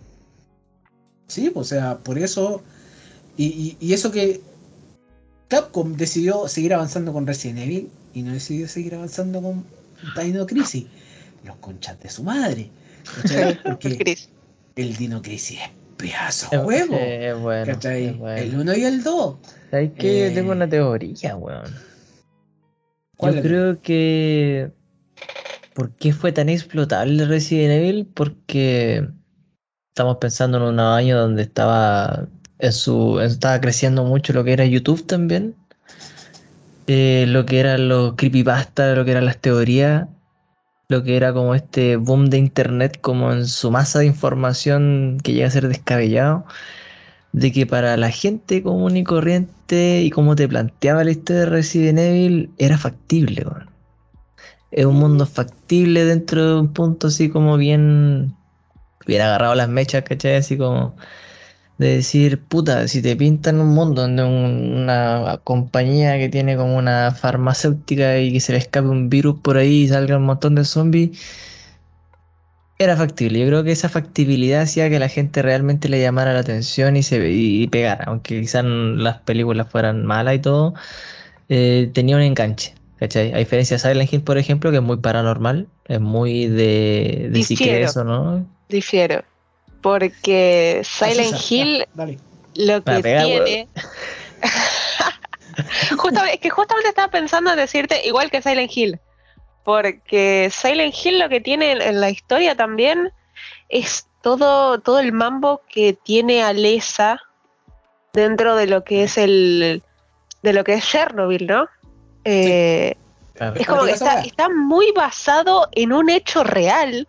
Sí, 1.27 1.51
o 1.53 1.63
sea, 1.63 1.97
por 1.99 2.17
eso. 2.17 2.61
Y, 3.37 3.45
y- 3.45 3.77
y 3.79 3.93
eso 3.93 4.11
que 4.11 4.41
Capcom 5.47 5.95
decidió 5.95 6.47
seguir 6.47 6.73
avanzando 6.73 7.13
con 7.13 7.25
Resident 7.27 7.59
Evil 7.59 7.89
y 8.13 8.23
no 8.23 8.33
decidió 8.33 8.67
seguir 8.67 8.95
avanzando 8.95 9.41
con 9.41 9.63
Dino 10.21 10.45
Crisis. 10.45 10.85
Los 11.45 11.55
conchas 11.57 11.99
de 12.01 12.09
su 12.09 12.23
madre. 12.23 12.69
¿Cachai? 13.03 13.59
Porque 13.63 13.97
Chris. 13.97 14.29
el 14.75 14.95
Dino 14.95 15.21
Crisis 15.21 15.59
es 15.59 15.69
pedazo 15.97 16.45
Es- 16.45 16.51
de 16.51 16.57
juego. 16.59 16.95
sí, 16.95 17.03
es 17.03 17.39
bueno. 17.39 17.65
¿cachai? 17.73 18.05
es 18.05 18.17
bueno. 18.17 18.41
El 18.41 18.55
1 18.55 18.75
y 18.75 18.83
el 18.85 19.03
2. 19.03 19.35
¿Sabes 19.71 19.91
qué? 19.97 20.27
Eh, 20.27 20.31
tengo 20.31 20.51
una 20.51 20.67
teoría, 20.69 21.35
weón. 21.35 21.63
¿Cuál 23.17 23.33
Yo 23.35 23.39
es 23.39 23.45
creo 23.45 23.81
que. 23.81 24.71
¿Por 25.73 25.91
qué 25.95 26.11
fue 26.11 26.31
tan 26.31 26.49
explotable 26.49 27.25
Resident 27.25 27.71
Evil? 27.71 28.05
Porque 28.13 29.07
estamos 29.89 30.17
pensando 30.17 30.57
en 30.57 30.63
unos 30.63 30.97
años 30.97 31.19
donde 31.19 31.43
estaba 31.43 32.27
en 32.59 32.73
su. 32.73 33.19
estaba 33.21 33.61
creciendo 33.61 34.03
mucho 34.03 34.33
lo 34.33 34.43
que 34.43 34.53
era 34.53 34.65
YouTube 34.65 35.05
también. 35.05 35.55
Eh, 36.87 37.25
lo 37.27 37.45
que 37.45 37.59
eran 37.59 37.87
los 37.87 38.15
creepypasta, 38.15 38.95
lo 38.95 39.05
que 39.05 39.11
eran 39.11 39.25
las 39.25 39.37
teorías, 39.37 40.07
lo 40.91 41.03
que 41.03 41.15
era 41.17 41.33
como 41.33 41.55
este 41.55 41.95
boom 41.95 42.29
de 42.29 42.37
internet, 42.37 42.99
como 43.01 43.31
en 43.31 43.47
su 43.47 43.71
masa 43.71 43.99
de 43.99 44.05
información 44.05 45.17
que 45.23 45.33
llega 45.33 45.47
a 45.47 45.51
ser 45.51 45.67
descabellado 45.67 46.45
de 47.33 47.51
que 47.51 47.65
para 47.65 47.95
la 47.97 48.11
gente 48.11 48.61
común 48.61 48.97
y 48.97 49.03
corriente 49.03 50.01
y 50.03 50.09
como 50.09 50.35
te 50.35 50.47
planteaba 50.47 51.03
la 51.03 51.11
historia 51.11 51.41
de 51.41 51.45
Resident 51.47 51.99
Evil 51.99 52.51
era 52.57 52.77
factible. 52.77 53.45
Es 54.71 54.85
un 54.85 54.95
mundo 54.95 55.25
factible 55.25 56.05
dentro 56.05 56.45
de 56.45 56.59
un 56.61 56.73
punto 56.73 57.07
así 57.07 57.29
como 57.29 57.57
bien 57.57 58.35
bien 59.07 59.21
agarrado 59.21 59.55
las 59.55 59.69
mechas, 59.69 60.03
¿cachai? 60.03 60.35
Así 60.35 60.57
como 60.57 60.95
de 61.81 61.95
decir, 61.97 62.41
puta, 62.45 62.87
si 62.87 63.01
te 63.01 63.15
pintan 63.17 63.59
un 63.59 63.69
mundo 63.69 64.03
donde 64.03 64.23
un- 64.23 64.73
una 64.83 65.41
compañía 65.43 66.17
que 66.17 66.29
tiene 66.29 66.55
como 66.57 66.77
una 66.77 67.11
farmacéutica 67.11 68.19
y 68.19 68.31
que 68.33 68.39
se 68.39 68.53
le 68.53 68.59
escape 68.59 68.87
un 68.87 69.09
virus 69.09 69.39
por 69.41 69.57
ahí 69.57 69.83
y 69.83 69.87
salga 69.89 70.17
un 70.17 70.25
montón 70.25 70.55
de 70.55 70.65
zombies, 70.65 71.11
era 72.77 72.97
factible. 72.97 73.39
Yo 73.39 73.47
creo 73.47 73.63
que 73.63 73.71
esa 73.71 73.89
factibilidad 73.89 74.61
hacía 74.61 74.89
que 74.89 74.99
la 74.99 75.07
gente 75.09 75.41
realmente 75.41 75.87
le 75.89 76.01
llamara 76.01 76.33
la 76.33 76.39
atención 76.39 76.97
y 76.97 77.03
se 77.03 77.29
y, 77.31 77.63
y 77.63 77.67
pegara, 77.67 78.05
aunque 78.05 78.41
quizás 78.41 78.63
las 78.65 79.19
películas 79.19 79.69
fueran 79.69 80.05
malas 80.05 80.35
y 80.35 80.39
todo, 80.39 80.73
eh, 81.49 81.91
tenía 81.93 82.15
un 82.17 82.21
enganche. 82.23 82.75
¿Cachai? 82.99 83.33
A 83.33 83.37
diferencia 83.39 83.77
de 83.77 83.79
Silent 83.79 84.13
Hill, 84.13 84.23
por 84.23 84.37
ejemplo, 84.37 84.71
que 84.71 84.77
es 84.77 84.83
muy 84.83 84.97
paranormal, 84.97 85.67
es 85.85 85.99
muy 86.01 86.47
de, 86.47 87.29
de 87.31 87.43
si 87.43 87.57
crees 87.57 87.97
o 87.97 88.03
no. 88.03 88.45
Difiero. 88.69 89.23
Porque 89.81 90.81
Silent 90.83 91.37
Hill 91.49 91.85
ya, 91.95 92.05
lo 92.55 92.83
que 92.83 93.01
tiene. 93.01 93.67
Justamente- 95.97 96.35
es 96.35 96.39
que 96.39 96.49
justamente 96.49 96.89
estaba 96.89 97.09
pensando 97.09 97.51
en 97.51 97.57
decirte 97.57 98.05
igual 98.05 98.29
que 98.31 98.41
Silent 98.41 98.71
Hill. 98.75 98.99
Porque 99.63 100.49
Silent 100.51 100.95
Hill 101.03 101.19
lo 101.19 101.29
que 101.29 101.41
tiene 101.41 101.71
en, 101.73 101.99
la 101.99 102.09
historia 102.09 102.55
también 102.55 103.11
es 103.69 104.07
todo, 104.21 104.79
todo 104.79 104.99
el 104.99 105.11
mambo 105.11 105.61
que 105.69 105.93
tiene 105.93 106.43
Alesa 106.43 107.21
dentro 108.13 108.55
de 108.55 108.67
lo 108.67 108.83
que 108.83 109.03
es 109.03 109.17
el 109.17 109.83
de 110.41 110.53
lo 110.53 110.63
que 110.63 110.73
es 110.73 110.85
Chernobyl, 110.85 111.45
¿no? 111.45 111.67
Eh, 112.25 112.95
es 113.55 113.67
como 113.67 113.83
que 113.85 113.91
está, 113.91 114.21
está 114.21 114.49
muy 114.49 114.91
basado 114.91 115.69
en 115.73 115.93
un 115.93 116.09
hecho 116.09 116.43
real 116.43 117.07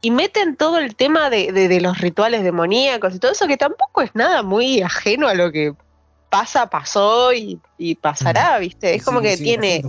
y 0.00 0.10
meten 0.10 0.56
todo 0.56 0.78
el 0.78 0.94
tema 0.96 1.28
de, 1.30 1.52
de- 1.52 1.68
de 1.68 1.80
los 1.80 1.98
rituales 1.98 2.42
demoníacos 2.42 3.14
y 3.14 3.18
todo 3.18 3.32
eso 3.32 3.46
que 3.46 3.56
tampoco 3.56 4.02
es 4.02 4.14
nada 4.14 4.42
muy 4.42 4.80
ajeno 4.82 5.28
a 5.28 5.34
lo 5.34 5.50
que 5.50 5.74
pasa, 6.30 6.68
pasó 6.68 7.32
y, 7.32 7.60
y 7.78 7.94
pasará, 7.96 8.58
¿viste? 8.58 8.94
Es 8.94 9.02
como 9.04 9.20
que 9.20 9.36
sí, 9.36 9.42
tiene, 9.44 9.82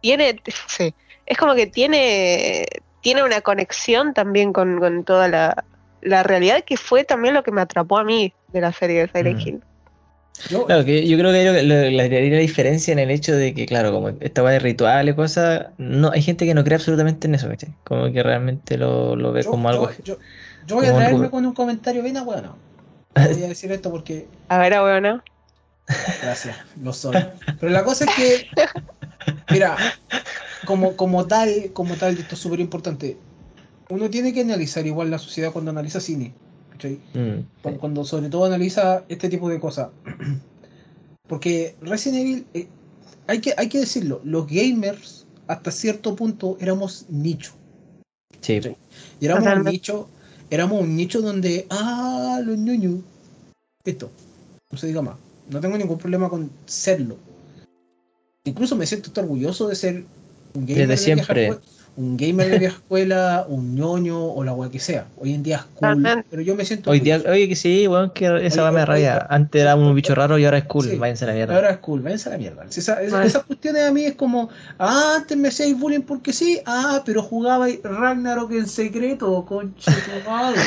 tiene, 0.00 0.40
sí, 0.68 0.94
es 1.26 1.36
como 1.38 1.54
que 1.54 1.66
tiene, 1.66 2.66
tiene 3.02 3.22
una 3.24 3.40
conexión 3.40 4.14
también 4.14 4.52
con, 4.52 4.78
con 4.78 5.04
toda 5.04 5.28
la, 5.28 5.64
la 6.00 6.22
realidad 6.22 6.64
que 6.64 6.76
fue 6.76 7.04
también 7.04 7.34
lo 7.34 7.42
que 7.42 7.50
me 7.50 7.60
atrapó 7.60 7.98
a 7.98 8.04
mí 8.04 8.32
de 8.52 8.60
la 8.60 8.72
serie 8.72 9.00
de 9.06 9.08
Silent 9.08 9.44
Mm. 9.44 9.48
Hill. 9.48 9.64
Yo- 10.48 10.66
Claro, 10.66 10.84
que 10.84 11.06
yo 11.06 11.18
creo 11.18 11.32
que 11.32 11.62
la, 11.62 11.90
la 11.90 12.38
diferencia 12.38 12.92
en 12.92 12.98
el 13.00 13.10
hecho 13.10 13.34
de 13.34 13.54
que, 13.54 13.66
claro, 13.66 13.92
como 13.92 14.10
esta 14.20 14.42
weá 14.42 14.52
de 14.52 14.58
rituales, 14.60 15.14
cosas, 15.14 15.66
no, 15.78 16.10
hay 16.10 16.22
gente 16.22 16.46
que 16.46 16.54
no 16.54 16.62
cree 16.64 16.76
absolutamente 16.76 17.26
en 17.26 17.34
eso, 17.34 17.48
¿cachai? 17.48 17.74
Como 17.84 18.12
que 18.12 18.22
realmente 18.22 18.78
lo, 18.78 19.16
lo 19.16 19.32
ve 19.32 19.42
yo- 19.42 19.50
como 19.50 19.68
algo. 19.68 19.90
yo- 20.04 20.16
voy 20.68 20.86
a 20.86 20.90
como 20.90 21.00
algo- 21.00 21.08
traerme 21.08 21.30
con 21.30 21.46
un 21.46 21.54
comentario 21.54 22.02
bien 22.02 22.24
bueno. 22.24 22.56
Voy 23.14 23.42
a 23.42 23.48
decir 23.48 23.72
esto 23.72 23.90
porque 23.90 24.26
A 24.48 24.58
ver, 24.58 24.78
bueno, 24.80 25.22
Gracias, 26.22 26.56
lo 26.82 26.92
soy. 26.92 27.16
Pero 27.58 27.72
la 27.72 27.82
cosa 27.82 28.04
es 28.04 28.10
que, 28.14 28.46
mira, 29.50 29.76
como, 30.66 30.94
como 30.96 31.26
tal, 31.26 31.70
como 31.72 31.94
tal, 31.96 32.16
esto 32.18 32.34
es 32.34 32.40
súper 32.40 32.60
importante. 32.60 33.16
Uno 33.88 34.10
tiene 34.10 34.32
que 34.34 34.42
analizar 34.42 34.86
igual 34.86 35.10
la 35.10 35.18
sociedad 35.18 35.50
cuando 35.50 35.70
analiza 35.70 35.98
cine. 36.00 36.34
¿Cachai? 36.78 37.00
Mm, 37.14 37.44
Cuando, 37.62 37.80
cuando 37.80 38.04
sobre 38.04 38.28
todo 38.30 38.44
analiza 38.44 39.04
este 39.08 39.28
tipo 39.28 39.48
de 39.48 39.58
cosas. 39.60 39.88
Porque 41.28 41.74
Resident 41.82 42.20
Evil, 42.20 42.46
eh, 42.54 42.68
hay, 43.26 43.40
que, 43.40 43.52
hay 43.56 43.68
que 43.68 43.80
decirlo, 43.80 44.20
los 44.24 44.46
gamers 44.46 45.26
hasta 45.46 45.70
cierto 45.70 46.14
punto 46.16 46.56
éramos 46.60 47.06
nicho. 47.10 47.52
sí. 48.40 48.60
Y 49.20 49.26
éramos 49.26 49.46
un 49.46 49.64
nicho, 49.64 50.08
éramos 50.50 50.80
un 50.80 50.96
nicho 50.96 51.20
donde, 51.20 51.66
ah, 51.70 52.40
los 52.44 52.56
ñoños. 52.56 53.00
Esto, 53.84 54.10
no 54.70 54.78
se 54.78 54.86
diga 54.86 55.02
más. 55.02 55.16
No 55.50 55.60
tengo 55.60 55.76
ningún 55.76 55.98
problema 55.98 56.28
con 56.28 56.50
serlo. 56.66 57.16
Incluso 58.44 58.76
me 58.76 58.86
siento 58.86 59.18
orgulloso 59.20 59.68
de 59.68 59.74
ser 59.74 60.04
un 60.54 60.66
gamer, 60.66 60.86
Desde 60.86 60.86
de 60.86 60.96
siempre. 60.96 61.58
Un 61.98 62.16
gamer 62.16 62.48
de 62.48 62.58
vieja 62.60 62.76
escuela, 62.76 63.44
un 63.48 63.74
ñoño 63.74 64.24
o 64.24 64.44
la 64.44 64.52
weá 64.52 64.70
que 64.70 64.78
sea. 64.78 65.06
Hoy 65.18 65.34
en 65.34 65.42
día 65.42 65.56
es 65.56 65.62
cool, 65.74 66.24
pero 66.30 66.42
yo 66.42 66.54
me 66.54 66.64
siento 66.64 66.92
Hoy 66.92 67.00
día, 67.00 67.20
oye, 67.28 67.48
que 67.48 67.56
sí, 67.56 67.88
weón, 67.88 68.10
que 68.10 68.46
esa 68.46 68.62
va 68.62 68.70
me 68.70 68.84
rabia. 68.86 69.26
Antes 69.28 69.62
era 69.62 69.74
un 69.74 69.92
bicho 69.96 70.14
raro 70.14 70.38
y 70.38 70.44
ahora 70.44 70.58
es 70.58 70.64
cool. 70.64 70.84
Sí. 70.88 70.96
Váyanse 70.96 71.24
a 71.24 71.28
la 71.28 71.34
mierda. 71.34 71.56
Ahora 71.56 71.70
es 71.70 71.78
cool, 71.78 72.00
váyanse 72.00 72.28
a 72.28 72.32
la 72.32 72.38
mierda. 72.38 72.64
Esa- 72.70 73.02
esa- 73.02 73.24
esas 73.24 73.42
cuestiones 73.42 73.82
a 73.82 73.90
mí 73.90 74.04
es 74.04 74.14
como, 74.14 74.48
ah, 74.78 75.14
antes 75.16 75.36
me 75.36 75.48
hacíais 75.48 75.76
bullying 75.76 76.02
porque 76.02 76.32
sí, 76.32 76.60
ah, 76.66 77.02
pero 77.04 77.20
jugaba 77.20 77.66
Ragnarok 77.82 78.52
en 78.52 78.68
secreto, 78.68 79.44
conche 79.44 79.90
tu 79.90 80.30
madre. 80.30 80.60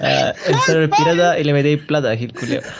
Ah, 0.00 0.32
el 0.46 0.58
ser 0.60 0.76
el 0.78 0.88
pirata 0.90 1.38
y 1.38 1.44
le 1.44 1.52
metéis 1.52 1.82
plata, 1.82 2.16
Gil 2.16 2.32
Culeo. 2.32 2.62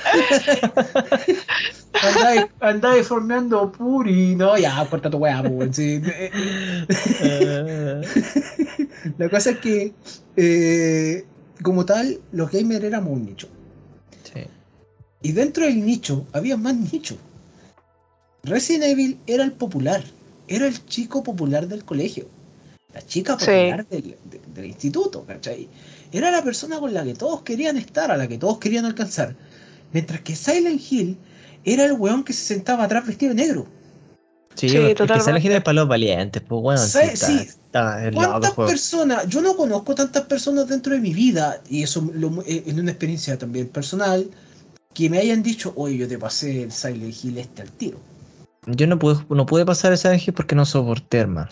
Andáis, 2.03 2.45
andáis 2.61 3.07
formando 3.07 3.73
puri, 3.73 4.35
no, 4.37 4.57
ya, 4.59 4.85
corta 4.91 5.09
tu 5.09 5.19
weá, 5.27 5.43
pues, 5.43 5.77
sí. 5.77 6.01
La 9.19 9.29
cosa 9.31 9.51
es 9.51 9.59
que, 9.59 9.93
eh, 10.37 11.25
como 11.63 11.85
tal, 11.85 12.21
los 12.33 12.51
gamers 12.51 12.85
éramos 12.85 13.13
un 13.13 13.25
nicho. 13.27 13.49
sí. 14.33 14.41
Y 15.23 15.33
dentro 15.33 15.65
del 15.65 15.85
nicho 15.85 16.27
había 16.33 16.57
más 16.57 16.77
nicho. 16.77 17.17
Resident 18.45 18.85
Evil 18.85 19.19
era 19.27 19.43
el 19.45 19.53
popular, 19.53 20.05
era 20.47 20.67
el 20.67 20.85
chico 20.87 21.23
popular 21.25 21.67
del 21.67 21.85
colegio, 21.85 22.27
la 22.95 23.03
chica 23.05 23.37
Sí. 23.39 23.47
popular 23.47 23.87
del, 23.89 24.03
de- 24.31 24.41
del 24.55 24.65
instituto, 24.67 25.25
¿cachai? 25.27 25.69
Era 26.13 26.31
la 26.31 26.43
persona 26.45 26.79
con 26.79 26.95
la 26.95 27.03
que 27.03 27.15
todos 27.15 27.43
querían 27.43 27.77
estar, 27.77 28.11
a 28.13 28.17
la 28.17 28.29
que 28.29 28.39
todos 28.39 28.59
querían 28.59 28.85
alcanzar. 28.85 29.35
Mientras 29.93 30.21
que 30.21 30.37
Silent 30.37 30.81
Hill 30.91 31.17
era 31.65 31.85
el 31.87 31.93
weón 31.95 32.23
que 32.23 32.33
se 32.33 32.55
sentaba 32.55 32.85
atrás 32.85 33.05
vestido 33.07 33.35
de 33.35 33.43
negro. 33.43 33.67
Sí, 34.57 34.69
Sí, 34.71 34.77
totalmente. 34.95 35.21
sale 35.25 35.41
gente 35.41 35.61
para 35.61 35.75
los 35.75 35.89
valientes, 35.89 36.43
pues 36.43 36.63
bueno, 36.63 36.81
sí, 36.81 36.99
Sí. 37.15 37.39
está 37.41 38.05
el 38.05 38.15
¿Cuántas 38.15 38.53
juego. 38.55 38.71
personas? 38.71 39.29
Yo 39.29 39.43
no 39.43 39.55
conozco 39.55 39.95
tantas 39.95 40.23
personas 40.25 40.67
dentro 40.67 40.95
de 40.95 41.01
mi 41.01 41.13
vida, 41.13 41.61
y 41.69 41.83
eso 41.83 42.09
lo- 42.15 42.43
eh, 42.47 42.63
en 42.67 42.81
una 42.81 42.91
experiencia 42.93 43.37
también 43.39 43.69
personal, 43.69 44.29
que 44.95 45.11
me 45.11 45.19
hayan 45.19 45.43
dicho, 45.43 45.75
oye, 45.77 45.99
yo 45.99 46.09
te 46.09 46.19
pasé 46.19 46.63
el 46.63 46.73
Silent 46.73 47.15
Hill 47.23 47.37
este 47.39 47.61
al 47.63 47.71
tiro. 47.73 47.99
Yo 48.67 48.87
no 48.87 48.99
pude, 48.99 49.17
no 49.29 49.45
pude 49.45 49.67
pasar 49.67 49.93
ese 49.93 50.09
ángel 50.09 50.33
porque 50.33 50.55
no 50.55 50.65
soporté, 50.65 51.19
hermano. 51.19 51.51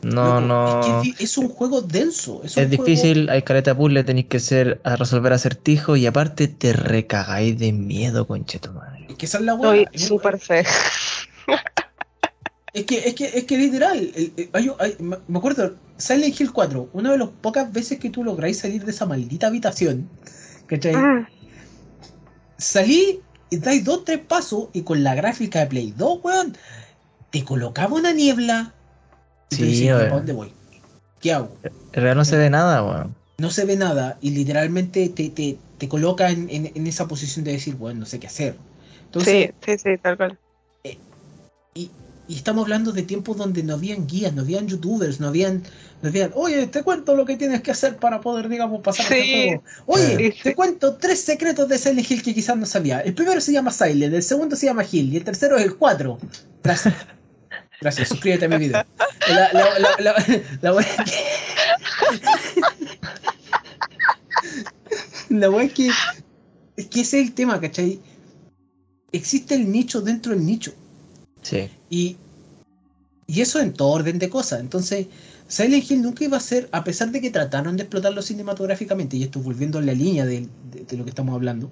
No, 0.00 0.40
Loco, 0.40 0.40
no. 0.40 1.02
Es, 1.02 1.14
que 1.18 1.24
es 1.24 1.36
un 1.38 1.48
juego 1.48 1.82
denso. 1.82 2.40
Es, 2.44 2.56
un 2.56 2.62
Es 2.62 2.68
juego- 2.68 2.84
difícil, 2.84 3.28
hay 3.30 3.42
caleta 3.42 3.76
puzzle, 3.76 4.04
tenéis 4.04 4.26
que 4.28 4.40
ser 4.40 4.80
a 4.84 4.96
resolver 4.96 5.32
acertijos 5.32 5.98
y 5.98 6.06
aparte 6.06 6.48
te 6.48 6.72
recagáis 6.72 7.58
de 7.58 7.72
miedo, 7.72 8.26
concheto 8.26 8.72
madre. 8.72 9.06
Es 9.10 9.16
que 9.16 9.26
esa 9.26 9.38
es 9.38 9.44
la 9.44 9.54
weá. 9.54 9.70
Soy 9.70 9.86
Es, 9.92 10.02
súper 10.06 10.38
fe. 10.38 10.64
es 12.72 12.84
que, 12.84 12.98
es 13.08 13.14
que, 13.14 13.24
es 13.26 13.44
que 13.44 13.56
literal. 13.58 13.98
el- 14.14 14.32
el- 14.36 14.50
hay- 14.52 14.70
hay- 14.78 14.96
me 15.00 15.38
acuerdo, 15.38 15.74
Silent 15.96 16.38
Hill 16.40 16.52
4, 16.52 16.88
una 16.92 17.12
de 17.12 17.18
las 17.18 17.28
pocas 17.28 17.72
veces 17.72 17.98
que 17.98 18.10
tú 18.10 18.22
lográis 18.24 18.58
salir 18.58 18.84
de 18.84 18.90
esa 18.90 19.06
maldita 19.06 19.46
habitación. 19.48 20.08
¿Cachai? 20.66 20.96
Mm, 20.96 21.26
Salí 22.58 23.20
y 23.50 23.56
dais 23.58 23.84
dos, 23.84 24.04
tres 24.04 24.18
pasos 24.18 24.68
y 24.72 24.82
con 24.82 25.02
la 25.02 25.14
gráfica 25.14 25.60
de 25.60 25.66
Play 25.66 25.94
2, 25.96 26.20
weón, 26.22 26.56
te 27.30 27.44
colocaba 27.44 27.94
una 27.94 28.12
niebla. 28.12 28.72
Y 29.50 29.54
Sí, 29.56 29.64
decías, 29.66 30.02
¿para 30.02 30.16
dónde 30.16 30.32
voy? 30.32 30.52
¿Qué 31.20 31.32
hago? 31.32 31.56
En 31.62 31.70
realidad 31.94 32.16
no 32.16 32.24
se 32.24 32.36
ve 32.36 32.50
nada, 32.50 32.84
weón. 32.84 33.14
No 33.38 33.50
se 33.50 33.64
ve 33.64 33.76
nada 33.76 34.18
y 34.20 34.30
literalmente 34.30 35.08
te, 35.08 35.30
te, 35.30 35.56
te 35.78 35.88
coloca 35.88 36.30
en, 36.30 36.50
en- 36.50 36.72
en 36.74 36.86
esa 36.86 37.06
posición 37.08 37.44
de 37.44 37.52
decir, 37.52 37.76
bueno, 37.76 38.00
no 38.00 38.06
sé 38.06 38.18
qué 38.18 38.26
hacer. 38.26 38.56
Entonces, 39.06 39.50
Sí, 39.64 39.78
sí, 39.78 39.78
sí, 39.78 39.98
tal 40.02 40.16
cual. 40.16 40.38
y, 41.74 41.90
y 42.28 42.36
estamos 42.36 42.62
hablando 42.64 42.92
de 42.92 43.02
tiempos 43.02 43.36
donde 43.38 43.62
no 43.62 43.74
habían 43.74 44.06
guías, 44.06 44.34
no 44.34 44.42
habían 44.42 44.68
youtubers, 44.68 45.18
no 45.18 45.28
habían, 45.28 45.62
no 46.02 46.08
habían, 46.10 46.30
oye, 46.34 46.66
te 46.66 46.82
cuento 46.82 47.16
lo 47.16 47.24
que 47.24 47.36
tienes 47.36 47.62
que 47.62 47.70
hacer 47.70 47.96
para 47.96 48.20
poder, 48.20 48.48
digamos, 48.50 48.82
pasar 48.82 49.06
Sí. 49.06 49.14
este 49.14 49.46
juego. 49.46 49.62
Oye, 49.86 50.32
Sí, 50.36 50.42
te 50.42 50.54
cuento 50.54 50.96
tres 50.96 51.20
secretos 51.22 51.68
de 51.68 51.78
Silent 51.78 52.10
Hill 52.10 52.22
que 52.22 52.34
quizás 52.34 52.56
no 52.56 52.66
sabía. 52.66 53.00
El 53.00 53.14
primero 53.14 53.40
se 53.40 53.52
llama 53.52 53.70
Silent, 53.72 54.14
el 54.14 54.22
segundo 54.22 54.54
se 54.56 54.66
llama 54.66 54.84
Hill 54.90 55.12
y 55.12 55.16
el 55.16 55.24
tercero 55.24 55.56
es 55.56 55.64
el 55.64 55.76
4. 55.76 56.18
Gracias. 56.62 56.94
Gracias, 57.80 58.08
suscríbete 58.08 58.44
a 58.44 58.48
mi 58.48 58.58
video. 58.58 58.84
La, 59.30 59.52
la, 59.52 59.78
la, 59.78 59.88
la, 60.00 60.14
la 60.62 60.74
wea 60.74 60.86
es 60.86 61.10
que- 61.10 61.18
La 65.30 65.50
wea 65.50 65.64
es 65.64 65.72
que. 65.72 65.90
Es 66.76 66.86
que 66.86 67.00
ese 67.00 67.20
es 67.20 67.28
el 67.28 67.34
tema, 67.34 67.60
¿cachai? 67.60 68.00
Existe 69.12 69.54
el 69.54 69.70
nicho 69.70 70.00
dentro 70.00 70.32
del 70.32 70.44
nicho. 70.44 70.72
Sí. 71.48 71.68
Y, 71.90 72.16
y 73.26 73.40
eso 73.40 73.60
en 73.60 73.72
todo 73.72 73.88
orden 73.90 74.18
de 74.18 74.28
cosas. 74.28 74.60
Entonces, 74.60 75.06
Silent 75.48 75.90
Hill 75.90 76.02
nunca 76.02 76.24
iba 76.24 76.36
a 76.36 76.40
ser, 76.40 76.68
a 76.72 76.84
pesar 76.84 77.10
de 77.10 77.20
que 77.20 77.30
trataron 77.30 77.76
de 77.76 77.82
explotarlo 77.84 78.22
cinematográficamente, 78.22 79.16
y 79.16 79.22
esto 79.22 79.40
volviendo 79.40 79.78
a 79.78 79.82
la 79.82 79.92
línea 79.94 80.24
de, 80.26 80.48
de- 80.72 80.84
de 80.84 80.96
lo 80.96 81.04
que 81.04 81.10
estamos 81.10 81.34
hablando, 81.34 81.70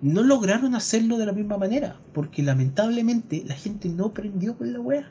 no 0.00 0.22
lograron 0.22 0.74
hacerlo 0.74 1.16
de 1.18 1.26
la 1.26 1.32
misma 1.32 1.58
manera, 1.58 1.96
porque 2.12 2.42
lamentablemente 2.42 3.44
la 3.46 3.54
gente 3.54 3.88
no 3.88 4.12
prendió 4.12 4.56
con 4.56 4.72
la 4.72 4.80
wea. 4.80 5.08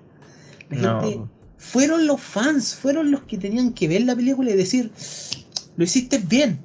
La 0.70 0.78
gente, 1.02 1.20
fueron 1.58 2.08
los 2.08 2.22
fans, 2.22 2.76
fueron 2.76 3.12
los 3.12 3.24
que 3.24 3.38
tenían 3.38 3.74
que 3.74 3.88
ver 3.88 4.04
la 4.04 4.16
película 4.16 4.52
y 4.52 4.56
decir, 4.56 4.92
lo 5.78 5.84
hiciste 5.84 6.18
bien, 6.18 6.60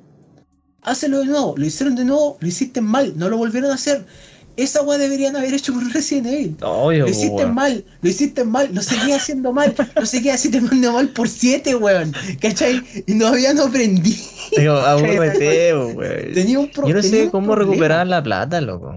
hácelo 0.83 1.21
de 1.21 1.27
nuevo, 1.27 1.55
lo 1.57 1.67
hicieron 1.67 1.97
de 1.97 2.05
nuevo, 2.05 2.37
lo 2.41 2.49
hiciste 2.49 2.81
mal, 2.81 3.15
no 3.17 3.29
lo 3.29 3.37
volvieron 3.37 3.71
a 3.71 3.75
hacer. 3.75 4.07
Esa 4.57 4.81
weá 4.83 4.97
deberían 4.99 5.37
haber 5.37 5.53
hecho 5.53 5.75
con 5.75 5.91
Resident 5.93 6.27
Evil. 6.29 6.57
Obvio, 6.63 7.05
Lo 7.05 7.11
hiciste 7.11 7.35
weón. 7.45 7.55
mal, 7.55 7.85
lo 8.01 8.09
hiciste 8.09 8.45
mal, 8.45 8.69
lo 8.73 8.81
seguía 8.83 9.17
haciendo 9.17 9.53
mal, 9.53 9.75
lo 9.95 10.07
seguía 10.07 10.35
haciendo 10.35 10.61
mal 10.93 11.09
por 11.11 11.29
siete, 11.29 11.75
weón. 11.77 12.15
¿Cachai? 12.41 12.83
Y 13.07 13.15
no 13.15 13.29
aprendí. 13.29 14.17
Digo, 14.57 14.73
abúrrete, 14.75 15.75
weón. 15.95 16.33
Tenía 16.35 16.59
un 16.59 16.71
pro- 16.71 16.89
Yo 16.89 16.95
no 16.95 17.03
sé 17.03 17.29
cómo 17.31 17.49
problema. 17.49 17.71
recuperar 17.73 18.07
la 18.07 18.23
plata, 18.23 18.61
loco. 18.61 18.95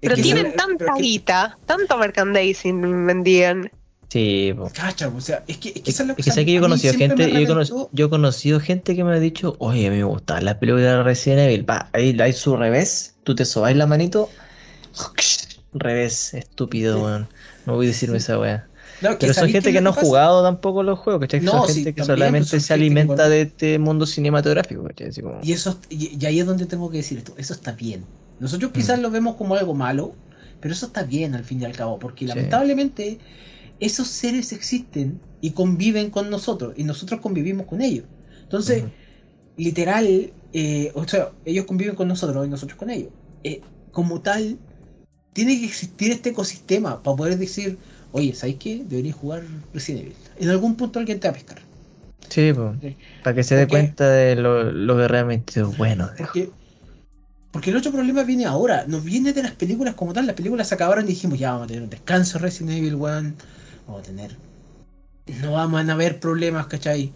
Es 0.00 0.08
Pero 0.10 0.16
que 0.16 0.22
tienen 0.22 0.54
tanta 0.56 0.76
pero 0.78 0.90
es 0.92 0.96
que- 0.96 1.02
guita, 1.02 1.58
tanto 1.66 1.98
merchandising 1.98 3.06
vendían. 3.06 3.70
Sí, 4.08 4.54
po. 4.56 4.70
Cacha, 4.72 5.08
o 5.08 5.20
sea, 5.20 5.42
es 5.48 5.56
que, 5.58 5.70
es 5.70 5.74
que, 5.82 5.90
Es, 5.90 6.00
es 6.00 6.08
es 6.08 6.16
que 6.24 6.30
sé 6.30 6.44
que 6.46 6.52
yo 6.52 6.58
he 6.58 6.62
conocido 6.62 6.94
gente, 6.94 7.30
yo 7.32 7.46
cono- 7.48 7.88
yo 7.92 8.06
he 8.06 8.08
conocido 8.08 8.60
gente 8.60 8.94
que 8.94 9.02
me 9.04 9.12
ha 9.14 9.18
dicho, 9.18 9.56
oye, 9.58 9.88
a 9.88 9.90
mí 9.90 9.96
me 9.98 10.04
gustaban 10.04 10.44
las 10.44 10.54
películas 10.54 10.84
de 10.84 11.02
Resident 11.02 11.40
Evil. 11.40 11.68
Va, 11.68 11.90
ahí 11.92 12.16
hay 12.18 12.32
su 12.32 12.56
revés, 12.56 13.16
tú 13.24 13.34
te 13.34 13.44
sobáis 13.44 13.76
la 13.76 13.86
manito, 13.86 14.30
revés, 15.72 16.34
estúpido, 16.34 17.02
weón. 17.04 17.28
No 17.66 17.74
voy 17.74 17.86
a 17.86 17.88
decirme 17.90 18.18
esa 18.18 18.38
weá. 18.38 18.68
Pero 19.00 19.18
son 19.20 19.34
¿sabéis 19.34 19.52
gente 19.52 19.72
que 19.72 19.80
no 19.80 19.90
ha 19.90 19.92
jugado 19.92 20.42
tampoco 20.42 20.82
los 20.82 20.98
juegos, 20.98 21.20
¿cachai? 21.20 21.40
No, 21.40 21.52
son 21.52 21.68
sí, 21.68 21.74
gente 21.74 21.94
que 21.94 22.04
solamente 22.04 22.60
se 22.60 22.66
que 22.66 22.72
alimenta 22.74 23.28
de 23.28 23.42
este 23.42 23.78
mundo 23.78 24.06
cinematográfico, 24.06 24.84
¿cachai? 24.84 25.08
Así 25.08 25.20
como- 25.20 25.38
Y 25.42 25.52
eso 25.52 25.78
y, 25.90 26.16
y 26.18 26.26
ahí 26.26 26.40
es 26.40 26.46
donde 26.46 26.66
tengo 26.66 26.90
que 26.90 26.98
decir 26.98 27.18
esto, 27.18 27.34
eso 27.36 27.52
está 27.52 27.72
bien. 27.72 28.04
Nosotros 28.38 28.72
quizás 28.72 28.98
Mm. 28.98 29.02
lo 29.02 29.10
vemos 29.10 29.36
como 29.36 29.54
algo 29.54 29.74
malo, 29.74 30.14
pero 30.60 30.72
eso 30.72 30.86
está 30.86 31.02
bien 31.02 31.34
al 31.34 31.44
fin 31.44 31.60
y 31.60 31.64
al 31.66 31.72
cabo, 31.76 31.98
porque 31.98 32.24
Sí. 32.24 32.28
lamentablemente 32.28 33.18
esos 33.80 34.08
seres 34.08 34.52
existen 34.52 35.20
y 35.42 35.50
conviven 35.50 36.10
con 36.10 36.30
nosotros, 36.30 36.72
y 36.76 36.84
nosotros 36.84 37.20
convivimos 37.20 37.66
con 37.66 37.82
ellos. 37.82 38.06
Entonces, 38.44 38.84
literal, 39.56 40.32
eh, 40.52 40.92
o 40.94 41.06
sea, 41.06 41.32
ellos 41.44 41.66
conviven 41.66 41.94
con 41.94 42.08
nosotros 42.08 42.46
y 42.46 42.50
nosotros 42.50 42.78
con 42.78 42.90
ellos. 42.90 43.10
Eh, 43.44 43.60
como 43.90 44.22
tal, 44.22 44.58
tiene 45.36 45.60
que 45.60 45.66
existir 45.66 46.10
este 46.10 46.30
ecosistema 46.30 47.02
para 47.02 47.14
poder 47.14 47.36
decir, 47.36 47.76
oye, 48.12 48.34
¿sabes 48.34 48.56
qué? 48.56 48.82
Deberías 48.88 49.16
jugar 49.16 49.42
Resident 49.74 50.04
Evil. 50.04 50.14
En 50.38 50.48
algún 50.48 50.76
punto 50.76 50.98
alguien 50.98 51.20
te 51.20 51.28
va 51.28 51.32
a 51.32 51.34
pescar. 51.34 51.58
Sí, 52.30 52.54
pues, 52.54 52.70
Sí. 52.80 52.96
para 53.22 53.36
que 53.36 53.42
se 53.44 53.54
dé 53.54 53.68
cuenta 53.68 54.08
de 54.10 54.34
lo, 54.34 54.72
lo 54.72 54.96
que 54.96 55.06
realmente 55.08 55.60
es 55.60 55.76
bueno. 55.76 56.08
Porque, 56.16 56.48
porque 57.50 57.68
el 57.68 57.76
otro 57.76 57.92
problema 57.92 58.22
viene 58.24 58.46
ahora, 58.46 58.86
nos 58.86 59.04
viene 59.04 59.34
de 59.34 59.42
las 59.42 59.52
películas 59.52 59.94
como 59.94 60.14
tal. 60.14 60.26
Las 60.26 60.36
películas 60.36 60.68
se 60.68 60.74
acabaron 60.74 61.04
y 61.04 61.08
dijimos, 61.08 61.38
ya 61.38 61.52
vamos 61.52 61.66
a 61.66 61.68
tener 61.68 61.82
un 61.82 61.90
descanso 61.90 62.38
Resident 62.38 62.78
Evil 62.78 62.94
1, 62.94 63.34
vamos 63.86 64.00
a 64.00 64.04
tener. 64.04 64.34
No 65.42 65.52
vamos 65.52 65.86
a 65.86 65.92
haber 65.92 66.18
problemas, 66.18 66.66
¿cachai? 66.66 67.12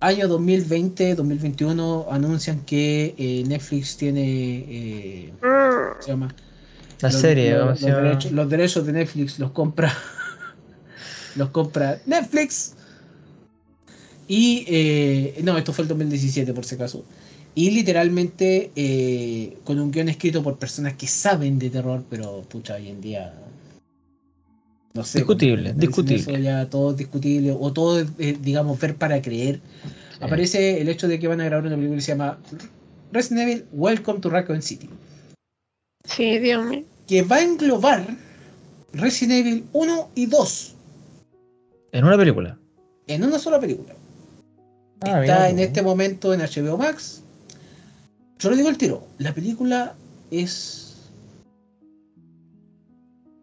año 0.00 0.26
2020, 0.28 1.14
2021 1.14 2.06
anuncian 2.10 2.60
que 2.66 3.14
eh, 3.16 3.44
Netflix 3.46 3.96
tiene... 3.96 4.64
eh, 4.68 5.32
¿cómo 5.40 6.02
se 6.02 6.10
llama? 6.10 6.34
La 7.00 7.10
Los- 7.10 7.20
serie, 7.20 7.54
los, 7.58 7.80
¿cómo 7.80 7.92
los 7.92 8.02
derechos, 8.02 8.32
los 8.32 8.48
derechos 8.50 8.86
de 8.86 8.92
Netflix 8.92 9.38
los 9.38 9.50
compra 9.50 9.92
los 11.36 11.50
compra 11.50 11.98
Netflix. 12.06 12.74
Y 14.26 14.64
eh, 14.68 15.40
no 15.44 15.58
esto 15.58 15.72
fue 15.72 15.82
el 15.82 15.88
2017 15.88 16.52
por 16.54 16.64
si 16.64 16.76
acaso. 16.76 17.04
Y 17.54 17.70
literalmente 17.70 18.70
eh, 18.74 19.58
con 19.64 19.78
un 19.78 19.90
guion 19.90 20.08
escrito 20.08 20.42
por 20.42 20.56
personas 20.58 20.94
que 20.94 21.06
saben 21.06 21.58
de 21.58 21.70
terror 21.70 22.02
pero 22.10 22.42
pucha 22.42 22.74
hoy 22.74 22.88
en 22.88 23.00
día 23.00 23.32
no 24.94 25.04
sé 25.04 25.18
Discutible, 25.18 25.72
discutible. 25.74 26.20
eso 26.22 26.36
ya 26.38 26.68
todo 26.70 26.92
es 26.92 26.96
discutible 26.96 27.54
o 27.58 27.72
todo 27.72 28.00
es, 28.00 28.06
eh, 28.18 28.36
digamos 28.40 28.78
ver 28.80 28.96
para 28.96 29.20
creer. 29.20 29.60
Sí. 29.84 29.90
aparece 30.20 30.80
el 30.80 30.88
hecho 30.88 31.06
de 31.08 31.18
que 31.18 31.26
van 31.28 31.40
a 31.40 31.44
grabar 31.44 31.66
una 31.66 31.74
película 31.76 31.96
que 31.98 32.02
se 32.02 32.12
llama 32.12 32.38
Resident 33.12 33.48
Evil 33.48 33.64
Welcome 33.72 34.20
to 34.20 34.30
Raccoon 34.30 34.62
City 34.62 34.88
Sí, 36.04 36.38
Dios 36.38 36.64
mío. 36.64 36.84
que 37.06 37.22
va 37.22 37.36
a 37.36 37.42
englobar 37.42 38.06
Resident 38.92 39.46
Evil 39.46 39.64
1 39.72 40.10
y 40.14 40.26
2 40.26 40.74
En 41.92 42.04
una 42.04 42.16
película. 42.16 42.58
en 43.06 43.24
una 43.24 43.38
sola 43.38 43.58
película. 43.60 43.94
Ah, 45.00 45.20
Está 45.20 45.20
mira, 45.20 45.50
en 45.50 45.58
este 45.58 45.82
momento 45.82 46.32
en 46.32 46.40
HBO 46.40 46.76
Max. 46.78 47.22
Yo 48.38 48.50
le 48.50 48.56
digo 48.56 48.68
el 48.68 48.78
tiro, 48.78 49.06
la 49.18 49.34
película 49.34 49.94
es 50.30 51.10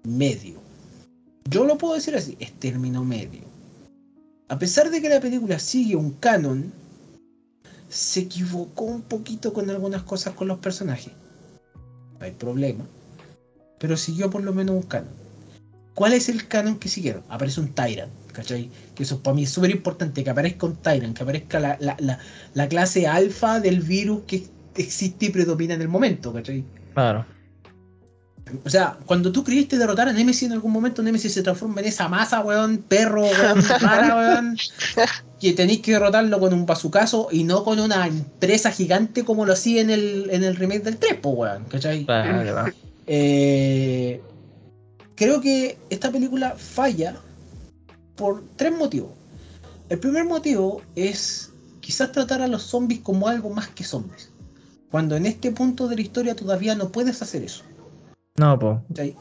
medio. 0.03 0.59
Yo 1.49 1.65
lo 1.65 1.77
puedo 1.77 1.95
decir 1.95 2.15
así, 2.15 2.35
es 2.39 2.51
término 2.53 3.03
medio. 3.03 3.41
A 4.49 4.57
pesar 4.59 4.89
de 4.89 5.01
que 5.01 5.09
la 5.09 5.19
película 5.21 5.59
sigue 5.59 5.95
un 5.95 6.11
canon, 6.11 6.71
se 7.89 8.21
equivocó 8.21 8.85
un 8.85 9.01
poquito 9.01 9.53
con 9.53 9.69
algunas 9.69 10.03
cosas 10.03 10.33
con 10.33 10.47
los 10.47 10.59
personajes. 10.59 11.11
No 12.21 12.27
hay 12.27 12.31
problema. 12.31 12.85
Pero 13.79 13.97
siguió 13.97 14.29
por 14.29 14.43
lo 14.43 14.53
menos 14.53 14.75
un 14.75 14.83
canon. 14.83 15.09
¿Cuál 15.95 16.13
es 16.13 16.29
el 16.29 16.47
canon 16.47 16.77
que 16.77 16.87
siguieron? 16.87 17.23
Aparece 17.27 17.59
un 17.59 17.73
Tyrant, 17.73 18.11
¿cachai? 18.31 18.69
Que 18.95 19.03
eso 19.03 19.21
para 19.21 19.35
mí 19.35 19.43
es 19.43 19.49
súper 19.49 19.71
importante, 19.71 20.23
que 20.23 20.29
aparezca 20.29 20.67
un 20.67 20.75
Tyrant, 20.75 21.17
que 21.17 21.23
aparezca 21.23 21.59
la, 21.59 21.77
la, 21.81 21.97
la, 21.99 22.19
la 22.53 22.69
clase 22.69 23.07
alfa 23.07 23.59
del 23.59 23.81
virus 23.81 24.21
que 24.27 24.47
existe 24.75 25.25
y 25.25 25.29
predomina 25.29 25.73
en 25.73 25.81
el 25.81 25.89
momento, 25.89 26.31
¿cachai? 26.31 26.63
Claro. 26.93 27.25
O 28.63 28.69
sea, 28.69 28.97
cuando 29.05 29.31
tú 29.31 29.43
creíste 29.43 29.77
derrotar 29.77 30.07
a 30.07 30.13
Nemesis 30.13 30.43
en 30.43 30.53
algún 30.53 30.71
momento, 30.71 31.01
Nemesis 31.01 31.33
se 31.33 31.43
transforma 31.43 31.81
en 31.81 31.87
esa 31.87 32.07
masa, 32.07 32.41
weón, 32.41 32.77
perro, 32.79 33.23
weón, 33.23 33.63
rara, 33.81 34.15
weón, 34.15 34.57
que 35.41 35.53
tenéis 35.53 35.81
que 35.81 35.93
derrotarlo 35.93 36.39
con 36.39 36.53
un 36.53 36.67
bazucazo 36.67 37.27
y 37.31 37.43
no 37.43 37.63
con 37.63 37.79
una 37.79 38.05
empresa 38.05 38.71
gigante 38.71 39.25
como 39.25 39.43
lo 39.43 39.53
hacía 39.53 39.81
en 39.81 39.89
el, 39.89 40.29
en 40.29 40.43
el 40.43 40.55
remake 40.55 40.83
del 40.83 40.97
3, 40.97 41.15
po, 41.15 41.29
weón, 41.31 41.63
¿cachai? 41.65 42.05
Vale. 42.05 42.75
Eh, 43.07 44.21
creo 45.15 45.41
que 45.41 45.79
esta 45.89 46.11
película 46.11 46.53
falla 46.55 47.15
por 48.15 48.43
tres 48.55 48.71
motivos. 48.77 49.09
El 49.89 49.97
primer 49.97 50.25
motivo 50.25 50.83
es 50.95 51.51
quizás 51.79 52.11
tratar 52.11 52.43
a 52.43 52.47
los 52.47 52.61
zombies 52.61 53.01
como 53.01 53.27
algo 53.27 53.49
más 53.49 53.67
que 53.69 53.83
zombies. 53.83 54.29
Cuando 54.91 55.15
en 55.15 55.25
este 55.25 55.51
punto 55.51 55.87
de 55.87 55.95
la 55.95 56.01
historia 56.03 56.35
todavía 56.35 56.75
no 56.75 56.91
puedes 56.91 57.19
hacer 57.23 57.41
eso. 57.41 57.63
No, 58.35 58.59
po. 58.59 58.83
¿cachai? 58.89 59.15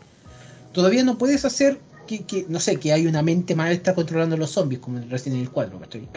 Todavía 0.74 1.02
no 1.02 1.16
puedes 1.16 1.46
hacer 1.46 1.80
que, 2.10 2.24
que, 2.24 2.46
no 2.48 2.58
sé, 2.58 2.76
que 2.76 2.92
hay 2.92 3.06
una 3.06 3.22
mente 3.22 3.54
maestra 3.54 3.94
controlando 3.94 4.34
a 4.34 4.38
los 4.38 4.50
zombies, 4.50 4.80
como 4.80 4.98
en 4.98 5.08
Resident 5.08 5.36
Evil 5.36 5.50
4, 5.50 5.78
¿cachai? 5.78 6.08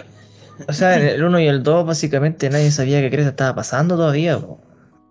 O 0.67 0.73
sea, 0.73 0.99
en 0.99 1.07
el 1.07 1.23
1 1.23 1.39
y 1.39 1.47
el 1.47 1.61
2 1.61 1.85
básicamente 1.85 2.49
nadie 2.49 2.71
sabía 2.71 2.99
qué 2.99 3.11
cresta 3.11 3.29
estaba 3.29 3.55
pasando 3.55 3.95
todavía, 3.95 4.39
po. 4.39 4.59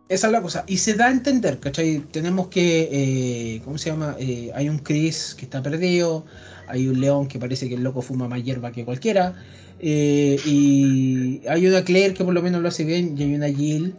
Esa 0.08 0.26
es 0.26 0.32
la 0.32 0.42
cosa. 0.42 0.64
Y 0.66 0.78
se 0.78 0.94
da 0.94 1.06
a 1.06 1.10
entender, 1.12 1.58
¿cachai? 1.58 2.00
Tenemos 2.10 2.48
que, 2.48 2.88
eh, 2.90 3.62
¿cómo 3.64 3.78
se 3.78 3.90
llama? 3.90 4.16
Eh, 4.18 4.50
hay 4.54 4.68
un 4.68 4.78
Chris 4.78 5.36
que 5.38 5.44
está 5.44 5.62
perdido, 5.62 6.26
hay 6.66 6.88
un 6.88 7.00
León 7.00 7.28
que 7.28 7.38
parece 7.38 7.68
que 7.68 7.76
el 7.76 7.82
loco 7.82 8.02
fuma 8.02 8.26
más 8.26 8.42
hierba 8.42 8.72
que 8.72 8.84
cualquiera, 8.84 9.34
eh, 9.78 10.36
y 10.44 11.42
hay 11.48 11.66
una 11.66 11.82
Claire 11.82 12.12
que 12.12 12.24
por 12.24 12.34
lo 12.34 12.42
menos 12.42 12.60
lo 12.60 12.68
hace 12.68 12.84
bien, 12.84 13.14
y 13.16 13.22
hay 13.22 13.34
una 13.34 13.48
Jill 13.48 13.94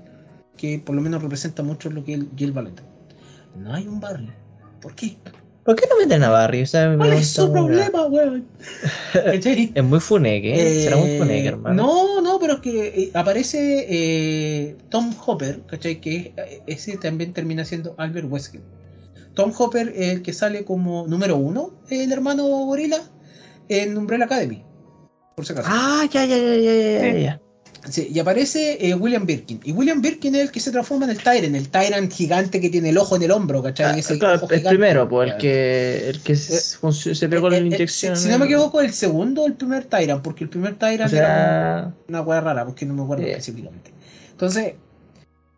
que 0.58 0.80
por 0.80 0.96
lo 0.96 1.02
menos 1.02 1.22
representa 1.22 1.64
mucho 1.64 1.90
lo 1.90 2.04
que 2.04 2.16
es 2.16 2.20
Jill 2.36 2.52
Valentine. 2.52 2.88
No 3.58 3.74
hay 3.74 3.88
un 3.88 4.00
Barry. 4.00 4.30
¿Por 4.82 4.96
qué? 4.96 5.18
¿Por 5.66 5.76
qué 5.76 5.86
no 5.90 5.98
meten 5.98 6.24
a 6.24 6.30
Barry? 6.30 6.62
O 6.62 6.66
sea, 6.66 6.90
me 6.90 6.98
¿Cuál 6.98 7.14
es 7.14 7.28
su 7.30 7.46
una- 7.46 7.54
problema, 7.54 8.06
weón? 8.08 8.48
Es 9.76 9.84
muy 9.84 10.00
funeque, 10.00 10.82
será 10.84 10.98
muy 10.98 11.10
Eh, 11.10 11.18
funeque, 11.18 11.48
hermano. 11.48 11.76
No, 11.84 12.22
no, 12.22 12.40
pero 12.40 12.56
es 12.56 12.60
que 12.60 12.88
eh, 12.88 13.12
aparece 13.14 13.86
eh, 13.90 14.76
Tom 14.90 15.14
Hopper, 15.26 15.62
¿cachai? 15.68 16.02
Que 16.02 16.34
eh, 16.36 16.62
ese 16.68 16.98
también 16.98 17.34
termina 17.34 17.64
siendo 17.64 17.96
Albert 17.98 18.28
Wesker. 18.30 18.62
Tom 19.36 19.52
Hopper, 19.58 19.94
el 19.96 20.22
que 20.22 20.34
sale 20.34 20.64
como 20.66 21.08
número 21.08 21.38
uno, 21.38 21.72
el 21.90 22.12
hermano 22.12 22.44
gorila, 22.46 23.02
en 23.70 23.98
Umbrella 23.98 24.26
Academy. 24.26 24.64
Por 25.36 25.46
si 25.46 25.54
acaso. 25.54 25.70
Ah, 25.72 26.06
ya, 26.12 26.26
ya, 26.26 26.38
ya, 26.38 26.56
ya, 26.56 26.74
ya, 26.74 27.02
ya, 27.14 27.20
ya. 27.20 27.42
Sí, 27.90 28.10
y 28.14 28.18
aparece 28.20 28.78
eh, 28.80 28.96
William 28.96 29.26
Birkin. 29.26 29.60
Y 29.64 29.74
William 29.74 30.02
Birkin 30.02 30.34
es 30.36 30.42
el 30.44 30.52
que 30.52 30.62
se 30.62 30.72
transforma 30.72 31.04
en 31.04 31.12
el 31.12 31.18
Tyrant, 31.18 31.54
el 31.56 31.68
Tyrant 31.70 32.12
gigante 32.14 32.62
que 32.62 32.70
tiene 32.70 32.90
el 32.90 32.98
ojo 32.98 33.18
en 33.18 33.24
el 33.24 33.32
hombro, 33.32 33.62
¿cachai? 33.62 33.96
Ah, 33.96 34.00
Ese 34.00 34.18
claro, 34.18 34.48
el 34.50 34.64
primero, 34.64 35.10
pues, 35.10 35.32
el 35.32 35.38
que, 35.38 36.10
el 36.10 36.22
que 36.22 36.36
se, 36.36 36.78
func- 36.80 37.14
se 37.14 37.28
pegó 37.28 37.50
Eh, 37.50 37.52
la 37.52 37.58
eh, 37.58 37.60
eh, 37.60 37.66
inyección. 37.66 38.16
si, 38.16 38.24
si 38.24 38.30
no 38.30 38.40
me 38.40 38.46
equivoco, 38.46 38.80
el 38.80 38.94
segundo 38.94 39.42
o 39.44 39.48
el 39.48 39.56
primer 39.56 39.84
Tyrant, 39.86 40.22
porque 40.22 40.46
el 40.46 40.50
primer 40.50 40.76
Tyrant 40.76 41.12
O 41.12 41.16
era 41.18 41.94
una 42.08 42.22
hueá 42.22 42.40
rara, 42.40 42.66
porque 42.66 42.86
no 42.86 42.94
me 42.94 43.04
acuerdo 43.04 43.24
Sí. 43.26 43.32
específicamente. 43.32 43.92
Entonces, 44.32 44.76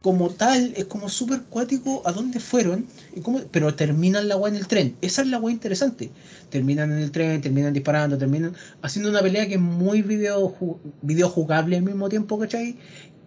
como 0.05 0.29
tal, 0.29 0.71
es 0.77 0.85
como 0.85 1.09
súper 1.09 1.41
cuático 1.49 2.03
a 2.05 2.11
dónde 2.11 2.39
fueron, 2.39 2.85
y 3.15 3.21
cómo, 3.21 3.41
pero 3.49 3.73
terminan 3.73 4.27
la 4.27 4.37
hueá 4.37 4.53
en 4.53 4.59
el 4.59 4.67
tren. 4.67 4.95
Esa 5.01 5.23
es 5.23 5.29
la 5.29 5.39
hueá 5.39 5.51
interesante. 5.51 6.11
Terminan 6.51 6.91
en 6.91 6.99
el 6.99 7.09
tren, 7.09 7.41
terminan 7.41 7.73
disparando, 7.73 8.15
terminan 8.15 8.53
haciendo 8.83 9.09
una 9.09 9.21
pelea 9.21 9.47
que 9.47 9.55
es 9.55 9.59
muy 9.59 10.03
video, 10.03 10.55
videojugable 11.01 11.77
al 11.77 11.81
mismo 11.81 12.07
tiempo, 12.07 12.37
¿cachai? 12.37 12.77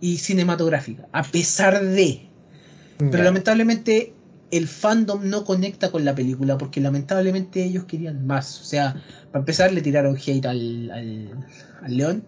Y 0.00 0.18
cinematográfica, 0.18 1.08
a 1.10 1.24
pesar 1.24 1.84
de. 1.84 2.28
Pero 2.98 3.24
lamentablemente 3.24 4.12
el 4.52 4.68
fandom 4.68 5.28
no 5.28 5.44
conecta 5.44 5.90
con 5.90 6.04
la 6.04 6.14
película 6.14 6.58
porque 6.58 6.80
lamentablemente 6.80 7.64
ellos 7.64 7.86
querían 7.86 8.24
más. 8.24 8.60
O 8.60 8.64
sea, 8.64 9.02
para 9.32 9.40
empezar 9.40 9.72
le 9.72 9.82
tiraron 9.82 10.16
hate 10.16 10.46
al, 10.46 10.92
al, 10.92 11.44
al 11.82 11.96
león, 11.96 12.24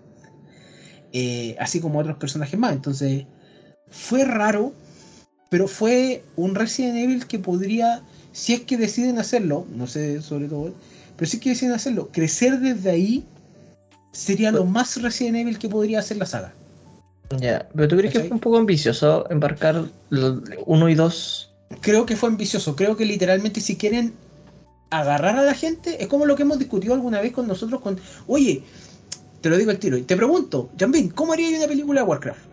eh, 1.12 1.54
así 1.60 1.78
como 1.78 2.00
a 2.00 2.02
otros 2.02 2.16
personajes 2.16 2.58
más. 2.58 2.72
Entonces, 2.72 3.26
fue 3.90 4.24
raro, 4.24 4.72
pero 5.48 5.68
fue 5.68 6.22
un 6.36 6.54
Resident 6.54 6.96
Evil 6.96 7.26
que 7.26 7.38
podría, 7.38 8.02
si 8.32 8.54
es 8.54 8.60
que 8.60 8.76
deciden 8.76 9.18
hacerlo, 9.18 9.66
no 9.74 9.86
sé 9.86 10.22
sobre 10.22 10.48
todo, 10.48 10.72
pero 11.16 11.30
si 11.30 11.36
es 11.36 11.42
que 11.42 11.50
deciden 11.50 11.74
hacerlo, 11.74 12.08
crecer 12.12 12.60
desde 12.60 12.90
ahí 12.90 13.24
sería 14.12 14.50
lo 14.50 14.64
más 14.64 15.00
Resident 15.00 15.36
Evil 15.36 15.58
que 15.58 15.68
podría 15.68 16.00
hacer 16.00 16.16
la 16.16 16.26
saga. 16.26 16.52
Ya, 17.38 17.68
pero 17.74 17.86
¿tú 17.86 17.96
crees 17.96 18.12
que 18.12 18.20
fue 18.20 18.32
un 18.32 18.40
poco 18.40 18.58
ambicioso 18.58 19.24
embarcar 19.30 19.84
los 20.08 20.42
1 20.66 20.88
y 20.88 20.94
2? 20.94 21.50
creo 21.80 22.06
que 22.06 22.16
fue 22.16 22.28
ambicioso. 22.28 22.76
Creo 22.76 22.96
que 22.96 23.04
literalmente 23.04 23.60
si 23.60 23.76
quieren 23.76 24.12
agarrar 24.90 25.36
a 25.36 25.42
la 25.42 25.54
gente, 25.54 26.02
es 26.02 26.08
como 26.08 26.26
lo 26.26 26.34
que 26.34 26.42
hemos 26.42 26.58
discutido 26.58 26.94
alguna 26.94 27.20
vez 27.20 27.32
con 27.32 27.46
nosotros 27.46 27.80
con, 27.80 27.98
oye, 28.26 28.62
te 29.40 29.48
lo 29.48 29.56
digo 29.56 29.70
al 29.70 29.78
tiro, 29.78 29.96
y 29.96 30.02
te 30.02 30.16
pregunto, 30.16 30.70
Jambin, 30.78 31.10
¿cómo 31.10 31.32
haría 31.32 31.56
una 31.56 31.68
película 31.68 32.00
de 32.00 32.06
Warcraft? 32.06 32.49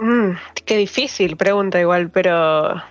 Mm, 0.00 0.32
qué 0.64 0.76
difícil 0.76 1.36
pregunta 1.36 1.80
igual, 1.80 2.10
pero 2.10 2.82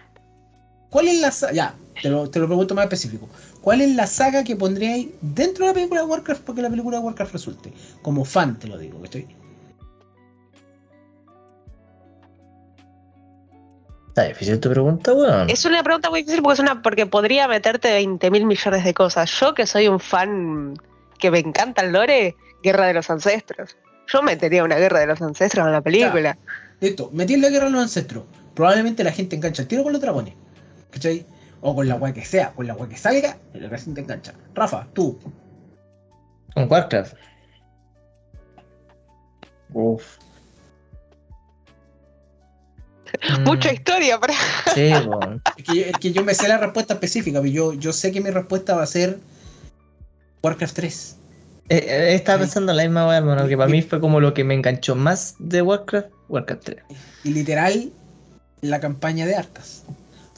¿Cuál 0.90 1.08
es 1.08 1.20
la 1.20 1.32
saga? 1.32 1.54
Ya, 1.54 1.76
te 2.02 2.10
lo, 2.10 2.30
te 2.30 2.40
lo 2.40 2.48
pregunto 2.48 2.74
más 2.76 2.86
específico. 2.86 3.30
¿Cuál 3.62 3.82
es 3.82 3.96
la 3.96 4.08
saga 4.08 4.44
que 4.44 4.56
pondríais 4.56 5.08
dentro 5.22 5.66
de 5.66 5.72
la 5.72 5.74
película 5.74 6.02
de 6.02 6.08
Warcraft 6.08 6.42
para 6.42 6.56
que 6.56 6.62
la 6.62 6.70
película 6.70 6.98
de 6.98 7.04
Warcraft 7.04 7.34
resulte? 7.34 7.74
Como 8.02 8.26
fan 8.26 8.58
te 8.58 8.68
lo 8.68 8.78
digo, 8.78 9.02
¿cachai? 9.02 9.28
Está 14.08 14.24
difícil 14.24 14.60
tu 14.60 14.70
pregunta, 14.70 15.14
weón. 15.14 15.50
es 15.50 15.64
una 15.66 15.84
pregunta 15.84 16.10
muy 16.10 16.22
difícil 16.22 16.42
porque 16.42 16.54
es 16.56 16.60
una 16.60 16.82
porque 16.82 17.06
podría 17.06 17.48
meterte 17.48 17.92
20 17.92 18.32
mil 18.32 18.46
millones 18.46 18.84
de 18.84 18.94
cosas. 18.94 19.30
Yo 19.40 19.54
que 19.54 19.68
soy 19.68 19.88
un 19.88 20.00
fan 20.00 20.76
que 21.20 21.30
me 21.30 21.40
encanta 21.40 21.84
el 21.84 21.92
lore, 21.92 22.36
Guerra 22.64 22.88
de 22.88 22.94
los 22.94 23.10
Ancestros. 23.10 23.78
Yo 24.08 24.24
metería 24.24 24.64
una 24.64 24.78
Guerra 24.78 25.00
de 25.02 25.08
los 25.08 25.22
Ancestros 25.22 25.68
en 25.68 25.74
la 25.74 25.82
película. 25.82 26.38
Listo, 26.82 27.10
metí 27.14 27.34
en 27.34 27.42
la 27.42 27.50
guerra 27.50 27.68
a 27.68 27.70
los 27.70 27.82
ancestros. 27.82 28.24
Probablemente 28.54 29.04
la 29.04 29.12
gente 29.12 29.36
engancha 29.36 29.62
el 29.64 29.68
tiro 29.68 29.84
con 29.84 29.92
los 29.94 30.02
dragones. 30.02 30.34
¿Cachai? 30.92 31.26
O 31.62 31.76
con 31.76 31.88
la 31.88 31.96
weá 31.96 32.14
que 32.14 32.24
sea, 32.26 32.52
con 32.54 32.66
la 32.68 32.74
weá 32.76 32.88
que 32.90 32.98
salga, 32.98 33.38
la 33.54 33.78
gente 33.78 34.02
engancha. 34.02 34.34
Rafa, 34.54 34.88
tú, 34.94 35.20
Con 36.54 36.72
Warcraft. 36.72 37.14
Uf. 39.74 40.18
Mucha 43.46 43.70
Mm, 43.72 43.74
historia 43.74 44.20
para. 44.20 44.34
Sí, 44.74 44.92
weón. 45.08 45.42
Es 45.58 45.64
que, 45.64 45.76
yo- 45.76 45.86
es 45.86 45.98
que 45.98 46.12
yo 46.12 46.24
me 46.24 46.34
sé 46.34 46.48
la 46.48 46.58
respuesta 46.58 46.94
específica, 46.96 47.40
pero 47.42 47.52
yo, 47.52 47.74
yo 47.74 47.92
sé 47.94 48.12
que 48.12 48.22
mi 48.22 48.30
respuesta 48.30 48.76
va 48.76 48.84
a 48.84 48.88
ser 48.88 49.20
Warcraft 50.44 50.76
3. 50.76 51.18
Eh, 51.70 51.86
eh, 51.88 52.16
estaba 52.16 52.40
Sí. 52.40 52.44
pensando 52.46 52.72
en 52.72 52.78
la 52.78 52.84
misma 52.84 53.08
weá, 53.08 53.18
hermano, 53.18 53.48
que 53.48 53.56
para 53.56 53.70
mí 53.70 53.82
fue 53.82 54.00
como 54.00 54.20
lo 54.20 54.34
que 54.34 54.44
me 54.44 54.56
enganchó 54.56 54.96
más 54.96 55.36
de 55.40 55.62
Warcraft, 55.62 56.08
Warcraft 56.28 56.64
3. 56.64 56.78
Y 57.24 57.34
literal, 57.34 57.92
la 58.62 58.80
campaña 58.80 59.26
de 59.26 59.36
Artas. 59.36 59.84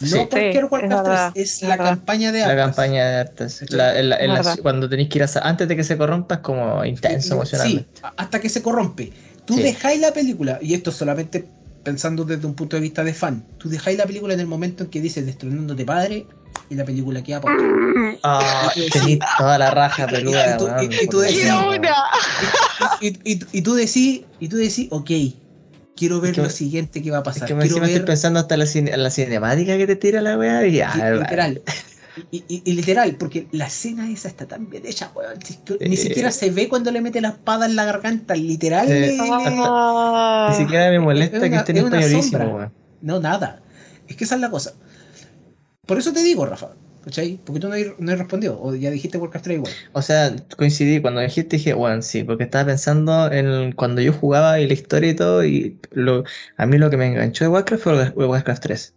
No 0.01 0.07
Sí. 0.07 0.15
cualquier 0.29 0.53
Sí, 0.53 0.63
Warcraft 0.69 1.05
verdad, 1.07 1.31
3, 1.33 1.45
es 1.47 1.55
es 1.55 1.61
la 1.61 1.69
verdad. 1.77 1.85
campaña 1.91 2.31
de 2.31 2.39
La 2.39 2.45
Artas. 2.47 2.65
campaña 2.65 3.07
de 3.07 3.15
Artas. 3.17 3.59
¿Cachai? 3.59 3.77
La- 3.77 3.99
en 3.99 4.09
la- 4.09 4.17
en 4.17 4.27
la- 4.29 4.35
Verdad. 4.35 4.57
cuando 4.61 4.89
tenéis 4.89 5.09
que 5.09 5.19
ir 5.19 5.23
a, 5.23 5.29
antes 5.47 5.67
de 5.67 5.75
que 5.75 5.83
se 5.83 5.97
corrompa, 5.97 6.35
es 6.35 6.41
como 6.41 6.83
intenso 6.83 7.27
Sí, 7.27 7.33
emocionalmente. 7.33 7.99
a- 8.03 8.13
hasta 8.17 8.39
que 8.41 8.49
se 8.49 8.61
corrompe. 8.61 9.13
Tú 9.45 9.55
Sí. 9.55 9.61
dejáis 9.63 10.01
la 10.01 10.11
película, 10.11 10.59
y 10.61 10.73
esto 10.73 10.91
solamente 10.91 11.45
pensando 11.83 12.23
desde 12.25 12.45
un 12.45 12.53
punto 12.53 12.75
de 12.75 12.81
vista 12.81 13.03
de 13.03 13.13
fan, 13.13 13.43
tú 13.57 13.69
dejáis 13.69 13.97
la 13.97 14.05
película 14.05 14.33
en 14.33 14.39
el 14.39 14.47
momento 14.47 14.83
en 14.83 14.89
que 14.89 15.01
dices 15.01 15.25
destronándote 15.25 15.85
padre 15.85 16.27
y 16.69 16.75
la 16.75 16.85
película 16.85 17.23
queda 17.23 17.41
por 17.41 17.51
Ah, 18.23 18.71
tenéis 18.91 19.19
toda 19.37 19.57
la 19.57 19.71
raja 19.71 20.07
peluda, 20.07 20.55
y 20.55 21.07
tú- 21.07 21.19
decís- 21.21 21.39
y, 23.51 23.61
tú 23.61 23.73
decís, 23.73 24.21
y 24.39 24.47
tú 24.47 24.57
decís, 24.57 24.87
ok, 24.91 25.11
quiero 25.95 26.21
ver 26.21 26.33
que- 26.33 26.41
lo 26.41 26.49
siguiente 26.49 27.01
que 27.01 27.09
va 27.11 27.17
a 27.17 27.21
Es 27.21 27.25
pasar. 27.25 27.47
que 27.47 27.53
me 27.55 27.61
quiero 27.63 27.77
estoy 27.77 27.93
ver 27.99 28.05
pensando 28.05 28.39
hasta 28.39 28.57
la, 28.57 28.65
cine- 28.65 28.95
la 28.95 29.09
cinemática 29.09 29.77
que 29.77 29.87
te 29.87 29.95
tira 29.95 30.21
la 30.21 30.37
weá 30.37 30.65
y 30.67 30.73
ya. 30.73 30.93
li- 30.95 31.19
literal. 31.19 31.61
Y, 32.31 32.43
y- 32.47 32.61
y 32.65 32.73
literal, 32.73 33.15
porque 33.15 33.47
la 33.51 33.67
escena 33.67 34.09
esa 34.11 34.27
está 34.27 34.45
tan 34.47 34.69
bien 34.69 34.85
hecha, 34.85 35.11
weón. 35.15 35.39
Ni 35.79 35.95
Sí. 35.95 36.07
siquiera 36.07 36.31
se 36.31 36.51
ve 36.51 36.67
cuando 36.67 36.91
le 36.91 37.01
mete 37.01 37.21
la 37.21 37.29
espada 37.29 37.65
en 37.65 37.75
la 37.75 37.85
garganta, 37.85 38.35
literal. 38.35 38.87
Le- 38.89 39.17
Ah. 39.19 40.47
Ni 40.51 40.57
siquiera 40.57 40.89
me 40.89 40.99
molesta 40.99 41.37
es 41.37 41.43
que 41.43 41.47
una- 41.49 41.57
esté 41.59 41.71
en 41.71 41.93
es. 41.93 42.31
No, 43.01 43.19
nada. 43.19 43.61
Es 44.07 44.15
que 44.15 44.25
esa 44.25 44.35
es 44.35 44.41
la 44.41 44.49
cosa. 44.49 44.73
Por 45.85 45.97
eso 45.97 46.11
te 46.13 46.21
digo, 46.23 46.45
Rafa. 46.45 46.71
¿Cachai? 47.03 47.39
Porque 47.43 47.59
tú 47.59 47.67
no 47.67 47.73
has, 47.73 47.81
no 47.97 48.11
has 48.11 48.19
respondido. 48.19 48.61
O 48.61 48.75
ya 48.75 48.91
dijiste 48.91 49.17
Warcraft 49.17 49.43
3 49.43 49.57
igual. 49.57 49.73
O 49.93 50.03
sea, 50.03 50.35
coincidí, 50.55 51.01
cuando 51.01 51.19
dijiste 51.21 51.57
dije, 51.57 51.73
bueno, 51.73 51.99
sí, 52.03 52.23
porque 52.23 52.43
estaba 52.43 52.65
pensando 52.65 53.31
en 53.31 53.71
cuando 53.71 54.01
yo 54.01 54.13
jugaba 54.13 54.59
y 54.59 54.67
la 54.67 54.73
historia 54.73 55.09
y 55.09 55.15
todo, 55.15 55.43
y 55.43 55.79
lo, 55.93 56.23
a 56.57 56.65
mí 56.67 56.77
lo 56.77 56.91
que 56.91 56.97
me 56.97 57.07
enganchó 57.07 57.43
de 57.45 57.47
Warcraft 57.49 57.83
fue 57.83 58.11
fue 58.11 58.27
Warcraft 58.27 58.61
3. 58.61 58.93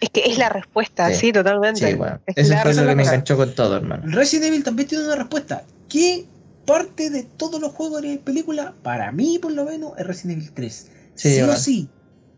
Es 0.00 0.10
que 0.10 0.20
es 0.26 0.38
la 0.38 0.48
respuesta, 0.48 1.08
Sí. 1.08 1.14
sí, 1.14 1.32
totalmente. 1.32 1.88
Sí, 1.88 1.94
bueno, 1.94 2.20
Es 2.26 2.36
eso 2.38 2.54
la 2.54 2.62
fue 2.62 2.74
lo 2.74 2.86
que 2.86 2.94
me 2.94 3.02
enganchó 3.02 3.36
con 3.36 3.54
todo, 3.54 3.76
hermano. 3.76 4.04
Resident 4.06 4.46
Evil 4.46 4.62
también 4.64 4.88
tiene 4.88 5.04
una 5.04 5.16
respuesta. 5.16 5.64
¿Qué 5.88 6.24
parte 6.66 7.10
de 7.10 7.24
todos 7.24 7.60
los 7.60 7.72
juegos 7.72 8.02
de 8.02 8.18
película, 8.18 8.74
para 8.82 9.10
mí 9.10 9.38
por 9.40 9.52
lo 9.52 9.64
menos, 9.64 9.92
es 9.98 10.06
Resident 10.06 10.38
Evil 10.42 10.52
3? 10.52 10.86
Sí, 11.14 11.30
Sí, 11.34 11.40
o 11.40 11.56
sí. 11.56 11.88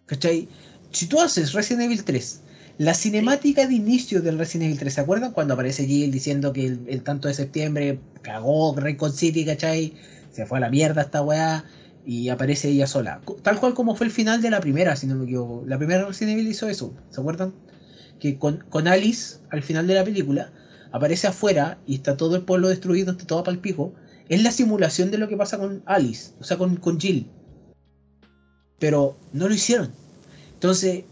¿Cachai? 0.07 0.49
Si 0.93 1.07
tú 1.07 1.21
haces 1.21 1.53
Resident 1.53 1.83
Evil 1.85 2.03
3, 2.05 2.41
la 2.79 2.95
cinemática 2.95 3.67
de 3.67 3.75
inicio 3.75 4.23
del 4.23 4.39
Resident 4.39 4.67
Evil 4.69 4.79
3, 4.79 4.95
¿se 4.95 5.01
acuerdan 5.03 5.33
cuando 5.33 5.55
aparece 5.55 5.85
Jill 5.87 6.11
diciendo 6.11 6.53
que 6.53 6.67
el, 6.67 6.81
el 6.89 7.03
tanto 7.03 7.29
de 7.29 7.35
septiembre 7.35 8.01
cagó 8.23 8.75
Raycon 8.75 9.13
City, 9.13 9.45
¿cachai? 9.45 9.93
Se 10.33 10.47
fue 10.47 10.59
a 10.59 10.61
la 10.63 10.71
mierda 10.71 11.03
esta 11.03 11.21
weá 11.23 11.65
y 12.11 12.29
aparece 12.29 12.69
ella 12.69 12.89
sola. 12.89 13.21
Tal 13.43 13.61
cual 13.61 13.73
como 13.73 13.95
fue 13.95 14.05
el 14.05 14.13
final 14.13 14.43
de 14.43 14.51
la 14.51 14.59
primera, 14.59 14.97
si 14.97 15.07
no 15.07 15.15
me 15.15 15.27
equivoco. 15.27 15.63
La 15.65 15.79
primera 15.79 16.05
Resident 16.05 16.33
Evil 16.33 16.49
hizo 16.49 16.69
eso, 16.69 16.93
¿se 17.09 17.21
acuerdan? 17.21 17.55
Que 18.19 18.37
con, 18.37 18.65
con 18.69 18.89
Alice, 18.89 19.39
al 19.51 19.63
final 19.63 19.87
de 19.87 19.95
la 19.95 20.03
película, 20.03 20.51
aparece 20.91 21.29
afuera 21.29 21.79
y 21.87 21.95
está 21.95 22.17
todo 22.17 22.35
el 22.35 22.43
pueblo 22.43 22.69
destruido, 22.69 23.13
está 23.13 23.29
todo 23.29 23.45
palpico. 23.45 23.95
Es 24.29 24.43
la 24.43 24.51
simulación 24.51 25.13
de 25.13 25.19
lo 25.19 25.29
que 25.29 25.37
pasa 25.37 25.57
con 25.57 25.85
Alice, 25.87 26.33
o 26.41 26.43
sea, 26.43 26.59
con, 26.59 26.75
con 26.79 26.99
Jill. 26.99 27.31
Pero 28.81 29.17
no 29.33 29.47
lo 29.47 29.55
hicieron. 29.55 29.93
Entonces, 30.55 31.05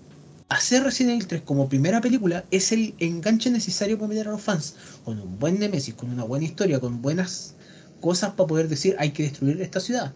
hacer 0.49 0.83
Resident 0.83 1.12
Evil 1.12 1.29
3 1.29 1.43
como 1.43 1.69
primera 1.69 2.01
película 2.01 2.45
es 2.51 2.73
el 2.73 2.97
enganche 2.99 3.53
necesario 3.53 3.99
para 3.99 4.09
meter 4.09 4.27
a 4.27 4.33
los 4.33 4.43
fans. 4.43 4.75
Con 5.05 5.20
un 5.20 5.39
buen 5.39 5.61
Nemesis, 5.61 5.95
con 5.95 6.11
una 6.11 6.25
buena 6.25 6.47
historia, 6.47 6.81
con 6.81 7.01
buenas 7.03 7.55
cosas 8.01 8.31
para 8.33 8.47
poder 8.47 8.69
decir 8.69 8.97
hay 8.99 9.11
que 9.11 9.25
destruir 9.25 9.61
esta 9.61 9.81
ciudad. 9.81 10.12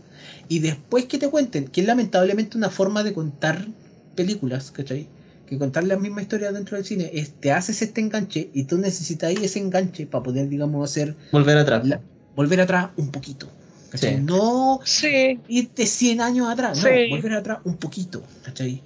Y 0.48 0.60
después 0.60 1.06
que 1.06 1.18
te 1.18 1.28
cuenten, 1.28 1.66
que 1.68 1.80
es 1.80 1.86
lamentablemente 1.86 2.56
una 2.56 2.70
forma 2.70 3.02
de 3.02 3.12
contar 3.12 3.66
películas, 4.14 4.70
¿cachai? 4.70 5.08
Que 5.46 5.58
contar 5.58 5.84
la 5.84 5.96
misma 5.98 6.22
historia 6.22 6.52
dentro 6.52 6.76
del 6.76 6.86
cine, 6.86 7.10
es 7.12 7.32
te 7.32 7.52
haces 7.52 7.82
este 7.82 8.00
enganche 8.00 8.50
y 8.54 8.64
tú 8.64 8.78
necesitas 8.78 9.32
ese 9.32 9.58
enganche 9.58 10.06
para 10.06 10.22
poder, 10.22 10.48
digamos, 10.48 10.88
hacer 10.88 11.14
Volver 11.32 11.58
atrás. 11.58 11.86
la- 11.86 12.00
volver 12.36 12.60
atrás 12.60 12.90
un 12.96 13.10
poquito. 13.10 13.48
¿cachai? 13.90 14.16
Sí. 14.16 14.22
No 14.22 14.80
Sí, 14.86 15.38
irte 15.48 15.84
100 15.86 16.22
años 16.22 16.48
atrás, 16.48 16.78
no, 16.78 16.84
Sí. 16.88 17.10
volver 17.10 17.34
atrás 17.34 17.58
un 17.64 17.76
poquito, 17.76 18.22
¿cachai? 18.42 18.82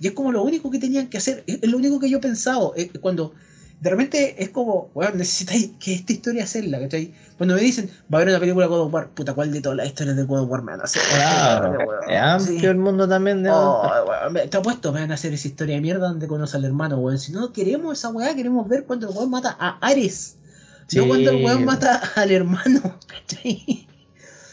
Y 0.00 0.06
es 0.08 0.12
como 0.12 0.32
lo 0.32 0.42
único 0.42 0.70
que 0.70 0.78
tenían 0.78 1.06
que 1.08 1.18
hacer, 1.18 1.44
es, 1.46 1.60
es 1.62 1.70
lo 1.70 1.76
único 1.78 2.00
que 2.00 2.10
yo 2.10 2.18
he 2.18 2.20
pensado, 2.20 2.74
eh, 2.76 2.90
cuando 3.00 3.32
de 3.80 3.90
repente 3.90 4.42
es 4.42 4.48
como, 4.48 4.90
bueno, 4.94 5.12
necesitáis 5.16 5.70
que 5.78 5.94
esta 5.94 6.12
historia 6.12 6.44
hacerla, 6.44 6.80
¿cachai? 6.80 7.12
Cuando 7.36 7.54
me 7.56 7.60
dicen, 7.60 7.90
va 8.12 8.18
a 8.18 8.22
haber 8.22 8.28
una 8.30 8.40
película 8.40 8.64
de 8.66 8.70
God 8.70 8.80
of 8.86 8.94
War, 8.94 9.08
puta, 9.10 9.34
¿cuál 9.34 9.52
de 9.52 9.60
todas 9.60 9.76
las 9.76 9.86
historias 9.88 10.16
de 10.16 10.22
God 10.24 10.40
of 10.44 10.50
War 10.50 10.62
me 10.62 10.72
van 10.72 10.80
a 10.80 10.84
hacer? 10.84 11.02
Claro, 11.14 11.78
es 12.08 12.18
amplio 12.18 12.58
Sí. 12.60 12.66
el 12.66 12.76
mundo 12.76 13.06
también 13.06 13.42
de 13.42 13.50
Oh, 13.50 13.82
weón, 14.08 14.32
me- 14.32 14.46
te 14.48 14.56
apuesto, 14.56 14.92
me 14.92 15.00
van 15.00 15.10
a 15.10 15.14
hacer 15.14 15.34
esa 15.34 15.46
historia 15.48 15.74
de 15.74 15.82
mierda 15.82 16.08
donde 16.08 16.26
conoce 16.26 16.56
al 16.56 16.64
hermano, 16.64 16.98
weón. 16.98 17.18
Si 17.18 17.32
no 17.32 17.52
queremos 17.52 17.98
esa 17.98 18.08
weá, 18.08 18.34
queremos 18.34 18.66
ver 18.66 18.84
cuando 18.84 19.10
el 19.10 19.16
weón 19.16 19.30
mata 19.30 19.56
a 19.60 19.78
Ares. 19.86 20.36
No 20.40 20.86
Sí. 20.88 21.00
cuando 21.08 21.30
el 21.30 21.44
weón 21.44 21.64
mata 21.66 22.00
al 22.14 22.30
hermano, 22.30 22.80
¿cachai? 23.08 23.86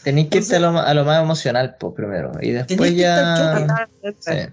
Tenéis 0.02 0.28
que 0.28 0.38
irte 0.38 0.56
a 0.56 0.60
lo, 0.60 0.78
a 0.78 0.92
lo 0.92 1.04
más 1.06 1.22
emocional, 1.22 1.76
pues, 1.80 1.94
primero. 1.94 2.32
Y 2.42 2.50
después 2.50 2.76
Tenéis 2.78 2.94
que 2.96 3.02
estar 3.04 3.66
ya. 4.02 4.14
Sí. 4.20 4.52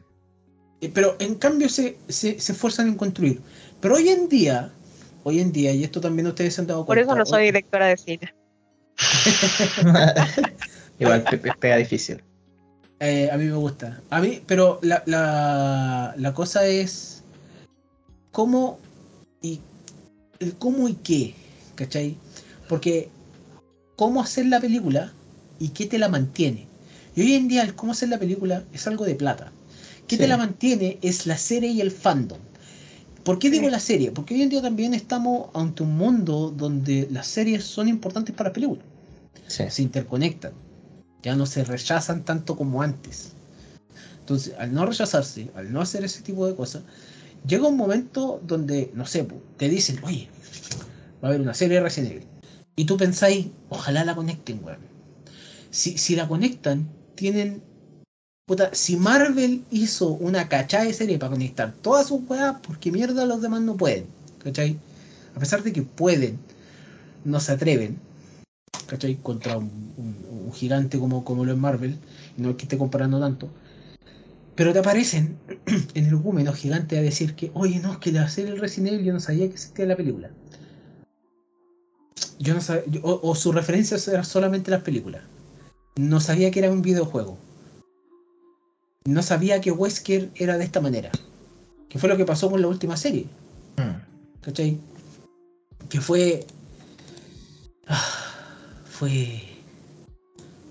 Eh, 0.80 0.92
Pero 0.94 1.18
en 1.20 1.36
cambio 1.36 1.68
se, 1.68 1.98
se, 2.08 2.40
se 2.40 2.52
esfuerzan 2.54 2.88
en 2.88 2.96
construir. 2.96 3.42
Pero 3.82 3.96
hoy 3.96 4.10
en 4.10 4.30
día, 4.30 4.70
hoy 5.24 5.40
en 5.40 5.52
día, 5.52 5.72
y 5.74 5.84
esto 5.84 6.00
también 6.00 6.28
ustedes 6.28 6.54
se 6.56 6.62
han 6.62 6.68
dado 6.68 6.86
Por 6.86 6.96
cuenta. 6.96 7.14
eso 7.14 7.20
no 7.20 7.26
soy 7.26 7.46
directora 7.46 7.88
de 7.88 7.98
cine. 7.98 8.34
Igual 11.00 11.24
pe- 11.24 11.38
pe- 11.38 11.54
pega 11.60 11.78
difícil. 11.78 12.22
eh, 13.00 13.30
a 13.32 13.38
mí 13.38 13.46
me 13.46 13.56
gusta. 13.56 14.00
A 14.12 14.22
mí, 14.22 14.42
pero 14.46 14.80
la, 14.84 15.02
la, 15.08 16.14
la 16.18 16.34
cosa 16.34 16.66
es 16.68 17.24
cómo 18.32 18.78
y 19.42 19.60
el 20.40 20.54
cómo 20.56 20.88
y 20.88 20.94
qué, 20.94 21.34
¿cachai? 21.76 22.16
Porque 22.70 23.10
cómo 23.96 24.22
hacer 24.22 24.46
la 24.46 24.60
película 24.60 25.12
y 25.60 25.70
qué 25.70 25.88
te 25.88 25.98
la 25.98 26.10
mantiene. 26.10 26.68
Y 27.16 27.22
hoy 27.22 27.34
en 27.34 27.48
día 27.48 27.64
el 27.64 27.74
cómo 27.76 27.92
hacer 27.94 28.10
la 28.10 28.20
película 28.20 28.64
es 28.72 28.86
algo 28.88 29.06
de 29.06 29.16
plata. 29.16 29.52
¿Qué 30.08 30.18
te 30.18 30.28
la 30.28 30.38
mantiene? 30.38 30.98
Es 31.02 31.26
la 31.26 31.38
serie 31.38 31.70
y 31.70 31.82
el 31.82 31.90
fandom. 31.92 32.40
¿Por 33.24 33.38
qué 33.40 33.50
digo 33.50 33.70
la 33.70 33.80
serie? 33.80 34.12
Porque 34.12 34.34
hoy 34.34 34.42
en 34.42 34.50
día 34.50 34.62
también 34.62 34.94
estamos 34.94 35.50
ante 35.54 35.84
un 35.84 35.96
mundo 35.96 36.54
donde 36.56 37.08
las 37.12 37.28
series 37.28 37.64
son 37.64 37.88
importantes 37.88 38.36
para 38.36 38.50
la 38.50 38.54
película. 38.54 38.82
Sí. 39.48 39.64
Se 39.70 39.82
interconectan. 39.82 40.54
Ya 41.22 41.36
no 41.36 41.46
se 41.46 41.64
rechazan 41.64 42.24
tanto 42.24 42.56
como 42.56 42.82
antes. 42.82 43.34
Entonces, 44.20 44.54
al 44.58 44.74
no 44.74 44.86
rechazarse, 44.86 45.50
al 45.56 45.72
no 45.72 45.82
hacer 45.82 46.04
ese 46.04 46.22
tipo 46.22 46.48
de 46.48 46.56
cosas, 46.56 46.84
llega 47.46 47.68
un 47.68 47.78
momento 47.78 48.42
donde, 48.44 48.92
no 48.94 49.06
sé, 49.06 49.28
te 49.58 49.70
dicen, 49.70 50.00
oye, 50.04 50.30
va 51.24 51.28
a 51.28 51.32
haber 51.32 51.42
una 51.42 51.54
serie 51.54 51.78
de 51.78 51.84
Resident 51.84 52.14
Evil. 52.14 52.28
Y 52.76 52.86
tú 52.86 52.98
pensáis, 52.98 53.48
ojalá 53.70 54.06
la 54.06 54.16
conecten, 54.16 54.64
weón. 54.64 54.80
Si, 55.70 55.98
si 55.98 56.16
la 56.16 56.28
conectan, 56.28 56.90
tienen. 57.16 57.62
Si 58.74 58.98
Marvel 58.98 59.64
hizo 59.72 60.10
una 60.10 60.50
cachada 60.50 60.86
de 60.86 60.94
serie 60.94 61.18
para 61.18 61.32
conectar 61.32 61.74
todas 61.82 62.08
sus 62.08 62.22
weas, 62.28 62.58
porque 62.66 62.92
mierda 62.92 63.26
los 63.26 63.42
demás 63.42 63.62
no 63.62 63.78
pueden? 63.78 64.06
¿Cachai? 64.44 64.80
A 65.36 65.40
pesar 65.40 65.64
de 65.64 65.72
que 65.72 65.84
pueden, 65.84 66.40
no 67.24 67.40
se 67.40 67.54
atreven. 67.54 68.00
¿Cachai? 68.88 69.16
Contra 69.22 69.58
un, 69.58 70.52
gigante 70.54 71.00
como, 71.00 71.46
lo 71.46 71.52
es 71.52 71.58
Marvel. 71.58 71.98
No 72.38 72.50
es 72.50 72.56
que 72.58 72.64
esté 72.64 72.78
comparando 72.78 73.20
tanto. 73.20 73.50
Pero 74.56 74.74
te 74.74 74.80
aparecen 74.80 75.38
en 75.94 76.06
el 76.06 76.16
gúmeno 76.18 76.52
gigante 76.52 76.98
a 76.98 77.02
decir 77.02 77.36
que, 77.36 77.52
oye, 77.54 77.80
no, 77.80 77.94
es 77.94 77.98
que 78.00 78.12
la 78.12 78.28
serie 78.28 78.56
Resident 78.56 78.94
Evil 78.94 79.06
yo 79.06 79.14
no 79.14 79.20
sabía 79.20 79.48
que 79.48 79.54
existía 79.54 79.86
la 79.86 79.96
película. 79.96 80.30
Yo 82.38 82.54
no 82.54 82.62
sabía, 82.62 82.84
o, 83.04 83.30
o 83.30 83.36
su 83.36 83.52
referencia 83.52 83.98
era 84.12 84.24
solamente 84.24 84.72
las 84.72 84.82
películas. 84.82 85.22
No 85.96 86.20
sabía 86.20 86.52
que 86.52 86.60
era 86.60 86.72
un 86.72 86.82
videojuego. 86.82 87.38
No 89.06 89.24
sabía 89.24 89.62
que 89.62 89.72
Wesker 89.72 90.30
era 90.36 90.58
de 90.58 90.64
esta 90.64 90.80
manera. 90.82 91.10
Que 91.90 91.98
fue 92.00 92.08
lo 92.10 92.18
que 92.18 92.26
pasó 92.26 92.50
con 92.50 92.62
la 92.62 92.68
última 92.68 92.96
serie. 92.98 93.26
Mm. 93.78 94.42
¿Cachai? 94.42 94.78
Que 95.90 96.00
fue. 96.00 96.46
ah, 97.88 98.06
fue. 98.86 99.42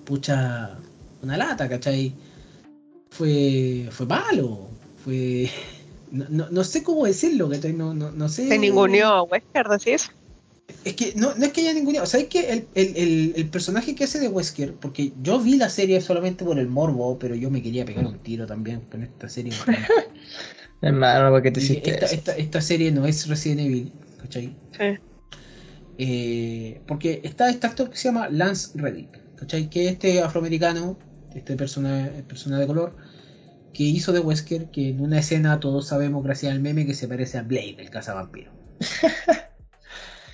Pucha. 0.04 0.76
Una 1.22 1.36
lata, 1.36 1.68
¿cachai? 1.68 2.14
Fue. 3.10 3.88
Fue 3.90 4.06
malo. 4.06 4.68
Fue. 5.04 5.50
No, 6.12 6.24
no- 6.28 6.48
no 6.50 6.64
sé 6.64 6.82
cómo 6.82 7.06
decirlo, 7.06 7.48
¿cachai? 7.48 7.72
No, 7.72 7.94
no, 7.94 8.10
no 8.10 8.28
sé. 8.28 8.48
Se 8.48 8.58
ninguneó 8.58 9.06
a 9.10 9.22
Wesker, 9.22 9.68
decís. 9.68 10.10
Es 10.84 10.94
que 10.96 11.12
no, 11.16 11.34
no 11.34 11.44
es 11.46 11.52
que 11.52 11.62
haya 11.62 11.74
ninguneado. 11.74 12.06
¿Sabes 12.06 12.28
que 12.28 12.50
el, 12.52 12.68
el, 12.74 12.96
el, 12.96 13.32
el 13.36 13.50
personaje 13.50 13.94
que 13.94 14.04
hace 14.04 14.18
de 14.20 14.28
Wesker, 14.28 14.78
porque 14.78 15.12
yo 15.20 15.40
vi 15.40 15.56
la 15.56 15.68
serie 15.70 16.00
solamente 16.00 16.44
por 16.44 16.58
el 16.58 16.68
morbo, 16.68 17.18
pero 17.18 17.34
yo 17.34 17.50
me 17.50 17.62
quería 17.62 17.84
pegar 17.84 18.06
un 18.06 18.22
tiro 18.22 18.46
también 18.46 18.82
con 18.82 19.02
esta 19.02 19.28
serie. 19.28 19.64
Hermano, 20.82 21.30
¿por 21.30 21.42
qué 21.42 21.50
te 21.52 21.60
hiciste 21.60 21.90
esta, 21.90 22.06
esta, 22.06 22.32
esta 22.36 22.60
serie 22.60 22.90
no 22.92 23.06
es 23.06 23.26
Resident 23.28 23.60
Evil, 23.60 23.92
¿cachai? 24.16 24.58
Sí. 24.76 24.84
eh, 25.98 26.82
porque 26.86 27.20
está 27.24 27.50
este 27.50 27.66
actor 27.66 27.90
que 27.90 27.96
se 27.96 28.08
llama 28.08 28.28
Lance 28.30 28.70
Reddick, 28.74 29.22
¿cachai? 29.36 29.68
Que 29.68 29.86
es 29.86 29.92
este 29.92 30.20
afroamericano, 30.22 30.98
este 31.34 31.56
persona, 31.56 32.10
persona 32.28 32.58
de 32.58 32.66
color, 32.66 32.96
que 33.72 33.84
hizo 33.84 34.12
de 34.12 34.20
Wesker, 34.20 34.70
que 34.70 34.90
en 34.90 35.00
una 35.00 35.20
escena 35.20 35.60
todos 35.60 35.88
sabemos, 35.88 36.24
gracias 36.24 36.52
al 36.52 36.60
meme, 36.60 36.86
que 36.86 36.94
se 36.94 37.08
parece 37.08 37.38
a 37.38 37.42
Blade, 37.42 37.76
el 37.80 37.90
cazavampiro. 37.90 38.52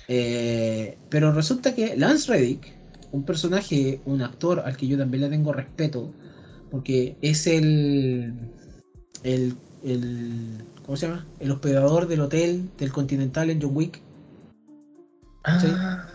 Eh, 0.07 0.97
pero 1.09 1.31
resulta 1.31 1.75
que 1.75 1.97
Lance 1.97 2.31
Reddick, 2.31 2.73
un 3.11 3.23
personaje, 3.23 4.01
un 4.05 4.21
actor 4.21 4.61
al 4.61 4.77
que 4.77 4.87
yo 4.87 4.97
también 4.97 5.23
le 5.23 5.29
tengo 5.29 5.53
respeto, 5.53 6.13
porque 6.71 7.17
es 7.21 7.47
el, 7.47 8.33
el, 9.23 9.55
el 9.83 10.63
¿cómo 10.85 10.95
se 10.95 11.07
llama? 11.07 11.25
El 11.39 11.51
hospedador 11.51 12.07
del 12.07 12.21
hotel 12.21 12.69
del 12.77 12.91
Continental 12.91 13.49
en 13.49 13.61
John 13.61 13.75
Wick. 13.75 14.01
¿sí? 15.61 15.67
Ah, 15.69 16.07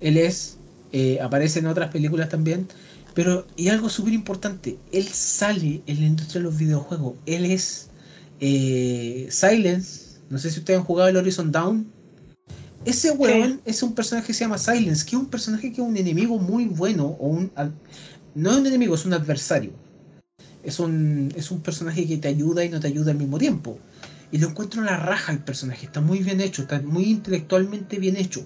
Él 0.00 0.16
es, 0.16 0.58
eh, 0.92 1.20
aparece 1.20 1.58
en 1.58 1.66
otras 1.66 1.90
películas 1.90 2.28
también, 2.28 2.66
pero 3.14 3.46
y 3.56 3.68
algo 3.68 3.88
súper 3.88 4.12
importante, 4.12 4.78
él 4.92 5.06
sale 5.08 5.82
en 5.86 6.00
la 6.00 6.06
industria 6.06 6.40
de 6.40 6.48
los 6.48 6.58
videojuegos. 6.58 7.14
Él 7.26 7.44
es 7.44 7.90
eh, 8.40 9.28
Silence, 9.30 10.20
no 10.30 10.38
sé 10.38 10.50
si 10.50 10.58
ustedes 10.58 10.80
han 10.80 10.86
jugado 10.86 11.08
el 11.10 11.16
Horizon 11.16 11.52
Down. 11.52 11.93
Ese 12.84 13.12
weón 13.12 13.60
es 13.64 13.82
un 13.82 13.94
personaje 13.94 14.28
que 14.28 14.34
se 14.34 14.44
llama 14.44 14.58
Silence, 14.58 15.04
que 15.04 15.16
es 15.16 15.22
un 15.22 15.30
personaje 15.30 15.72
que 15.72 15.80
es 15.80 15.86
un 15.86 15.96
enemigo 15.96 16.38
muy 16.38 16.66
bueno, 16.66 17.16
o 17.18 17.28
un 17.28 17.50
no 18.34 18.50
es 18.50 18.56
un 18.56 18.66
enemigo, 18.66 18.94
es 18.94 19.04
un 19.04 19.14
adversario. 19.14 19.72
Es 20.62 20.78
un, 20.78 21.32
es 21.36 21.50
un 21.50 21.60
personaje 21.60 22.06
que 22.06 22.16
te 22.16 22.28
ayuda 22.28 22.64
y 22.64 22.68
no 22.68 22.80
te 22.80 22.88
ayuda 22.88 23.12
al 23.12 23.18
mismo 23.18 23.38
tiempo. 23.38 23.78
Y 24.32 24.38
lo 24.38 24.48
encuentro 24.48 24.80
en 24.80 24.86
la 24.86 24.96
raja 24.96 25.32
el 25.32 25.38
personaje, 25.38 25.86
está 25.86 26.00
muy 26.00 26.20
bien 26.20 26.40
hecho, 26.40 26.62
está 26.62 26.80
muy 26.80 27.04
intelectualmente 27.04 27.98
bien 27.98 28.16
hecho. 28.16 28.44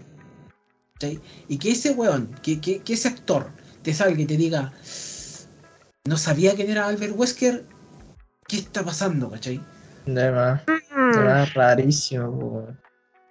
¿cachai? 0.94 1.20
Y 1.48 1.58
que 1.58 1.70
ese 1.70 1.92
weón, 1.92 2.28
que, 2.42 2.60
que, 2.60 2.80
que 2.80 2.92
ese 2.92 3.08
actor 3.08 3.50
te 3.82 3.94
salga 3.94 4.20
y 4.20 4.26
te 4.26 4.36
diga, 4.36 4.72
no 6.04 6.16
sabía 6.16 6.54
quién 6.54 6.70
era 6.70 6.86
Albert 6.86 7.14
Wesker, 7.16 7.64
¿qué 8.46 8.58
está 8.58 8.84
pasando, 8.84 9.30
cachai? 9.30 9.60
de 10.14 10.30
más, 10.30 10.64
de 10.66 11.20
más 11.20 11.54
rarísimo, 11.54 12.28
weón. 12.28 12.87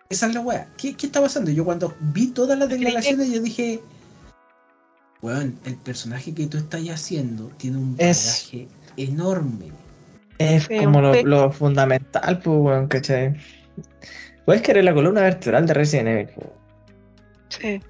Esa 0.09 0.27
es 0.27 0.33
la 0.35 0.41
weá. 0.41 0.67
¿Qué, 0.77 0.93
¿Qué 0.95 1.07
está 1.07 1.21
pasando? 1.21 1.51
Yo 1.51 1.65
cuando 1.65 1.95
vi 1.99 2.27
todas 2.27 2.57
las 2.57 2.69
declaraciones, 2.69 3.31
yo 3.31 3.41
dije, 3.41 3.81
weón, 5.21 5.59
el 5.65 5.75
personaje 5.77 6.33
que 6.33 6.47
tú 6.47 6.57
estás 6.57 6.81
haciendo 6.89 7.47
tiene 7.57 7.77
un 7.77 7.95
Es- 7.97 8.49
bagaje 8.49 8.67
enorme. 8.95 9.71
Es 10.39 10.67
como 10.67 11.01
lo, 11.01 11.51
fundamental, 11.51 12.39
pues, 12.39 12.57
weón, 12.59 12.87
¿cachai? 12.87 13.35
Wesker 14.45 14.77
es 14.77 14.85
la 14.85 14.93
columna 14.93 15.21
vertebral 15.21 15.65
de 15.65 15.73
Resident 15.73 16.07
Evil, 16.07 16.29
sí. 17.49 17.81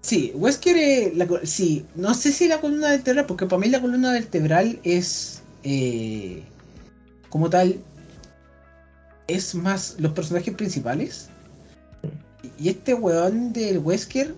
Sí, 0.00 0.32
Wesker 0.34 0.76
es 0.76 1.16
la, 1.16 1.28
sí, 1.44 1.86
no 1.94 2.12
sé 2.14 2.32
si 2.32 2.48
la 2.48 2.60
columna 2.60 2.90
vertebral, 2.90 3.26
porque 3.26 3.46
para 3.46 3.60
mí 3.60 3.68
la 3.68 3.80
columna 3.80 4.12
vertebral 4.12 4.80
es 4.82 5.42
eh, 5.64 6.42
como 7.28 7.48
tal 7.50 7.80
es 9.28 9.54
más 9.54 9.96
los 10.00 10.12
personajes 10.12 10.54
principales. 10.54 11.28
Y 12.58 12.68
este 12.68 12.94
weón 12.94 13.52
del 13.52 13.78
Wesker 13.78 14.34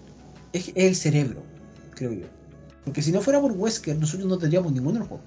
es 0.52 0.72
el 0.74 0.94
cerebro, 0.94 1.43
creo 1.94 2.12
yo. 2.12 2.26
Porque 2.85 3.01
si 3.02 3.12
no 3.12 3.20
fuera 3.20 3.40
por 3.40 3.52
Wesker, 3.52 3.97
nosotros 3.97 4.28
no 4.28 4.36
tendríamos 4.39 4.72
ninguno 4.72 4.97
en 4.97 5.02
el 5.02 5.09
juego. 5.09 5.22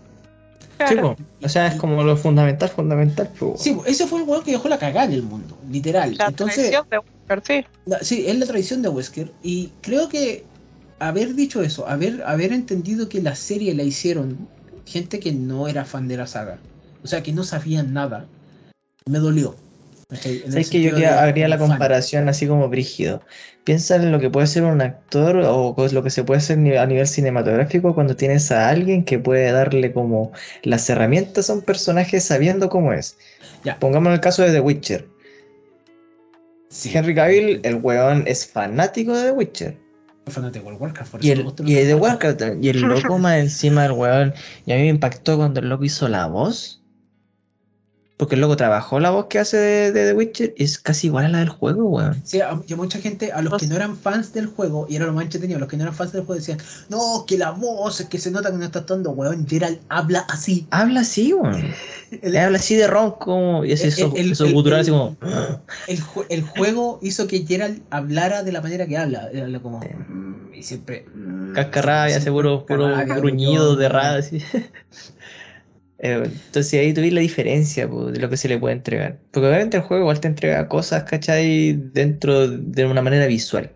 Sí, 0.88 0.94
Claro. 0.94 1.16
po. 1.16 1.24
O 1.44 1.50
sea, 1.50 1.68
es 1.68 1.76
como 1.76 2.04
lo 2.04 2.16
fundamental, 2.16 2.70
fundamental, 2.70 3.32
pues. 3.40 3.62
Sí, 3.62 3.76
ese 3.88 4.06
fue 4.06 4.22
el 4.22 4.28
weón 4.30 4.44
que 4.44 4.52
dejó 4.52 4.68
la 4.70 4.78
cagada 4.78 5.06
en 5.06 5.14
el 5.14 5.24
mundo, 5.24 5.58
literal. 5.72 6.16
La 6.18 6.28
Entonces, 6.28 6.56
traición 6.70 6.86
de 6.92 6.98
Walker, 7.00 7.42
sí. 7.46 7.66
La- 7.88 8.00
Sí, 8.04 8.26
es 8.28 8.38
la 8.38 8.46
tradición 8.46 8.84
de 8.84 8.90
Wesker. 8.90 9.32
Y 9.42 9.72
creo 9.82 10.08
que 10.08 10.46
haber 11.00 11.34
dicho 11.34 11.64
eso, 11.64 11.88
haber, 11.88 12.22
haber 12.24 12.54
entendido 12.54 13.10
que 13.10 13.22
la 13.24 13.36
serie 13.36 13.74
la 13.74 13.82
hicieron 13.84 14.48
gente 14.86 15.20
que 15.20 15.32
no 15.32 15.68
era 15.68 15.84
fan 15.84 16.08
de 16.08 16.18
la 16.18 16.28
saga, 16.28 16.60
o 17.04 17.08
sea, 17.08 17.24
que 17.24 17.34
no 17.34 17.44
sabían 17.44 17.92
nada, 17.94 18.26
me 19.06 19.18
dolió. 19.20 19.56
Sabes 20.10 20.70
que 20.70 20.82
yo 20.82 20.96
de- 20.96 21.06
haría 21.06 21.48
la 21.50 21.58
fan. 21.58 21.68
comparación 21.70 22.30
así 22.30 22.48
como 22.48 22.70
brígido. 22.70 23.22
Piensa 23.66 23.98
en 23.98 24.12
lo 24.14 24.20
que 24.20 24.30
puede 24.30 24.48
ser 24.48 24.64
un 24.64 24.82
actor 24.82 25.38
o 25.46 25.76
cos- 25.76 25.92
lo 25.92 26.02
que 26.02 26.10
se 26.10 26.24
puede 26.24 26.38
hacer 26.38 26.58
a 26.78 26.86
nivel 26.86 27.06
cinematográfico 27.08 27.94
cuando 27.94 28.16
tienes 28.16 28.50
a 28.52 28.70
alguien 28.70 29.04
que 29.04 29.20
puede 29.20 29.52
darle 29.52 29.92
como 29.92 30.32
las 30.64 30.90
herramientas 30.90 31.50
a 31.50 31.54
un 31.54 31.62
personaje 31.62 32.22
sabiendo 32.22 32.70
cómo 32.70 32.94
es. 32.94 33.18
Ya. 33.66 33.78
Pongamos 33.80 34.14
el 34.14 34.22
caso 34.22 34.44
de 34.44 34.52
The 34.54 34.62
Witcher. 34.62 35.10
Sí, 36.70 36.92
Henry 36.94 37.14
Cavill, 37.16 37.60
el 37.64 37.76
weón 37.76 38.24
es 38.28 38.46
fanático 38.48 39.14
de 39.16 39.26
The 39.26 39.32
Witcher. 39.32 39.78
fanático 40.28 40.70
del 40.70 40.76
Warcraft, 40.80 41.12
por 41.12 41.24
Y, 41.26 41.28
eso 41.28 41.34
el, 41.34 41.38
me 41.40 41.44
gusta 41.46 41.64
y 41.66 41.74
de 41.74 41.96
Warcraft 41.96 42.38
también. 42.40 42.64
Y 42.64 42.70
el 42.70 42.82
loco 42.82 43.18
más 43.18 43.38
encima 43.40 43.84
del 43.84 43.92
weón. 43.94 44.34
Y 44.66 44.72
a 44.72 44.76
mí 44.76 44.84
me 44.84 44.88
impactó 44.90 45.36
cuando 45.38 45.60
el 45.60 45.68
loco 45.70 45.84
hizo 45.84 46.08
la 46.08 46.28
voz. 46.28 46.82
Porque 48.18 48.34
el 48.34 48.42
loco 48.42 48.58
trabajó 48.58 49.00
la 49.00 49.12
voz 49.12 49.28
que 49.28 49.38
hace 49.38 49.58
de, 49.58 49.92
de 49.92 50.08
The 50.08 50.14
Witcher 50.14 50.54
y 50.58 50.64
es 50.64 50.80
casi 50.80 51.06
igual 51.06 51.26
a 51.26 51.30
la 51.30 51.38
del 51.38 51.50
juego, 51.50 51.88
weón. 51.88 52.20
Sí, 52.24 52.42
a, 52.42 52.60
y 52.68 52.74
a 52.74 52.76
mucha 52.76 52.98
gente, 53.00 53.32
a 53.32 53.44
los 53.44 53.62
que 53.62 53.68
no 53.68 53.76
eran 53.76 53.96
fans 53.96 54.34
del 54.34 54.48
juego, 54.48 54.88
y 54.90 54.96
era 54.96 55.06
lo 55.06 55.14
más 55.14 55.26
entretenido, 55.26 55.60
los 55.60 55.70
que 55.70 55.78
no 55.78 55.84
eran 55.84 55.94
fans 55.94 56.14
del 56.14 56.22
juego 56.24 56.40
decían, 56.40 56.58
no, 56.90 57.26
que 57.28 57.38
la 57.38 57.52
voz, 57.52 58.00
es 58.02 58.08
que 58.08 58.18
se 58.18 58.32
nota 58.32 58.50
que 58.50 58.58
no 58.58 58.66
está 58.66 58.80
actuando, 58.80 59.12
weón, 59.12 59.46
Gerald 59.48 59.78
habla 59.90 60.22
así. 60.30 60.66
Habla 60.72 61.02
así, 61.02 61.32
weón. 61.32 61.64
El, 62.22 62.38
Habla 62.38 62.58
así 62.58 62.74
de 62.76 62.88
ronco 62.88 63.66
y 63.66 63.74
ese 63.74 63.90
eso, 63.90 64.14
el- 64.16 64.32
eso 64.32 64.46
el- 64.46 64.54
gutural 64.54 64.80
el- 64.80 64.82
así 64.82 64.92
como. 64.92 65.18
el 65.88 66.00
el 66.30 66.42
juego 66.42 67.00
hizo 67.04 67.28
que 67.28 67.46
Gerald 67.46 67.82
hablara 67.90 68.44
de 68.44 68.52
la 68.54 68.62
manera 68.62 68.88
que 68.88 68.98
habla. 68.98 69.30
Era 69.32 69.60
como. 69.60 69.80
Mm, 69.82 70.54
Y 70.56 70.64
siempre. 70.64 71.06
mm, 71.14 71.54
Cascarrabia, 71.54 72.14
siempre 72.14 72.24
seguro, 72.24 72.66
puro 72.66 72.88
gruñido 73.18 73.76
de 73.76 73.90
rada, 73.90 74.20
así. 74.20 74.42
Eh, 76.00 76.22
Entonces 76.26 76.74
ahí 76.80 76.94
tuviste 76.94 77.16
la 77.16 77.22
diferencia 77.22 77.90
po, 77.90 78.12
de 78.12 78.20
lo 78.20 78.30
que 78.30 78.38
se 78.38 78.48
le 78.48 78.58
puede 78.60 78.76
entregar. 78.76 79.20
Porque 79.32 79.48
obviamente 79.48 79.78
el 79.78 79.84
juego 79.84 80.04
igual 80.04 80.20
te 80.20 80.28
entrega 80.28 80.68
cosas, 80.68 81.04
¿cachai? 81.04 81.74
Dentro 81.94 82.48
de 82.48 82.86
una 82.86 83.02
manera 83.02 83.26
visual. 83.28 83.72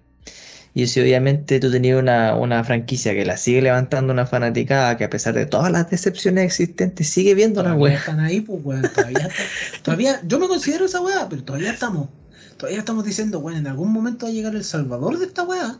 Y 0.73 0.87
si 0.87 1.01
obviamente 1.01 1.59
tú 1.59 1.69
tenías 1.71 1.99
una, 1.99 2.35
una 2.35 2.63
franquicia 2.63 3.13
que 3.13 3.25
la 3.25 3.35
sigue 3.37 3.61
levantando 3.61 4.13
una 4.13 4.25
fanaticada 4.25 4.97
que 4.97 5.03
a 5.05 5.09
pesar 5.09 5.33
de 5.33 5.45
todas 5.45 5.71
las 5.71 5.89
decepciones 5.89 6.45
existentes 6.45 7.09
sigue 7.09 7.35
viendo 7.35 7.61
la 7.63 7.75
Todavía 7.75 7.75
wea. 7.75 7.97
están 7.97 8.19
ahí, 8.21 8.41
pues, 8.41 8.59
weón. 8.63 8.89
Todavía, 8.93 9.29
todavía. 9.83 10.21
Yo 10.25 10.39
me 10.39 10.47
considero 10.47 10.85
esa 10.85 11.01
weá, 11.01 11.27
pero 11.29 11.43
todavía 11.43 11.71
estamos. 11.71 12.09
Todavía 12.57 12.79
estamos 12.79 13.03
diciendo, 13.05 13.39
weón, 13.39 13.57
en 13.59 13.67
algún 13.67 13.91
momento 13.91 14.25
va 14.25 14.31
a 14.31 14.33
llegar 14.33 14.55
el 14.55 14.63
salvador 14.63 15.19
de 15.19 15.25
esta 15.25 15.43
weá. 15.43 15.79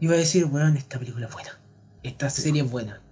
Y 0.00 0.06
va 0.06 0.14
a 0.14 0.18
decir, 0.18 0.44
weón, 0.46 0.76
esta 0.76 0.98
película 0.98 1.26
es 1.26 1.32
buena. 1.34 1.60
Esta 2.02 2.30
serie 2.30 2.62
es 2.62 2.70
buena. 2.70 3.02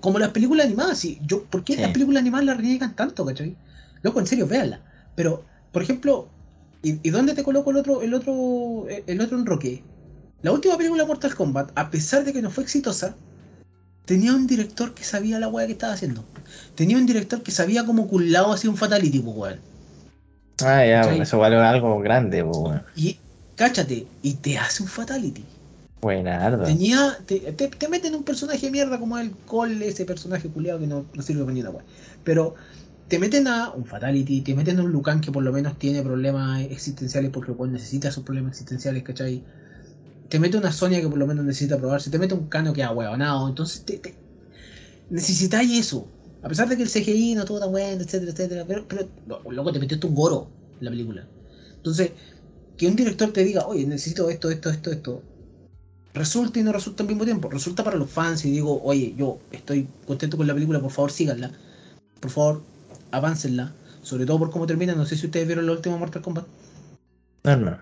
Como 0.00 0.18
las 0.18 0.30
películas 0.30 0.66
animadas, 0.66 0.98
sí. 0.98 1.18
Yo, 1.22 1.44
¿Por 1.44 1.64
qué 1.64 1.74
Sí. 1.74 1.82
las 1.82 1.90
películas 1.92 2.20
animadas 2.20 2.46
las 2.46 2.56
reniegan 2.56 2.94
tanto, 2.96 3.24
cachai? 3.24 3.56
Loco, 4.02 4.20
en 4.20 4.26
serio, 4.26 4.46
véanla. 4.46 4.80
Pero, 5.14 5.44
por 5.72 5.82
ejemplo, 5.82 6.28
¿y, 6.82 7.06
y 7.06 7.10
dónde 7.10 7.34
te 7.34 7.42
coloco 7.42 7.70
el 7.70 7.76
otro, 7.78 8.02
el 8.02 8.14
otro, 8.14 8.86
el 8.88 9.20
otro 9.20 9.38
enroque? 9.38 9.82
La 10.42 10.52
última 10.52 10.76
película 10.76 11.06
Mortal 11.06 11.34
Kombat, 11.34 11.72
a 11.74 11.90
pesar 11.90 12.24
de 12.24 12.32
que 12.32 12.42
no 12.42 12.50
fue 12.50 12.64
exitosa, 12.64 13.16
tenía 14.04 14.34
un 14.34 14.46
director 14.46 14.94
que 14.94 15.04
sabía 15.04 15.38
la 15.38 15.48
weá 15.48 15.66
que 15.66 15.72
estaba 15.72 15.92
haciendo. 15.94 16.24
Tenía 16.74 16.98
un 16.98 17.06
director 17.06 17.42
que 17.42 17.52
sabía 17.52 17.86
cómo 17.86 18.08
culado 18.08 18.52
hacía 18.52 18.70
un 18.70 18.76
fatality, 18.76 19.20
pues, 19.20 19.36
weón. 19.36 19.60
Ah, 20.62 20.84
ya, 20.86 20.98
¿Cachai? 21.00 21.10
bueno, 21.10 21.22
eso 21.24 21.38
vale 21.38 21.56
algo 21.56 21.98
grande, 22.00 22.42
po, 22.44 22.50
weón. 22.68 22.84
Y, 22.96 23.16
cáchate, 23.56 24.06
y 24.22 24.34
te 24.34 24.58
hace 24.58 24.82
un 24.82 24.88
fatality. 24.88 25.44
Buenardo. 26.04 26.62
Tenía, 26.62 27.18
te, 27.26 27.52
te, 27.52 27.68
te 27.68 27.88
meten 27.88 28.14
un 28.14 28.24
personaje 28.24 28.66
de 28.66 28.72
mierda 28.72 28.98
como 28.98 29.18
el 29.18 29.36
Cole, 29.44 29.86
ese 29.88 30.06
personaje 30.06 30.50
culiado 30.50 30.80
que 30.80 30.86
no, 30.86 31.10
no 31.14 31.22
sirve 31.22 31.42
para 31.44 31.52
ni 31.54 31.62
una. 31.62 31.84
Pero 32.22 32.54
te 33.08 33.18
meten 33.18 33.46
a 33.48 33.72
un 33.72 33.84
Fatality, 33.86 34.42
te 34.42 34.54
meten 34.54 34.78
a 34.80 34.82
un 34.84 34.92
Lucan 34.92 35.20
que 35.20 35.30
por 35.32 35.42
lo 35.42 35.52
menos 35.52 35.78
tiene 35.78 36.02
problemas 36.02 36.62
existenciales 36.62 37.30
porque 37.30 37.52
el 37.52 37.70
necesita 37.70 38.10
sus 38.10 38.24
problemas 38.24 38.52
existenciales, 38.52 39.02
¿cachai? 39.04 39.46
Te 40.28 40.38
mete 40.40 40.58
una 40.58 40.72
Sonia 40.72 41.00
que 41.02 41.08
por 41.08 41.18
lo 41.18 41.26
menos 41.26 41.44
necesita 41.46 41.78
probarse, 41.78 42.10
te 42.10 42.18
mete 42.18 42.34
un 42.34 42.48
Cano 42.48 42.72
que 42.74 42.82
ha 42.84 42.92
huevonado, 42.92 43.48
entonces 43.48 43.84
te, 43.84 44.00
necesitáis 45.08 45.70
eso. 45.78 46.12
A 46.42 46.48
pesar 46.48 46.68
de 46.68 46.76
que 46.76 46.82
el 46.82 46.88
CGI 46.90 47.34
no 47.34 47.44
todo 47.44 47.60
tan 47.60 47.70
bueno, 47.72 48.02
etcétera, 48.02 48.32
etcétera, 48.32 48.64
pero, 48.66 48.86
pero 48.88 49.10
lo- 49.26 49.42
loco, 49.50 49.72
te 49.72 49.78
metiste 49.80 50.06
un 50.06 50.14
goro 50.14 50.52
en 50.80 50.84
la 50.86 50.90
película. 50.90 51.30
Entonces, 51.76 52.12
que 52.76 52.86
un 52.88 52.96
director 52.96 53.32
te 53.32 53.44
diga, 53.44 53.66
oye, 53.66 53.86
necesito 53.86 54.30
esto, 54.30 54.50
esto, 54.50 54.70
esto, 54.70 54.92
esto, 54.92 55.28
resulta 56.14 56.60
y 56.60 56.62
no 56.62 56.72
resulta 56.72 57.02
al 57.02 57.08
mismo 57.08 57.24
tiempo. 57.24 57.50
Resulta 57.50 57.84
para 57.84 57.96
los 57.96 58.10
fans 58.10 58.44
y 58.44 58.50
digo, 58.50 58.80
oye, 58.82 59.14
yo 59.16 59.38
estoy 59.52 59.88
contento 60.06 60.36
con 60.36 60.46
la 60.46 60.54
película, 60.54 60.80
por 60.80 60.90
favor 60.90 61.10
síganla. 61.10 61.50
Por 62.20 62.30
favor, 62.30 62.62
aváncenla. 63.10 63.74
Sobre 64.02 64.26
todo 64.26 64.38
por 64.38 64.50
cómo 64.50 64.66
termina. 64.66 64.94
No 64.94 65.06
sé 65.06 65.16
si 65.16 65.26
ustedes 65.26 65.46
vieron 65.46 65.66
la 65.66 65.72
última 65.72 65.96
Mortal 65.96 66.22
Kombat. 66.22 66.46
No, 67.44 67.56
no. 67.56 67.78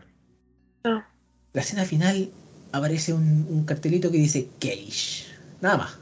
La 1.52 1.60
escena 1.60 1.84
final 1.84 2.30
aparece 2.72 3.12
un, 3.12 3.46
un 3.48 3.64
cartelito 3.64 4.10
que 4.10 4.18
dice 4.18 4.48
Cage. 4.58 5.26
Nada 5.60 5.76
más. 5.76 5.98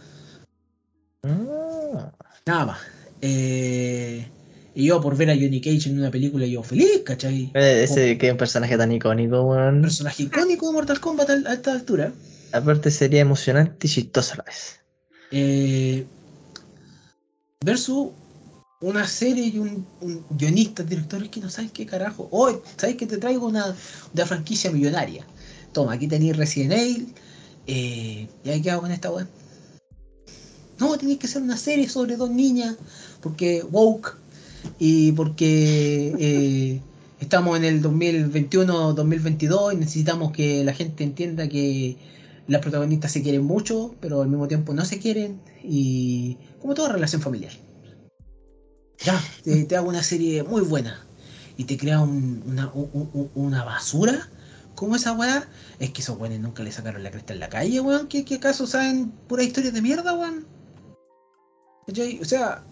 Ah, 1.24 2.12
Nada 2.46 2.66
más. 2.66 2.78
Eh, 3.20 4.26
Y 4.74 4.86
yo 4.86 5.00
por 5.00 5.16
ver 5.16 5.30
a 5.30 5.34
Johnny 5.34 5.60
Cage 5.60 5.88
en 5.88 5.98
una 5.98 6.10
película, 6.10 6.46
yo 6.46 6.62
feliz, 6.62 7.02
¿cachai? 7.04 7.50
Eh, 7.54 7.82
Ese 7.84 8.16
que 8.18 8.26
es 8.26 8.32
un 8.32 8.38
personaje 8.38 8.76
tan 8.76 8.92
icónico, 8.92 9.42
Un 9.42 9.48
weón. 9.48 9.82
personaje 9.82 10.22
icónico 10.24 10.68
de 10.68 10.72
Mortal 10.72 11.00
Kombat 11.00 11.30
a, 11.30 11.52
esta 11.54 11.72
altura. 11.72 12.12
Aparte 12.52 12.90
sería 12.90 13.20
emocionante 13.20 13.86
y 13.86 13.90
chistoso 13.90 14.34
a 14.34 14.36
la 14.38 14.42
vez. 14.44 14.80
Eh, 15.32 16.06
versus 17.64 18.08
una 18.80 19.06
serie 19.06 19.46
y 19.46 19.58
un, 19.58 19.86
un 20.00 20.24
guionista, 20.30 20.82
directores 20.82 21.28
que 21.28 21.40
no 21.40 21.50
saben 21.50 21.70
qué 21.70 21.84
carajo. 21.84 22.28
Hoy, 22.30 22.56
¿sabes 22.76 22.96
que 22.96 23.06
te 23.06 23.18
traigo 23.18 23.46
una, 23.46 23.74
una 24.14 24.26
franquicia 24.26 24.70
millonaria? 24.70 25.26
Toma, 25.72 25.92
aquí 25.94 26.06
tenéis 26.08 26.36
Resident 26.36 26.72
Evil. 26.72 27.14
Eh, 27.66 28.28
¿Y 28.44 28.48
ahí 28.50 28.62
qué 28.62 28.70
hago 28.70 28.82
con 28.82 28.90
esta 28.92 29.10
weá? 29.10 29.26
No, 30.78 30.96
tenéis 30.96 31.18
que 31.18 31.26
hacer 31.26 31.42
una 31.42 31.56
serie 31.56 31.88
sobre 31.88 32.16
dos 32.16 32.30
niñas. 32.30 32.76
Porque 33.20 33.62
woke. 33.70 34.16
Y 34.78 35.12
porque 35.12 36.14
eh, 36.18 36.80
estamos 37.20 37.56
en 37.56 37.64
el 37.64 37.82
2021-2022 37.82 39.72
y 39.74 39.76
necesitamos 39.76 40.32
que 40.32 40.64
la 40.64 40.72
gente 40.74 41.04
entienda 41.04 41.48
que 41.48 41.96
las 42.46 42.60
protagonistas 42.62 43.12
se 43.12 43.22
quieren 43.22 43.44
mucho, 43.44 43.94
pero 44.00 44.22
al 44.22 44.28
mismo 44.28 44.48
tiempo 44.48 44.74
no 44.74 44.84
se 44.84 44.98
quieren. 44.98 45.40
Y 45.62 46.36
como 46.60 46.74
toda 46.74 46.90
relación 46.92 47.22
familiar. 47.22 47.52
Ya, 49.02 49.18
te, 49.44 49.76
hago 49.76 49.88
una 49.88 50.02
serie 50.02 50.42
muy 50.42 50.60
buena. 50.62 51.06
Y 51.56 51.64
te 51.64 51.76
crea 51.78 52.00
un- 52.00 52.42
una, 52.46 52.70
un- 52.72 53.10
un- 53.12 53.30
una 53.34 53.64
basura. 53.64 54.28
como 54.74 54.96
esa 54.96 55.12
weá? 55.12 55.46
Es 55.78 55.90
que 55.90 56.00
esos 56.00 56.18
weones 56.18 56.40
nunca 56.40 56.62
le 56.62 56.72
sacaron 56.72 57.02
la 57.02 57.10
cresta 57.10 57.34
en 57.34 57.40
la 57.40 57.50
calle, 57.50 57.80
weón. 57.80 58.08
¿Qué, 58.08 58.24
qué 58.24 58.36
acaso 58.36 58.66
saben 58.66 59.10
pura 59.28 59.42
historia 59.42 59.70
de 59.72 59.82
mierda, 59.82 60.14
weón? 60.14 60.46
O 62.20 62.24
sea, 62.24 62.64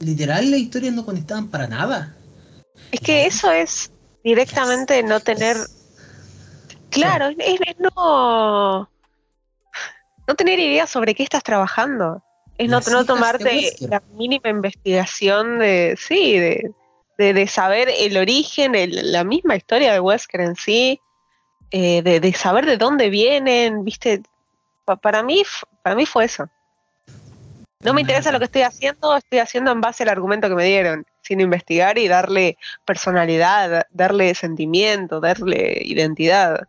literal 0.00 0.50
las 0.50 0.60
historias 0.60 0.94
no 0.94 1.04
conectaban 1.04 1.48
para 1.48 1.66
nada. 1.66 2.14
Es 2.92 3.00
que 3.00 3.26
eso 3.26 3.50
es 3.50 3.90
directamente 4.22 5.02
no 5.02 5.20
tener. 5.20 5.56
Claro, 6.90 7.28
es, 7.28 7.36
es 7.38 7.76
no. 7.78 8.88
No 10.26 10.34
tener 10.36 10.58
idea 10.58 10.86
sobre 10.86 11.14
qué 11.14 11.22
estás 11.22 11.42
trabajando. 11.42 12.22
Es 12.56 12.68
no, 12.68 12.80
no 12.90 13.04
tomarte 13.04 13.72
la 13.80 14.02
mínima 14.12 14.48
investigación 14.48 15.58
de. 15.58 15.96
Sí, 16.00 16.38
de, 16.38 16.72
de, 17.18 17.32
de 17.34 17.46
saber 17.46 17.88
el 17.98 18.16
origen, 18.16 18.74
el- 18.74 19.12
la 19.12 19.24
misma 19.24 19.56
historia 19.56 19.92
de 19.92 20.00
Wesker 20.00 20.40
en 20.40 20.56
sí, 20.56 21.00
eh, 21.70 22.02
de, 22.02 22.20
de 22.20 22.32
saber 22.32 22.64
de 22.66 22.76
dónde 22.76 23.10
vienen, 23.10 23.84
¿viste? 23.84 24.22
Pa- 24.84 24.96
para, 24.96 25.22
mí, 25.22 25.42
para 25.82 25.96
mí 25.96 26.06
fue 26.06 26.24
eso. 26.26 26.48
No 27.84 27.92
me 27.94 28.00
interesa 28.00 28.32
lo 28.32 28.38
que 28.38 28.46
estoy 28.46 28.62
haciendo, 28.62 29.16
estoy 29.16 29.38
haciendo 29.40 29.70
en 29.70 29.80
base 29.80 30.02
al 30.04 30.08
argumento 30.08 30.48
que 30.48 30.54
me 30.54 30.64
dieron, 30.64 31.04
sin 31.22 31.40
investigar 31.40 31.98
y 31.98 32.08
darle 32.08 32.56
personalidad, 32.84 33.86
darle 33.92 34.34
sentimiento, 34.34 35.20
darle 35.20 35.82
identidad. 35.84 36.66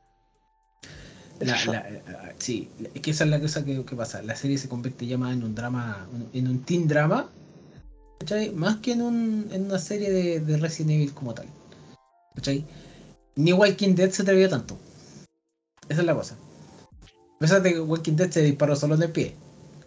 La- 1.39 1.55
la- 1.65 1.89
la- 2.07 2.33
sí, 2.37 2.69
es 2.93 3.01
que 3.01 3.11
esa 3.11 3.23
es 3.23 3.29
la 3.29 3.39
cosa 3.39 3.63
que, 3.65 3.83
que 3.85 3.95
pasa. 3.95 4.21
La 4.21 4.35
serie 4.35 4.57
se 4.57 4.69
convierte 4.69 5.05
ya 5.05 5.17
más 5.17 5.33
en 5.33 5.43
un 5.43 5.55
drama, 5.55 6.07
en 6.33 6.47
un 6.47 6.63
teen 6.63 6.87
drama, 6.87 7.29
¿cachai? 8.19 8.51
Más 8.51 8.77
que 8.77 8.91
en, 8.93 9.01
un, 9.01 9.47
en 9.51 9.65
una 9.65 9.79
serie 9.79 10.11
de, 10.11 10.39
de 10.39 10.57
Resident 10.57 10.91
Evil 10.91 11.13
como 11.13 11.33
tal. 11.33 11.47
¿cachai? 12.35 12.65
Ni 13.35 13.53
Walking 13.53 13.95
Dead 13.95 14.09
se 14.11 14.21
atrevió 14.21 14.49
tanto. 14.49 14.77
Esa 15.89 16.01
es 16.01 16.05
la 16.05 16.13
cosa. 16.13 16.35
A 17.35 17.39
pesar 17.39 17.61
de 17.61 17.73
que 17.73 17.79
Walking 17.79 18.13
Dead 18.15 18.29
se 18.29 18.41
disparó 18.41 18.75
solo 18.75 18.95
en 18.95 19.03
el 19.03 19.11
pie. 19.11 19.35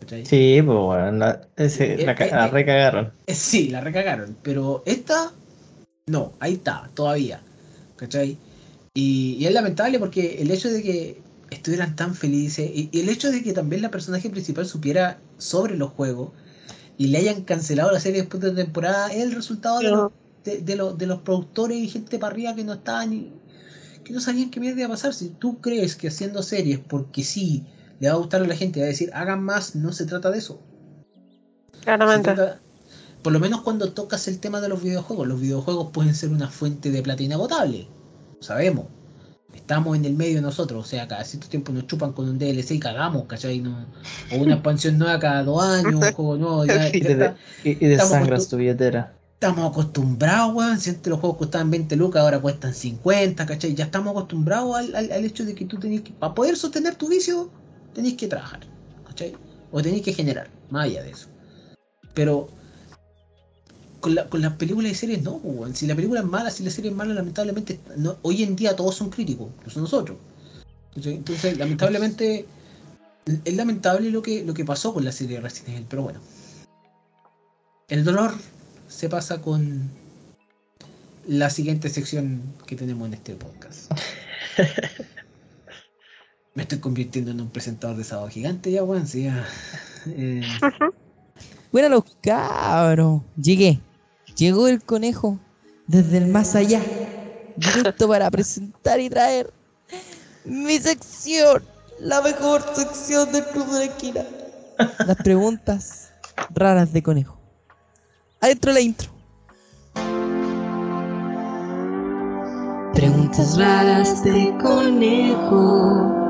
¿Cachai? 0.01 0.25
Sí, 0.25 0.61
pues 0.63 0.79
bueno, 0.79 1.13
la, 1.13 1.41
ese- 1.57 1.95
Eh, 1.95 2.05
la, 2.05 2.13
eh, 2.13 2.31
la 2.31 2.47
eh. 2.47 2.51
recagaron. 2.51 3.13
Eh, 3.27 3.35
Sí, 3.35 3.69
la 3.69 3.81
recagaron, 3.81 4.37
pero 4.43 4.83
esta, 4.87 5.33
no, 6.07 6.33
ahí 6.41 6.55
está, 6.55 6.91
todavía. 6.95 7.43
¿Cachai? 7.97 8.39
Y, 8.95 9.37
y 9.41 9.47
es 9.47 9.53
lamentable 9.53 9.99
porque 9.99 10.43
el 10.43 10.51
hecho 10.51 10.71
de 10.71 10.83
que 10.83 11.23
estuvieran 11.51 11.97
tan 11.97 12.15
felices 12.15 12.71
y, 12.75 12.89
y 12.93 13.01
el 13.01 13.09
hecho 13.09 13.31
de 13.31 13.43
que 13.43 13.53
también 13.53 13.83
la 13.83 13.91
personaje 13.91 14.31
principal 14.31 14.67
supiera 14.67 15.19
sobre 15.39 15.77
los 15.77 15.91
juegos 15.93 16.31
y 16.99 17.09
le 17.09 17.19
hayan 17.19 17.43
cancelado 17.45 17.93
la 17.93 18.01
serie 18.01 18.23
después 18.23 18.43
de 18.43 18.51
la 18.51 18.57
temporada 18.65 19.09
es 19.13 19.23
el 19.23 19.33
resultado 19.33 19.79
de, 19.81 19.91
los, 19.91 20.13
de, 20.45 20.59
de 20.61 20.77
los, 20.77 20.99
de 20.99 21.07
los 21.07 21.21
productores 21.23 21.79
y 21.79 21.89
gente 21.89 22.19
para 22.19 22.33
arriba 22.33 22.55
que 22.55 22.65
no 22.65 22.75
estaban 22.75 23.13
y 23.15 23.33
que 24.05 24.13
no 24.13 24.21
sabían 24.21 24.51
qué 24.51 24.61
mierda 24.61 24.81
iba 24.81 24.89
a 24.89 24.91
pasar. 24.91 25.15
Si 25.15 25.31
tú 25.31 25.61
crees 25.61 25.97
que 25.97 26.09
haciendo 26.09 26.43
series 26.43 26.79
porque 26.81 27.25
sí 27.25 27.65
le 28.01 28.09
va 28.09 28.15
a 28.15 28.19
gustar 28.19 28.43
a 28.43 28.47
la 28.47 28.55
gente, 28.57 28.81
va 28.81 28.87
a 28.87 28.89
decir 28.89 29.11
hagan 29.15 29.43
más, 29.43 29.75
no 29.77 29.93
se 29.93 30.07
trata 30.07 30.31
de 30.31 30.39
eso. 30.39 30.61
Claramente. 31.83 32.33
trata- 32.35 32.61
por 33.23 33.33
lo 33.33 33.41
menos 33.41 33.63
cuando 33.63 33.93
tocas 33.93 34.29
el 34.29 34.39
tema 34.39 34.61
de 34.61 34.69
los 34.69 34.83
videojuegos, 34.83 35.27
los 35.27 35.41
videojuegos 35.41 35.89
pueden 35.93 36.15
ser 36.15 36.31
una 36.31 36.49
fuente 36.49 36.91
de 36.91 37.03
plata 37.03 37.23
inagotable. 37.23 37.89
Lo 38.37 38.43
sabemos. 38.43 38.87
Estamos 39.55 39.97
en 39.97 40.05
el 40.05 40.15
medio 40.15 40.41
nosotros, 40.41 40.85
o 40.85 40.89
sea, 40.89 41.09
cada 41.09 41.25
cierto 41.25 41.49
tiempo 41.49 41.73
nos 41.73 41.87
chupan 41.87 42.13
con 42.13 42.29
un 42.29 42.39
DLC 42.39 42.73
y 42.77 42.81
cagamos, 42.81 43.25
¿cachai? 43.25 43.61
No- 43.61 43.87
o 44.33 44.37
una 44.37 44.55
expansión 44.55 44.99
nueva 44.99 45.19
cada 45.19 45.43
dos 45.43 45.63
años, 45.63 45.95
un 45.95 46.01
juego 46.13 46.37
nuevo. 46.37 46.65
Ya, 46.67 46.89
Y, 46.89 47.01
de, 47.01 47.35
y, 47.65 47.75
desangras 47.75 48.49
tu 48.49 48.57
billetera. 48.57 49.15
estamos 49.35 49.73
acostumbrados, 49.73 50.55
weón. 50.55 50.79
Si 50.79 50.91
antes 50.91 51.07
los 51.11 51.19
juegos 51.19 51.39
costaban 51.39 51.71
20 51.71 51.97
lucas, 51.97 52.23
ahora 52.23 52.41
cuestan 52.41 52.73
50, 52.73 53.45
¿cachai? 53.47 53.75
Ya 53.75 53.87
estamos 53.87 54.13
acostumbrados 54.13 54.77
al, 54.77 54.95
al- 54.95 55.11
al 55.13 55.25
hecho 55.25 55.45
de 55.45 55.55
que 55.55 55.65
tú 55.65 55.79
tenés 55.79 56.03
que, 56.03 56.13
para 56.13 56.35
poder 56.35 56.57
sostener 56.57 56.95
tu 56.95 57.09
vicio, 57.09 57.51
tenés 57.99 58.15
que 58.15 58.29
trabajar, 58.29 58.61
¿cachai? 59.09 59.35
O 59.73 59.83
tenés 59.83 60.03
que 60.03 60.13
generar, 60.13 60.49
más 60.71 60.85
allá 60.85 61.03
de 61.03 61.11
eso. 61.11 61.27
Pero 62.15 62.49
con, 64.01 64.15
la- 64.15 64.29
con 64.29 64.41
las 64.41 64.53
películas 64.53 64.93
y 64.93 64.95
series 64.95 65.23
no, 65.25 65.39
pues, 65.39 65.57
weón. 65.57 65.75
Si 65.75 65.87
la 65.89 65.97
película 65.97 66.21
es 66.21 66.27
mala, 66.27 66.51
si 66.53 66.63
la 66.63 66.71
serie 66.71 66.93
es 66.93 66.97
mala, 66.97 67.13
lamentablemente, 67.13 67.81
hoy 68.23 68.45
en 68.45 68.55
día 68.55 68.77
todos 68.77 68.95
son 68.95 69.11
críticos, 69.11 69.49
incluso 69.59 69.81
nosotros. 69.81 70.17
Entonces, 70.95 71.59
lamentablemente, 71.59 72.47
es 73.45 73.55
lamentable 73.57 74.11
lo 74.11 74.23
que, 74.23 74.45
lo 74.45 74.55
que 74.55 74.65
pasó 74.65 74.95
con 74.95 75.05
la 75.05 75.11
serie 75.11 75.37
de 75.37 75.43
Resident 75.43 75.71
Evil, 75.71 75.87
pero 75.91 76.03
bueno. 76.05 76.21
El 77.89 78.05
dolor 78.05 78.33
se 78.87 79.09
pasa 79.09 79.41
con 79.43 79.91
la 81.27 81.51
siguiente 81.51 81.89
sección 81.91 82.43
que 82.65 82.77
tenemos 82.77 83.09
en 83.09 83.15
este 83.15 83.35
podcast. 83.35 83.91
Me 86.59 86.63
estoy 86.63 86.81
convirtiendo 86.81 87.31
en 87.31 87.41
un 87.41 87.51
presentador 87.51 87.97
de 87.97 88.03
sábado 88.03 88.29
gigante 88.31 88.73
ya, 88.73 88.83
weón. 88.83 89.07
Sí, 89.07 89.23
ya. 89.23 89.47
Eh, 90.09 90.43
Bueno, 91.71 91.89
los 91.89 92.03
cabros. 92.21 93.23
Llegué. 93.37 93.81
Llegó 94.37 94.67
el 94.67 94.83
conejo 94.83 95.39
desde 95.87 96.19
el 96.19 96.27
más 96.27 96.57
allá. 96.57 96.81
Directo 97.55 98.09
para 98.09 98.29
presentar 98.29 98.99
y 98.99 99.09
traer 99.09 99.53
mi 100.45 100.81
sección. 100.81 101.63
La 102.01 102.23
mejor 102.23 102.65
sección 102.75 103.31
del 103.31 103.45
Club 103.45 103.67
de 103.69 103.79
la 103.79 103.85
Esquina. 103.85 104.25
Las 105.07 105.17
preguntas 105.19 106.13
raras 106.51 106.93
de 106.93 107.05
conejo. 107.05 107.39
Adentro 108.41 108.73
la 108.73 108.81
intro. 108.81 109.13
Preguntas 112.95 113.57
raras 113.57 114.25
de 114.25 114.53
conejo. 114.61 116.28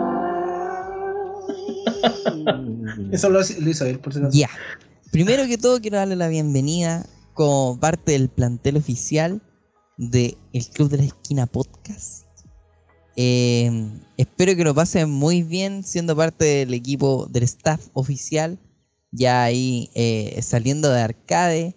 eso 3.13 3.31
lo, 3.31 3.41
hizo 3.41 3.85
él, 3.87 3.99
por 4.01 4.13
si 4.13 4.19
acaso. 4.21 4.37
Ya. 4.37 4.51
Primero 5.11 5.47
que 5.47 5.59
todo 5.59 5.81
quiero 5.81 5.97
darle 5.97 6.17
la 6.17 6.29
bienvenida 6.29 7.07
como 7.35 7.79
parte 7.81 8.13
del 8.13 8.29
plantel 8.29 8.77
oficial 8.77 9.41
de 9.97 10.37
Club 10.75 10.91
de 10.91 10.99
la 10.99 11.05
Esquina 11.05 11.47
Podcast. 11.47 12.27
Eh, 13.17 13.91
espero 14.17 14.55
que 14.55 14.65
lo 14.65 14.75
pasen 14.75 15.11
muy 15.11 15.43
bien 15.43 15.83
siendo 15.83 16.15
parte 16.15 16.45
del 16.45 16.75
equipo 16.75 17.27
del 17.27 17.43
staff 17.45 17.89
oficial, 17.95 18.59
ya 19.11 19.43
ahí 19.43 19.91
eh, 19.95 20.39
saliendo 20.43 20.91
de 20.91 21.01
arcade 21.01 21.77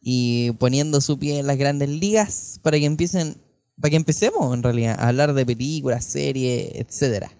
y 0.00 0.52
poniendo 0.52 1.00
su 1.00 1.18
pie 1.18 1.38
en 1.38 1.46
las 1.46 1.58
grandes 1.58 1.88
ligas 1.88 2.58
para 2.62 2.78
que 2.78 2.86
empiecen, 2.86 3.36
para 3.80 3.90
que 3.90 3.96
empecemos 3.96 4.52
en 4.54 4.62
realidad 4.62 4.96
a 4.98 5.08
hablar 5.08 5.34
de 5.34 5.46
películas, 5.46 6.04
series, 6.04 6.72
etcétera, 6.74 7.30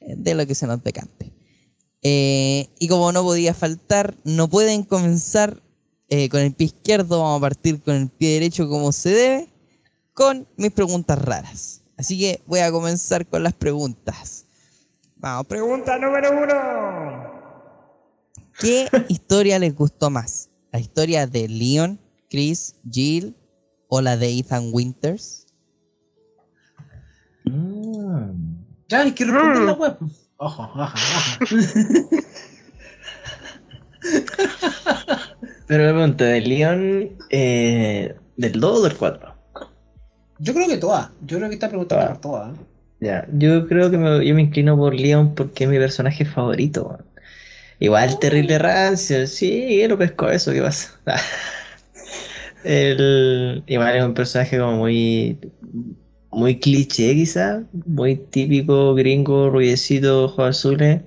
de 0.00 0.34
lo 0.34 0.46
que 0.46 0.54
se 0.54 0.66
nos 0.66 0.84
decante. 0.84 1.35
Eh, 2.08 2.68
y 2.78 2.86
como 2.86 3.10
no 3.10 3.24
podía 3.24 3.52
faltar, 3.52 4.14
no 4.22 4.46
pueden 4.46 4.84
comenzar 4.84 5.60
eh, 6.08 6.28
con 6.28 6.38
el 6.38 6.54
pie 6.54 6.66
izquierdo, 6.66 7.20
vamos 7.20 7.38
a 7.38 7.40
partir 7.40 7.82
con 7.82 7.96
el 7.96 8.08
pie 8.10 8.34
derecho 8.34 8.68
como 8.68 8.92
se 8.92 9.08
debe, 9.08 9.48
con 10.14 10.46
mis 10.56 10.70
preguntas 10.70 11.20
raras. 11.20 11.82
Así 11.96 12.16
que 12.16 12.40
voy 12.46 12.60
a 12.60 12.70
comenzar 12.70 13.26
con 13.26 13.42
las 13.42 13.54
preguntas. 13.54 14.46
Vamos, 15.16 15.48
pregunta 15.48 15.98
número 15.98 16.30
uno. 16.30 17.24
¿Qué 18.60 18.86
historia 19.08 19.58
les 19.58 19.74
gustó 19.74 20.08
más? 20.08 20.48
¿La 20.70 20.78
historia 20.78 21.26
de 21.26 21.48
Leon, 21.48 21.98
Chris, 22.30 22.76
Jill 22.88 23.34
o 23.88 24.00
la 24.00 24.16
de 24.16 24.28
Ethan 24.38 24.70
Winters? 24.72 25.48
Mm. 27.46 28.60
Hay 28.92 29.10
que 29.10 29.24
responder 29.24 29.62
la 29.62 29.72
web. 29.72 29.98
Ojo, 30.38 30.62
ojo, 30.62 30.82
ojo. 30.82 32.08
Pero 35.66 35.84
me 35.84 35.92
pregunto, 35.92 36.24
de 36.24 36.40
Leon, 36.40 37.10
eh, 37.30 38.14
¿Del 38.36 38.60
2 38.60 38.78
o 38.78 38.82
del 38.82 38.96
4? 38.96 39.34
Yo 40.38 40.54
creo 40.54 40.68
que 40.68 40.76
todas. 40.76 41.10
Yo 41.22 41.38
creo 41.38 41.48
que 41.48 41.54
esta 41.54 41.68
pregunta 41.68 41.94
Todas. 41.96 42.10
por 42.10 42.20
todas. 42.20 42.54
¿eh? 42.54 42.60
Ya, 43.00 43.26
yo 43.32 43.66
creo 43.66 43.90
que 43.90 43.98
me, 43.98 44.26
yo 44.26 44.34
me 44.34 44.42
inclino 44.42 44.76
por 44.76 44.94
Leon 44.94 45.34
porque 45.34 45.64
es 45.64 45.70
mi 45.70 45.78
personaje 45.78 46.24
favorito. 46.24 46.98
Igual 47.78 48.18
terrible 48.18 48.58
rancio, 48.58 49.26
sí, 49.26 49.86
lo 49.86 49.98
pesco 49.98 50.28
eso, 50.28 50.52
¿qué 50.52 50.62
pasa? 50.62 50.92
El, 52.64 53.62
igual 53.66 53.96
es 53.96 54.04
un 54.04 54.14
personaje 54.14 54.58
como 54.58 54.76
muy, 54.78 55.38
muy 56.36 56.60
cliché 56.60 57.14
quizá, 57.14 57.62
muy 57.86 58.16
típico 58.16 58.94
gringo, 58.94 59.50
rubiecito, 59.50 60.24
ojos 60.26 60.50
azules, 60.50 61.02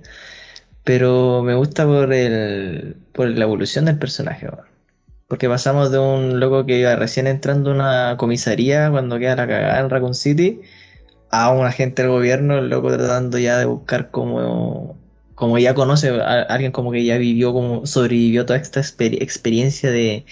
pero 0.84 1.42
me 1.42 1.54
gusta 1.54 1.86
por 1.86 2.12
el, 2.12 2.96
por 3.12 3.28
la 3.28 3.44
evolución 3.44 3.86
del 3.86 3.98
personaje. 3.98 4.48
Porque 5.28 5.48
pasamos 5.48 5.92
de 5.92 5.98
un 6.00 6.40
loco 6.40 6.66
que 6.66 6.80
iba 6.80 6.96
recién 6.96 7.26
entrando 7.28 7.70
a 7.70 7.74
una 7.74 8.16
comisaría 8.18 8.90
cuando 8.90 9.18
queda 9.18 9.36
la 9.36 9.46
cagada 9.48 9.80
en 9.80 9.90
Raccoon 9.90 10.14
City 10.14 10.60
a 11.30 11.50
un 11.52 11.66
agente 11.66 12.02
del 12.02 12.10
gobierno, 12.12 12.58
el 12.58 12.70
loco 12.70 12.88
tratando 12.90 13.38
ya 13.38 13.58
de 13.58 13.66
buscar 13.66 14.10
como, 14.10 14.96
como 15.36 15.58
ya 15.58 15.74
conoce 15.74 16.10
a 16.10 16.42
alguien 16.42 16.72
como 16.72 16.92
que 16.92 17.04
ya 17.04 17.18
vivió, 17.18 17.52
como 17.52 17.86
sobrevivió 17.86 18.46
toda 18.46 18.58
esta 18.58 18.80
exper- 18.80 19.22
experiencia 19.22 19.90
de, 19.92 20.26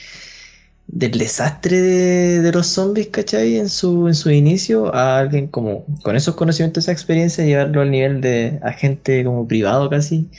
del 0.88 1.12
desastre 1.18 1.80
de, 1.80 2.40
de 2.42 2.52
los 2.52 2.66
zombies, 2.68 3.08
¿cachai? 3.08 3.56
En 3.58 3.68
su, 3.68 4.08
en 4.08 4.14
su 4.14 4.30
inicio, 4.30 4.94
a 4.94 5.18
alguien 5.20 5.48
como 5.48 5.86
con 6.02 6.16
esos 6.16 6.34
conocimientos, 6.36 6.84
esa 6.84 6.92
experiencia, 6.92 7.44
llevarlo 7.44 7.82
al 7.82 7.90
nivel 7.90 8.20
de 8.22 8.58
agente 8.62 9.24
como 9.24 9.46
privado 9.48 9.90
casi, 9.90 10.30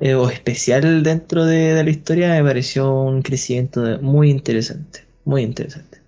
eh, 0.00 0.14
o 0.14 0.28
especial 0.30 1.02
dentro 1.02 1.44
de, 1.46 1.74
de 1.74 1.84
la 1.84 1.90
historia, 1.90 2.28
me 2.30 2.44
pareció 2.44 2.92
un 2.92 3.22
crecimiento 3.22 3.82
de- 3.82 3.98
muy 3.98 4.30
interesante, 4.30 5.06
muy 5.24 5.42
interesante. 5.42 6.02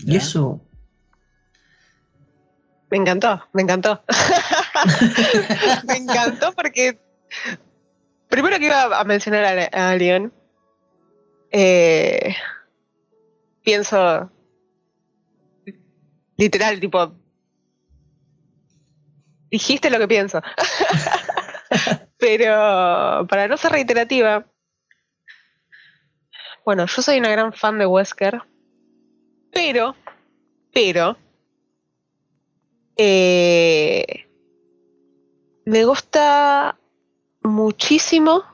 Y 0.00 0.16
eso, 0.16 0.60
Me 2.90 2.98
encantó, 2.98 3.42
me 3.52 3.62
encantó. 3.62 4.02
me 5.88 5.96
encantó 5.96 6.52
porque 6.52 6.98
primero 8.28 8.58
que 8.58 8.66
iba 8.66 8.98
a 8.98 9.04
mencionar 9.04 9.70
a, 9.72 9.90
a 9.90 9.96
Leon, 9.96 10.32
eh, 11.56 12.34
pienso 13.62 14.28
literal, 16.36 16.80
tipo, 16.80 17.14
dijiste 19.52 19.88
lo 19.88 20.00
que 20.00 20.08
pienso. 20.08 20.42
Pero 22.18 23.26
para 23.28 23.46
no 23.46 23.56
ser 23.56 23.70
reiterativa, 23.70 24.44
bueno, 26.64 26.86
yo 26.86 27.02
soy 27.02 27.18
una 27.18 27.30
gran 27.30 27.52
fan 27.52 27.78
de 27.78 27.86
Wesker, 27.86 28.42
pero, 29.52 29.94
pero, 30.72 31.16
eh, 32.96 34.26
me 35.66 35.84
gusta 35.84 36.78
muchísimo 37.42 38.53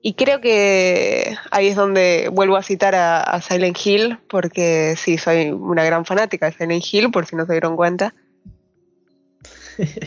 y 0.00 0.14
creo 0.14 0.40
que 0.40 1.36
ahí 1.50 1.68
es 1.68 1.76
donde 1.76 2.30
vuelvo 2.32 2.56
a 2.56 2.62
citar 2.62 2.94
a, 2.94 3.20
a 3.20 3.40
Silent 3.40 3.78
Hill, 3.84 4.18
porque 4.28 4.94
sí, 4.96 5.18
soy 5.18 5.50
una 5.50 5.84
gran 5.84 6.04
fanática 6.04 6.46
de 6.46 6.52
Silent 6.52 6.84
Hill, 6.90 7.10
por 7.10 7.26
si 7.26 7.36
no 7.36 7.46
se 7.46 7.52
dieron 7.52 7.76
cuenta. 7.76 8.14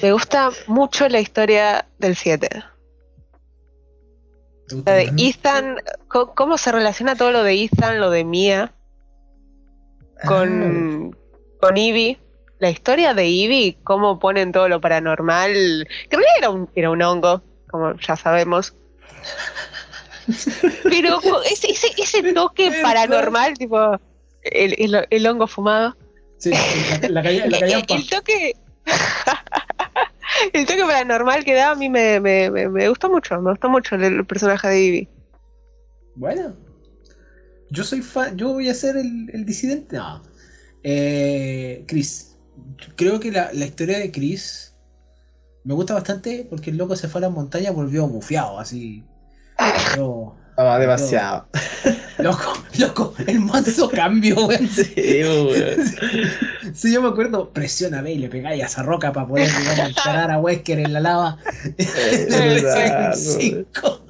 Me 0.01 0.11
gusta 0.11 0.49
mucho 0.67 1.07
la 1.07 1.19
historia 1.19 1.85
del 1.97 2.15
7. 2.15 2.47
¿Te 4.67 4.75
gusta 4.75 4.91
La 4.91 4.97
de? 4.97 5.11
Ethan, 5.17 5.77
cómo 6.07 6.57
se 6.57 6.71
relaciona 6.71 7.15
todo 7.15 7.31
lo 7.31 7.43
de 7.43 7.63
Ethan, 7.63 7.99
lo 7.99 8.09
de 8.09 8.23
Mia, 8.23 8.73
con, 10.25 11.17
con 11.59 11.77
Ivy. 11.77 12.17
La 12.59 12.69
historia 12.69 13.13
de 13.13 13.27
Ivy, 13.27 13.77
cómo 13.83 14.19
ponen 14.19 14.51
todo 14.51 14.69
lo 14.69 14.79
paranormal, 14.79 15.87
que 16.09 16.15
en 16.15 16.21
realidad 16.21 16.37
era 16.37 16.49
un, 16.51 16.69
era 16.75 16.89
un 16.91 17.01
hongo, 17.01 17.41
como 17.69 17.95
ya 17.95 18.15
sabemos. 18.15 18.75
Pero 20.83 21.19
ese, 21.43 21.71
ese, 21.71 21.87
ese 21.97 22.33
toque 22.33 22.71
paranormal, 22.81 23.57
tipo 23.57 23.99
el, 24.43 24.75
el- 24.77 25.07
el 25.09 25.27
hongo 25.27 25.47
fumado. 25.47 25.95
Sí, 26.37 26.51
la, 27.01 27.09
la, 27.09 27.23
calla- 27.23 27.47
la 27.47 27.59
callampa. 27.59 27.95
El 27.95 28.09
toque. 28.09 28.53
el 30.53 30.65
toque 30.65 30.81
paranormal 30.83 31.43
que 31.43 31.53
da 31.53 31.71
a 31.71 31.75
mí 31.75 31.89
me, 31.89 32.19
me, 32.19 32.49
me, 32.49 32.69
me 32.69 32.89
gustó 32.89 33.09
mucho. 33.09 33.39
Me 33.41 33.51
gustó 33.51 33.69
mucho 33.69 33.95
el, 33.95 34.03
el 34.03 34.25
personaje 34.25 34.67
de 34.67 34.81
Ivy. 34.81 35.09
Bueno. 36.15 36.55
Yo 37.69 37.83
soy 37.83 38.01
fan. 38.01 38.37
Yo 38.37 38.53
voy 38.53 38.69
a 38.69 38.73
ser 38.73 38.97
el, 38.97 39.29
el 39.33 39.45
disidente. 39.45 39.95
No. 39.97 40.23
Eh, 40.83 41.83
Chris. 41.87 42.35
Creo 42.95 43.19
que 43.19 43.31
la, 43.31 43.51
la 43.53 43.65
historia 43.65 43.97
de 43.99 44.11
Chris 44.11 44.75
me 45.63 45.73
gusta 45.73 45.93
bastante 45.93 46.45
porque 46.49 46.71
el 46.71 46.77
loco 46.77 46.95
se 46.95 47.07
fue 47.07 47.19
a 47.19 47.23
la 47.23 47.29
montaña 47.29 47.71
volvió 47.71 48.07
bufeado, 48.07 48.59
así. 48.59 49.03
Ah, 50.57 50.77
demasiado. 50.79 51.47
loco, 52.19 52.53
loco, 52.77 53.13
el 53.25 53.39
manso 53.39 53.89
cambio, 53.89 54.35
weón. 54.45 54.67
Sí, 54.67 54.93
weón. 55.23 55.85
Sí, 56.73 56.93
yo 56.93 57.01
me 57.01 57.09
acuerdo, 57.09 57.51
presiona 57.51 58.01
B 58.01 58.13
y 58.13 58.17
le 58.19 58.29
pegáis 58.29 58.63
a 58.63 58.67
esa 58.67 58.83
roca 58.83 59.11
para 59.11 59.27
poder 59.27 59.47
digamos, 59.49 59.89
encarar 59.89 60.29
a 60.31 60.39
Wesker 60.39 60.79
en 60.79 60.93
la 60.93 60.99
lava. 60.99 61.37
El 61.77 62.27
verdad, 62.29 63.15
Silent 63.15 63.65
5. 63.73 64.05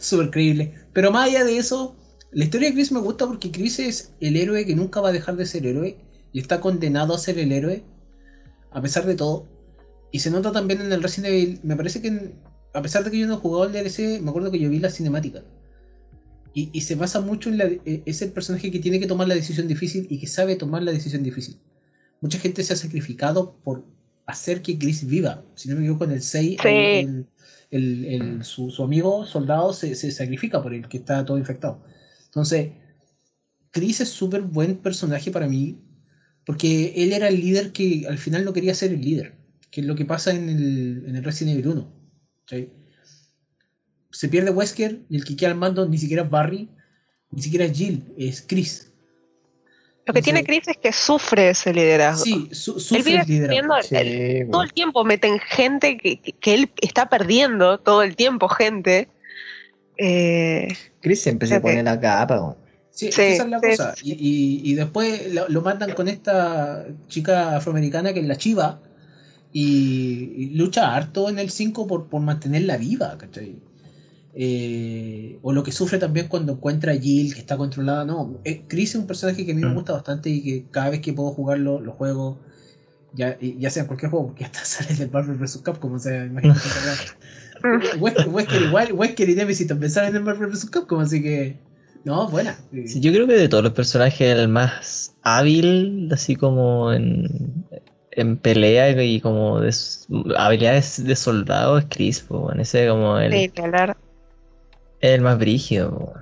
Súper 0.00 0.30
creíble. 0.30 0.74
Pero 0.92 1.10
más 1.10 1.28
allá 1.28 1.44
de 1.44 1.58
eso, 1.58 1.96
la 2.32 2.44
historia 2.44 2.68
de 2.68 2.74
Chris 2.74 2.92
me 2.92 3.00
gusta 3.00 3.26
porque 3.26 3.50
Chris 3.50 3.78
es 3.78 4.12
el 4.20 4.36
héroe 4.36 4.66
que 4.66 4.74
nunca 4.74 5.00
va 5.00 5.10
a 5.10 5.12
dejar 5.12 5.36
de 5.36 5.46
ser 5.46 5.66
héroe 5.66 5.96
y 6.32 6.40
está 6.40 6.60
condenado 6.60 7.14
a 7.14 7.18
ser 7.18 7.38
el 7.38 7.52
héroe 7.52 7.84
a 8.72 8.80
pesar 8.80 9.06
de 9.06 9.14
todo. 9.14 9.46
Y 10.12 10.18
se 10.20 10.30
nota 10.30 10.52
también 10.52 10.80
en 10.80 10.92
el 10.92 11.02
Resident 11.02 11.32
Evil. 11.32 11.60
Me 11.62 11.76
parece 11.76 12.00
que, 12.02 12.08
en- 12.08 12.34
a 12.76 12.82
pesar 12.82 13.02
de 13.04 13.10
que 13.10 13.18
yo 13.18 13.26
no 13.26 13.34
he 13.34 13.38
jugado 13.38 13.64
el 13.64 13.72
DLC, 13.72 14.20
me 14.20 14.30
acuerdo 14.30 14.50
que 14.50 14.58
yo 14.58 14.68
vi 14.70 14.78
la 14.78 14.90
cinemática. 14.90 15.42
Y, 16.52 16.70
y 16.72 16.80
se 16.82 16.94
basa 16.94 17.20
mucho 17.20 17.48
en 17.50 17.58
la. 17.58 17.64
eh, 17.64 18.02
Es 18.06 18.22
el 18.22 18.30
personaje 18.32 18.70
que 18.70 18.78
tiene 18.78 19.00
que 19.00 19.06
tomar 19.06 19.28
la 19.28 19.34
decisión 19.34 19.68
difícil 19.68 20.06
y 20.10 20.18
que 20.18 20.26
sabe 20.26 20.56
tomar 20.56 20.82
la 20.82 20.92
decisión 20.92 21.22
difícil. 21.22 21.56
Mucha 22.20 22.38
gente 22.38 22.62
se 22.62 22.72
ha 22.72 22.76
sacrificado 22.76 23.56
por 23.64 23.84
hacer 24.26 24.62
que 24.62 24.78
Chris 24.78 25.06
viva. 25.06 25.44
Si 25.54 25.68
no 25.68 25.74
me 25.76 25.82
equivoco, 25.82 26.04
en 26.04 26.12
el 26.12 26.22
6, 26.22 26.58
Sí. 26.62 26.68
el- 26.68 27.26
el- 27.70 28.04
el- 28.06 28.44
su, 28.44 28.70
su 28.70 28.82
amigo 28.82 29.24
soldado 29.26 29.72
se, 29.72 29.94
se 29.94 30.10
sacrifica 30.10 30.62
por 30.62 30.72
el 30.74 30.88
que 30.88 30.98
está 30.98 31.24
todo 31.24 31.36
infectado. 31.38 31.82
Entonces, 32.26 32.70
Chris 33.70 34.00
es 34.00 34.08
súper 34.08 34.42
buen 34.42 34.76
personaje 34.76 35.30
para 35.30 35.48
mí, 35.48 35.78
porque 36.46 36.92
él 36.96 37.12
era 37.12 37.28
el 37.28 37.40
líder 37.40 37.72
que 37.72 38.06
al 38.08 38.18
final 38.18 38.44
no 38.44 38.52
quería 38.52 38.74
ser 38.74 38.92
el 38.92 39.00
líder, 39.02 39.34
que 39.70 39.80
es 39.82 39.86
lo 39.86 39.94
que 39.94 40.04
pasa 40.04 40.30
en 40.32 40.48
el, 40.48 41.04
en 41.08 41.16
el 41.16 41.24
Resident 41.24 41.58
Evil 41.58 41.68
1. 41.72 41.92
¿Sí? 42.48 42.70
Se 44.10 44.28
pierde 44.28 44.50
Wesker 44.50 45.00
y 45.10 45.16
el 45.16 45.24
que 45.24 45.36
queda 45.36 45.50
al 45.50 45.56
mando 45.56 45.86
ni 45.86 45.98
siquiera 45.98 46.22
es 46.22 46.30
Barry, 46.30 46.68
ni 47.30 47.42
siquiera 47.42 47.64
es 47.66 47.72
Jill, 47.76 48.04
es 48.16 48.42
Chris. 48.46 48.92
Lo 50.06 50.12
que 50.14 50.20
Entonces- 50.20 50.24
tiene 50.24 50.44
Chris 50.44 50.68
es 50.68 50.76
que 50.76 50.92
sufre 50.92 51.50
ese 51.50 51.74
liderazgo. 51.74 52.24
Sí, 52.24 52.48
su- 52.52 52.74
él 52.76 52.80
sufre 52.80 53.02
vive 53.02 53.20
el 53.22 53.26
liderazgo. 53.28 53.82
sufriendo, 53.82 54.00
él- 54.00 54.42
Sí, 54.44 54.50
todo 54.52 54.62
el 54.62 54.72
tiempo 54.72 55.04
meten 55.04 55.38
gente 55.40 55.98
que, 55.98 56.20
que- 56.20 56.32
que 56.32 56.54
él 56.54 56.70
está 56.80 57.08
perdiendo, 57.08 57.78
todo 57.78 58.02
el 58.02 58.14
tiempo 58.16 58.48
gente. 58.48 59.08
Eh, 59.98 60.68
Chris 61.00 61.22
siempre 61.22 61.48
se 61.48 61.56
Ok. 61.56 61.62
pone 61.62 61.82
la 61.82 61.98
capa. 62.00 62.56
Sí, 62.90 63.10
Sí, 63.12 63.22
esa 63.22 63.42
es 63.44 63.48
la 63.50 63.60
sí, 63.60 63.66
cosa. 63.70 63.94
sí. 63.96 64.02
Y, 64.06 64.12
y- 64.12 64.70
y 64.72 64.74
después 64.74 65.34
lo, 65.34 65.48
lo 65.48 65.60
mandan 65.62 65.92
con 65.92 66.08
esta 66.08 66.86
chica 67.08 67.56
afroamericana 67.56 68.14
que 68.14 68.20
es 68.20 68.26
la 68.26 68.36
Chiva 68.36 68.80
y, 69.60 70.32
y 70.36 70.50
lucha 70.56 70.94
harto 70.94 71.28
en 71.30 71.38
el 71.38 71.50
5 71.50 71.86
por, 71.86 72.08
por 72.08 72.20
mantenerla 72.22 72.76
viva, 72.76 73.16
¿cachai? 73.18 73.56
Eh, 74.34 75.38
o 75.42 75.52
lo 75.52 75.62
que 75.62 75.72
sufre 75.72 75.98
también 75.98 76.28
cuando 76.28 76.52
encuentra 76.52 76.92
a 76.92 76.96
Jill 76.96 77.32
que 77.34 77.40
está 77.40 77.56
controlada. 77.56 78.04
No, 78.04 78.38
eh, 78.44 78.62
Chris 78.68 78.90
es 78.90 78.96
un 78.96 79.06
personaje 79.06 79.46
que 79.46 79.52
a 79.52 79.54
mí 79.54 79.62
me 79.62 79.72
gusta 79.74 79.94
bastante 79.94 80.28
y 80.30 80.42
que 80.42 80.64
cada 80.70 80.90
vez 80.90 81.00
que 81.00 81.12
puedo 81.14 81.30
jugarlo, 81.30 81.80
lo 81.80 81.92
juego. 81.92 82.38
Ya, 83.14 83.36
y- 83.40 83.58
ya 83.58 83.70
sea 83.70 83.82
en 83.82 83.86
cualquier 83.88 84.10
juego, 84.10 84.26
porque 84.28 84.44
hasta 84.44 84.64
sale 84.64 84.94
del 84.94 85.10
Marvel 85.10 85.38
vs. 85.38 85.58
Capcom, 85.64 85.94
o 85.94 85.98
sea, 85.98 86.26
imagínate. 86.26 86.60
Wesker, 88.00 88.28
Wesker 88.28 88.62
igual, 88.62 88.92
Wesker 88.92 89.28
y 89.30 89.34
Nemesis 89.34 89.66
también 89.66 89.90
salen 89.90 90.12
del 90.12 90.22
Marvel 90.22 90.50
vs. 90.50 90.70
Capcom, 90.70 91.00
así 91.00 91.22
que. 91.22 91.56
No, 92.04 92.28
buena. 92.28 92.56
Sí, 92.86 93.00
yo 93.00 93.12
creo 93.12 93.26
que 93.26 93.32
de 93.34 93.48
todos 93.48 93.64
los 93.64 93.72
personajes 93.72 94.36
el 94.38 94.48
más 94.48 95.14
hábil, 95.22 96.08
así 96.12 96.36
como 96.36 96.92
en, 96.92 97.65
en 98.16 98.38
pelea 98.38 99.02
y 99.02 99.20
como 99.20 99.60
de 99.60 99.74
habilidades 100.36 101.04
de 101.04 101.14
soldado 101.14 101.78
es 101.78 101.86
Chris, 101.90 102.20
po, 102.20 102.38
weón. 102.38 102.60
ese 102.60 102.88
como 102.88 103.18
el, 103.18 103.32
sí, 103.32 103.52
el 105.00 105.20
más 105.20 105.38
brígido. 105.38 105.90
po. 105.90 106.14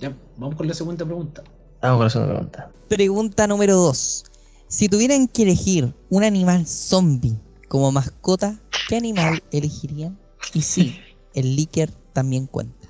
Ya, 0.00 0.12
vamos 0.36 0.56
con 0.56 0.66
la 0.68 0.74
segunda 0.74 1.04
pregunta. 1.04 1.42
Vamos 1.80 1.96
con 1.98 2.04
la 2.04 2.10
segunda 2.10 2.34
pregunta. 2.34 2.70
Pregunta 2.88 3.46
número 3.46 3.76
2. 3.76 4.24
Si 4.68 4.88
tuvieran 4.88 5.28
que 5.28 5.44
elegir 5.44 5.94
un 6.10 6.24
animal 6.24 6.66
zombie 6.66 7.38
como 7.68 7.92
mascota, 7.92 8.58
¿qué 8.88 8.96
animal 8.96 9.40
elegirían? 9.52 10.18
Y 10.52 10.62
sí, 10.62 11.00
el 11.34 11.54
líker 11.54 11.90
también 12.12 12.46
cuenta. 12.46 12.88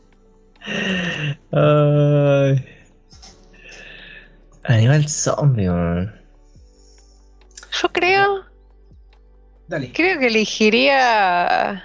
Ay, 1.53 2.65
Animal 4.65 5.07
zombie, 5.09 5.69
weón. 5.69 6.13
Yo 7.83 7.93
creo, 7.93 8.46
Dale. 9.69 9.93
creo 9.93 10.19
que 10.19 10.27
elegiría 10.29 11.85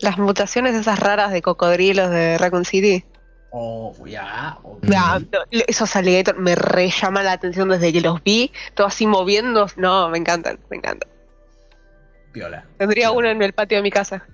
las 0.00 0.18
mutaciones 0.18 0.74
esas 0.74 0.98
raras 0.98 1.32
de 1.32 1.42
cocodrilos 1.42 2.10
de 2.10 2.38
Raccoon 2.38 2.64
City. 2.64 3.04
Oh, 3.52 3.94
ya. 4.06 4.56
Ah, 4.96 5.20
no, 5.20 5.38
esos 5.68 5.94
alligators 5.94 6.38
me 6.38 6.54
re 6.54 6.88
llaman 6.90 7.26
la 7.26 7.32
atención 7.32 7.68
desde 7.68 7.92
que 7.92 8.00
los 8.00 8.22
vi, 8.24 8.50
todo 8.74 8.86
así 8.86 9.06
moviendo. 9.06 9.66
No, 9.76 10.08
me 10.08 10.18
encantan, 10.18 10.58
me 10.70 10.78
encantan. 10.78 11.08
Viola. 12.32 12.64
Tendría 12.78 13.10
uno 13.12 13.28
en 13.28 13.42
el 13.42 13.52
patio 13.52 13.76
de 13.78 13.82
mi 13.82 13.90
casa. 13.90 14.24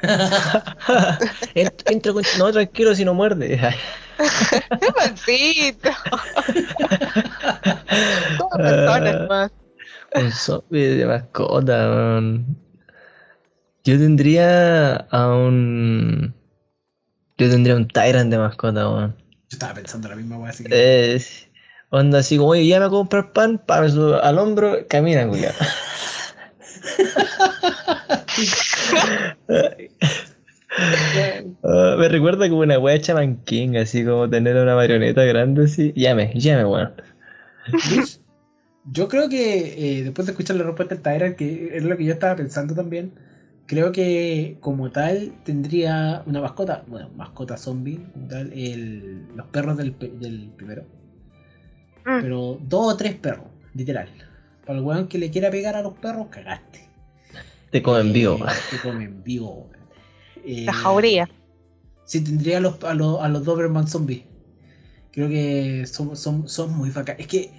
Ent- 1.54 1.82
Entra 1.90 2.12
con... 2.12 2.22
No, 2.38 2.52
tranquilo 2.52 2.94
si 2.94 3.04
no 3.04 3.12
muerde. 3.12 3.58
¡Qué 4.16 4.88
mansito! 4.96 5.90
Todas 8.38 8.56
personas 8.56 9.28
más. 9.28 9.50
Un 10.14 10.30
zombie 10.32 10.96
de 10.96 11.06
mascota. 11.06 12.20
Yo 13.84 13.98
tendría 13.98 14.96
a 14.96 15.34
un. 15.34 16.34
Yo 17.36 17.50
tendría 17.50 17.76
un 17.76 17.88
Tyrant 17.88 18.30
de 18.30 18.38
mascota, 18.38 18.88
weón. 18.88 19.16
Yo 19.18 19.34
estaba 19.50 19.74
pensando 19.74 20.08
la 20.08 20.16
misma 20.16 20.38
weá, 20.38 20.50
así 20.50 20.64
que. 20.64 21.20
Onda 21.90 22.18
así 22.20 22.38
como, 22.38 22.50
oye, 22.50 22.66
ya 22.66 22.80
me 22.80 22.86
a 22.86 22.88
comprar 22.88 23.32
pan, 23.32 23.58
pa, 23.58 23.80
me 23.80 23.88
subo 23.88 24.20
al 24.20 24.38
hombro, 24.38 24.86
camina, 24.88 25.28
culiao. 25.28 25.52
Me 31.98 32.08
recuerda 32.08 32.48
como 32.48 32.62
una 32.62 32.80
wea 32.80 33.00
Chaman 33.00 33.36
King, 33.44 33.76
así 33.76 34.04
como 34.04 34.28
tener 34.28 34.56
una 34.56 34.74
marioneta 34.74 35.22
grande 35.24 35.64
así. 35.64 35.92
Llame, 35.94 36.32
llame, 36.34 36.64
weón. 36.64 36.92
Yo 38.90 39.08
creo 39.08 39.28
que 39.28 39.98
eh, 39.98 40.02
después 40.04 40.26
de 40.26 40.32
escuchar 40.32 40.56
la 40.56 40.64
respuesta 40.64 40.94
del 40.94 41.02
Tyrant, 41.02 41.36
que 41.36 41.76
es 41.76 41.82
lo 41.84 41.96
que 41.96 42.04
yo 42.04 42.12
estaba 42.12 42.36
pensando 42.36 42.74
también, 42.74 43.12
creo 43.66 43.92
que 43.92 44.58
como 44.60 44.90
tal 44.90 45.32
tendría 45.44 46.22
una 46.26 46.40
mascota, 46.42 46.84
bueno, 46.86 47.08
mascota 47.16 47.56
zombie, 47.56 47.98
como 48.12 48.28
tal, 48.28 48.52
el- 48.52 49.26
los 49.34 49.46
perros 49.46 49.76
del, 49.78 49.96
del 50.20 50.50
primero. 50.56 50.82
Mm. 52.04 52.20
Pero 52.20 52.58
dos 52.62 52.92
o 52.92 52.96
tres 52.96 53.14
perros, 53.14 53.46
literal. 53.74 54.08
Para 54.66 54.78
el 54.78 54.84
weón 54.84 55.08
que 55.08 55.18
le 55.18 55.30
quiera 55.30 55.50
pegar 55.50 55.76
a 55.76 55.82
los 55.82 55.94
perros, 55.94 56.26
cagaste. 56.30 56.80
Te 57.70 57.82
comen 57.82 58.12
vivo. 58.12 58.36
Eh, 58.46 58.52
Te 58.70 58.78
comen 58.78 59.22
vivo. 59.24 59.70
Eh, 60.44 60.64
La 60.66 60.72
jauría. 60.74 61.28
Sí, 62.04 62.22
tendría 62.22 62.58
a 62.58 62.60
los, 62.60 62.84
a 62.84 62.92
los, 62.94 63.20
a 63.22 63.28
los 63.28 63.44
Doberman 63.44 63.88
zombies. 63.88 64.24
Creo 65.10 65.28
que 65.28 65.86
son, 65.86 66.16
son, 66.16 66.48
son 66.48 66.76
muy 66.76 66.90
bacanes. 66.90 67.22
Es 67.22 67.26
que, 67.28 67.50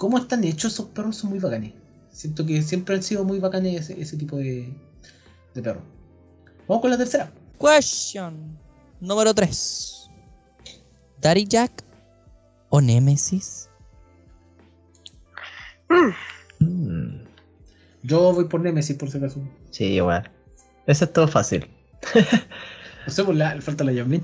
¿cómo 0.00 0.16
están 0.16 0.42
hechos 0.44 0.72
esos 0.72 0.86
perros? 0.86 1.16
Son 1.16 1.28
muy 1.28 1.38
bacanes. 1.38 1.74
Siento 2.10 2.46
que 2.46 2.62
siempre 2.62 2.94
han 2.94 3.02
sido 3.02 3.22
muy 3.22 3.38
bacanes 3.38 3.82
ese, 3.82 4.00
ese 4.00 4.16
tipo 4.16 4.38
de, 4.38 4.72
de 5.54 5.62
perros. 5.62 5.82
Vamos 6.66 6.80
con 6.80 6.90
la 6.90 6.96
tercera. 6.96 7.30
Question 7.60 8.58
número 8.98 9.34
3. 9.34 10.10
¿Daddy 11.20 11.44
Jack 11.46 11.84
o 12.70 12.80
Nemesis? 12.80 13.68
Mm, 16.60 17.22
Yo 18.02 18.32
voy 18.32 18.44
por 18.46 18.62
Nemesis, 18.62 18.96
por 18.96 19.10
si 19.10 19.18
acaso. 19.18 19.46
Sí, 19.70 19.84
igual. 19.84 20.30
Eso 20.86 21.04
es 21.04 21.12
todo 21.12 21.28
fácil. 21.28 21.68
No 23.06 23.10
sé, 23.14 23.24
por 23.24 23.34
la, 23.34 23.58
falta 23.62 23.82
la 23.82 23.92
Yasmin. 23.92 24.22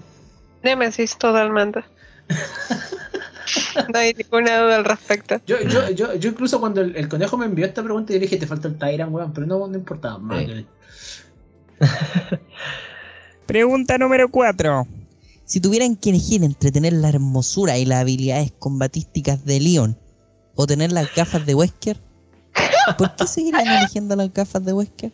Nemesis, 0.63 1.17
totalmente. 1.17 1.83
No 3.93 3.99
hay 3.99 4.15
ninguna 4.15 4.59
duda 4.59 4.77
al 4.77 4.85
respecto. 4.85 5.41
Yo, 5.47 5.61
yo, 5.61 5.91
yo, 5.91 6.15
yo 6.15 6.31
incluso 6.31 6.61
cuando 6.61 6.81
el, 6.81 6.97
el 6.97 7.09
conejo 7.09 7.37
me 7.37 7.47
envió 7.47 7.67
esta 7.67 7.83
pregunta, 7.83 8.13
yo 8.13 8.19
le 8.19 8.27
dije, 8.27 8.37
te 8.37 8.47
falta 8.47 8.69
el 8.69 8.79
Tyrant, 8.79 9.13
weón, 9.13 9.33
pero 9.33 9.47
no, 9.47 9.67
no 9.67 9.77
importaba. 9.77 10.19
madre. 10.19 10.67
Pregunta 13.47 13.99
número 13.99 14.31
4. 14.31 14.87
Si 15.45 15.61
tuvieran 15.61 15.97
que 15.97 16.11
elegir 16.11 16.43
entre 16.43 16.73
tener 16.73 16.93
la 16.93 17.09
hermosura 17.09 17.79
y 17.79 17.85
las 17.85 18.01
habilidades 18.01 18.53
combatísticas 18.59 19.45
de 19.45 19.61
Leon 19.61 19.99
o 20.57 20.67
tener 20.67 20.91
las 20.91 21.15
gafas 21.15 21.47
de 21.47 21.55
Wesker, 21.55 22.01
¿por 22.99 23.15
qué 23.15 23.27
seguirían 23.27 23.69
eligiendo 23.69 24.17
las 24.17 24.33
gafas 24.33 24.65
de 24.65 24.73
Wesker? 24.73 25.13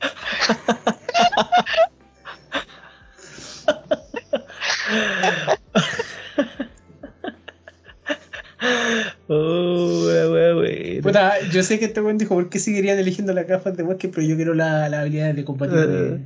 Oh, 9.28 10.04
wea, 10.06 10.28
wea, 10.30 10.56
wea. 10.56 11.02
Puta, 11.02 11.40
yo 11.50 11.62
sé 11.62 11.78
que 11.78 11.86
este 11.86 12.00
weón 12.00 12.18
dijo, 12.18 12.34
¿por 12.34 12.48
qué 12.48 12.58
seguirían 12.58 12.98
eligiendo 12.98 13.32
las 13.32 13.46
gafas 13.46 13.76
de 13.76 13.82
Wesker? 13.82 14.10
Pero 14.10 14.26
yo 14.26 14.36
quiero 14.36 14.54
la, 14.54 14.88
la 14.88 15.00
habilidad 15.00 15.34
de 15.34 15.44
combatir. 15.44 15.76
de- 15.78 16.20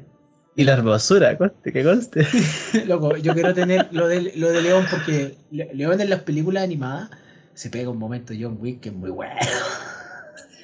Y 0.56 0.65
la 0.65 0.73
hermosura, 0.74 1.36
conste, 1.36 1.73
que 1.73 1.85
conste. 1.85 2.27
Loco, 2.86 3.16
yo 3.16 3.35
quiero 3.35 3.55
tener 3.55 3.89
lo 3.93 4.09
de, 4.09 4.32
lo 4.36 4.51
de 4.51 4.62
León 4.62 4.86
porque 4.90 5.36
Le- 5.51 5.73
León 5.74 6.01
en 6.01 6.11
las 6.11 6.20
películas 6.23 6.62
animadas 6.65 7.11
se 7.55 7.70
pega 7.70 7.90
un 7.90 7.98
momento 7.98 8.32
John 8.39 8.59
Wick 8.61 8.81
que 8.81 8.89
es 8.89 8.94
muy 8.94 9.11
bueno. 9.11 9.35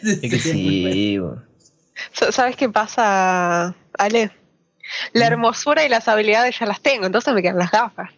Es 0.02 0.20
que 0.20 0.52
bueno. 1.20 1.42
sí, 2.12 2.30
¿Sabes 2.32 2.56
qué 2.56 2.68
pasa, 2.68 3.74
Ale? 3.98 4.30
La 5.12 5.26
Mm. 5.26 5.32
hermosura 5.32 5.84
y 5.84 5.88
las 5.88 6.08
habilidades 6.08 6.58
ya 6.58 6.66
las 6.66 6.80
tengo, 6.80 7.06
entonces 7.06 7.32
me 7.34 7.42
quedan 7.42 7.58
las 7.58 7.70
gafas. 7.70 8.10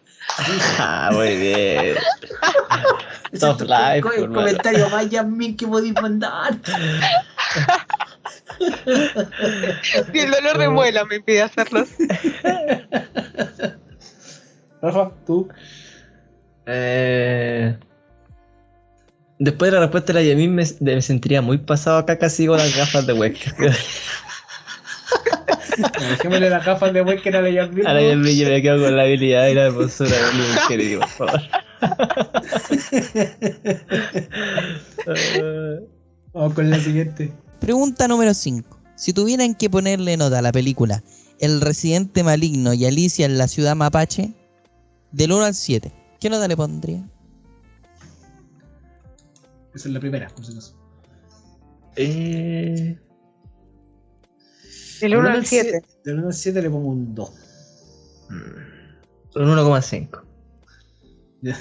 Ah, 0.79 1.09
muy 1.13 1.35
bien. 1.37 1.95
Es 3.31 3.41
life, 3.41 4.01
co- 4.01 4.11
hermano. 4.11 4.33
comentario 4.35 4.87
más 4.89 5.09
Yasmin 5.09 5.57
que 5.57 5.65
podéis 5.67 5.93
mandar. 5.99 6.55
Y 10.13 10.19
el 10.19 10.31
dolor 10.31 10.57
de 10.57 10.69
muela 10.69 11.03
me 11.05 11.15
impide 11.17 11.41
hacerlos. 11.41 11.89
Rafa, 14.81 15.11
tú. 15.25 15.49
Eh, 16.65 17.75
Después 19.39 19.71
de 19.71 19.75
la 19.77 19.81
respuesta 19.81 20.13
de 20.13 20.19
la 20.21 20.25
Yamin 20.25 20.53
me, 20.55 20.63
me 20.79 21.01
sentiría 21.01 21.41
muy 21.41 21.57
pasado 21.57 21.97
acá 21.97 22.17
casi 22.17 22.45
con 22.47 22.57
las 22.57 22.75
gafas 22.77 23.05
de 23.07 23.13
Wesker. 23.13 23.75
Dejémosle 25.77 26.49
las 26.49 26.65
gafas 26.65 26.93
de 26.93 27.01
Wesker 27.01 27.35
a 27.35 27.41
la 27.41 27.49
Yasmin. 27.49 27.85
Ahora 27.87 28.01
yo 28.01 28.15
me, 28.17 28.61
quedo 28.61 28.83
con 28.83 28.95
la 28.95 29.03
habilidad 29.03 29.47
y 29.47 29.55
la 29.55 29.65
hermosura 29.65 30.09
de 30.09 30.59
querido, 30.67 31.01
por 31.01 31.09
favor. 31.09 31.41
Vamos 36.33 36.53
con 36.53 36.69
la 36.69 36.79
siguiente. 36.79 37.33
Pregunta 37.59 38.07
número 38.07 38.33
5. 38.33 38.79
Si 38.95 39.13
tuvieran 39.13 39.55
que 39.55 39.69
ponerle 39.69 40.17
nota 40.17 40.39
a 40.39 40.41
la 40.41 40.51
película 40.51 41.03
El 41.39 41.61
residente 41.61 42.23
maligno 42.23 42.73
y 42.73 42.85
Alicia 42.85 43.25
en 43.25 43.37
la 43.37 43.47
ciudad 43.47 43.75
mapache, 43.75 44.33
del 45.11 45.31
1 45.31 45.43
al 45.43 45.53
7, 45.53 45.91
¿qué 46.19 46.29
nota 46.29 46.47
le 46.47 46.55
pondrían? 46.55 47.11
Esa 49.73 49.87
es 49.87 49.93
la 49.93 49.99
primera, 49.99 50.27
por 50.29 50.45
si 50.45 50.51
acaso. 50.51 50.75
eh, 51.95 52.97
Del 55.03 55.17
1 55.17 55.29
al 55.29 55.45
7. 55.45 55.83
Del 56.03 56.19
1 56.19 56.27
al 56.27 56.33
7 56.33 56.61
le 56.61 56.69
pongo 56.69 56.89
un 56.89 57.13
2. 57.15 57.29
mm, 58.29 59.39
un 59.39 59.47
1,5. 59.49 60.21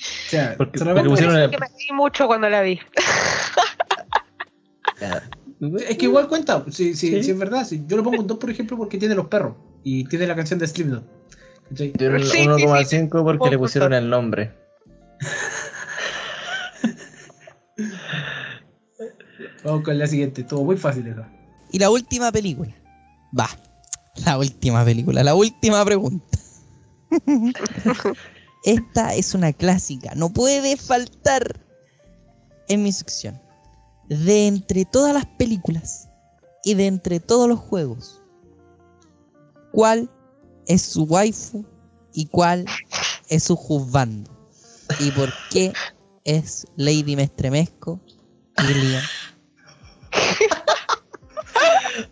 O 0.00 0.30
sea, 0.30 0.54
Porque- 0.58 0.78
solamente- 0.78 1.08
porque 1.08 1.22
pusieron 1.24 1.34
una- 1.36 1.50
Que 1.50 1.58
me 1.58 1.66
reí 1.68 1.92
mucho 1.96 2.26
cuando 2.26 2.48
la 2.50 2.60
vi. 2.60 2.78
Es 5.88 5.96
que 5.96 6.04
igual 6.04 6.28
cuenta, 6.28 6.64
si 6.70 6.94
sí, 6.94 7.08
Sí. 7.14 7.22
sí 7.24 7.30
es 7.30 7.38
verdad. 7.38 7.64
sí. 7.64 7.82
Yo 7.86 7.96
le 7.96 8.02
pongo 8.02 8.20
un 8.20 8.26
2, 8.26 8.38
por 8.38 8.50
ejemplo, 8.50 8.76
porque 8.76 8.98
tiene 8.98 9.14
los 9.14 9.26
perros. 9.28 9.54
Y 9.82 10.04
tiene 10.04 10.26
la 10.26 10.36
canción 10.36 10.58
de 10.58 10.66
Slipknot. 10.66 11.02
Yo 11.70 11.76
Sí, 11.86 11.92
sí, 11.98 12.30
sí. 12.30 12.46
1,5 12.46 13.22
porque 13.24 13.50
le 13.50 13.58
pusieron 13.58 13.92
el 13.94 14.08
nombre. 14.08 14.52
Vamos 19.64 19.82
con 19.82 19.98
la 19.98 20.06
siguiente. 20.06 20.42
Estuvo 20.42 20.64
muy 20.64 20.76
fácil 20.76 21.06
esa. 21.06 21.28
Y 21.70 21.78
la 21.78 21.90
última 21.90 22.32
película. 22.32 22.74
Va. 23.38 23.48
La 24.24 24.38
última 24.38 24.84
película, 24.84 25.22
la 25.22 25.34
última 25.34 25.84
pregunta. 25.84 26.38
Esta 28.64 29.14
es 29.14 29.34
una 29.34 29.52
clásica, 29.52 30.14
no 30.14 30.30
puede 30.30 30.76
faltar 30.76 31.64
en 32.68 32.82
mi 32.82 32.92
sección. 32.92 33.40
De 34.08 34.46
entre 34.46 34.84
todas 34.84 35.14
las 35.14 35.26
películas 35.26 36.08
y 36.64 36.74
de 36.74 36.86
entre 36.86 37.20
todos 37.20 37.48
los 37.48 37.60
juegos, 37.60 38.22
¿cuál 39.72 40.10
es 40.66 40.82
su 40.82 41.04
waifu 41.04 41.64
y 42.12 42.26
cuál 42.26 42.64
es 43.28 43.44
su 43.44 43.56
juzbando? 43.56 44.30
¿Y 44.98 45.10
por 45.10 45.30
qué 45.50 45.72
es 46.24 46.66
Lady 46.76 47.14
Mestremesco 47.16 48.00
y 48.58 48.74
Leon? 48.74 49.02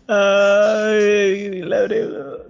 Ay, 0.07 1.61
la 1.63 1.83
pregunta. 1.85 2.43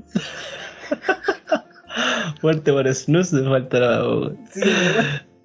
Muerte 2.43 2.72
por 2.72 2.93
snus, 2.93 3.34
me 3.34 3.43
falta 3.49 3.80
la 3.80 4.03
voz. 4.03 4.34
Sí, 4.53 4.61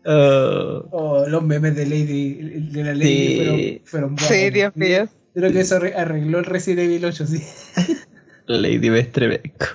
Oh, 0.04 0.84
oh, 0.90 1.24
los 1.28 1.44
memes 1.44 1.76
de 1.76 1.86
Lady 1.86 2.34
de 2.72 2.82
la 2.82 2.92
Lady 2.92 3.06
Sí. 3.06 3.36
fueron, 3.36 3.80
fueron 3.84 4.16
buenos. 4.16 4.28
Sí, 4.36 4.50
Dios 4.50 4.72
mío. 4.74 5.08
Creo 5.32 5.52
que 5.52 5.60
eso 5.60 5.76
arre- 5.76 5.94
arregló 5.94 6.40
el 6.40 6.44
Resident 6.44 6.80
Evil 6.80 7.04
8, 7.04 7.24
sí. 7.26 7.40
Lady 8.48 8.88
Bestrebeco. 8.90 9.66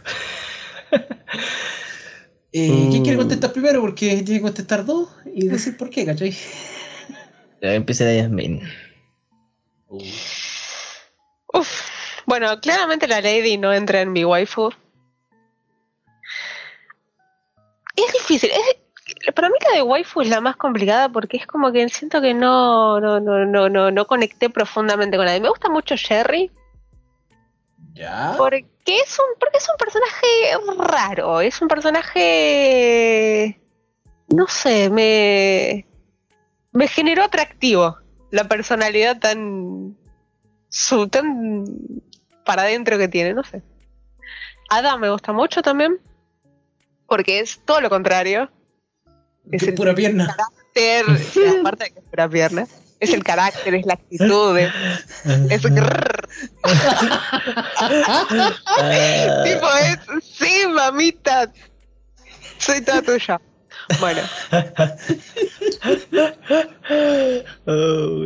Eh, 2.52 2.88
¿Quién 2.92 3.04
quiere 3.04 3.18
contestar 3.18 3.54
primero? 3.54 3.80
Porque 3.82 4.08
tiene 4.24 4.40
que 4.40 4.42
contestar 4.42 4.86
dos 4.86 5.10
y 5.34 5.48
decir 5.48 5.78
por 5.78 5.90
qué, 5.90 6.06
¿cachai? 6.06 6.36
Ya 7.62 7.74
empieza 7.74 8.04
la 8.04 8.14
Yasmin. 8.16 8.62
Uf. 9.88 10.04
Bueno, 12.28 12.60
claramente 12.60 13.08
la 13.08 13.22
Lady 13.22 13.58
no 13.58 13.74
entra 13.74 14.02
en 14.02 14.12
mi 14.12 14.26
waifu. 14.26 14.70
Es 17.96 18.14
difícil. 18.14 18.52
Es, 18.52 19.32
para 19.34 19.48
mí 19.48 19.56
la 19.70 19.78
de 19.78 19.82
waifu 19.84 20.20
es 20.20 20.28
la 20.28 20.42
más 20.42 20.58
complicada 20.58 21.08
porque 21.08 21.38
es 21.38 21.48
como 21.48 21.72
que 21.72 21.88
siento 21.88 22.20
que 22.22 22.34
no, 22.34 23.00
no, 23.00 23.22
no, 23.22 23.46
no, 23.46 23.70
no, 23.70 23.92
no 23.92 24.08
conecté 24.08 24.50
profundamente 24.50 25.16
con 25.16 25.26
nadie. 25.26 25.40
Me 25.40 25.48
gusta 25.48 25.70
mucho 25.70 25.96
Sherry 25.96 26.52
Ya. 27.94 28.36
porque 28.38 28.68
es 28.86 29.18
un, 29.20 29.40
porque 29.40 29.60
es 29.60 29.70
un 29.70 29.78
personaje 29.78 30.28
raro. 30.80 31.40
Es 31.40 31.62
un 31.62 31.70
personaje. 31.70 33.58
No 34.28 34.48
sé, 34.48 34.90
me. 34.90 35.88
Me 36.74 36.90
generó 36.90 37.24
atractivo 37.24 38.00
la 38.32 38.50
personalidad 38.50 39.18
tan. 39.18 39.96
Su, 40.68 41.08
tan 41.08 41.64
para 42.48 42.64
adentro 42.64 42.98
que 42.98 43.08
tiene, 43.10 43.34
no 43.36 43.44
sé. 43.44 43.62
Ada 44.70 44.98
me 44.98 45.10
gusta 45.10 45.34
mucho 45.34 45.62
también. 45.62 46.00
Porque 47.08 47.40
es 47.40 47.60
todo 47.66 47.82
lo 47.82 47.90
contrario. 47.90 48.50
Es 49.52 49.64
el 49.64 49.76
pura 49.76 49.94
pierna. 49.94 50.28
carácter, 50.28 51.06
aparte 51.60 51.84
de 51.86 51.92
que 51.92 52.00
es 52.00 52.06
pura 52.06 52.30
pierna. 52.30 52.66
Es 53.00 53.14
el 53.14 53.24
carácter, 53.24 53.76
es 53.76 53.86
la 53.86 53.94
actitud, 53.94 54.58
es, 54.58 54.74
es. 55.52 55.62
Ah, 58.08 58.26
tipo, 59.46 59.68
es, 59.78 60.00
sí, 60.26 60.66
mamita, 60.68 61.52
soy 62.58 62.82
toda 62.82 63.04
tuya. 63.04 63.40
Bueno, 64.00 64.22
oh. 67.68 68.26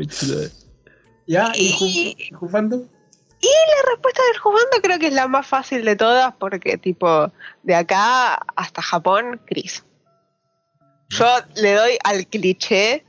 Ya, 1.28 1.52
y 1.54 1.68
Y- 1.68 1.74
ju- 2.34 2.90
jugando. 3.42 3.50
la 3.76 3.92
respuesta 3.92 4.22
del 4.24 4.38
jugando 4.40 4.82
creo 4.82 5.00
que 5.00 5.08
es 5.08 5.14
la 5.14 5.28
más 5.28 5.48
fácil 5.48 5.84
de 5.84 5.96
todas 5.96 6.34
porque 6.36 6.78
tipo, 6.78 7.32
de 7.64 7.76
acá 7.76 8.36
hasta 8.56 8.82
Japón, 8.82 9.42
Chris. 9.46 9.84
Yo 11.10 11.28
le 11.56 11.74
doy 11.74 11.98
al 12.04 12.26
cliché 12.28 13.06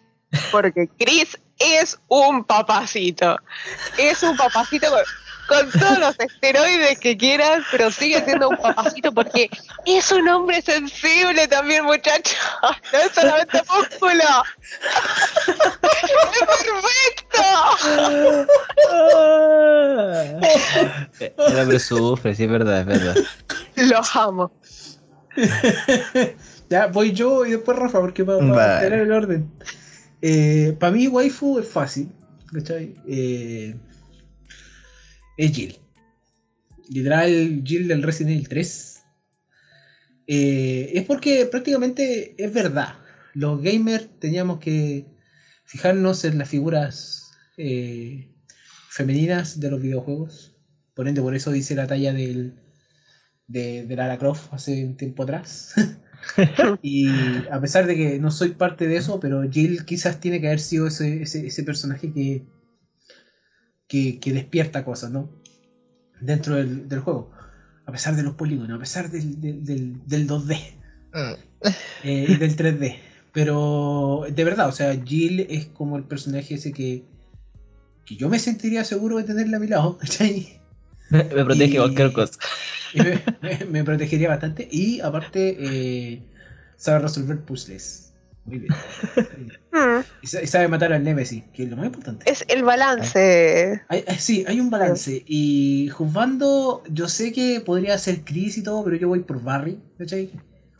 porque 0.50 0.88
Chris 0.98 1.38
es 1.58 1.98
un 2.08 2.44
papacito. 2.44 3.38
Es 3.96 4.22
un 4.22 4.36
papacito 4.36 4.86
con, 5.52 5.70
todos 5.80 5.98
los 5.98 6.18
esteroides 6.18 6.98
que 6.98 7.16
quieras, 7.16 7.62
pero 7.70 7.90
sigue 7.90 8.22
siendo 8.24 8.48
un 8.50 8.56
papacito 8.56 9.12
porque 9.12 9.50
es 9.86 10.10
un 10.12 10.28
hombre 10.28 10.62
sensible 10.62 11.46
también, 11.48 11.84
muchacho. 11.84 12.36
No 12.92 12.98
es 12.98 13.12
solamente 13.12 13.60
músculo. 13.68 14.24
¡Es 15.82 16.52
perfecto! 16.58 17.42
El 21.48 21.58
hombre 21.58 21.78
sufre, 21.78 22.34
sí, 22.34 22.44
es 22.44 22.50
verdad, 22.50 22.80
es 22.80 22.86
verdad. 22.86 23.14
Los 23.76 24.16
amo. 24.16 24.52
Ya, 26.68 26.86
voy 26.86 27.12
yo 27.12 27.44
y 27.44 27.50
después 27.50 27.78
Rafa, 27.78 28.00
porque 28.00 28.24
para 28.24 28.38
Vale. 28.38 28.84
tener 28.84 29.00
el 29.00 29.12
orden. 29.12 29.50
para 30.78 30.90
mí, 30.90 31.06
waifu 31.06 31.58
es 31.58 31.68
fácil. 31.68 32.10
¿Cachai? 32.50 32.96
Eh, 33.06 33.76
es 35.36 35.52
Jill. 35.52 35.78
Literal, 36.88 37.62
Jill 37.64 37.88
del 37.88 38.02
Resident 38.02 38.36
Evil 38.36 38.48
3. 38.48 39.02
Eh, 40.26 40.90
es 40.94 41.04
porque 41.04 41.46
prácticamente 41.46 42.34
es 42.42 42.52
verdad. 42.52 42.94
Los 43.34 43.62
gamers 43.62 44.08
teníamos 44.18 44.58
que 44.58 45.06
fijarnos 45.64 46.24
en 46.24 46.38
las 46.38 46.48
figuras 46.48 47.30
eh, 47.56 48.30
femeninas 48.88 49.58
de 49.58 49.70
los 49.70 49.80
videojuegos. 49.80 50.54
Por 50.94 51.08
ende, 51.08 51.22
por 51.22 51.34
eso 51.34 51.54
hice 51.54 51.74
la 51.74 51.86
talla 51.86 52.12
del, 52.12 52.54
de, 53.46 53.86
de 53.86 53.96
Lara 53.96 54.18
Croft 54.18 54.52
hace 54.52 54.84
un 54.84 54.96
tiempo 54.96 55.22
atrás. 55.22 55.74
y 56.82 57.08
a 57.50 57.60
pesar 57.60 57.86
de 57.86 57.96
que 57.96 58.18
no 58.18 58.30
soy 58.30 58.50
parte 58.50 58.86
de 58.86 58.96
eso, 58.96 59.18
pero 59.18 59.42
Jill 59.50 59.84
quizás 59.84 60.20
tiene 60.20 60.40
que 60.40 60.48
haber 60.48 60.60
sido 60.60 60.86
ese, 60.86 61.22
ese, 61.22 61.46
ese 61.46 61.62
personaje 61.62 62.12
que, 62.12 62.44
que, 63.92 64.18
que 64.18 64.32
despierta 64.32 64.86
cosas, 64.86 65.10
¿no? 65.10 65.28
Dentro 66.18 66.54
del, 66.54 66.88
del 66.88 67.00
juego. 67.00 67.30
A 67.84 67.92
pesar 67.92 68.16
de 68.16 68.22
los 68.22 68.34
polígonos, 68.34 68.74
a 68.74 68.80
pesar 68.80 69.10
del, 69.10 69.38
del, 69.38 69.64
del, 69.66 70.06
del 70.06 70.26
2D 70.26 70.56
eh, 72.04 72.26
y 72.28 72.34
del 72.36 72.56
3D. 72.56 72.96
Pero 73.34 74.24
de 74.30 74.44
verdad, 74.44 74.68
o 74.68 74.72
sea, 74.72 74.98
Jill 75.04 75.40
es 75.50 75.66
como 75.66 75.98
el 75.98 76.04
personaje 76.04 76.54
ese 76.54 76.72
que, 76.72 77.04
que 78.06 78.16
yo 78.16 78.30
me 78.30 78.38
sentiría 78.38 78.82
seguro 78.84 79.18
de 79.18 79.24
tenerla 79.24 79.58
a 79.58 79.60
mi 79.60 79.66
lado, 79.66 79.98
¿cachai? 80.00 80.58
Me 81.10 81.24
protege 81.44 81.74
Y- 81.74 81.76
cualquier 81.76 82.12
cosa. 82.14 82.32
Me 83.70 83.84
protegería 83.84 84.28
bastante. 84.30 84.68
Y 84.70 85.00
aparte, 85.00 85.56
eh, 85.60 86.22
sabe 86.76 87.00
resolver 87.00 87.40
puzzles. 87.40 88.11
Muy 88.44 88.58
bien. 88.58 88.72
Mm, 89.72 90.00
Y 90.22 90.26
sa- 90.26 90.42
y 90.42 90.46
sabe 90.46 90.68
matar 90.68 90.92
al 90.92 91.02
Nemesis, 91.04 91.44
que 91.54 91.62
es 91.64 91.70
lo 91.70 91.76
más 91.76 91.86
importante. 91.86 92.30
Es 92.30 92.44
el 92.48 92.62
balance. 92.64 93.82
Hay- 93.88 94.04
hay- 94.06 94.18
sí, 94.18 94.44
hay 94.48 94.60
un 94.60 94.68
balance. 94.70 95.22
Y 95.26 95.88
juzgando, 95.92 96.82
yo 96.88 97.08
sé 97.08 97.32
que 97.32 97.60
podría 97.64 97.96
ser 97.98 98.22
Chris 98.24 98.58
y 98.58 98.62
todo, 98.62 98.84
pero 98.84 98.96
yo 98.96 99.08
voy 99.08 99.20
por 99.20 99.42
Barry, 99.42 99.78
¿cachai? 99.98 100.30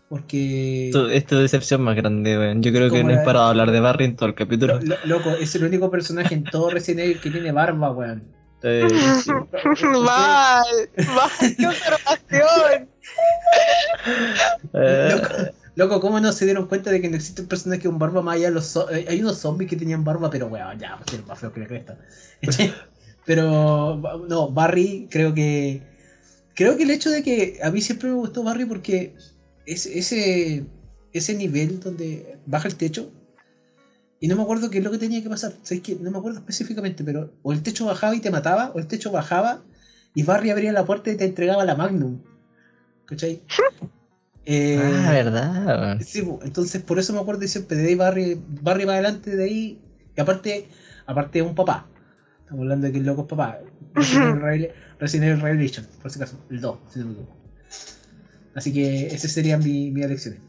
Porque. 0.09 0.87
Esto 0.89 1.09
es 1.09 1.25
tu 1.25 1.37
decepción 1.39 1.81
más 1.83 1.97
grande, 1.97 2.37
weón. 2.37 2.63
Yo 2.63 2.71
creo 2.73 2.91
que 2.91 3.03
no 3.03 3.11
he 3.11 3.15
la- 3.17 3.25
parado 3.25 3.47
de 3.47 3.51
hablar 3.51 3.71
de 3.71 3.81
Barry 3.81 4.05
en 4.07 4.17
todo 4.17 4.27
el 4.27 4.33
lo- 4.33 4.37
capítulo. 4.37 4.81
lo- 4.83 4.97
loco, 5.05 5.31
es 5.31 5.55
el 5.55 5.65
único 5.65 5.91
personaje 5.91 6.35
en 6.35 6.45
todo 6.45 6.69
Resident 6.71 7.01
Evil 7.01 7.21
que 7.21 7.31
tiene 7.31 7.51
barba, 7.53 7.91
weón. 7.93 8.23
Eh, 8.65 8.87
sí. 9.25 9.31
Mal, 9.87 10.65
mal, 11.15 11.57
qué 11.57 11.67
observación. 11.67 12.89
Eh, 14.75 15.21
Loco, 15.75 16.01
¿cómo 16.01 16.21
no 16.21 16.33
se 16.33 16.45
dieron 16.45 16.67
cuenta 16.67 16.91
de 16.91 17.01
que 17.01 17.09
no 17.09 17.17
existe 17.17 17.41
un 17.43 17.49
personaje 17.49 17.83
con 17.83 17.99
barba 17.99 18.21
más 18.21 18.37
allá 18.37 18.49
de 18.49 18.55
los 18.55 18.77
zo- 18.77 18.89
eh, 18.91 19.07
Hay 19.09 19.21
unos 19.23 19.39
zombies 19.39 19.71
que 19.71 19.77
tenían 19.77 20.05
barba, 20.05 20.29
pero 20.31 20.47
weón, 20.49 20.79
ya, 20.79 20.99
pues 20.99 21.15
eran 21.15 21.27
más 21.27 21.39
feos 21.39 21.53
que 21.53 21.61
la 21.61 21.67
cresta. 21.67 21.99
pero 23.25 23.97
no, 24.29 24.51
Barry, 24.51 25.09
creo 25.11 25.33
que. 25.33 25.83
Creo 26.55 26.77
que 26.77 26.83
el 26.83 26.91
hecho 26.91 27.09
de 27.11 27.23
que 27.23 27.59
a 27.63 27.71
mí 27.71 27.81
siempre 27.81 28.11
me 28.11 28.15
gustó 28.17 28.43
Barry 28.43 28.67
porque 28.67 29.15
es, 29.65 29.87
ese, 29.87 30.67
ese 31.15 31.35
nivel 31.35 31.81
donde 31.81 32.39
baja 32.45 32.69
el 32.69 32.77
techo. 32.77 33.11
Y 34.21 34.29
no 34.29 34.37
me 34.37 34.43
acuerdo 34.43 34.69
qué 34.69 34.79
es 34.79 34.85
lo 34.85 34.91
que 34.91 34.99
tenía 34.99 35.23
que 35.23 35.31
pasar. 35.31 35.55
¿Sabes 35.63 35.83
qué? 35.83 35.97
No 35.99 36.11
me 36.11 36.19
acuerdo 36.19 36.39
específicamente, 36.41 37.03
pero 37.03 37.33
o 37.43 37.53
el 37.53 37.63
techo 37.63 37.87
bajaba 37.87 38.15
y 38.15 38.21
te 38.21 38.31
mataba, 38.31 38.71
o 38.75 38.79
el 38.79 38.87
techo 38.87 39.11
bajaba 39.11 39.63
y 40.15 40.23
Barry 40.23 40.51
abría 40.51 40.73
la 40.73 40.85
puerta 40.85 41.11
y 41.11 41.17
te 41.17 41.25
entregaba 41.25 41.65
la 41.65 41.75
Magnum. 41.75 42.21
¿Cachai? 43.07 43.41
Eh, 44.45 44.79
Ah, 44.83 45.13
verdad, 45.13 45.81
weón. 45.81 46.01
Sí, 46.05 46.23
entonces 46.43 46.83
por 46.83 46.99
eso 46.99 47.13
me 47.13 47.21
acuerdo 47.21 47.47
siempre 47.47 47.77
de 47.77 47.89
ahí 47.89 47.95
Barry, 47.95 48.41
Barry 48.61 48.85
va 48.85 48.95
adelante 48.95 49.37
de 49.37 49.45
ahí. 49.45 49.79
Y 50.17 50.21
aparte, 50.21 50.69
aparte 51.07 51.39
es 51.39 51.45
un 51.45 51.55
papá. 51.55 51.87
Estamos 52.41 52.63
hablando 52.63 52.87
de 52.87 52.93
que 52.93 52.99
el 52.99 53.05
loco 53.07 53.23
es 53.23 53.29
papá. 53.29 53.59
Resident 53.95 54.25
Evil 54.31 54.43
Revela- 54.43 54.73
Resident 54.99 55.29
Evil 55.31 55.41
Revelation, 55.43 55.87
por 56.01 56.11
si 56.11 56.19
acaso, 56.19 56.39
el 56.51 56.61
2, 56.61 56.79
si 56.93 56.99
no 56.99 57.07
me 57.07 57.13
equivoco. 57.13 57.37
Así 58.55 58.73
que 58.73 59.07
esas 59.07 59.33
serían 59.33 59.63
mi- 59.63 59.91
mis 59.91 60.05
elecciones. 60.05 60.41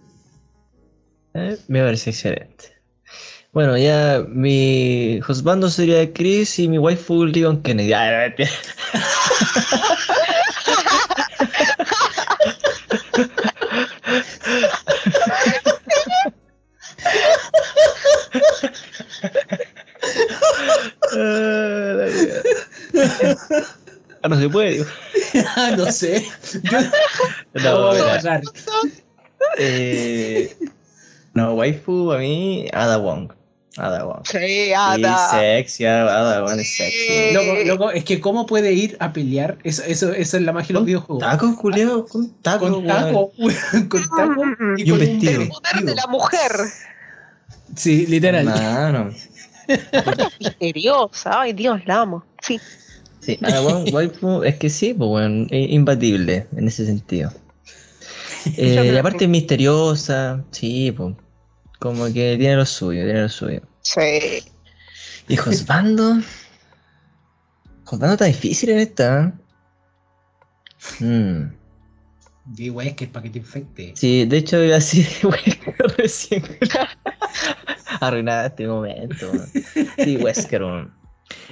Eh, 1.36 1.58
me 1.68 1.82
parece 1.82 2.10
excelente. 2.10 2.74
Bueno, 3.54 3.78
ya 3.78 4.24
mi 4.28 5.20
husbando 5.28 5.70
sería 5.70 6.12
Chris 6.12 6.58
y 6.60 6.68
mi 6.68 6.80
waifu 6.80 7.26
Leon 7.26 7.62
Kennedy. 7.62 7.94
Ah, 21.24 21.96
no. 22.94 23.02
Ah. 23.02 23.66
Ah, 24.24 24.30
no 24.30 24.40
se 24.40 24.50
puede. 24.50 24.86
Ah, 25.56 25.74
no 25.76 25.92
sé. 25.92 26.26
Yo 26.64 26.80
No, 27.64 27.82
voy 27.82 27.98
a. 28.00 28.42
Eh, 29.58 30.56
no, 31.34 31.56
waifu 31.56 32.12
a 32.12 32.20
mí, 32.20 32.68
Ada 32.72 32.98
Wong. 32.98 33.32
Ada, 33.78 34.06
weón. 34.06 34.22
Sí, 34.24 34.38
Sí, 34.38 34.74
Ada. 34.74 35.30
sexy, 35.32 35.86
Ada, 35.86 36.44
weón, 36.44 36.60
es 36.60 36.76
sexy. 36.76 37.34
Loco, 37.34 37.54
loco, 37.66 37.92
es 37.92 38.04
que 38.04 38.20
cómo 38.22 38.46
puede 38.46 38.72
ir 38.74 38.96
a 39.00 39.12
pelear, 39.12 39.58
eso, 39.64 39.82
eso, 39.84 40.14
eso 40.14 40.38
es 40.38 40.44
la 40.44 40.54
magia 40.54 40.68
de 40.68 40.74
los 40.76 40.86
videojuegos. 40.86 41.24
Taco, 41.24 41.56
culiao, 41.56 42.06
con 42.06 42.30
taco, 42.42 42.70
Con 42.70 42.86
taco, 42.86 43.32
con 43.90 44.04
taco 44.16 44.44
Y 44.78 44.92
un 44.92 44.98
con 44.98 45.00
vestido. 45.00 45.42
El 45.42 45.50
poder 45.50 45.84
de 45.84 45.96
la 45.96 46.08
mujer. 46.08 46.52
Sí, 47.76 48.06
literal. 48.06 48.46
Mano. 48.46 49.12
Misteriosa. 50.40 51.42
Ay, 51.42 51.54
Dios, 51.54 51.82
la 51.86 52.02
amo. 52.02 52.26
Sí. 52.42 52.60
Sí, 53.20 53.40
waifu, 53.92 54.44
es 54.44 54.56
que 54.56 54.70
sí, 54.70 54.94
pues, 54.94 55.10
weón, 55.10 55.48
es 55.50 55.72
imbatible 55.72 56.48
en 56.56 56.68
ese 56.68 56.86
sentido. 56.86 57.32
Eh, 58.58 58.92
y 58.94 58.98
aparte 58.98 59.24
es 59.24 59.30
misteriosa, 59.30 60.44
sí, 60.52 60.92
pues. 60.92 61.16
Como 61.80 62.06
que 62.06 62.38
tiene 62.38 62.56
lo 62.56 62.66
suyo, 62.66 63.04
tiene 63.04 63.22
lo 63.24 63.30
suyo. 63.30 63.62
Sí. 63.82 64.44
Y 65.28 65.36
Josbando. 65.36 66.20
Josbando 67.86 68.14
está 68.14 68.26
difícil 68.26 68.70
en 68.70 68.80
esta. 68.80 69.34
Mm. 71.00 71.63
Que 72.56 72.68
es 72.68 73.10
para 73.10 73.24
que 73.24 73.30
te 73.30 73.40
infecte. 73.40 73.94
Sí, 73.96 74.26
de 74.26 74.38
hecho 74.38 74.62
iba 74.62 74.76
así, 74.76 75.08
Wesker 75.24 75.76
recién. 75.98 76.44
Arruinada 78.02 78.48
este 78.48 78.68
momento. 78.68 79.32
weón. 79.32 79.50
Sí, 79.98 80.18
Wesker, 80.18 80.62
weón. 80.62 80.94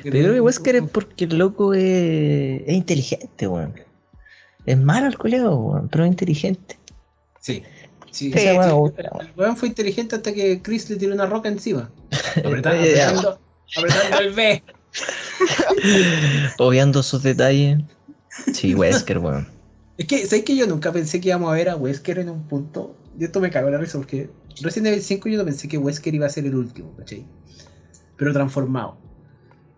Pero 0.03 0.15
yo 0.17 0.23
creo 0.23 0.33
que 0.33 0.41
Wesker 0.41 0.75
es 0.75 0.83
porque 0.91 1.25
el 1.25 1.37
loco 1.37 1.73
es, 1.73 2.61
es 2.65 2.73
inteligente, 2.73 3.47
weón. 3.47 3.73
Es 4.65 4.77
malo 4.77 5.07
el 5.07 5.17
colega, 5.17 5.49
weón, 5.49 5.87
pero 5.87 6.03
es 6.03 6.11
inteligente. 6.11 6.77
Sí. 7.39 7.63
Sí, 8.11 8.33
Sí. 8.33 8.39
El 8.39 9.31
weón 9.37 9.55
fue 9.55 9.69
inteligente 9.69 10.17
hasta 10.17 10.33
que 10.33 10.61
Chris 10.61 10.89
le 10.89 10.97
tiró 10.97 11.13
una 11.13 11.25
roca 11.25 11.47
encima. 11.47 11.89
Apretando, 12.35 12.81
apretando, 12.81 13.39
apretando 13.77 14.19
el 14.19 14.33
B. 14.33 14.63
Obviando 16.57 17.01
sus 17.01 17.23
detalles. 17.23 17.79
Sí, 18.53 18.75
Wesker, 18.75 19.19
weón. 19.19 19.60
Es 20.01 20.07
que, 20.07 20.25
¿sabes 20.25 20.43
que 20.45 20.55
yo 20.55 20.65
nunca 20.65 20.91
pensé 20.91 21.21
que 21.21 21.27
íbamos 21.29 21.51
a 21.51 21.55
ver 21.55 21.69
a 21.69 21.75
Wesker 21.75 22.17
en 22.19 22.29
un 22.29 22.47
punto? 22.47 22.95
Y 23.19 23.23
esto 23.25 23.39
me 23.39 23.51
cagó 23.51 23.69
la 23.69 23.77
risa 23.77 23.99
porque 23.99 24.31
recién 24.61 24.87
en 24.87 24.95
el 24.95 25.01
5 25.03 25.29
yo 25.29 25.37
no 25.37 25.45
pensé 25.45 25.67
que 25.67 25.77
Wesker 25.77 26.15
iba 26.15 26.25
a 26.25 26.29
ser 26.29 26.45
el 26.47 26.55
último, 26.55 26.95
¿cachai? 26.97 27.23
Pero 28.17 28.33
transformado 28.33 28.97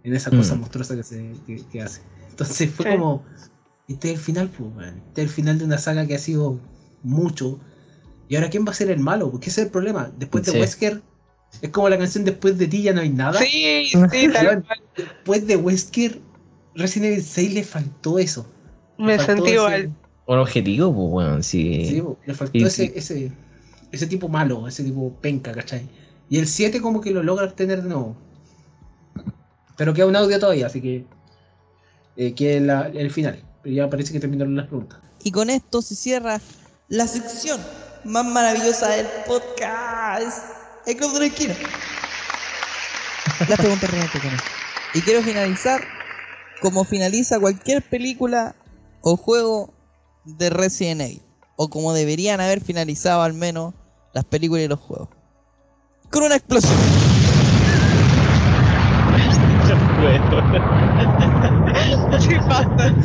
en 0.03 0.13
esa 0.15 0.29
cosa 0.31 0.55
Mm. 0.55 0.59
monstruosa 0.59 0.95
que, 0.95 1.03
se, 1.03 1.31
que, 1.45 1.61
que 1.69 1.81
hace. 1.81 2.01
Entonces 2.29 2.69
fue 2.71 2.85
Sí. 2.85 2.91
como, 2.93 3.25
este 3.89 4.11
es 4.11 4.15
el 4.15 4.21
final, 4.23 4.49
pues, 4.49 4.69
weón. 4.75 4.97
Este 5.09 5.23
es 5.23 5.27
el 5.27 5.33
final 5.33 5.59
de 5.59 5.65
una 5.65 5.77
saga 5.77 6.05
que 6.07 6.15
ha 6.15 6.19
sido 6.19 6.57
mucho. 7.03 7.59
¿Y 8.29 8.35
ahora 8.35 8.49
quién 8.49 8.65
va 8.65 8.71
a 8.71 8.75
ser 8.75 8.89
el 8.91 8.99
malo? 9.01 9.29
Porque 9.29 9.49
ese 9.49 9.59
es 9.61 9.65
el 9.65 9.71
problema. 9.73 10.09
Después 10.17 10.45
de 10.45 10.53
Sí. 10.53 10.59
Wesker, 10.59 11.01
es 11.61 11.69
como 11.71 11.89
la 11.89 11.97
canción 11.97 12.23
Después 12.23 12.57
de 12.57 12.67
ti 12.67 12.81
ya 12.83 12.93
no 12.93 13.01
hay 13.01 13.09
nada. 13.09 13.39
Sí, 13.41 13.89
sí, 13.91 13.97
tal 14.33 14.63
cual. 14.63 14.81
Después 14.95 15.45
de 15.47 15.57
Wesker, 15.57 16.21
Resident 16.75 17.11
Evil 17.11 17.23
6 17.23 17.53
le 17.53 17.63
faltó 17.65 18.19
eso. 18.19 18.47
Me 18.97 19.17
faltó 19.17 19.33
sentí 19.33 19.49
ese- 19.49 19.55
igual. 19.55 19.95
Un 20.25 20.39
objetivo, 20.39 20.93
pues, 20.93 21.07
weón, 21.27 21.43
sí. 21.43 21.85
Sí, 21.89 22.01
po, 22.01 22.17
le 22.25 22.33
faltó 22.33 22.57
Y- 22.57 22.63
ese, 22.63 22.85
y- 22.85 22.91
ese, 22.95 23.31
ese 23.91 24.07
tipo 24.07 24.27
malo, 24.29 24.67
ese 24.67 24.83
tipo 24.83 25.13
penca, 25.21 25.51
¿cachai? 25.51 25.87
Y 26.29 26.39
el 26.39 26.47
7 26.47 26.81
como 26.81 27.01
que 27.01 27.11
lo 27.11 27.21
logra 27.23 27.51
tener 27.53 27.81
de 27.83 27.89
nuevo. 27.89 28.15
Pero 29.75 29.93
queda 29.93 30.05
un 30.05 30.15
audio 30.15 30.39
todavía, 30.39 30.67
así 30.67 30.81
que 30.81 31.05
eh, 32.15 32.33
queda 32.33 32.59
la- 32.61 32.87
el 32.87 33.11
final. 33.11 33.43
Pero 33.63 33.75
ya 33.75 33.89
parece 33.89 34.13
que 34.13 34.19
terminaron 34.19 34.55
las 34.55 34.67
preguntas. 34.67 34.99
Y 35.23 35.31
con 35.31 35.49
esto 35.49 35.81
se 35.81 35.95
cierra 35.95 36.39
la 36.89 37.07
sección 37.07 37.59
más 38.03 38.25
maravillosa 38.25 38.89
del 38.89 39.07
podcast. 39.25 40.51
El 40.85 40.97
Club 40.97 41.13
de 41.13 41.19
la 41.19 41.25
Esquina. 41.27 41.55
Las 43.49 43.59
preguntas 43.59 43.89
esto. 43.93 44.19
Y 44.93 45.01
quiero 45.01 45.21
finalizar 45.23 45.81
como 46.61 46.83
finaliza 46.83 47.39
cualquier 47.39 47.81
película 47.81 48.55
o 49.01 49.17
juego 49.17 49.73
de 50.25 50.49
Resident 50.49 51.01
Evil. 51.01 51.21
O 51.55 51.69
como 51.69 51.93
deberían 51.93 52.41
haber 52.41 52.61
finalizado 52.61 53.21
al 53.21 53.33
menos 53.33 53.73
las 54.13 54.25
películas 54.25 54.65
y 54.65 54.67
los 54.67 54.79
juegos. 54.79 55.09
Con 56.09 56.23
una 56.23 56.35
explosión. 56.35 56.79
Sí 62.19 62.35
pasa. 62.47 62.95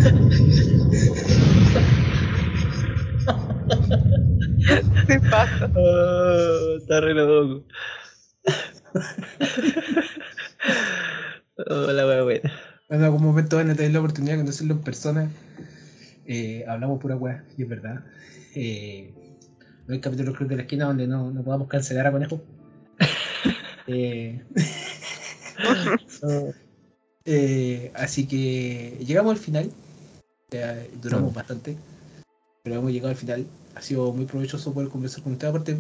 Sí 5.07 5.19
pasa. 5.31 5.71
Oh, 5.75 6.77
está 6.79 7.01
re 7.01 7.15
loco. 7.15 7.65
oh, 11.71 11.93
la 11.93 12.07
wea 12.07 12.23
buena. 12.23 12.53
En 12.91 13.05
algún 13.05 13.23
momento 13.23 13.57
van 13.57 13.71
a 13.71 13.75
tener 13.75 13.93
la 13.93 14.01
oportunidad 14.01 14.35
de 14.35 14.41
conocerlo 14.41 14.75
en 14.75 14.81
persona. 14.81 15.31
Eh, 16.31 16.63
hablamos 16.69 17.01
pura 17.01 17.17
weá, 17.17 17.43
y 17.57 17.63
es 17.63 17.69
verdad. 17.69 18.05
Eh, 18.55 19.15
no 19.87 19.95
hay 19.95 20.01
capítulo 20.01 20.35
Club 20.35 20.51
de 20.51 20.57
la 20.57 20.63
Esquina 20.63 20.85
donde 20.85 21.07
no, 21.07 21.31
no 21.31 21.43
podamos 21.43 21.69
cancelar 21.69 22.07
a 22.07 22.13
Conejo. 22.13 22.41
Eh, 23.91 24.45
eh, 27.25 27.91
así 27.95 28.27
que 28.27 28.99
llegamos 29.01 29.33
al 29.33 29.39
final. 29.39 29.73
Eh, 30.51 30.91
duramos 31.01 31.33
bastante. 31.33 31.75
Pero 32.63 32.77
hemos 32.77 32.93
llegado 32.93 33.09
al 33.09 33.17
final. 33.17 33.47
Ha 33.75 33.81
sido 33.81 34.13
muy 34.13 34.27
provechoso 34.27 34.75
poder 34.75 34.91
conversar 34.91 35.23
con 35.23 35.33
usted. 35.33 35.49
Aparte, 35.49 35.79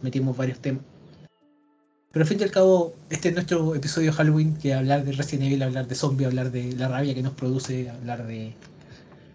metimos 0.00 0.38
varios 0.38 0.58
temas. 0.60 0.82
Pero 2.10 2.22
al 2.22 2.28
fin 2.28 2.40
y 2.40 2.44
al 2.44 2.50
cabo, 2.50 2.94
este 3.10 3.28
es 3.28 3.34
nuestro 3.34 3.74
episodio 3.74 4.10
de 4.10 4.16
Halloween, 4.16 4.56
que 4.56 4.72
hablar 4.72 5.04
de 5.04 5.12
Resident 5.12 5.48
Evil, 5.48 5.64
hablar 5.64 5.86
de 5.86 5.94
zombie, 5.94 6.24
hablar 6.24 6.50
de 6.50 6.72
la 6.76 6.88
rabia 6.88 7.14
que 7.14 7.22
nos 7.22 7.34
produce, 7.34 7.90
hablar 7.90 8.26
de 8.26 8.54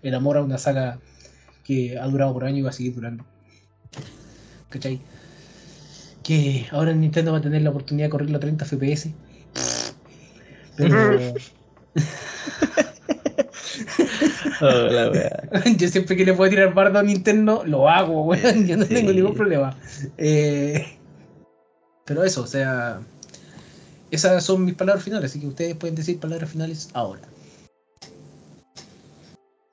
el 0.03 0.13
amor 0.15 0.37
a 0.37 0.43
una 0.43 0.57
saga 0.57 0.99
que 1.63 1.97
ha 1.97 2.05
durado 2.07 2.33
por 2.33 2.45
años 2.45 2.59
y 2.59 2.61
va 2.61 2.69
a 2.69 2.73
seguir 2.73 2.93
durando. 2.93 3.25
¿Cachai? 4.69 4.99
Que 6.23 6.67
ahora 6.71 6.93
Nintendo 6.93 7.31
va 7.31 7.39
a 7.39 7.41
tener 7.41 7.61
la 7.61 7.69
oportunidad 7.71 8.07
de 8.07 8.11
correrlo 8.11 8.37
a 8.37 8.39
30 8.39 8.65
FPS. 8.65 9.13
Pero 10.77 11.33
Oh, 14.61 14.65
la 14.89 15.09
wea. 15.11 15.49
yo 15.77 15.87
siempre 15.87 16.15
que 16.15 16.25
le 16.25 16.33
puedo 16.33 16.49
tirar 16.49 16.73
bardo 16.73 16.99
a 16.99 17.03
Nintendo, 17.03 17.63
lo 17.65 17.89
hago, 17.89 18.23
weón. 18.23 18.65
Yo 18.67 18.77
no 18.77 18.85
Sí. 18.85 18.93
tengo 18.93 19.11
ningún 19.11 19.33
problema. 19.35 19.75
Eh, 20.17 20.85
pero 22.05 22.23
eso, 22.23 22.43
o 22.43 22.47
sea. 22.47 22.99
Esas 24.11 24.43
son 24.43 24.63
mis 24.65 24.75
palabras 24.75 25.03
finales, 25.03 25.31
así 25.31 25.39
que 25.39 25.47
ustedes 25.47 25.75
pueden 25.75 25.95
decir 25.95 26.19
palabras 26.19 26.49
finales 26.51 26.89
ahora. 26.93 27.21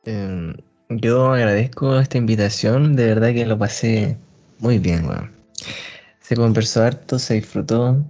Em, 0.04 0.54
yo 0.88 1.32
agradezco 1.32 1.98
esta 1.98 2.18
invitación, 2.18 2.96
de 2.96 3.06
verdad 3.06 3.32
que 3.32 3.46
lo 3.46 3.58
pasé 3.58 4.16
muy 4.58 4.78
bien, 4.78 5.06
weón. 5.06 5.30
Se 6.20 6.36
conversó 6.36 6.82
harto, 6.84 7.18
se 7.18 7.34
disfrutó. 7.34 8.04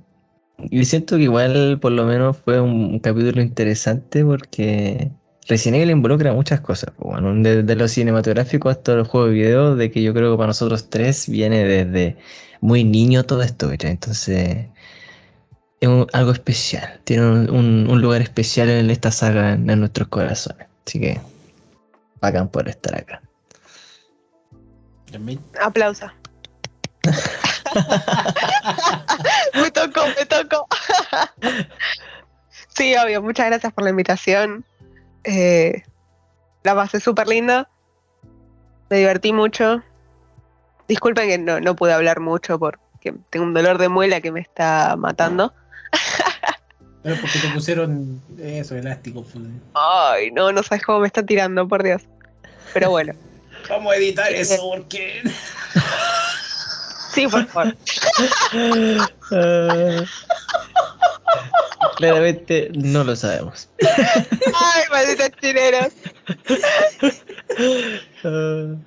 Y 0.71 0.85
siento 0.85 1.17
que 1.17 1.25
igual 1.25 1.79
por 1.81 1.93
lo 1.93 2.05
menos 2.05 2.37
fue 2.39 2.61
un, 2.61 2.99
capítulo 3.01 3.41
interesante 3.43 4.25
porque 4.25 5.11
Resident 5.49 5.77
Evil 5.77 5.91
involucra 5.91 6.33
muchas 6.33 6.61
cosas, 6.61 6.93
bueno, 6.99 7.35
desde 7.43 7.75
lo 7.77 7.89
cinematográfico 7.89 8.69
hasta 8.69 8.95
los 8.95 9.09
juegos 9.09 9.31
de 9.31 9.37
video, 9.37 9.77
de 9.77 9.91
que 9.91 10.03
yo 10.03 10.15
creo 10.15 10.33
que 10.33 10.37
para 10.37 10.49
nosotros 10.49 10.91
tres 10.91 11.29
viene 11.29 11.65
desde 11.65 12.17
muy 12.61 12.85
niño 12.85 13.25
todo 13.25 13.43
esto, 13.43 13.69
¿cachai? 13.71 13.93
Entonces 13.93 14.67
es 15.81 15.89
algo 16.12 16.33
especial, 16.33 17.01
tiene 17.05 17.23
un, 17.51 18.01
lugar 18.01 18.21
especial 18.23 18.69
en 18.69 18.91
esta 18.91 19.11
saga 19.11 19.55
en 19.55 19.67
nuestros 19.81 20.09
corazones. 20.09 20.67
Así 20.87 21.01
que 21.01 21.21
bacán 22.21 22.49
por 22.49 22.69
estar 22.69 22.95
acá. 22.95 23.21
Aplausa. 25.61 26.15
me 29.55 29.71
tocó, 29.71 30.03
me 30.19 30.27
tocó. 30.27 30.67
sí, 32.69 32.95
obvio, 32.97 33.23
muchas 33.23 33.47
gracias 33.47 33.73
por 33.73 33.85
la 33.85 33.91
invitación. 33.91 34.65
Eh, 35.25 35.83
la 36.63 36.75
pasé 36.75 37.01
súper 37.01 37.29
linda. 37.29 37.69
Me 38.89 38.99
divertí 38.99 39.33
mucho. 39.33 39.83
Disculpen 40.89 41.29
que 41.29 41.39
no, 41.39 41.61
no 41.61 41.77
pude 41.77 41.93
hablar 41.93 42.21
mucho 42.21 42.59
porque 42.59 43.15
tengo 43.31 43.47
un 43.47 43.55
dolor 43.55 43.79
de 43.79 43.89
muela 43.89 44.21
que 44.21 44.33
me 44.33 44.41
está 44.41 44.97
matando. 44.97 45.55
Pero 47.02 47.16
porque 47.20 47.39
te 47.39 47.48
pusieron 47.48 48.20
eso, 48.43 48.77
elástico. 48.77 49.22
Pues. 49.22 49.44
Ay, 49.74 50.31
no, 50.32 50.52
no 50.52 50.62
sabes 50.62 50.85
cómo 50.85 51.01
me 51.01 51.06
está 51.06 51.22
tirando, 51.24 51.66
por 51.66 51.82
Dios. 51.82 52.02
Pero 52.74 52.90
bueno, 52.90 53.14
Vamos 53.68 53.93
a 53.93 53.97
editar 53.97 54.32
eso 54.32 54.56
porque. 54.70 55.22
sí, 57.14 57.27
por 57.28 57.47
favor. 57.47 57.77
Ah, 59.32 60.05
Claramente 61.97 62.70
no 62.74 63.05
lo 63.05 63.14
sabemos. 63.16 63.68
Ay, 63.81 64.82
malditos 64.90 65.31
chileros. 65.40 65.93
Ah, 68.24 68.74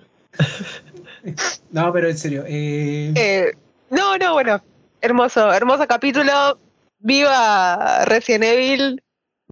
No, 1.72 1.94
pero 1.94 2.10
en 2.10 2.18
serio. 2.18 2.44
Eh, 2.48 3.14
Eh, 3.16 3.52
no, 3.90 4.18
no, 4.18 4.34
bueno. 4.34 4.62
hermoso, 5.02 5.52
hermoso 5.54 5.88
capítulo. 5.88 6.60
Viva 7.04 8.06
Resident 8.06 8.46
Evil, 8.46 9.04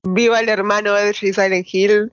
viva 0.04 0.40
el 0.40 0.50
hermano 0.50 0.94
de 0.94 1.14
Silent 1.14 1.68
Hill 1.72 2.12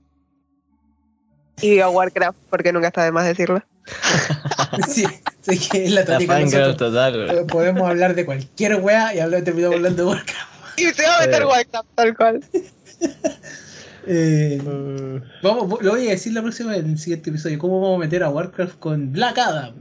y 1.62 1.70
viva 1.70 1.88
Warcraft, 1.88 2.36
porque 2.50 2.72
nunca 2.72 2.88
está 2.88 3.04
de 3.04 3.12
más 3.12 3.26
decirlo. 3.26 3.62
Sí, 4.86 5.06
sí 5.40 5.58
que 5.58 5.86
es 5.86 5.92
la 5.92 6.04
tónica 6.04 6.76
total, 6.76 7.30
Eh. 7.30 7.44
Podemos 7.48 7.88
hablar 7.88 8.14
de 8.14 8.26
cualquier 8.26 8.76
wea 8.76 9.14
y 9.14 9.20
hablar, 9.20 9.42
terminamos 9.42 9.76
hablando 9.76 10.04
de 10.04 10.08
Warcraft. 10.10 10.48
Y 10.76 10.84
se 10.92 11.02
va 11.04 11.16
a 11.16 11.26
meter. 11.26 11.46
Warcraft, 11.46 11.88
tal 11.94 12.16
cual. 12.16 12.44
Eh, 14.08 14.58
Uh, 14.64 15.20
vamos, 15.42 15.82
lo 15.82 15.90
voy 15.92 16.06
a 16.08 16.10
decir 16.10 16.32
la 16.32 16.40
próxima 16.42 16.74
en 16.76 16.90
el 16.90 16.98
siguiente 16.98 17.30
episodio. 17.30 17.58
¿Cómo 17.58 17.80
vamos 17.80 17.96
a 17.96 18.00
meter 18.00 18.22
a 18.22 18.30
Warcraft 18.30 18.78
con 18.78 19.12
Black 19.12 19.36
Adam? 19.38 19.74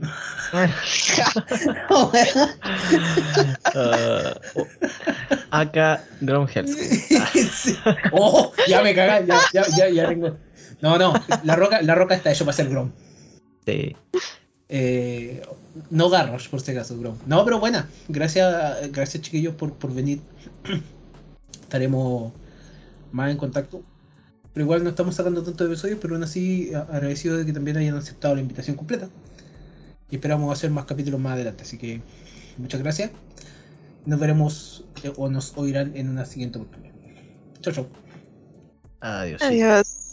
uh, 0.52 2.10
acá. 5.50 6.04
Sí. 6.66 7.76
Oh, 8.12 8.52
ya 8.68 8.82
me 8.82 8.94
cagan, 8.94 9.26
ya, 9.26 9.38
ya, 9.52 9.64
ya, 9.76 9.88
ya 9.88 10.08
tengo. 10.08 10.36
No, 10.80 10.98
no, 10.98 11.14
la 11.44 11.56
roca, 11.56 11.82
la 11.82 11.94
roca 11.94 12.14
está 12.14 12.30
hecho 12.30 12.44
para 12.44 12.56
ser 12.56 12.68
Grom. 12.68 12.92
Sí. 13.66 13.96
Eh, 14.68 15.42
no 15.90 16.10
Garrosh, 16.10 16.48
por 16.48 16.60
si 16.60 16.72
acaso, 16.72 16.98
Grom. 16.98 17.16
No, 17.26 17.44
pero 17.44 17.58
buena. 17.58 17.88
Gracias, 18.08 18.90
gracias 18.92 19.22
chiquillos 19.22 19.54
por, 19.54 19.74
por 19.74 19.94
venir. 19.94 20.20
Estaremos 21.62 22.32
más 23.12 23.30
en 23.30 23.36
contacto. 23.36 23.82
Pero 24.52 24.64
igual 24.64 24.82
no 24.82 24.90
estamos 24.90 25.14
sacando 25.14 25.42
tantos 25.42 25.66
episodios, 25.66 25.98
pero 26.00 26.14
aún 26.14 26.24
así 26.24 26.72
agradecido 26.74 27.36
de 27.36 27.46
que 27.46 27.52
también 27.52 27.76
hayan 27.76 27.96
aceptado 27.96 28.34
la 28.34 28.40
invitación 28.40 28.76
completa. 28.76 29.08
Y 30.10 30.16
esperamos 30.16 30.52
hacer 30.52 30.70
más 30.70 30.86
capítulos 30.86 31.20
más 31.20 31.34
adelante. 31.34 31.62
Así 31.62 31.78
que 31.78 32.00
muchas 32.56 32.82
gracias. 32.82 33.10
Nos 34.06 34.18
veremos 34.18 34.84
eh, 35.02 35.12
o 35.16 35.28
nos 35.28 35.56
oirán 35.56 35.96
en 35.96 36.08
una 36.08 36.24
siguiente 36.24 36.58
oportunidad. 36.58 36.94
Chau, 37.60 37.72
chau. 37.72 37.86
Adiós. 39.00 39.42
Adiós. 39.42 40.07